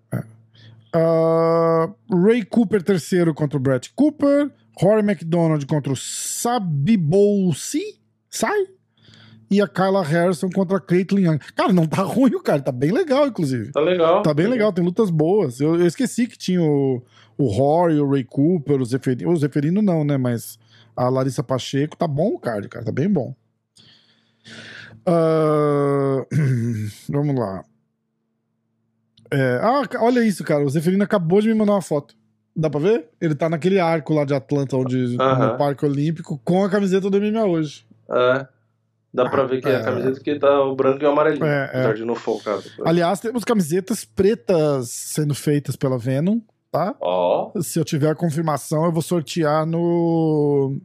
Ah, 0.90 1.90
Ray 2.10 2.42
Cooper 2.44 2.82
terceiro 2.82 3.34
contra 3.34 3.58
o 3.58 3.60
Brett 3.60 3.92
Cooper. 3.94 4.50
Rory 4.80 5.02
McDonald 5.02 5.64
contra 5.66 5.92
o 5.92 5.96
Sabibolsi. 5.96 7.98
Sai? 8.30 8.66
E 9.50 9.60
a 9.60 9.68
Kyla 9.68 10.04
Harrison 10.04 10.48
contra 10.48 10.76
a 10.76 10.80
Caitlyn 10.80 11.24
Young. 11.24 11.38
Cara, 11.54 11.72
não 11.72 11.86
tá 11.86 12.00
ruim 12.02 12.34
o 12.34 12.42
cara, 12.42 12.62
tá 12.62 12.72
bem 12.72 12.90
legal, 12.90 13.26
inclusive. 13.26 13.72
Tá 13.72 13.80
legal. 13.80 14.22
Tá 14.22 14.32
bem 14.32 14.46
legal, 14.46 14.72
tem 14.72 14.84
lutas 14.84 15.10
boas. 15.10 15.60
Eu, 15.60 15.78
eu 15.78 15.86
esqueci 15.86 16.26
que 16.26 16.38
tinha 16.38 16.62
o, 16.62 17.02
o 17.36 17.46
Rory, 17.48 18.00
o 18.00 18.10
Ray 18.10 18.24
Cooper, 18.24 18.80
o 18.80 18.84
Zeferino. 18.84 19.30
O 19.30 19.36
Zeferino 19.36 19.82
não, 19.82 20.04
né? 20.04 20.16
Mas 20.16 20.58
a 20.96 21.08
Larissa 21.08 21.42
Pacheco. 21.42 21.96
Tá 21.96 22.06
bom 22.06 22.28
o 22.28 22.38
card, 22.38 22.68
cara. 22.68 22.84
Tá 22.84 22.92
bem 22.92 23.10
bom. 23.10 23.34
Ah, 25.08 26.24
vamos 27.08 27.34
lá. 27.38 27.64
É, 29.30 29.60
ah, 29.62 29.82
olha 30.00 30.20
isso, 30.24 30.42
cara. 30.44 30.64
O 30.64 30.68
Zeferino 30.70 31.04
acabou 31.04 31.40
de 31.40 31.48
me 31.48 31.54
mandar 31.54 31.72
uma 31.72 31.82
foto. 31.82 32.14
Dá 32.56 32.68
pra 32.68 32.80
ver? 32.80 33.08
Ele 33.20 33.34
tá 33.34 33.48
naquele 33.48 33.78
arco 33.78 34.12
lá 34.14 34.24
de 34.24 34.34
Atlanta, 34.34 34.76
onde, 34.76 35.16
Aham. 35.20 35.52
no 35.52 35.58
Parque 35.58 35.84
Olímpico, 35.84 36.40
com 36.44 36.64
a 36.64 36.68
camiseta 36.70 37.08
do 37.08 37.20
MMA 37.20 37.44
hoje. 37.44 37.86
É. 38.10 38.46
Dá 39.14 39.28
pra 39.28 39.44
ver 39.44 39.62
que 39.62 39.68
é 39.68 39.76
a 39.76 39.78
É. 39.80 39.84
camiseta 39.84 40.20
que 40.20 40.38
tá 40.38 40.60
o 40.64 40.74
branco 40.74 41.02
e 41.02 41.06
o 41.06 41.10
amarelinho. 41.10 41.44
É, 41.46 41.70
é. 41.72 41.92
De 41.92 42.04
não. 42.04 42.14
Aliás, 42.84 43.20
temos 43.20 43.44
camisetas 43.44 44.04
pretas 44.04 44.90
sendo 44.90 45.34
feitas 45.34 45.76
pela 45.76 45.98
Venom, 45.98 46.40
tá? 46.70 46.94
Ó. 47.00 47.52
Se 47.62 47.78
eu 47.78 47.84
tiver 47.84 48.10
a 48.10 48.14
confirmação, 48.14 48.84
eu 48.84 48.92
vou 48.92 49.02
sortear 49.02 49.64
no. 49.64 50.78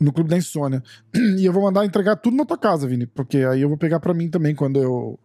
No 0.00 0.12
Clube 0.12 0.30
da 0.30 0.36
Insônia. 0.36 0.82
E 1.38 1.44
eu 1.44 1.52
vou 1.52 1.62
mandar 1.62 1.84
entregar 1.84 2.16
tudo 2.16 2.36
na 2.36 2.44
tua 2.44 2.58
casa, 2.58 2.86
Vini. 2.86 3.06
Porque 3.06 3.38
aí 3.38 3.60
eu 3.62 3.68
vou 3.68 3.78
pegar 3.78 4.00
pra 4.00 4.14
mim 4.14 4.28
também 4.28 4.54
quando 4.54 4.80
eu. 4.80 5.18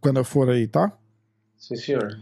Quando 0.00 0.18
eu 0.18 0.24
for 0.24 0.50
aí, 0.50 0.66
tá? 0.66 0.92
Sim, 1.56 1.76
senhor. 1.76 2.18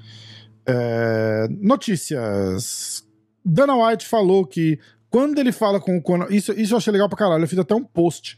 É, 0.67 1.49
Notícias. 1.51 3.05
Dana 3.45 3.75
White 3.75 4.07
falou 4.07 4.47
que 4.47 4.79
quando 5.11 5.39
ele 5.39 5.53
fala 5.53 5.81
com 5.81 5.97
o 5.97 6.03
Conor. 6.03 6.33
Isso, 6.33 6.53
isso 6.53 6.75
eu 6.75 6.79
achei 6.79 6.93
legal 6.93 7.09
pra 7.09 7.19
caralho. 7.19 7.45
Eu 7.45 7.49
fiz 7.49 7.59
até 7.59 7.75
um 7.75 7.85
post. 7.85 8.37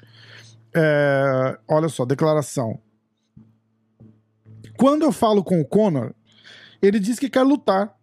É, 0.75 1.59
olha 1.69 1.89
só, 1.89 2.05
declaração. 2.05 2.81
Quando 4.77 5.03
eu 5.03 5.13
falo 5.13 5.45
com 5.45 5.61
o 5.61 5.65
Conor, 5.65 6.13
ele 6.83 6.99
diz 6.99 7.19
que 7.19 7.31
quer 7.31 7.43
lutar. 7.43 7.95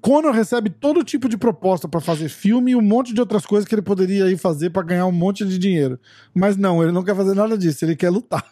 Conor 0.00 0.32
recebe 0.32 0.70
todo 0.70 1.02
tipo 1.02 1.28
de 1.28 1.36
proposta 1.36 1.88
pra 1.88 2.00
fazer 2.00 2.28
filme 2.28 2.70
e 2.72 2.76
um 2.76 2.80
monte 2.80 3.12
de 3.12 3.20
outras 3.20 3.44
coisas 3.44 3.68
que 3.68 3.74
ele 3.74 3.82
poderia 3.82 4.30
ir 4.30 4.36
fazer 4.38 4.70
pra 4.70 4.82
ganhar 4.82 5.06
um 5.06 5.12
monte 5.12 5.44
de 5.44 5.58
dinheiro. 5.58 5.98
Mas 6.32 6.56
não, 6.56 6.82
ele 6.82 6.92
não 6.92 7.02
quer 7.02 7.16
fazer 7.16 7.34
nada 7.34 7.58
disso, 7.58 7.84
ele 7.84 7.96
quer 7.96 8.10
lutar. 8.10 8.44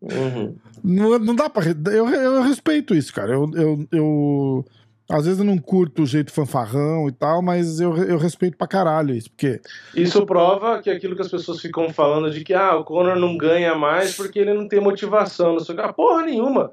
Uhum. 0.00 0.54
Não, 0.82 1.18
não 1.18 1.34
dá 1.34 1.50
pra. 1.50 1.64
Eu, 1.92 2.08
eu 2.08 2.42
respeito 2.42 2.94
isso, 2.94 3.12
cara. 3.12 3.32
Eu, 3.34 3.50
eu, 3.54 3.86
eu- 3.92 4.64
Às 5.10 5.24
vezes 5.26 5.40
eu 5.40 5.44
não 5.44 5.58
curto 5.58 6.02
o 6.02 6.06
jeito 6.06 6.32
fanfarrão 6.32 7.08
e 7.08 7.12
tal, 7.12 7.42
mas 7.42 7.80
eu, 7.80 7.94
eu 7.96 8.16
respeito 8.16 8.56
pra 8.56 8.66
caralho 8.68 9.14
isso. 9.14 9.28
Porque. 9.30 9.60
Isso 9.94 10.24
prova 10.24 10.80
que 10.80 10.88
aquilo 10.88 11.14
que 11.16 11.22
as 11.22 11.28
pessoas 11.30 11.60
ficam 11.60 11.90
falando 11.92 12.30
de 12.30 12.42
que 12.44 12.54
ah, 12.54 12.76
o 12.76 12.84
Conor 12.84 13.16
não 13.16 13.36
ganha 13.36 13.74
mais 13.74 14.16
porque 14.16 14.38
ele 14.38 14.54
não 14.54 14.68
tem 14.68 14.80
motivação, 14.80 15.52
não 15.54 15.60
sei 15.60 15.74
o 15.74 15.78
que. 15.78 15.84
Ah, 15.84 15.92
porra 15.92 16.22
nenhuma. 16.22 16.70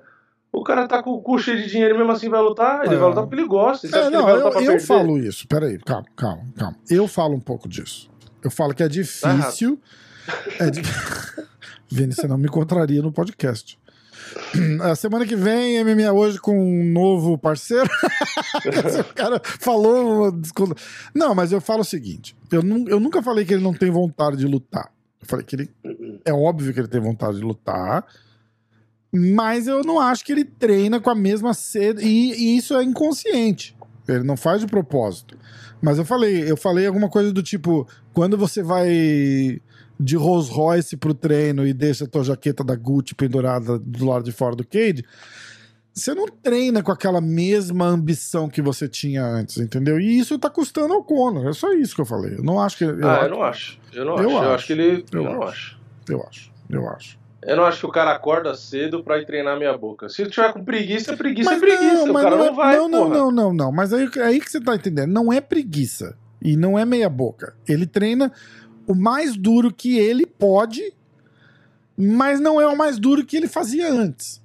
O 0.59 0.63
cara 0.63 0.87
tá 0.87 1.01
com 1.03 1.11
o 1.11 1.21
cu 1.21 1.37
cheio 1.39 1.57
de 1.61 1.69
dinheiro 1.69 1.95
e 1.95 1.97
mesmo 1.97 2.11
assim 2.11 2.29
vai 2.29 2.41
lutar. 2.41 2.85
Ele 2.85 2.95
É. 2.95 2.97
vai 2.97 3.09
lutar 3.09 3.23
porque 3.23 3.35
ele 3.39 3.47
gosta. 3.47 3.87
Você 3.87 3.95
É, 3.97 4.09
não, 4.09 4.19
ele 4.19 4.21
vai 4.23 4.33
lutar 4.35 4.53
eu, 4.53 4.61
eu 4.61 4.67
perder? 4.67 4.79
falo 4.85 5.17
isso. 5.19 5.47
Peraí, 5.47 5.77
calma, 5.79 6.05
calma, 6.15 6.43
calma. 6.57 6.77
Eu 6.89 7.07
falo 7.07 7.35
um 7.35 7.39
pouco 7.39 7.67
disso. 7.67 8.09
Eu 8.43 8.51
falo 8.51 8.73
que 8.73 8.83
é 8.83 8.87
difícil. 8.87 9.79
É 10.59 10.69
di... 10.69 10.81
Vini, 11.89 12.13
você 12.13 12.27
não 12.27 12.37
me 12.37 12.47
encontraria 12.47 13.01
no 13.01 13.11
podcast. 13.11 13.79
A 14.81 14.93
semana 14.95 15.25
que 15.25 15.35
vem, 15.35 15.81
MMA 15.83 16.11
hoje 16.11 16.37
com 16.39 16.57
um 16.59 16.83
novo 16.91 17.37
parceiro. 17.37 17.87
o 19.09 19.13
cara 19.13 19.39
falou. 19.43 20.33
Não, 21.15 21.33
mas 21.33 21.51
eu 21.51 21.61
falo 21.61 21.81
o 21.81 21.85
seguinte: 21.85 22.35
eu, 22.51 22.61
nu- 22.61 22.89
eu 22.89 22.99
nunca 22.99 23.21
falei 23.23 23.45
que 23.45 23.53
ele 23.53 23.63
não 23.63 23.73
tem 23.73 23.89
vontade 23.89 24.37
de 24.37 24.45
lutar. 24.45 24.91
Eu 25.21 25.27
falei 25.27 25.45
que 25.45 25.55
ele. 25.55 25.69
É 26.25 26.33
óbvio 26.33 26.73
que 26.73 26.79
ele 26.79 26.87
tem 26.89 26.99
vontade 26.99 27.37
de 27.37 27.43
lutar. 27.43 28.05
Mas 29.11 29.67
eu 29.67 29.81
não 29.83 29.99
acho 29.99 30.23
que 30.25 30.31
ele 30.31 30.43
treina 30.43 30.99
com 30.99 31.09
a 31.09 31.15
mesma 31.15 31.53
sede. 31.53 32.03
E, 32.05 32.33
e 32.33 32.57
isso 32.57 32.75
é 32.75 32.83
inconsciente. 32.83 33.75
Ele 34.07 34.23
não 34.23 34.37
faz 34.37 34.61
de 34.61 34.67
propósito. 34.67 35.37
Mas 35.81 35.97
eu 35.97 36.05
falei, 36.05 36.49
eu 36.49 36.57
falei 36.57 36.87
alguma 36.87 37.09
coisa 37.09 37.31
do 37.31 37.43
tipo: 37.43 37.87
quando 38.13 38.37
você 38.37 38.63
vai 38.63 39.59
de 39.99 40.15
Rolls 40.15 40.51
Royce 40.51 40.95
pro 40.95 41.13
treino 41.13 41.65
e 41.65 41.73
deixa 41.73 42.05
a 42.05 42.07
tua 42.07 42.23
jaqueta 42.23 42.63
da 42.63 42.75
Gucci 42.75 43.15
pendurada 43.15 43.79
do 43.79 44.05
lado 44.05 44.23
de 44.23 44.31
fora 44.31 44.55
do 44.55 44.65
cage, 44.65 45.03
você 45.93 46.13
não 46.13 46.27
treina 46.27 46.83
com 46.83 46.91
aquela 46.91 47.19
mesma 47.19 47.85
ambição 47.85 48.47
que 48.47 48.61
você 48.61 48.87
tinha 48.87 49.23
antes, 49.25 49.57
entendeu? 49.57 49.99
E 49.99 50.19
isso 50.19 50.37
tá 50.37 50.49
custando 50.49 50.93
ao 50.93 51.03
Conor. 51.03 51.47
É 51.47 51.53
só 51.53 51.73
isso 51.73 51.95
que 51.95 52.01
eu 52.01 52.05
falei. 52.05 52.35
Eu 52.35 52.43
não 52.43 52.59
acho 52.59 52.77
que. 52.77 52.83
Eu, 52.83 53.07
Ah, 53.07 53.21
eu 53.23 53.29
não 53.29 53.41
acho. 53.43 53.79
Eu 53.93 54.05
não 54.05 54.17
Eu 54.17 54.19
acho. 54.19 54.29
Eu 54.29 54.37
acho. 54.39 54.49
acho 54.49 54.67
que 54.67 54.73
ele. 54.73 55.05
Eu 55.11 55.23
Eu, 55.23 55.23
não 55.23 55.43
acho. 55.43 55.49
acho. 55.49 55.79
eu 56.11 56.23
acho. 56.27 56.51
Eu 56.69 56.89
acho. 56.89 57.17
Eu 57.47 57.55
não 57.55 57.63
acho 57.63 57.79
que 57.79 57.85
o 57.85 57.91
cara 57.91 58.11
acorda 58.11 58.53
cedo 58.55 59.01
pra 59.01 59.19
ir 59.19 59.25
treinar 59.25 59.57
minha 59.57 59.75
boca. 59.77 60.09
Se 60.09 60.25
tiver 60.27 60.51
com 60.51 60.65
preguiça, 60.65 61.15
preguiça 61.15 61.49
Mas 61.49 61.63
é 61.63 61.65
preguiça. 61.65 62.05
não, 62.05 62.11
o 62.11 62.13
cara 62.13 62.29
não, 62.31 62.37
não, 62.37 62.45
é- 62.45 62.51
vai, 62.51 62.75
não, 62.75 62.89
não, 62.89 63.09
não, 63.09 63.31
não, 63.31 63.53
não. 63.53 63.71
Mas 63.71 63.93
aí, 63.93 64.09
é 64.17 64.21
aí 64.21 64.41
que 64.41 64.51
você 64.51 64.59
tá 64.59 64.75
entendendo. 64.75 65.09
Não 65.09 65.31
é 65.31 65.39
preguiça. 65.39 66.17
E 66.41 66.57
não 66.57 66.77
é 66.77 66.83
meia 66.83 67.09
boca. 67.09 67.55
Ele 67.65 67.87
treina 67.87 68.33
o 68.85 68.93
mais 68.93 69.37
duro 69.37 69.73
que 69.73 69.97
ele 69.97 70.25
pode, 70.25 70.93
mas 71.97 72.41
não 72.41 72.59
é 72.59 72.67
o 72.67 72.77
mais 72.77 72.99
duro 72.99 73.25
que 73.25 73.37
ele 73.37 73.47
fazia 73.47 73.89
antes. 73.89 74.41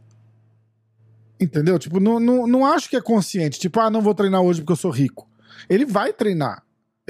Entendeu? 1.41 1.81
Tipo, 1.81 1.99
não, 1.99 2.21
não, 2.21 2.47
não 2.47 2.65
acho 2.65 2.89
que 2.89 2.97
é 2.97 3.01
consciente. 3.01 3.59
Tipo, 3.59 3.81
ah, 3.81 3.91
não 3.91 4.01
vou 4.01 4.15
treinar 4.15 4.43
hoje 4.43 4.61
porque 4.61 4.73
eu 4.73 4.77
sou 4.77 4.93
rico. 4.93 5.29
Ele 5.69 5.85
vai 5.85 6.13
treinar. 6.13 6.63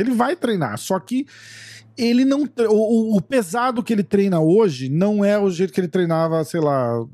Ele 0.02 0.12
vai 0.14 0.36
treinar. 0.36 0.76
Só 0.78 0.98
que 0.98 1.26
ele 1.96 2.24
não. 2.24 2.48
o- 2.68 3.16
o 3.16 3.20
pesado 3.20 3.82
que 3.82 3.92
ele 3.92 4.02
treina 4.02 4.40
hoje 4.40 4.88
não 4.88 5.24
é 5.24 5.38
o 5.38 5.50
jeito 5.50 5.72
que 5.72 5.80
ele 5.80 5.88
treinava, 5.88 6.42
sei 6.44 6.60
lá, 6.60 7.04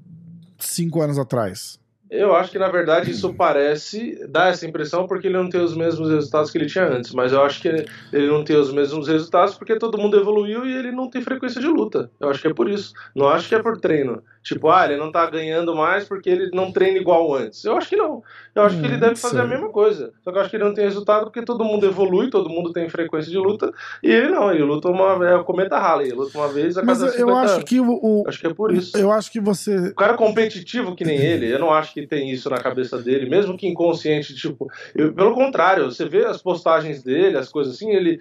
cinco 0.58 1.00
anos 1.00 1.18
atrás. 1.18 1.78
Eu 2.10 2.34
acho 2.34 2.50
que 2.50 2.58
na 2.58 2.68
verdade 2.68 3.10
isso 3.10 3.34
parece, 3.34 4.18
dá 4.28 4.48
essa 4.48 4.66
impressão 4.66 5.06
porque 5.06 5.26
ele 5.26 5.36
não 5.36 5.48
tem 5.48 5.60
os 5.60 5.76
mesmos 5.76 6.08
resultados 6.10 6.50
que 6.50 6.56
ele 6.58 6.66
tinha 6.66 6.86
antes, 6.86 7.12
mas 7.12 7.32
eu 7.32 7.42
acho 7.42 7.60
que 7.60 7.68
ele, 7.68 8.26
não 8.28 8.42
tem 8.44 8.56
os 8.56 8.72
mesmos 8.72 9.08
resultados 9.08 9.54
porque 9.56 9.76
todo 9.78 9.98
mundo 9.98 10.18
evoluiu 10.18 10.64
e 10.66 10.74
ele 10.74 10.90
não 10.92 11.10
tem 11.10 11.20
frequência 11.22 11.60
de 11.60 11.66
luta. 11.66 12.10
Eu 12.18 12.30
acho 12.30 12.40
que 12.40 12.48
é 12.48 12.54
por 12.54 12.68
isso. 12.68 12.92
Não 13.14 13.28
acho 13.28 13.48
que 13.48 13.54
é 13.54 13.62
por 13.62 13.78
treino. 13.78 14.22
Tipo, 14.42 14.70
ah, 14.70 14.84
ele 14.86 14.96
não 14.96 15.12
tá 15.12 15.28
ganhando 15.28 15.74
mais 15.76 16.04
porque 16.04 16.30
ele 16.30 16.50
não 16.54 16.72
treina 16.72 16.96
igual 16.98 17.34
antes. 17.34 17.62
Eu 17.64 17.76
acho 17.76 17.88
que 17.88 17.96
não. 17.96 18.22
Eu 18.54 18.62
acho 18.62 18.80
que 18.80 18.86
ele 18.86 18.96
Hum, 18.96 19.00
deve 19.00 19.16
fazer 19.16 19.40
a 19.40 19.46
sei. 19.46 19.50
mesma 19.50 19.68
coisa. 19.70 20.12
Só 20.24 20.30
que 20.32 20.38
eu 20.38 20.40
acho 20.40 20.50
que 20.50 20.56
ele 20.56 20.64
não 20.64 20.72
tem 20.72 20.84
resultado 20.84 21.24
porque 21.24 21.42
todo 21.42 21.64
mundo 21.64 21.84
evolui, 21.84 22.30
todo 22.30 22.48
mundo 22.48 22.72
tem 22.72 22.88
frequência 22.88 23.30
de 23.30 23.36
luta 23.36 23.70
e 24.02 24.10
ele 24.10 24.28
não. 24.30 24.50
Ele 24.50 24.62
luta 24.62 24.88
uma 24.88 25.26
é 25.28 25.36
o 25.36 25.44
cometa 25.44 25.76
Halley, 25.78 26.06
ele 26.08 26.16
luta 26.16 26.38
uma 26.38 26.50
vez 26.50 26.78
a 26.78 26.82
Mas 26.82 26.98
cada 27.00 27.10
eu 27.10 27.28
50 27.28 27.40
acho 27.42 27.52
anos. 27.56 27.64
que 27.64 27.80
o. 27.80 27.90
o- 28.02 28.24
Acho 28.26 28.40
que 28.40 28.46
é 28.46 28.54
por 28.54 28.72
isso. 28.72 28.96
eu 28.96 29.12
acho 29.12 29.30
que 29.30 29.40
você. 29.40 29.76
O 29.88 29.94
cara 29.94 30.14
competitivo 30.14 30.94
que 30.96 31.04
nem 31.04 31.18
ele, 31.20 31.52
eu 31.52 31.58
não 31.58 31.70
acho 31.72 31.92
que 31.92 31.97
tem 32.06 32.30
isso 32.30 32.48
na 32.48 32.58
cabeça 32.58 32.98
dele, 32.98 33.28
mesmo 33.28 33.56
que 33.56 33.66
inconsciente, 33.66 34.34
tipo, 34.34 34.70
eu- 34.94 35.12
pelo 35.12 35.34
contrário, 35.34 35.86
você 35.86 36.08
vê 36.08 36.24
as 36.24 36.40
postagens 36.40 37.02
dele, 37.02 37.36
as 37.36 37.48
coisas 37.48 37.74
assim, 37.74 37.90
ele 37.90 38.20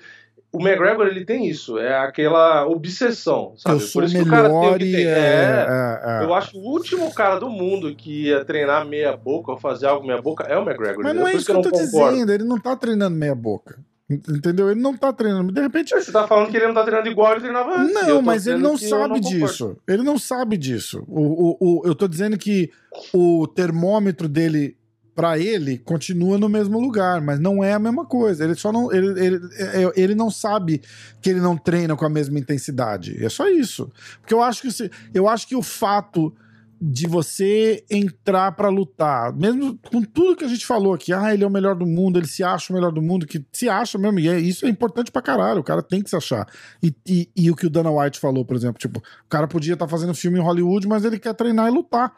o 0.49 0.61
McGregor 0.61 1.05
ele 1.07 1.25
tem 1.25 1.45
isso, 1.45 1.77
é 1.77 1.97
aquela 1.99 2.65
obsessão, 2.65 3.53
sabe? 3.57 3.75
eu 3.75 3.79
sou 3.81 4.01
Por 4.01 4.07
isso 4.07 4.15
que 4.15 4.21
o 4.23 4.27
cara 4.27 4.49
tem 4.49 4.59
melhor 4.59 4.79
que. 4.79 4.95
É, 4.95 5.09
É, 5.09 5.67
é, 5.69 6.21
é. 6.21 6.23
Eu 6.23 6.33
acho 6.33 6.51
que 6.51 6.57
o 6.57 6.61
último 6.61 7.13
cara 7.13 7.37
do 7.37 7.49
mundo 7.49 7.93
que 7.93 8.27
ia 8.27 8.45
treinar 8.45 8.85
meia 8.87 9.15
boca 9.15 9.51
ou 9.51 9.57
fazer 9.57 9.87
algo 9.87 10.07
meia 10.07 10.21
boca 10.21 10.45
é 10.45 10.57
o 10.57 10.61
McGregor. 10.63 11.03
Mas 11.03 11.15
não 11.15 11.27
é 11.27 11.33
isso 11.35 11.45
que 11.45 11.51
eu 11.51 11.61
tô 11.61 11.69
não 11.69 11.85
concordo. 11.85 12.11
dizendo. 12.13 12.31
Ele 12.31 12.43
não 12.45 12.59
tá 12.59 12.75
treinando 12.75 13.15
meia 13.15 13.35
boca. 13.35 13.77
Entendeu? 14.09 14.71
Ele 14.71 14.79
não 14.79 14.95
tá 14.95 15.11
treinando. 15.11 15.51
De 15.51 15.59
repente. 15.59 15.89
Você 15.93 16.11
tá 16.11 16.25
falando 16.27 16.49
que 16.49 16.55
ele 16.55 16.67
não 16.67 16.73
tá 16.73 16.83
treinando 16.83 17.09
igual 17.09 17.33
ele 17.33 17.41
treinava 17.41 17.77
antes. 17.81 17.93
Não, 17.93 18.21
mas 18.21 18.47
ele 18.47 18.59
não 18.59 18.77
sabe 18.77 19.15
concordo. 19.21 19.29
disso. 19.47 19.77
Ele 19.87 20.01
não 20.03 20.17
sabe 20.17 20.55
disso. 20.57 21.03
O, 21.07 21.21
o, 21.21 21.57
o- 21.59 21.81
eu 21.85 21.93
tô 21.93 22.07
dizendo 22.07 22.37
que 22.37 22.71
o 23.13 23.45
termômetro 23.47 24.29
dele, 24.29 24.77
pra 25.13 25.37
ele, 25.37 25.77
continua 25.79 26.37
no 26.37 26.47
mesmo 26.47 26.79
lugar, 26.79 27.19
mas 27.19 27.37
não 27.37 27.61
é 27.61 27.73
a 27.73 27.79
mesma 27.79 28.05
coisa. 28.05 28.45
Ele 28.45 28.55
só 28.55 28.71
não. 28.71 28.93
Ele, 28.93 29.07
ele, 29.25 29.39
é- 29.57 29.91
ele 30.01 30.15
não 30.15 30.31
sabe 30.31 30.81
que 31.21 31.29
ele 31.29 31.41
não 31.41 31.57
treina 31.57 31.93
com 31.97 32.05
a 32.05 32.09
mesma 32.09 32.39
intensidade. 32.39 33.21
É 33.21 33.27
só 33.27 33.49
isso. 33.49 33.91
Porque 34.21 34.33
eu 34.33 34.41
acho 34.41 34.61
que, 34.61 34.71
se- 34.71 34.89
eu 35.13 35.27
acho 35.27 35.45
que 35.45 35.55
o 35.55 35.61
fato 35.61 36.33
de 36.79 37.07
você 37.07 37.83
entrar 37.89 38.51
pra 38.51 38.69
lutar, 38.69 39.33
mesmo 39.35 39.79
com 39.91 40.01
tudo 40.01 40.35
que 40.35 40.45
a 40.45 40.47
gente 40.47 40.65
falou 40.65 40.93
aqui, 40.93 41.11
ah, 41.11 41.33
ele 41.33 41.43
é 41.43 41.47
o 41.47 41.49
melhor 41.49 41.75
do 41.75 41.85
mundo, 41.85 42.19
ele 42.19 42.27
se 42.27 42.43
acha 42.43 42.71
o 42.71 42.75
melhor 42.75 42.91
do 42.91 43.01
mundo, 43.01 43.25
que 43.25 43.43
se 43.51 43.67
acha 43.67 43.97
mesmo, 43.97 44.19
e 44.19 44.27
é- 44.29 44.39
isso 44.39 44.65
é 44.65 44.69
importante 44.69 45.11
pra 45.11 45.21
caralho, 45.21 45.59
o 45.61 45.63
cara 45.63 45.81
tem 45.81 46.01
que 46.01 46.09
se 46.09 46.15
achar. 46.15 46.47
E, 46.81 46.93
e- 47.07 47.29
e 47.35 47.49
o 47.51 47.55
que 47.55 47.65
o 47.65 47.69
Dana 47.69 47.89
White 47.91 48.19
falou, 48.19 48.45
por 48.45 48.55
exemplo, 48.55 48.77
tipo, 48.79 48.99
o 48.99 49.29
cara 49.29 49.47
podia 49.47 49.73
estar 49.73 49.87
fazendo 49.87 50.13
filme 50.13 50.37
em 50.39 50.41
Hollywood, 50.43 50.87
mas 50.87 51.03
ele 51.03 51.17
quer 51.19 51.33
treinar 51.33 51.67
e 51.67 51.71
lutar. 51.71 52.13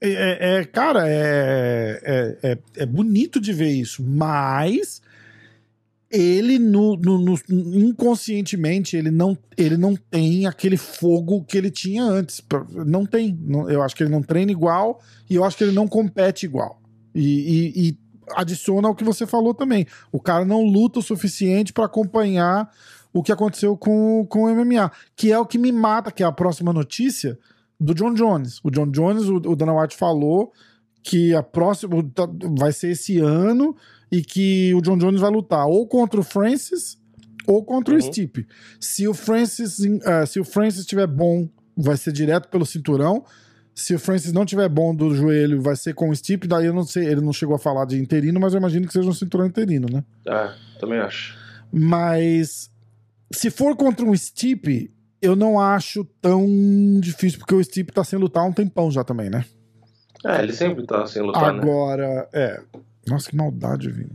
É, 0.00 0.08
é- 0.10 0.58
é, 0.60 0.64
cara, 0.64 1.08
é, 1.08 2.00
é, 2.42 2.52
é, 2.52 2.58
é 2.82 2.86
bonito 2.86 3.40
de 3.40 3.52
ver 3.52 3.70
isso, 3.70 4.02
mas 4.06 5.00
ele 6.10 6.58
no, 6.58 6.96
no- 6.96 7.18
no- 7.18 7.38
inconscientemente 7.78 8.96
ele 8.96 9.10
não, 9.10 9.36
ele 9.56 9.76
não 9.76 9.96
tem 9.96 10.46
aquele 10.46 10.76
fogo 10.76 11.44
que 11.44 11.56
ele 11.58 11.70
tinha 11.70 12.02
antes. 12.04 12.40
Não 12.86 13.04
tem. 13.04 13.38
Eu 13.68 13.82
acho 13.82 13.94
que 13.96 14.02
ele 14.02 14.10
não 14.10 14.22
treina 14.22 14.52
igual 14.52 15.00
e 15.28 15.34
eu 15.34 15.44
acho 15.44 15.56
que 15.56 15.64
ele 15.64 15.72
não 15.72 15.88
compete 15.88 16.44
igual. 16.46 16.80
E, 17.14 17.22
e- 17.74 17.88
e 17.88 17.98
adiciona 18.34 18.88
ao 18.88 18.94
que 18.94 19.04
você 19.04 19.26
falou 19.26 19.54
também. 19.54 19.86
O 20.12 20.20
cara 20.20 20.44
não 20.44 20.64
luta 20.64 20.98
o 20.98 21.02
suficiente 21.02 21.72
para 21.72 21.86
acompanhar 21.86 22.70
o 23.12 23.22
que 23.22 23.32
aconteceu 23.32 23.76
com, 23.76 24.26
com 24.28 24.44
o 24.44 24.48
MMA, 24.54 24.90
que 25.16 25.32
é 25.32 25.38
o 25.38 25.46
que 25.46 25.58
me 25.58 25.72
mata, 25.72 26.10
que 26.12 26.22
é 26.22 26.26
a 26.26 26.32
próxima 26.32 26.72
notícia 26.72 27.38
do 27.80 27.94
John 27.94 28.14
Jones. 28.14 28.60
O 28.62 28.70
John 28.70 28.88
Jones, 28.90 29.24
o, 29.28 29.36
o 29.36 29.56
Dana 29.56 29.74
White 29.80 29.96
falou 29.96 30.52
que 31.02 31.34
a 31.34 31.42
próxima 31.42 31.96
vai 32.58 32.72
ser 32.72 32.90
esse 32.90 33.18
ano 33.18 33.76
e 34.10 34.22
que 34.22 34.72
o 34.74 34.80
John 34.80 34.96
Jones 34.98 35.20
vai 35.20 35.30
lutar 35.30 35.66
ou 35.66 35.86
contra 35.86 36.20
o 36.20 36.22
Francis 36.22 36.98
ou 37.46 37.64
contra 37.64 37.94
o 37.94 37.96
Uhum. 37.96 38.02
Stipe. 38.02 38.46
Se 38.80 39.06
o 39.06 39.14
Francis, 39.14 39.78
eh, 39.80 40.26
se 40.26 40.40
o 40.40 40.44
Francis 40.44 40.80
estiver 40.80 41.06
bom, 41.06 41.48
vai 41.76 41.96
ser 41.96 42.12
direto 42.12 42.48
pelo 42.48 42.66
cinturão. 42.66 43.24
Se 43.74 43.94
o 43.94 43.98
Francis 43.98 44.32
não 44.32 44.46
tiver 44.46 44.68
bom 44.68 44.94
do 44.94 45.14
joelho, 45.14 45.60
vai 45.60 45.76
ser 45.76 45.94
com 45.94 46.08
o 46.08 46.16
Stipe. 46.16 46.48
Daí 46.48 46.66
eu 46.66 46.72
não 46.72 46.82
sei, 46.84 47.06
ele 47.06 47.20
não 47.20 47.32
chegou 47.32 47.54
a 47.54 47.58
falar 47.58 47.84
de 47.84 47.98
interino, 48.00 48.40
mas 48.40 48.54
eu 48.54 48.58
imagino 48.58 48.86
que 48.86 48.92
seja 48.92 49.08
um 49.08 49.12
cinturão 49.12 49.44
interino, 49.46 49.86
né? 49.92 50.02
É, 50.26 50.50
também 50.80 50.98
acho. 50.98 51.36
Mas 51.70 52.70
se 53.30 53.50
for 53.50 53.76
contra 53.76 54.04
um 54.06 54.16
Stipe, 54.16 54.90
eu 55.20 55.36
não 55.36 55.60
acho 55.60 56.04
tão 56.22 56.46
difícil, 57.00 57.38
porque 57.38 57.54
o 57.54 57.62
Stipe 57.62 57.92
tá 57.92 58.02
sem 58.02 58.18
lutar 58.18 58.42
há 58.44 58.46
um 58.46 58.52
tempão 58.52 58.90
já 58.90 59.04
também, 59.04 59.28
né? 59.28 59.44
É, 60.24 60.42
ele 60.42 60.52
sempre 60.52 60.84
tá 60.86 61.06
sem 61.06 61.22
lutar, 61.22 61.52
né? 61.52 61.60
Agora, 61.60 62.28
é. 62.32 62.60
Nossa, 63.08 63.30
que 63.30 63.36
maldade, 63.36 63.90
Vini. 63.90 64.10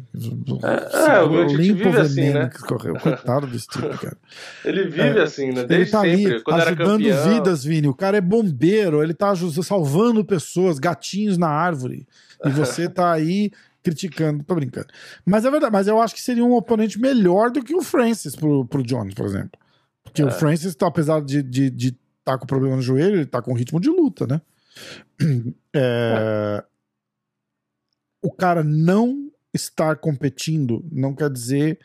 É, 0.63 1.15
é, 1.15 1.21
o 1.21 1.47
Tite 1.47 1.61
Limpa 1.61 1.83
vive 1.85 1.97
assim, 1.99 2.29
né? 2.33 2.49
que 2.49 2.57
escorreu. 2.57 2.93
Coitado 2.95 3.47
do 3.47 3.57
Stipe, 3.57 3.97
cara. 3.97 4.17
Ele 4.65 4.83
vive 4.89 5.19
assim, 5.19 5.51
né? 5.51 5.59
Ele 5.61 5.67
Desde 5.67 5.91
tá 5.91 6.01
sempre. 6.01 6.43
ali 6.45 6.61
ajudando 6.61 7.03
vidas, 7.29 7.63
Vini. 7.63 7.87
O 7.87 7.93
cara 7.93 8.17
é 8.17 8.21
bombeiro, 8.21 9.01
ele 9.01 9.13
tá 9.13 9.33
salvando 9.63 10.25
pessoas, 10.25 10.77
gatinhos 10.77 11.37
na 11.37 11.47
árvore. 11.47 12.05
E 12.45 12.49
você 12.49 12.89
tá 12.89 13.11
aí 13.13 13.51
criticando. 13.81 14.43
Tô 14.43 14.55
brincando. 14.55 14.87
Mas 15.25 15.45
é 15.45 15.51
verdade, 15.51 15.71
mas 15.71 15.87
eu 15.87 16.01
acho 16.01 16.13
que 16.13 16.21
seria 16.21 16.43
um 16.43 16.53
oponente 16.53 16.99
melhor 16.99 17.49
do 17.49 17.63
que 17.63 17.73
o 17.75 17.81
Francis 17.81 18.35
pro, 18.35 18.65
pro 18.65 18.83
Jones, 18.83 19.13
por 19.13 19.25
exemplo. 19.25 19.51
Porque 20.03 20.21
É. 20.21 20.25
o 20.25 20.31
Francis, 20.31 20.75
tá, 20.75 20.87
apesar 20.87 21.21
de 21.21 21.37
estar 21.37 21.49
de, 21.49 21.69
de 21.69 21.97
tá 22.23 22.37
com 22.37 22.45
problema 22.45 22.75
no 22.75 22.81
joelho, 22.81 23.15
ele 23.15 23.25
tá 23.25 23.41
com 23.41 23.53
ritmo 23.53 23.79
de 23.79 23.89
luta, 23.89 24.27
né? 24.27 24.41
É, 25.73 26.63
O 28.21 28.31
cara 28.31 28.63
não 28.63 29.31
estar 29.53 29.95
competindo 29.97 30.83
não 30.91 31.13
quer 31.13 31.29
dizer 31.29 31.79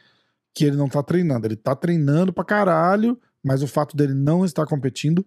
que 0.55 0.65
ele 0.65 0.77
não 0.77 0.89
tá 0.89 1.03
treinando. 1.03 1.47
Ele 1.47 1.57
tá 1.57 1.75
treinando 1.75 2.33
pra 2.33 2.45
caralho, 2.45 3.19
mas 3.43 3.63
o 3.63 3.67
fato 3.67 3.97
dele 3.97 4.15
não 4.15 4.45
estar 4.45 4.67
competindo 4.67 5.25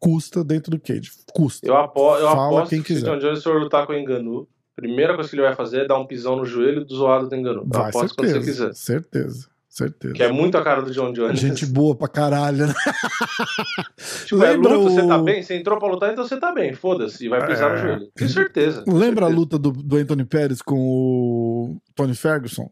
custa 0.00 0.44
dentro 0.44 0.70
do 0.70 0.78
cage. 0.80 1.10
Custa. 1.32 1.66
Eu, 1.66 1.76
apo 1.76 2.16
eu 2.16 2.26
Fala 2.28 2.58
aposto 2.58 2.70
quem 2.70 2.82
que 2.82 2.88
se 2.88 2.94
quiser. 3.00 3.10
o 3.10 3.14
John 3.14 3.20
Jones 3.20 3.42
for 3.42 3.60
lutar 3.60 3.86
com 3.86 3.92
o 3.92 3.96
Enganu, 3.96 4.46
a 4.76 4.80
primeira 4.80 5.14
coisa 5.14 5.30
que 5.30 5.36
ele 5.36 5.42
vai 5.42 5.54
fazer 5.54 5.82
é 5.82 5.86
dar 5.86 5.98
um 5.98 6.06
pisão 6.06 6.36
no 6.36 6.44
joelho 6.44 6.84
do 6.84 6.94
zoado 6.94 7.28
do 7.28 7.34
Enganu. 7.34 7.62
Eu 7.62 7.66
Vai, 7.68 7.88
aposto 7.88 8.14
quando 8.14 8.28
você 8.28 8.34
certeza. 8.34 8.68
quiser. 8.68 8.74
Certeza. 8.74 9.48
Certeza. 9.76 10.14
Que 10.14 10.22
é 10.22 10.32
muito 10.32 10.56
a 10.56 10.64
cara 10.64 10.80
do 10.80 10.90
John 10.90 11.12
Jones. 11.12 11.38
Gente 11.38 11.66
boa 11.66 11.94
pra 11.94 12.08
caralho, 12.08 12.66
né? 12.66 12.72
tipo, 14.24 14.42
é 14.42 14.52
lembra 14.52 14.74
luta, 14.74 14.90
o- 14.90 14.90
você 14.94 15.06
tá 15.06 15.18
bem? 15.18 15.42
Você 15.42 15.54
entrou 15.54 15.78
pra 15.78 15.88
lutar, 15.88 16.12
então 16.12 16.26
você 16.26 16.38
tá 16.40 16.50
bem. 16.52 16.72
Foda-se. 16.72 17.26
E 17.26 17.28
vai 17.28 17.46
pisar 17.46 17.70
no 17.72 17.76
É. 17.76 17.82
joelho. 17.82 18.10
Tenho 18.14 18.30
certeza. 18.30 18.84
Lembra 18.88 19.26
a 19.26 19.28
certeza. 19.28 19.28
luta 19.28 19.58
do, 19.58 19.70
do 19.72 19.96
Anthony 19.96 20.24
Pérez 20.24 20.62
com 20.62 20.76
o 20.78 21.80
Tony 21.94 22.14
Ferguson? 22.14 22.70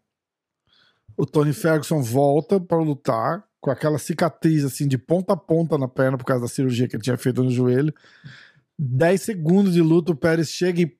O 1.17 1.27
Tony 1.27 1.53
Ferguson 1.53 2.01
volta 2.03 2.59
pra 2.59 2.79
lutar 2.79 3.45
com 3.61 3.71
aquela 3.71 3.99
cicatriz 3.99 4.65
assim 4.65 4.89
de 4.89 4.97
ponta 4.97 5.35
a 5.35 5.37
ponta 5.37 5.77
na 5.77 5.87
perna 5.89 6.17
por 6.17 6.25
causa 6.25 6.43
da 6.43 6.49
cirurgia 6.49 6.89
que 6.89 6.97
ele 6.97 7.03
tinha 7.03 7.19
feito 7.19 7.43
no 7.45 7.51
joelho. 7.51 7.93
10 8.79 9.21
segundos 9.21 9.75
de 9.75 9.83
luta, 9.83 10.13
o 10.13 10.17
Pérez 10.17 10.49
chega 10.49 10.81
e. 10.81 10.97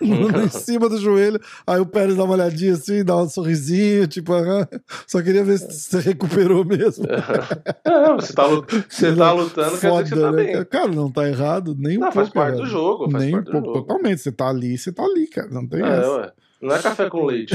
em 0.44 0.48
cima 0.48 0.88
do 0.88 0.98
joelho. 0.98 1.40
Aí 1.66 1.80
o 1.80 1.86
Pérez 1.86 2.16
dá 2.16 2.24
uma 2.24 2.34
olhadinha 2.34 2.72
assim, 2.74 3.04
dá 3.04 3.16
um 3.16 3.28
sorrisinho, 3.28 4.06
tipo, 4.06 4.32
aham, 4.32 4.66
só 5.06 5.22
queria 5.22 5.44
ver 5.44 5.58
se 5.58 5.70
você 5.72 6.00
recuperou 6.00 6.64
mesmo. 6.64 7.04
É, 7.84 8.14
você 8.14 8.32
tá, 8.32 8.46
você 8.88 9.14
tá 9.16 9.32
lutando, 9.32 9.78
quer 9.78 9.90
dizer 9.90 10.02
que 10.04 10.08
você 10.10 10.20
tá 10.20 10.32
né? 10.32 10.44
bem. 10.44 10.64
Cara, 10.64 10.88
não 10.88 11.10
tá 11.10 11.28
errado, 11.28 11.74
nem 11.78 11.96
um 11.98 12.00
Não, 12.00 12.08
pouco 12.10 12.14
faz 12.14 12.28
parte 12.30 12.54
errado. 12.54 12.64
do 12.64 12.70
jogo. 12.70 13.10
Faz 13.10 13.24
Nem 13.24 13.36
um 13.36 13.42
pouco, 13.44 13.66
jogo. 13.66 13.72
totalmente. 13.80 14.20
Você 14.20 14.32
tá 14.32 14.48
ali, 14.48 14.76
você 14.78 14.92
tá 14.92 15.02
ali, 15.04 15.26
cara. 15.26 15.48
Não 15.50 15.66
tem 15.66 15.82
É, 15.82 15.98
essa. 15.98 16.10
ué. 16.16 16.32
Não 16.60 16.74
é 16.74 16.82
café 16.82 17.08
com 17.08 17.24
leite. 17.24 17.54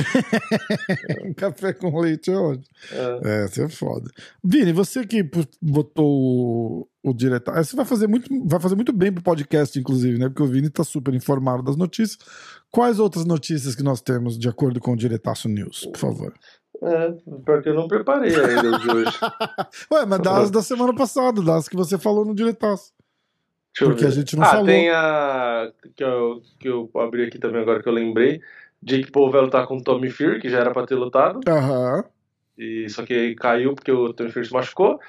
Café 1.38 1.74
com 1.74 2.00
leite 2.00 2.32
é 2.32 2.36
ótimo. 2.36 2.66
É. 2.92 3.44
É, 3.44 3.48
você 3.48 3.64
é 3.64 3.70
foda. 3.70 4.10
Vini, 4.44 4.74
você 4.74 5.06
que 5.06 5.24
botou 5.62 6.08
o, 6.08 6.88
o 7.04 7.14
diretor. 7.14 7.56
Você 7.56 7.76
vai 7.76 7.86
fazer, 7.86 8.08
muito, 8.08 8.28
vai 8.48 8.60
fazer 8.60 8.76
muito 8.76 8.92
bem 8.92 9.14
pro 9.14 9.24
podcast, 9.24 9.78
inclusive, 9.78 10.18
né? 10.18 10.28
Porque 10.28 10.42
o 10.42 10.48
Vini 10.48 10.72
tá 10.72 10.84
super 10.84 11.14
informado 11.14 11.62
das 11.62 11.76
notícias. 11.76 12.18
Quais 12.72 12.98
outras 12.98 13.26
notícias 13.26 13.76
que 13.76 13.84
nós 13.84 14.02
temos 14.02 14.40
de 14.40 14.50
acordo 14.50 14.80
com 14.80 14.94
o 14.94 14.98
Diretaço 14.98 15.48
News, 15.48 15.86
por 15.86 16.00
favor? 16.00 16.34
É, 16.82 17.14
porque 17.46 17.70
eu 17.70 17.76
não 17.76 17.88
preparei 17.88 18.36
ainda 18.36 18.80
de 18.80 18.90
hoje. 18.90 19.12
Ué, 19.94 20.06
mas 20.06 20.20
das 20.20 20.50
da 20.50 20.62
semana 20.64 20.94
passada, 20.96 21.44
das 21.44 21.70
que 21.70 21.76
você 21.76 21.98
falou 22.00 22.26
no 22.26 22.34
Diretaço. 22.34 22.92
Deixa 23.78 23.92
Porque 23.92 24.06
a 24.06 24.10
gente 24.10 24.38
não 24.38 24.44
ah, 24.44 24.48
falou. 24.48 24.66
tem 24.66 24.90
a. 24.90 25.70
Que 25.96 26.04
eu, 26.04 26.42
que 26.58 26.68
eu 26.70 26.90
abri 26.96 27.26
aqui 27.26 27.38
também 27.38 27.62
agora 27.62 27.84
que 27.84 27.90
eu 27.90 27.94
lembrei. 27.94 28.42
Jake 28.86 29.12
Paul 29.12 29.32
vai 29.32 29.42
lutar 29.42 29.66
com 29.66 29.78
o 29.78 29.84
Tommy 29.84 30.12
Fury, 30.12 30.40
que 30.40 30.50
já 30.50 30.60
era 30.60 30.72
pra 30.72 30.86
ter 30.86 30.96
lutado. 30.96 31.40
Aham. 31.48 32.04
E, 32.58 32.88
só 32.88 33.04
que 33.04 33.34
caiu 33.36 33.74
porque 33.74 33.92
o 33.92 34.14
Tommy 34.14 34.32
Fury 34.32 34.46
se 34.46 34.54
machucou. 34.54 35.00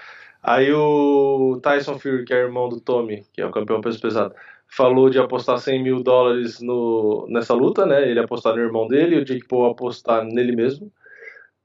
Aí 0.42 0.72
o 0.72 1.60
Tyson 1.62 1.98
Fury, 1.98 2.24
que 2.24 2.32
é 2.32 2.38
irmão 2.38 2.68
do 2.68 2.80
Tommy, 2.80 3.26
que 3.32 3.40
é 3.40 3.46
o 3.46 3.50
campeão 3.50 3.80
peso 3.80 4.00
pesado, 4.00 4.34
falou 4.68 5.10
de 5.10 5.18
apostar 5.18 5.58
100 5.58 5.82
mil 5.82 6.02
dólares 6.02 6.60
no, 6.60 7.26
nessa 7.28 7.52
luta, 7.52 7.84
né? 7.84 8.08
Ele 8.08 8.20
apostar 8.20 8.54
no 8.54 8.62
irmão 8.62 8.88
dele 8.88 9.16
e 9.16 9.18
o 9.18 9.24
Jake 9.24 9.46
Paul 9.46 9.66
apostar 9.66 10.24
nele 10.24 10.56
mesmo. 10.56 10.90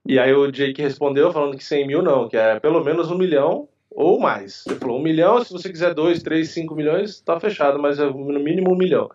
E 0.04 0.18
aí 0.18 0.34
o 0.34 0.50
Jake 0.50 0.82
respondeu 0.82 1.32
falando 1.32 1.56
que 1.56 1.64
100 1.64 1.86
mil 1.86 2.02
não, 2.02 2.28
que 2.28 2.36
é 2.36 2.60
pelo 2.60 2.84
menos 2.84 3.10
um 3.10 3.16
milhão 3.16 3.68
ou 3.90 4.18
mais. 4.20 4.64
Ele 4.66 4.76
falou 4.76 4.98
um 4.98 5.02
milhão, 5.02 5.42
se 5.44 5.52
você 5.52 5.70
quiser 5.70 5.94
dois, 5.94 6.22
três, 6.22 6.50
cinco 6.50 6.74
milhões, 6.74 7.20
tá 7.20 7.38
fechado, 7.38 7.78
mas 7.78 7.98
é 7.98 8.04
no 8.04 8.40
mínimo 8.40 8.72
um 8.72 8.76
milhão. 8.76 9.08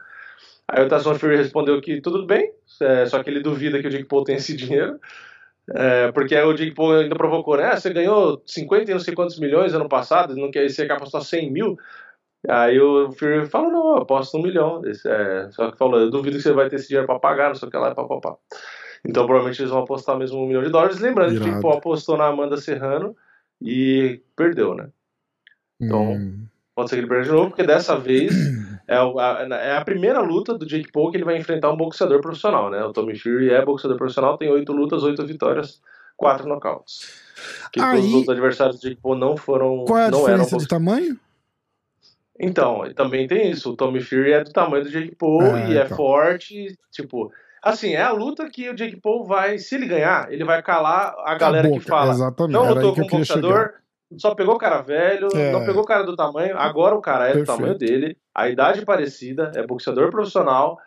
Aí 0.70 0.86
o 0.86 0.90
Tyson 0.90 1.16
Fury 1.16 1.38
respondeu 1.38 1.80
que 1.82 2.02
tudo 2.02 2.26
bem, 2.26 2.52
é, 2.82 3.06
só 3.06 3.24
que 3.24 3.30
ele 3.30 3.42
duvida 3.42 3.80
que 3.80 3.88
o 3.88 3.90
Jake 3.90 4.06
Paul 4.06 4.24
tenha 4.24 4.38
esse 4.38 4.56
dinheiro. 4.56 5.00
É, 5.74 6.12
porque 6.12 6.36
aí 6.36 6.44
o 6.44 6.54
Jake 6.54 6.74
Paul 6.74 6.94
ainda 6.94 7.16
provocou, 7.16 7.58
né? 7.58 7.76
Você 7.76 7.92
ganhou 7.92 8.42
50 8.46 8.92
e 8.92 8.94
não 8.94 9.00
sei 9.00 9.14
quantos 9.14 9.40
milhões 9.40 9.74
ano 9.74 9.90
passado, 9.90 10.36
não 10.36 10.52
quer 10.52 10.70
você 10.70 10.86
quer 10.86 10.94
apostar 10.94 11.22
100 11.22 11.52
mil? 11.52 11.78
Aí 12.48 12.80
o 12.80 13.12
Fury 13.12 13.48
falou, 13.48 13.72
não, 13.72 13.90
eu 13.96 14.02
aposto 14.04 14.38
um 14.38 14.42
milhão. 14.42 14.82
Esse, 14.86 15.10
é, 15.10 15.50
só 15.52 15.72
que 15.72 15.78
falou, 15.78 16.00
eu 16.00 16.10
duvido 16.10 16.38
que 16.38 16.44
você 16.44 16.54
vai 16.54 16.70
ter 16.70 16.78
esse 16.78 16.88
dinheiro 16.88 17.08
pra 17.08 17.20
pagar, 17.20 17.50
não 17.50 17.56
sei 17.56 17.68
o 17.68 17.72
que 17.72 17.78
lá, 17.78 17.94
papapá. 17.94 18.36
Então 19.06 19.26
provavelmente 19.26 19.62
eles 19.62 19.72
vão 19.72 19.84
apostar 19.84 20.18
mesmo 20.18 20.42
um 20.42 20.48
milhão 20.48 20.64
de 20.64 20.70
dólares. 20.70 21.00
Lembrando 21.00 21.34
que 21.34 21.40
o 21.40 21.44
Jake 21.44 21.62
Paul 21.62 21.78
apostou 21.78 22.18
na 22.18 22.28
Amanda 22.28 22.58
Serrano 22.58 23.16
e 23.62 24.22
perdeu, 24.36 24.74
né? 24.76 24.90
Então, 25.80 26.14
Hum. 26.14 26.46
pode 26.76 26.90
ser 26.90 26.96
que 26.96 27.02
ele 27.02 27.10
perca 27.10 27.24
de 27.26 27.32
novo, 27.32 27.50
porque 27.50 27.64
dessa 27.64 27.98
vez 27.98 28.34
é, 28.88 29.02
o- 29.02 29.20
a, 29.20 29.42
é 29.62 29.78
a 29.78 29.84
primeira 29.86 30.20
luta 30.22 30.58
do 30.58 30.66
Jake 30.66 30.92
Paul 30.92 31.12
que 31.12 31.18
ele 31.18 31.26
vai 31.26 31.38
enfrentar 31.38 31.72
um 31.72 31.78
boxeador 31.78 32.22
profissional, 32.22 32.70
né? 32.70 32.84
O 32.84 32.94
Tommy 32.94 33.18
Fury 33.18 33.50
é 33.52 33.64
boxeador 33.64 33.98
profissional, 33.98 34.38
tem 34.38 34.50
oito 34.50 34.72
lutas, 34.72 35.04
oito 35.04 35.26
vitórias, 35.26 35.82
quatro 36.16 36.48
nocautes. 36.48 37.26
Que 37.72 37.80
Aí- 37.82 38.02
todos 38.02 38.22
os 38.24 38.30
adversários 38.30 38.80
do 38.80 38.90
Jake 38.90 39.02
Paul 39.02 39.16
não 39.16 39.36
foram. 39.38 39.84
Qual 39.86 40.00
é 40.00 40.06
a 40.06 40.10
diferença 40.10 40.58
de 40.58 40.68
tamanho? 40.68 41.20
Então, 42.40 42.84
também 42.96 43.28
tem 43.28 43.50
isso. 43.50 43.72
O 43.72 43.76
Tommy 43.76 44.00
Fury 44.02 44.32
é 44.32 44.44
do 44.44 44.52
tamanho 44.52 44.84
do 44.84 44.90
Jake 44.92 45.16
Paul 45.16 45.42
É, 45.44 45.70
e 45.72 45.78
é 45.78 45.84
então. 45.86 45.98
forte. 45.98 46.78
Tipo, 46.92 47.32
assim, 47.64 47.94
é 47.94 48.02
a 48.04 48.12
luta 48.12 48.48
que 48.50 48.70
o 48.70 48.76
Jake 48.76 48.98
Paul 49.02 49.26
vai. 49.26 49.58
Se 49.58 49.74
ele 49.76 49.88
ganhar, 49.88 50.32
ele 50.32 50.44
vai 50.44 50.62
calar 50.62 51.16
a 51.26 51.36
galera 51.36 51.68
boca, 51.68 51.82
que 51.82 51.88
fala. 51.88 52.12
exatamente, 52.12 52.54
Não 52.54 52.68
lutou 52.74 52.94
com 52.94 53.02
queria 53.02 53.18
boxeador, 53.20 53.74
só 54.18 54.34
pegou 54.36 54.58
cara 54.58 54.82
velho, 54.82 55.28
É. 55.36 55.52
não 55.52 55.66
pegou 55.66 55.84
cara 55.84 56.04
do 56.04 56.16
tamanho. 56.16 56.58
Agora 56.58 56.96
o 56.96 57.02
cara 57.02 57.26
é 57.26 57.34
Perfeito. 57.34 57.46
do 57.52 57.56
tamanho 57.58 57.78
dele, 57.78 58.18
a 58.34 58.48
idade 58.50 58.86
parecida, 58.86 59.52
é 59.56 59.66
boxeador 59.66 60.10
profissional. 60.10 60.78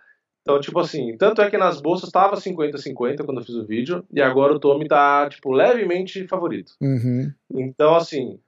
Então, 0.42 0.58
tipo 0.58 0.78
assim, 0.80 1.16
tanto 1.18 1.42
é 1.42 1.50
que 1.50 1.58
nas 1.58 1.80
bolsas 1.82 2.10
tava 2.10 2.36
50-50 2.36 3.24
quando 3.24 3.40
eu 3.40 3.44
fiz 3.44 3.54
o 3.56 3.66
vídeo, 3.66 4.04
e 4.10 4.22
agora 4.22 4.54
o 4.54 4.58
Tommy 4.58 4.88
tá, 4.88 5.28
tipo, 5.28 5.52
levemente 5.52 6.26
favorito. 6.26 6.72
Uhum. 6.80 7.30
Então, 7.52 7.94
assim, 7.94 8.38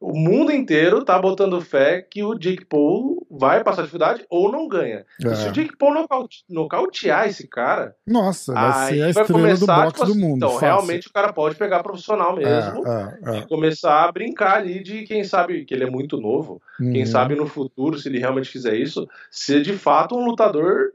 o 0.00 0.18
mundo 0.18 0.50
inteiro 0.50 1.04
tá 1.04 1.18
botando 1.18 1.60
fé 1.60 2.00
que 2.00 2.24
o 2.24 2.34
Jake 2.34 2.64
Paul 2.64 3.26
vai 3.30 3.62
passar 3.62 3.82
dificuldade 3.82 4.24
ou 4.30 4.50
não 4.50 4.66
ganha. 4.66 5.04
E 5.20 5.34
se 5.36 5.46
É. 5.46 5.50
o 5.50 5.52
Jake 5.52 5.76
Paul 5.76 5.92
nocaute- 5.94 6.42
nocautear 6.48 7.28
esse 7.28 7.46
cara, 7.46 7.94
Nossa, 8.06 8.52
vai 8.54 8.64
aí 8.64 8.94
ser 8.94 8.94
a 8.94 9.00
vai 9.02 9.10
estrela 9.10 9.26
do 9.28 9.32
começar, 9.34 9.76
boxe 9.76 9.92
tipo 9.94 10.06
do 10.06 10.12
assim, 10.12 10.20
mundo. 10.20 10.36
Então, 10.36 10.48
fácil. 10.50 10.66
realmente 10.66 11.08
o 11.08 11.12
cara 11.12 11.32
pode 11.32 11.54
pegar 11.56 11.82
profissional 11.82 12.34
mesmo 12.34 12.86
É, 12.86 13.18
é, 13.24 13.36
é. 13.36 13.38
e 13.40 13.46
começar 13.46 14.04
a 14.04 14.10
brincar 14.12 14.56
ali 14.56 14.82
de 14.82 15.02
quem 15.02 15.22
sabe 15.22 15.64
que 15.64 15.74
ele 15.74 15.84
é 15.84 15.90
muito 15.90 16.16
novo, 16.18 16.62
quem 16.78 17.00
Uhum. 17.00 17.06
sabe 17.06 17.34
no 17.34 17.46
futuro, 17.46 17.98
se 17.98 18.08
ele 18.08 18.18
realmente 18.18 18.50
quiser 18.50 18.74
isso, 18.76 19.06
ser 19.30 19.60
de 19.60 19.74
fato 19.74 20.16
um 20.16 20.24
lutador 20.24 20.92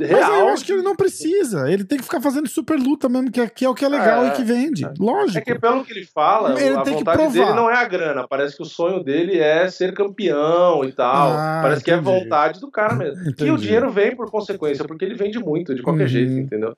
Mas 0.00 0.08
real. 0.08 0.32
eu 0.40 0.48
acho 0.48 0.64
que 0.64 0.72
ele 0.72 0.82
não 0.82 0.96
precisa. 0.96 1.70
Ele 1.70 1.84
tem 1.84 1.96
que 1.96 2.02
ficar 2.04 2.20
fazendo 2.20 2.48
super 2.48 2.76
luta 2.76 3.08
mesmo, 3.08 3.30
que 3.30 3.40
é, 3.40 3.48
que 3.48 3.64
é 3.64 3.68
o 3.68 3.74
que 3.74 3.84
é 3.84 3.88
legal 3.88 4.24
É, 4.24 4.28
e 4.28 4.30
que 4.32 4.42
vende. 4.42 4.84
É 4.84 4.92
Lógico. 4.98 5.44
que 5.46 5.58
pelo 5.60 5.84
que 5.84 5.92
ele 5.92 6.04
fala, 6.04 6.60
Ele 6.60 6.76
a 6.76 6.82
vontade 6.82 7.32
dele 7.32 7.52
não 7.52 7.70
é 7.70 7.76
a 7.76 7.84
grana. 7.84 8.26
Parece 8.28 8.56
que 8.56 8.62
o 8.62 8.66
sonho 8.66 9.04
dele 9.04 9.38
é 9.38 9.68
ser 9.68 9.94
campeão 9.94 10.84
e 10.84 10.90
tal. 10.92 11.28
Ah, 11.32 11.60
Parece 11.62 11.84
que 11.84 11.90
é 11.92 11.94
entendi. 11.94 12.18
vontade 12.20 12.60
do 12.60 12.68
cara 12.68 12.94
mesmo. 12.96 13.22
E 13.26 13.28
Entendi. 13.30 13.50
o 13.52 13.56
dinheiro 13.56 13.88
vem 13.90 14.16
por 14.16 14.28
consequência, 14.28 14.84
porque 14.84 15.04
ele 15.04 15.14
vende 15.14 15.38
muito, 15.38 15.72
de 15.72 15.82
qualquer 15.82 16.02
Uhum. 16.02 16.08
jeito, 16.08 16.32
entendeu? 16.32 16.76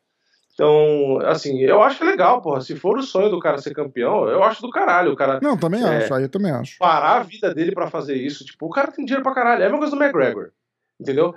Então, 0.52 1.20
assim, 1.24 1.60
eu 1.62 1.80
acho 1.82 2.02
é 2.02 2.06
legal, 2.06 2.42
porra. 2.42 2.60
Se 2.60 2.74
for 2.74 2.98
o 2.98 3.02
sonho 3.02 3.30
do 3.30 3.38
cara 3.38 3.58
ser 3.58 3.72
campeão, 3.72 4.28
eu 4.28 4.42
acho 4.42 4.60
do 4.60 4.70
caralho. 4.70 5.12
O 5.12 5.16
cara 5.16 5.38
Não, 5.40 5.56
também 5.56 5.82
É. 5.82 5.98
acho. 5.98 6.12
Aí 6.12 6.24
eu 6.24 6.28
também 6.28 6.50
acho. 6.50 6.76
parar 6.78 7.18
a 7.18 7.22
vida 7.22 7.54
dele 7.54 7.72
pra 7.72 7.88
fazer 7.88 8.16
isso. 8.16 8.44
Tipo, 8.44 8.66
o 8.66 8.70
cara 8.70 8.90
tem 8.90 9.04
dinheiro 9.04 9.22
pra 9.22 9.32
caralho. 9.32 9.62
É 9.62 9.66
a 9.66 9.68
mesma 9.68 9.78
coisa 9.78 9.96
do 9.96 10.02
McGregor. 10.02 10.50
Entendeu? 11.00 11.34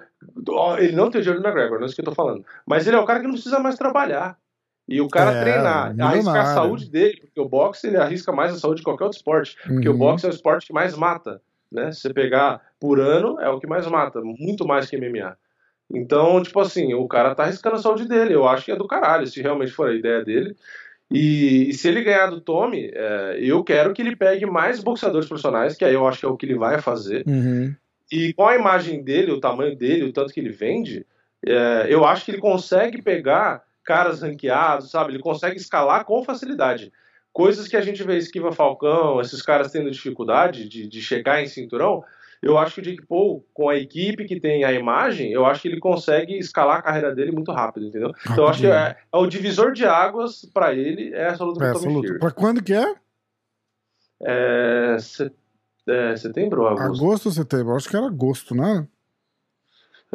Ele 0.79 0.95
não 0.95 1.09
tem 1.11 1.19
o 1.21 1.23
dinheiro 1.23 1.41
do 1.41 1.47
McGregor, 1.47 1.77
não 1.77 1.83
é 1.83 1.85
isso 1.85 1.95
que 1.95 2.01
eu 2.01 2.05
tô 2.05 2.15
falando. 2.15 2.43
Mas 2.65 2.87
ele 2.87 2.95
é 2.95 2.99
o 2.99 3.05
cara 3.05 3.19
que 3.19 3.25
não 3.25 3.33
precisa 3.33 3.59
mais 3.59 3.75
trabalhar. 3.77 4.37
E 4.89 4.99
o 4.99 5.07
cara 5.07 5.31
É, 5.33 5.41
treinar, 5.41 5.85
arriscar 5.87 6.05
a 6.09 6.15
milionário. 6.15 6.53
saúde 6.53 6.89
dele, 6.89 7.21
porque 7.21 7.39
o 7.39 7.47
boxe 7.47 7.87
ele 7.87 7.97
arrisca 7.97 8.31
mais 8.31 8.53
a 8.53 8.57
saúde 8.57 8.77
de 8.79 8.83
qualquer 8.83 9.03
outro 9.05 9.17
esporte. 9.17 9.55
Porque 9.65 9.87
Uhum. 9.87 9.95
o 9.95 9.97
boxe 9.97 10.25
é 10.25 10.29
o 10.29 10.33
esporte 10.33 10.67
que 10.67 10.73
mais 10.73 10.97
mata. 10.97 11.41
Né? 11.71 11.91
Se 11.91 12.01
você 12.01 12.13
pegar 12.13 12.59
por 12.79 12.99
ano, 12.99 13.39
é 13.39 13.47
o 13.49 13.59
que 13.59 13.67
mais 13.67 13.85
mata. 13.87 14.19
Muito 14.21 14.67
mais 14.67 14.89
que 14.89 14.97
MMA. 14.97 15.37
Então, 15.93 16.41
tipo 16.41 16.59
assim, 16.59 16.93
o 16.93 17.07
cara 17.07 17.35
tá 17.35 17.43
arriscando 17.43 17.75
a 17.75 17.79
saúde 17.79 18.07
dele. 18.07 18.33
Eu 18.33 18.47
acho 18.47 18.65
que 18.65 18.71
é 18.71 18.75
do 18.75 18.87
caralho, 18.87 19.27
se 19.27 19.41
realmente 19.41 19.71
for 19.71 19.89
a 19.89 19.93
ideia 19.95 20.23
dele. 20.25 20.55
E, 21.09 21.69
e 21.69 21.73
se 21.73 21.87
ele 21.87 22.03
ganhar 22.03 22.27
do 22.27 22.41
Tommy, 22.41 22.89
é, 22.93 23.37
eu 23.39 23.63
quero 23.63 23.93
que 23.93 24.01
ele 24.01 24.15
pegue 24.15 24.45
mais 24.45 24.81
boxeadores 24.81 25.27
profissionais, 25.27 25.75
que 25.75 25.83
aí 25.85 25.93
eu 25.93 26.07
acho 26.07 26.19
que 26.21 26.25
é 26.25 26.29
o 26.29 26.37
que 26.37 26.45
ele 26.45 26.57
vai 26.57 26.81
fazer. 26.81 27.23
Uhum. 27.27 27.73
E 28.11 28.33
com 28.33 28.45
a 28.45 28.55
imagem 28.55 29.01
dele, 29.01 29.31
o 29.31 29.39
tamanho 29.39 29.75
dele, 29.75 30.03
o 30.03 30.11
tanto 30.11 30.33
que 30.33 30.39
ele 30.39 30.51
vende, 30.51 31.05
é, 31.45 31.87
eu 31.89 32.03
acho 32.05 32.25
que 32.25 32.31
ele 32.31 32.39
consegue 32.39 33.01
pegar 33.01 33.63
caras 33.83 34.21
ranqueados, 34.21 34.91
sabe? 34.91 35.13
Ele 35.13 35.23
consegue 35.23 35.57
escalar 35.57 36.05
com 36.05 36.23
facilidade. 36.23 36.91
Coisas 37.33 37.67
que 37.67 37.77
a 37.77 37.81
gente 37.81 38.03
vê 38.03 38.17
Esquiva 38.17 38.51
Falcão, 38.51 39.21
esses 39.21 39.41
caras 39.41 39.71
tendo 39.71 39.89
dificuldade 39.89 40.67
de, 40.67 40.87
de 40.87 41.01
chegar 41.01 41.41
em 41.41 41.47
cinturão, 41.47 42.03
eu 42.41 42.57
acho 42.57 42.75
que 42.75 42.81
o 42.81 42.83
Jake 42.83 43.05
Paul, 43.05 43.45
com 43.53 43.69
a 43.69 43.75
equipe 43.77 44.25
que 44.25 44.39
tem 44.39 44.63
a 44.63 44.73
imagem, 44.73 45.31
eu 45.31 45.45
acho 45.45 45.61
que 45.61 45.67
ele 45.67 45.79
consegue 45.79 46.37
escalar 46.37 46.79
a 46.79 46.81
carreira 46.81 47.13
dele 47.15 47.31
muito 47.31 47.51
rápido, 47.51 47.85
entendeu? 47.85 48.11
Então 48.23 48.43
eu 48.43 48.47
acho 48.49 48.59
que 48.61 48.67
é, 48.67 48.97
é 49.13 49.17
o 49.17 49.27
divisor 49.27 49.71
de 49.71 49.85
águas 49.85 50.43
pra 50.53 50.73
ele 50.73 51.13
é 51.13 51.27
essa 51.27 51.43
luta 51.43 51.59
com 51.71 51.77
o 51.77 51.81
Tommy. 51.81 52.07
Fury. 52.07 52.19
Pra 52.19 52.31
quando 52.31 52.63
que 52.63 52.73
é? 52.73 52.95
É, 54.23 54.97
set- 54.99 55.33
é, 55.87 56.15
setembro 56.15 56.61
ou 56.61 56.67
agosto? 56.67 57.03
Agosto 57.03 57.25
ou 57.27 57.31
setembro? 57.31 57.75
Acho 57.75 57.89
que 57.89 57.95
era 57.95 58.05
agosto, 58.05 58.55
né? 58.55 58.87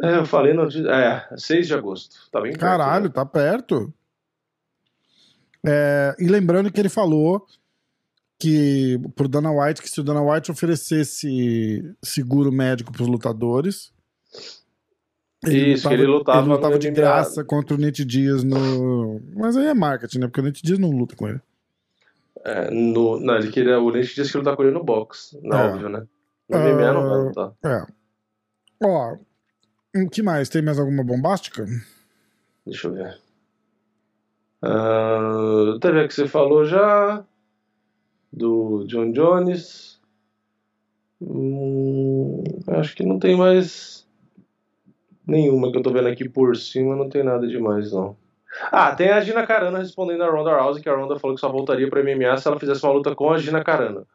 É, 0.01 0.17
eu 0.17 0.25
falei 0.25 0.53
no 0.53 0.67
dia. 0.67 0.89
É, 0.89 1.37
6 1.37 1.67
de 1.67 1.73
agosto. 1.73 2.29
Tá 2.31 2.39
bem 2.39 2.51
perto, 2.51 2.61
Caralho, 2.61 3.05
né? 3.05 3.11
tá 3.11 3.25
perto. 3.25 3.93
É, 5.65 6.15
e 6.19 6.27
lembrando 6.27 6.71
que 6.71 6.79
ele 6.79 6.89
falou 6.89 7.45
que 8.39 8.99
pro 9.15 9.27
Dana 9.27 9.51
White, 9.51 9.81
que 9.81 9.89
se 9.89 9.99
o 9.99 10.03
Dana 10.03 10.21
White 10.21 10.51
oferecesse 10.51 11.83
seguro 12.01 12.51
médico 12.51 12.91
pros 12.91 13.07
lutadores. 13.07 13.91
Isso, 15.45 15.87
que 15.87 15.93
ele 15.93 16.05
lutava 16.05 16.39
ele 16.39 16.49
lutava 16.49 16.79
de 16.79 16.87
MMA. 16.87 16.95
graça 16.95 17.43
contra 17.43 17.75
o 17.75 17.79
Nate 17.79 18.03
Diaz 18.05 18.43
no. 18.43 19.21
Mas 19.35 19.55
aí 19.55 19.67
é 19.67 19.73
marketing, 19.73 20.19
né? 20.19 20.27
Porque 20.27 20.41
o 20.41 20.43
Nate 20.43 20.63
Diaz 20.63 20.79
não 20.79 20.89
luta 20.89 21.15
com 21.15 21.27
ele. 21.27 21.41
É, 22.47 22.71
no, 22.71 23.19
não, 23.19 23.35
ele 23.35 23.51
queria. 23.51 23.77
O 23.77 23.89
Lynch 23.89 24.15
disse 24.15 24.31
que 24.31 24.37
ele 24.37 24.71
no 24.71 24.81
box. 24.83 25.37
Não, 25.43 25.57
É. 25.57 25.67
óbvio, 25.69 25.89
né? 25.89 26.07
No 26.47 26.57
MMA 26.57 26.93
não 26.93 27.09
vai 27.09 27.17
lutar. 27.19 27.51
É. 27.65 27.85
Ó, 28.85 29.17
o 29.95 30.09
que 30.09 30.23
mais? 30.23 30.47
Tem 30.47 30.61
mais 30.61 30.79
alguma 30.79 31.03
bombástica? 31.03 31.65
Deixa 32.65 32.87
eu 32.87 32.93
ver. 32.93 33.19
Ah, 34.61 35.77
teve 35.81 35.99
a 35.99 36.07
que 36.07 36.13
você 36.13 36.25
falou 36.27 36.63
já. 36.63 37.25
Do 38.31 38.85
John 38.87 39.11
Jones. 39.11 39.99
Hum, 41.21 42.43
acho 42.67 42.95
que 42.95 43.03
não 43.03 43.19
tem 43.19 43.35
mais 43.35 44.07
nenhuma 45.25 45.71
que 45.71 45.77
eu 45.77 45.81
tô 45.81 45.91
vendo 45.91 46.07
aqui 46.07 46.29
por 46.29 46.55
cima, 46.55 46.95
não 46.95 47.09
tem 47.09 47.23
nada 47.23 47.45
demais, 47.47 47.91
não. 47.91 48.15
Ah, 48.71 48.93
tem 48.95 49.09
a 49.09 49.21
Gina 49.21 49.45
Carano 49.45 49.77
respondendo 49.77 50.23
a 50.23 50.29
Ronda 50.29 50.57
Rousey, 50.57 50.81
que 50.81 50.89
a 50.89 50.95
Ronda 50.95 51.19
falou 51.19 51.35
que 51.35 51.41
só 51.41 51.49
voltaria 51.49 51.89
pra 51.89 52.03
MMA 52.03 52.37
se 52.37 52.47
ela 52.47 52.59
fizesse 52.59 52.83
uma 52.83 52.93
luta 52.93 53.15
com 53.15 53.31
a 53.31 53.37
Gina 53.37 53.63
Carano. 53.63 54.01
O 54.01 54.05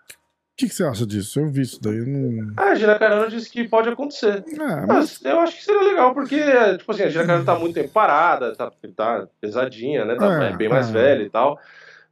que, 0.55 0.69
que 0.69 0.74
você 0.74 0.85
acha 0.85 1.06
disso? 1.06 1.40
Eu 1.40 1.48
vi 1.48 1.62
isso 1.62 1.81
daí. 1.81 1.97
eu 1.97 2.06
Não... 2.06 2.52
Ah, 2.56 2.70
a 2.70 2.74
Gina 2.74 2.98
Carano 2.98 3.31
disse 3.31 3.51
que 3.51 3.66
pode 3.66 3.89
acontecer. 3.89 4.44
Mas 4.56 4.86
Mas 4.86 5.24
eu 5.24 5.40
acho 5.40 5.56
que 5.56 5.64
seria 5.64 5.82
legal, 5.82 6.12
porque, 6.12 6.39
tipo 6.77 6.93
assim, 6.93 7.05
a 7.05 7.09
Gina 7.09 7.27
Carano 7.27 7.44
tá 7.44 7.59
muito 7.59 7.74
tempo 7.74 7.89
parada, 7.89 8.55
tá, 8.55 8.70
tá 8.94 9.27
pesadinha, 9.40 10.05
né? 10.05 10.14
Tá 10.16 10.44
É, 10.44 10.51
é, 10.51 10.56
bem 10.56 10.69
mais 10.69 10.90
é. 10.90 10.93
velha 10.93 11.23
e 11.23 11.31
tal. 11.31 11.59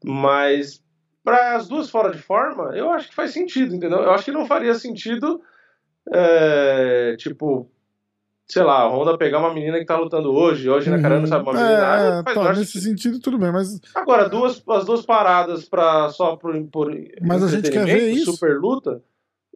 Mas, 0.02 0.82
para 1.23 1.57
as 1.57 1.69
duas 1.69 1.90
fora 1.90 2.11
de 2.11 2.19
forma, 2.19 2.74
eu 2.74 2.90
acho 2.90 3.11
que 3.11 3.15
faz 3.15 3.31
sentido, 3.31 3.74
entendeu? 3.74 3.98
Eu 3.98 4.12
acho 4.12 4.24
que 4.24 4.32
não 4.32 4.47
faria 4.47 4.74
sentido, 4.74 5.43
é, 6.11 7.15
tipo, 7.19 7.70
sei 8.52 8.62
lá, 8.62 8.81
a 8.82 8.89
Honda 8.89 9.16
pegar 9.16 9.39
uma 9.39 9.52
menina 9.55 9.78
que 9.78 9.85
tá 9.85 9.98
lutando 9.98 10.32
hoje, 10.32 10.68
hoje 10.68 10.89
a 10.89 10.97
Gina 10.97 11.02
Carano 11.02 11.27
sabe 11.27 11.43
uma 11.44 11.52
menina. 11.52 11.93
ah, 11.93 12.22
É, 12.27 12.35
tá, 12.35 12.52
nesse 12.52 12.81
sentido. 12.81 13.18
tudo 13.20 13.39
bem, 13.39 13.52
mas 13.52 13.81
Agora, 13.94 14.28
duas, 14.28 14.62
as 14.68 14.85
duas 14.85 15.02
paradas 15.06 15.64
pra, 15.68 16.09
só 16.10 16.36
por, 16.36 16.55
por 16.66 16.94
Mas 17.22 17.43
a 17.43 17.48
gente 17.48 17.70
quer 17.70 17.85
ver 17.86 18.10
isso. 18.10 18.32
super 18.32 18.59
luta, 18.59 19.02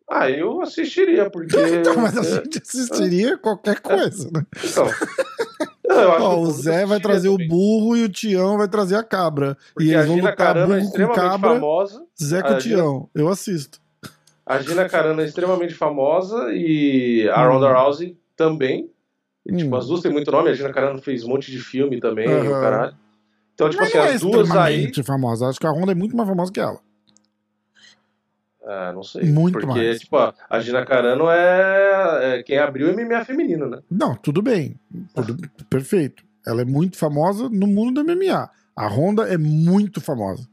ah, 0.08 0.30
eu 0.30 0.60
assistiria, 0.62 1.30
porque. 1.30 1.56
Então, 1.80 1.96
mas 1.96 2.16
a 2.16 2.22
gente 2.22 2.58
assistiria 2.62 3.38
qualquer 3.38 3.80
coisa, 3.80 4.30
né? 4.32 4.44
Então, 4.62 4.86
Ó, 6.20 6.40
o 6.40 6.50
Zé 6.50 6.84
vai 6.86 6.98
trazer 6.98 7.28
o 7.28 7.32
também. 7.32 7.48
burro 7.48 7.96
e 7.96 8.04
o 8.04 8.08
Tião 8.08 8.56
vai 8.58 8.66
trazer 8.68 8.96
a 8.96 9.02
cabra. 9.02 9.56
Porque 9.74 9.90
e 9.90 9.94
a 9.94 9.98
eles 9.98 10.08
vão 10.08 10.16
lutar 10.16 10.36
Carano 10.36 10.74
é 10.74 10.78
burro 10.78 10.80
com 10.80 10.86
extremamente 10.88 11.20
cabra, 11.20 11.50
famosa. 11.54 12.02
Zé 12.22 12.42
com 12.42 12.48
o 12.54 12.60
Gina- 12.60 12.76
Tião. 12.76 13.08
Eu 13.14 13.28
assisto. 13.28 13.78
A 14.46 14.58
Gina 14.60 14.88
Carano 14.88 15.20
é 15.20 15.24
extremamente 15.24 15.74
famosa 15.74 16.48
e 16.52 17.28
a 17.32 17.46
Hum. 17.46 17.52
Ronda 17.52 17.72
Rousey 17.72 18.16
também. 18.36 18.90
Tipo, 19.46 19.74
Hum. 19.74 19.78
as 19.78 19.86
duas 19.86 20.00
têm 20.00 20.10
muito 20.12 20.30
nome. 20.30 20.48
A 20.50 20.54
Gina 20.54 20.72
Carano 20.72 21.00
fez 21.02 21.22
um 21.24 21.28
monte 21.28 21.50
de 21.50 21.58
filme 21.58 22.00
também, 22.00 22.26
o 22.28 22.50
caralho. 22.50 22.96
Então, 23.54 23.68
tipo 23.68 23.82
Mas 23.82 23.94
assim, 23.94 23.98
é 23.98 24.14
as 24.14 24.20
duas 24.22 24.50
aí. 24.52 24.90
famosa. 25.04 25.46
Acho 25.48 25.60
que 25.60 25.66
a 25.66 25.70
Honda 25.70 25.92
é 25.92 25.94
muito 25.94 26.16
mais 26.16 26.28
famosa 26.28 26.50
que 26.50 26.58
ela. 26.60 26.80
Ah, 28.66 28.92
não 28.94 29.02
sei. 29.02 29.24
Muito 29.24 29.52
Porque, 29.58 29.66
mais. 29.66 30.00
tipo, 30.00 30.16
a 30.16 30.34
a 30.48 30.58
Gina 30.60 30.84
Carano 30.86 31.28
é, 31.28 32.38
é 32.38 32.42
quem 32.42 32.56
abriu 32.58 32.88
o 32.88 32.94
MMA 32.94 33.24
feminino, 33.24 33.68
né? 33.68 33.80
Não, 33.90 34.16
tudo 34.16 34.40
bem. 34.40 34.74
Tudo 35.14 35.36
perfeito. 35.68 36.24
Ela 36.46 36.62
é 36.62 36.64
muito 36.64 36.96
famosa 36.96 37.48
no 37.50 37.66
mundo 37.66 38.02
do 38.02 38.10
MMA. 38.16 38.48
A 38.74 38.88
Honda 38.88 39.24
é 39.28 39.36
muito 39.36 40.00
famosa. 40.00 40.48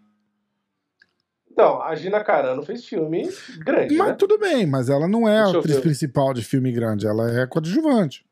Então, 1.61 1.81
a 1.83 1.95
Gina 1.95 2.23
Carano 2.23 2.63
fez 2.63 2.85
filme 2.85 3.29
grande, 3.59 3.95
Mas 3.95 4.07
né? 4.09 4.15
tudo 4.15 4.37
bem, 4.39 4.65
mas 4.65 4.89
ela 4.89 5.07
não 5.07 5.27
é 5.27 5.39
a 5.39 5.43
Deixa 5.43 5.57
eu 5.57 5.59
atriz 5.59 5.79
principal 5.79 6.33
de 6.33 6.43
filme 6.43 6.71
grande, 6.71 7.07
ela 7.07 7.29
é 7.39 7.45
coadjuvante. 7.45 8.25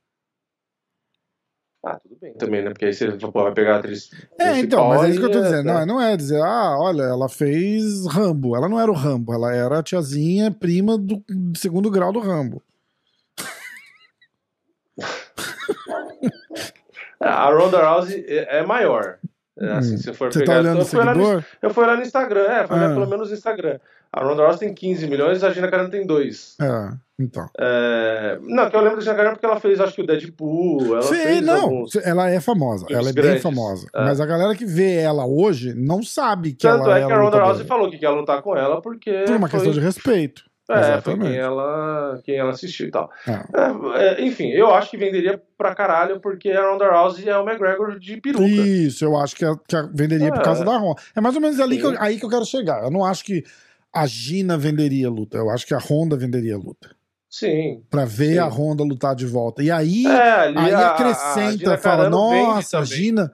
Ah, 1.85 1.97
tudo 1.97 2.17
bem 2.19 2.33
também, 2.33 2.61
né? 2.61 2.71
Porque 2.71 2.85
aí 2.85 2.93
você 2.93 3.07
vai 3.07 3.53
pegar 3.53 3.75
a 3.75 3.79
atriz 3.79 4.09
É, 4.37 4.59
então, 4.59 4.89
mas 4.89 5.03
é 5.03 5.09
isso 5.09 5.19
que 5.19 5.25
eu 5.27 5.31
tô 5.31 5.39
e, 5.39 5.43
dizendo. 5.43 5.69
é, 5.69 5.73
Não, 5.73 5.85
não 5.85 6.01
é 6.01 6.17
dizer, 6.17 6.41
ah, 6.41 6.75
olha, 6.77 7.03
ela 7.03 7.29
fez 7.29 8.05
Rambo. 8.07 8.55
Ela 8.55 8.67
não 8.67 8.79
era 8.79 8.91
o 8.91 8.95
Rambo, 8.95 9.33
ela 9.33 9.55
era 9.55 9.79
a 9.79 9.83
tiazinha 9.83 10.51
prima 10.51 10.97
do, 10.97 11.23
do 11.29 11.57
segundo 11.57 11.89
grau 11.89 12.11
do 12.11 12.19
Rambo. 12.19 12.61
A 17.21 17.49
Ronda 17.51 17.85
Rousey 17.85 18.23
é 18.27 18.59
é 18.59 18.65
maior. 18.65 19.19
É, 19.59 19.71
assim, 19.73 19.95
Hum. 19.95 19.97
se 19.97 20.13
for 20.13 20.31
Você 20.31 20.39
pegar. 20.39 20.53
tá 20.53 20.59
olhando 20.59 20.79
eu, 20.79 20.85
fui 20.85 21.03
no, 21.03 21.43
eu 21.61 21.69
fui 21.71 21.83
olhar 21.83 21.97
no 21.97 22.03
Instagram, 22.03 22.43
é, 22.43 22.67
fui 22.67 22.75
olhar 22.77 22.91
Ah. 22.91 22.93
pelo 22.93 23.07
menos 23.07 23.29
no 23.29 23.35
Instagram. 23.35 23.77
A 24.11 24.23
Ronda 24.23 24.41
Rousey 24.43 24.59
tem 24.67 24.73
15 24.73 25.05
milhões, 25.07 25.43
a 25.43 25.51
Gina 25.51 25.67
Carano 25.69 25.89
tem 25.91 26.03
2. 26.03 26.55
É, 26.59 26.89
então. 27.19 27.47
É, 27.59 28.39
não, 28.41 28.67
que 28.67 28.75
eu 28.75 28.81
lembro 28.81 28.95
da 28.97 29.01
Gina 29.03 29.13
Carano 29.15 29.35
porque 29.35 29.45
ela 29.45 29.59
fez, 29.59 29.79
acho 29.79 29.93
que 29.93 30.01
o 30.01 30.07
Deadpool. 30.07 30.93
Ela 30.95 31.01
Sim, 31.03 31.41
não, 31.41 31.61
alguns. 31.61 31.95
ela 31.97 32.27
é 32.29 32.39
famosa, 32.39 32.87
ela 32.89 33.09
é 33.09 33.13
bem 33.13 33.23
grandes. 33.23 33.43
famosa. 33.43 33.87
É. 33.93 34.01
Mas 34.03 34.19
a 34.19 34.25
galera 34.25 34.55
que 34.55 34.65
vê 34.65 34.95
ela 34.95 35.27
hoje 35.27 35.75
não 35.75 36.01
sabe 36.01 36.53
que 36.53 36.65
Tanto 36.67 36.85
ela 36.85 36.97
é 36.99 37.05
que 37.05 37.11
a 37.11 37.17
Ronda. 37.21 37.39
Rousey 37.43 37.65
falou 37.67 37.89
que 37.91 37.99
quer 37.99 38.09
lutar 38.09 38.41
com 38.41 38.57
ela 38.57 38.81
porque. 38.81 39.11
Por 39.27 39.35
uma 39.35 39.47
foi, 39.47 39.59
questão 39.59 39.73
de 39.73 39.79
respeito. 39.79 40.48
É, 40.69 40.73
foi 40.75 40.81
Exatamente. 41.13 41.31
quem 41.31 41.35
ela, 41.37 42.21
quem 42.23 42.35
ela 42.35 42.51
assistiu 42.51 42.87
e 42.87 42.91
tal. 42.91 43.09
É. 43.27 43.31
É, 43.31 44.21
é, 44.21 44.25
enfim, 44.25 44.49
eu 44.49 44.73
acho 44.73 44.91
que 44.91 44.97
venderia 44.97 45.41
pra 45.57 45.73
caralho 45.73 46.19
porque 46.19 46.51
a 46.51 46.69
Ronda 46.69 46.87
Rousey 46.91 47.27
é 47.27 47.35
o 47.37 47.41
McGregor 47.47 47.97
de 47.97 48.21
peruca. 48.21 48.45
Isso, 48.45 49.03
eu 49.03 49.17
acho 49.17 49.35
que, 49.35 49.43
a- 49.43 49.57
que 49.67 49.75
a 49.75 49.81
venderia 49.91 50.29
por 50.31 50.41
É. 50.41 50.43
causa 50.43 50.63
da 50.63 50.77
Honda. 50.77 51.01
É 51.15 51.19
mais 51.21 51.33
ou 51.35 51.41
menos 51.41 51.59
ali 51.59 51.77
que 51.79 51.85
eu- 51.85 51.95
aí 51.99 52.19
que 52.19 52.25
eu 52.25 52.29
quero 52.29 52.45
chegar. 52.45 52.83
Eu 52.83 52.91
não 52.91 53.03
acho 53.03 53.23
que 53.25 53.43
a 53.91 54.05
Gina 54.05 54.57
venderia 54.57 55.07
a 55.07 55.09
luta, 55.09 55.37
eu 55.37 55.49
acho 55.49 55.65
que 55.65 55.73
a 55.73 55.79
Honda 55.79 56.15
venderia 56.15 56.53
a 56.53 56.59
luta. 56.59 56.91
Sim. 57.27 57.83
Pra 57.89 58.05
ver 58.05 58.33
Sim. 58.33 58.37
a 58.39 58.45
Honda 58.47 58.83
lutar 58.83 59.15
de 59.15 59.25
volta. 59.25 59.63
E 59.63 59.71
aí, 59.71 60.05
É, 60.05 60.09
aí 60.55 60.73
a- 60.73 60.79
a 60.79 60.91
acrescenta, 60.91 61.51
Gina 61.57 61.77
fala, 61.77 61.97
Carano 62.05 62.15
nossa, 62.15 62.79
a 62.79 62.83
Gina. 62.83 63.31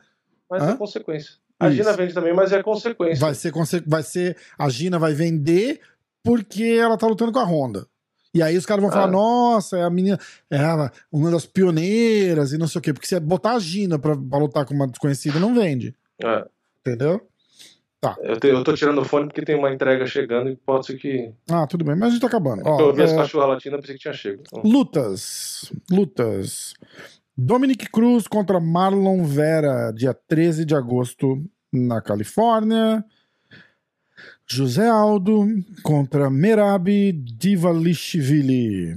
Mas 0.49 0.63
Hã? 0.63 0.71
é 0.71 0.75
consequência. 0.75 1.31
A 1.59 1.67
Isso. 1.67 1.77
Gina 1.77 1.93
vende 1.93 2.13
também, 2.13 2.33
mas 2.33 2.51
é 2.51 2.61
consequência. 2.61 3.19
Vai 3.19 3.33
ser, 3.33 3.53
vai 3.87 4.03
ser. 4.03 4.35
A 4.59 4.67
Gina 4.69 4.99
vai 4.99 5.13
vender 5.13 5.79
porque 6.25 6.63
ela 6.63 6.97
tá 6.97 7.07
lutando 7.07 7.31
com 7.31 7.39
a 7.39 7.43
Honda. 7.45 7.85
E 8.33 8.41
aí 8.43 8.57
os 8.57 8.65
caras 8.65 8.81
vão 8.83 8.91
falar, 8.91 9.05
Ah. 9.05 9.11
nossa, 9.11 9.77
é 9.77 9.83
a 9.83 9.89
menina, 9.89 10.19
é 10.51 10.57
ela, 10.57 10.91
uma 11.09 11.31
das 11.31 11.45
pioneiras 11.45 12.51
e 12.51 12.57
não 12.57 12.67
sei 12.67 12.79
o 12.79 12.81
quê. 12.81 12.91
Porque 12.91 13.07
se 13.07 13.15
é 13.15 13.19
botar 13.21 13.53
a 13.53 13.59
Gina 13.59 13.97
pra, 13.97 14.13
pra 14.17 14.37
lutar 14.39 14.65
com 14.65 14.73
uma 14.73 14.87
desconhecida, 14.87 15.39
não 15.39 15.55
vende. 15.55 15.95
É. 16.21 16.45
Entendeu? 16.81 17.25
Eu, 18.21 18.39
te- 18.39 18.47
eu 18.49 18.63
tô 18.63 18.71
tirando 18.73 18.99
o 19.01 19.03
fone 19.05 19.25
porque 19.25 19.41
tem 19.43 19.55
uma 19.57 19.73
entrega 19.73 20.05
chegando 20.05 20.49
e 20.49 20.55
pode 20.55 20.85
ser 20.85 20.95
que. 20.97 21.31
Ah, 21.49 21.65
tudo 21.65 21.83
bem, 21.83 21.95
mas 21.95 22.09
a 22.09 22.11
gente 22.11 22.21
tá 22.21 22.27
acabando. 22.27 22.61
Ó, 22.63 22.79
eu 22.79 22.87
ouvi 22.87 23.01
as 23.01 23.11
é, 23.11 23.15
cachorras 23.15 23.49
latinas 23.49 23.79
pensei 23.81 23.95
que 23.95 24.01
tinha 24.01 24.13
chego. 24.13 24.43
Então, 24.45 24.61
lutas. 24.63 25.71
Lutas. 25.89 26.73
Dominic 27.35 27.89
Cruz 27.89 28.27
contra 28.27 28.59
Marlon 28.59 29.23
Vera, 29.23 29.91
dia 29.91 30.13
13 30.13 30.65
de 30.65 30.75
agosto, 30.75 31.43
na 31.73 31.99
Califórnia. 31.99 33.03
José 34.47 34.87
Aldo 34.87 35.47
contra 35.81 36.29
Merabi 36.29 37.11
Divalishvili, 37.11 38.93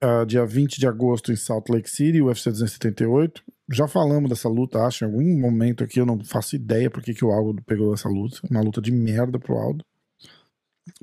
ah, 0.00 0.24
dia 0.24 0.46
20 0.46 0.78
de 0.78 0.86
agosto 0.86 1.30
em 1.30 1.36
Salt 1.36 1.68
Lake 1.68 1.90
City, 1.90 2.22
UFC 2.22 2.50
278. 2.50 3.42
Já 3.70 3.86
falamos 3.86 4.30
dessa 4.30 4.48
luta, 4.48 4.84
acho, 4.84 5.04
em 5.04 5.08
algum 5.08 5.38
momento 5.38 5.84
aqui, 5.84 6.00
eu 6.00 6.06
não 6.06 6.24
faço 6.24 6.56
ideia 6.56 6.90
porque 6.90 7.12
que 7.12 7.24
o 7.24 7.30
Aldo 7.30 7.62
pegou 7.62 7.92
essa 7.92 8.08
luta. 8.08 8.40
Uma 8.50 8.62
luta 8.62 8.80
de 8.80 8.90
merda 8.90 9.38
pro 9.38 9.58
Aldo. 9.58 9.84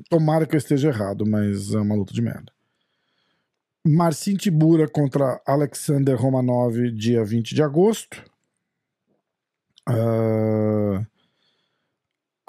Tomara 0.08 0.46
que 0.46 0.56
eu 0.56 0.58
esteja 0.58 0.88
errado, 0.88 1.24
mas 1.24 1.72
é 1.72 1.78
uma 1.78 1.94
luta 1.94 2.12
de 2.12 2.20
merda. 2.20 2.52
Marcin 3.86 4.34
Tibura 4.34 4.88
contra 4.88 5.40
Alexander 5.46 6.16
Romanov, 6.16 6.90
dia 6.90 7.24
20 7.24 7.54
de 7.54 7.62
agosto. 7.62 8.22
Ah, 9.88 11.06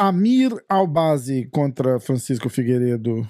Amir 0.02 0.52
Albazi 0.68 1.48
contra 1.52 2.00
Francisco 2.00 2.50
Figueiredo, 2.50 3.30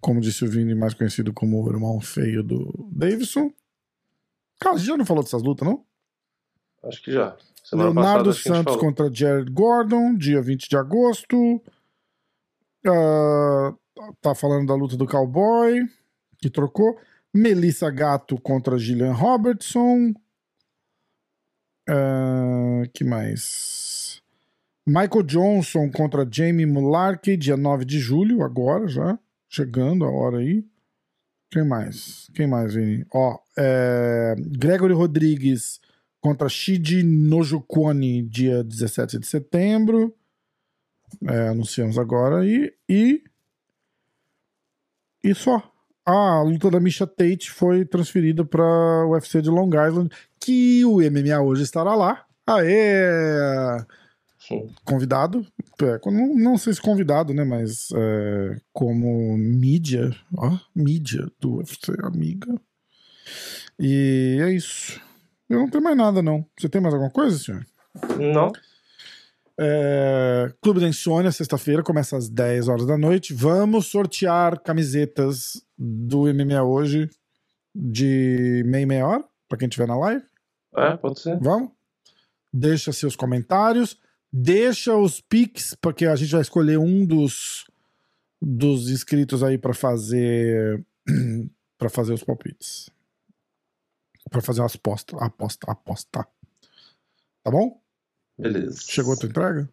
como 0.00 0.20
disse 0.20 0.44
o 0.44 0.48
Vini, 0.48 0.72
mais 0.72 0.94
conhecido 0.94 1.32
como 1.32 1.60
o 1.60 1.68
irmão 1.68 2.00
feio 2.00 2.40
do 2.44 2.88
Davidson. 2.92 3.52
Cara, 4.60 4.76
a 4.76 4.78
gente 4.78 4.86
já 4.86 4.96
não 4.96 5.04
falou 5.04 5.24
dessas 5.24 5.42
lutas, 5.42 5.66
não? 5.66 5.84
acho 6.84 7.02
que 7.02 7.10
já. 7.10 7.36
Semana 7.64 7.90
Leonardo 7.90 8.30
passada, 8.30 8.54
Santos 8.54 8.76
contra 8.76 9.12
Jared 9.12 9.50
Gordon, 9.50 10.14
dia 10.14 10.40
20 10.40 10.68
de 10.68 10.76
agosto. 10.76 11.60
Ah, 12.86 13.74
tá 14.20 14.36
falando 14.36 14.68
da 14.68 14.76
luta 14.76 14.96
do 14.96 15.04
cowboy, 15.04 15.84
que 16.38 16.48
trocou. 16.48 16.96
Melissa 17.34 17.90
Gato 17.90 18.40
contra 18.40 18.78
Gillian 18.78 19.14
Robertson. 19.14 20.14
Ah, 21.88 22.84
que 22.94 23.02
mais? 23.02 23.87
Michael 24.88 25.22
Johnson 25.24 25.90
contra 25.90 26.26
Jamie 26.30 26.64
Mularkey, 26.64 27.36
dia 27.36 27.58
9 27.58 27.84
de 27.84 27.98
julho, 27.98 28.42
agora 28.42 28.88
já. 28.88 29.18
Chegando 29.46 30.06
a 30.06 30.10
hora 30.10 30.38
aí. 30.38 30.64
Quem 31.50 31.62
mais? 31.62 32.26
Quem 32.34 32.46
mais, 32.46 32.72
Vini? 32.72 33.04
Ó, 33.12 33.38
é, 33.56 34.34
Gregory 34.38 34.94
Rodrigues 34.94 35.78
contra 36.22 36.48
Shiji 36.48 37.02
Nojukoni, 37.02 38.22
dia 38.22 38.64
17 38.64 39.18
de 39.18 39.26
setembro. 39.26 40.14
É, 41.26 41.48
anunciamos 41.48 41.98
agora 41.98 42.40
aí. 42.40 42.72
E. 42.88 43.22
E 45.22 45.34
só. 45.34 45.70
Ah, 46.06 46.38
a 46.38 46.42
luta 46.42 46.70
da 46.70 46.80
Misha 46.80 47.06
Tate 47.06 47.50
foi 47.50 47.84
transferida 47.84 48.42
para 48.42 48.64
o 49.04 49.10
UFC 49.10 49.42
de 49.42 49.50
Long 49.50 49.68
Island, 49.68 50.10
que 50.40 50.82
o 50.86 50.96
MMA 50.96 51.40
hoje 51.42 51.62
estará 51.62 51.94
lá. 51.94 52.24
Aê! 52.46 53.84
Sim. 54.48 54.70
Convidado. 54.82 55.46
É, 55.82 56.00
não, 56.10 56.34
não 56.34 56.58
sei 56.58 56.72
se 56.72 56.80
convidado, 56.80 57.34
né? 57.34 57.44
Mas 57.44 57.90
é, 57.94 58.56
como 58.72 59.36
mídia. 59.36 60.16
Ó, 60.36 60.58
mídia 60.74 61.30
do 61.38 61.56
UFC, 61.56 61.92
amiga. 62.02 62.58
E 63.78 64.38
é 64.40 64.50
isso. 64.50 64.98
Eu 65.50 65.60
não 65.60 65.68
tenho 65.68 65.84
mais 65.84 65.96
nada, 65.96 66.22
não. 66.22 66.44
Você 66.58 66.68
tem 66.68 66.80
mais 66.80 66.94
alguma 66.94 67.10
coisa, 67.10 67.38
senhor? 67.38 67.66
Não. 68.18 68.50
É, 69.60 70.52
Clube 70.62 70.80
da 70.80 70.88
Insônia, 70.88 71.30
sexta-feira, 71.30 71.82
começa 71.82 72.16
às 72.16 72.28
10 72.28 72.68
horas 72.68 72.86
da 72.86 72.96
noite. 72.96 73.34
Vamos 73.34 73.86
sortear 73.86 74.60
camisetas 74.60 75.62
do 75.76 76.32
MMA 76.32 76.62
hoje 76.62 77.10
de 77.74 78.62
meia 78.66 78.82
e 78.82 78.86
meia 78.86 79.06
hora, 79.06 79.24
para 79.46 79.58
quem 79.58 79.68
estiver 79.68 79.86
na 79.86 79.96
live. 79.96 80.24
É, 80.74 80.96
pode 80.96 81.20
ser. 81.20 81.38
Vamos? 81.40 81.70
Deixa 82.52 82.92
seus 82.92 83.14
comentários, 83.14 83.98
deixa 84.32 84.96
os 84.96 85.20
pics, 85.20 85.74
porque 85.80 86.06
a 86.06 86.16
gente 86.16 86.32
vai 86.32 86.40
escolher 86.42 86.78
um 86.78 87.04
dos 87.04 87.66
dos 88.40 88.88
inscritos 88.90 89.42
aí 89.42 89.58
para 89.58 89.74
fazer 89.74 90.84
para 91.78 91.88
fazer 91.88 92.12
os 92.12 92.22
palpites. 92.22 92.88
Para 94.30 94.40
fazer 94.42 94.62
as 94.62 94.74
aposta, 94.74 95.16
aposta, 95.18 95.70
aposta. 95.70 96.26
Tá 97.42 97.50
bom? 97.50 97.80
Beleza. 98.38 98.78
Chegou 98.86 99.14
a 99.14 99.16
tua 99.16 99.28
entrega? 99.28 99.68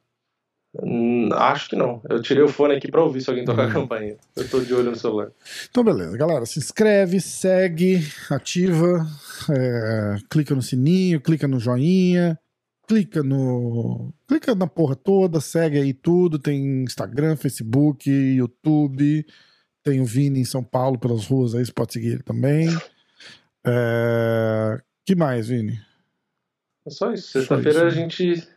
Hum, 0.82 1.30
acho 1.34 1.69
que 1.69 1.76
não. 1.76 2.02
Eu 2.10 2.22
tirei 2.22 2.44
o 2.44 2.48
fone 2.48 2.73
aqui 2.76 2.90
pra 2.90 3.03
ouvir 3.03 3.22
se 3.22 3.30
alguém 3.30 3.45
tocar 3.45 3.68
Hum. 3.68 3.69
a 3.69 3.73
campainha. 3.73 4.18
Eu 4.36 4.49
tô 4.49 4.60
de 4.61 4.73
olho 4.73 4.91
no 4.91 4.95
celular. 4.98 5.32
Então, 5.69 5.84
beleza, 5.84 6.18
galera. 6.18 6.45
Se 6.45 6.60
inscreve, 6.60 7.19
segue, 7.22 7.99
ativa, 8.30 9.06
é, 9.49 10.18
clica 10.30 10.56
no 10.56 10.61
sininho, 10.61 11.22
clica 11.22 11.48
no 11.48 11.60
joinha, 11.60 12.40
clica 12.88 13.24
no. 13.24 14.14
Clica 14.28 14.56
na 14.56 14.68
porra 14.68 14.95
toda, 14.95 15.40
segue 15.40 15.80
aí 15.80 15.94
tudo. 15.94 16.40
Tem 16.40 16.84
Instagram, 16.84 17.36
Facebook, 17.36 18.10
YouTube. 18.10 19.26
Tem 19.84 20.02
o 20.02 20.06
Vini 20.06 20.40
em 20.40 20.45
São 20.45 20.64
Paulo 20.64 20.98
pelas 20.98 21.28
ruas 21.28 21.53
aí, 21.53 21.64
você 21.64 21.72
pode 21.72 21.94
seguir 21.94 22.07
ele 22.14 22.24
também. 22.24 22.68
É, 23.66 24.82
que 25.06 25.16
mais, 25.16 25.48
Vini? 25.48 25.80
É 26.86 26.90
só 26.90 27.12
isso. 27.14 27.32
Sexta-feira 27.32 27.86
a 27.86 27.88
isso. 27.88 27.95
gente 27.95 28.48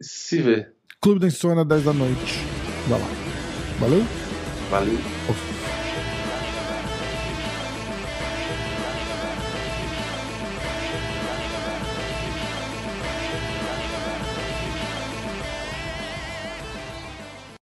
se 0.00 0.42
vê. 0.42 0.68
Clube 1.00 1.20
da 1.20 1.26
Insônia, 1.26 1.64
10 1.64 1.84
da 1.84 1.92
noite. 1.92 2.40
Vai 2.88 2.98
lá. 2.98 3.06
Valeu? 3.78 4.02
Valeu. 4.70 4.98
Off. 5.28 5.53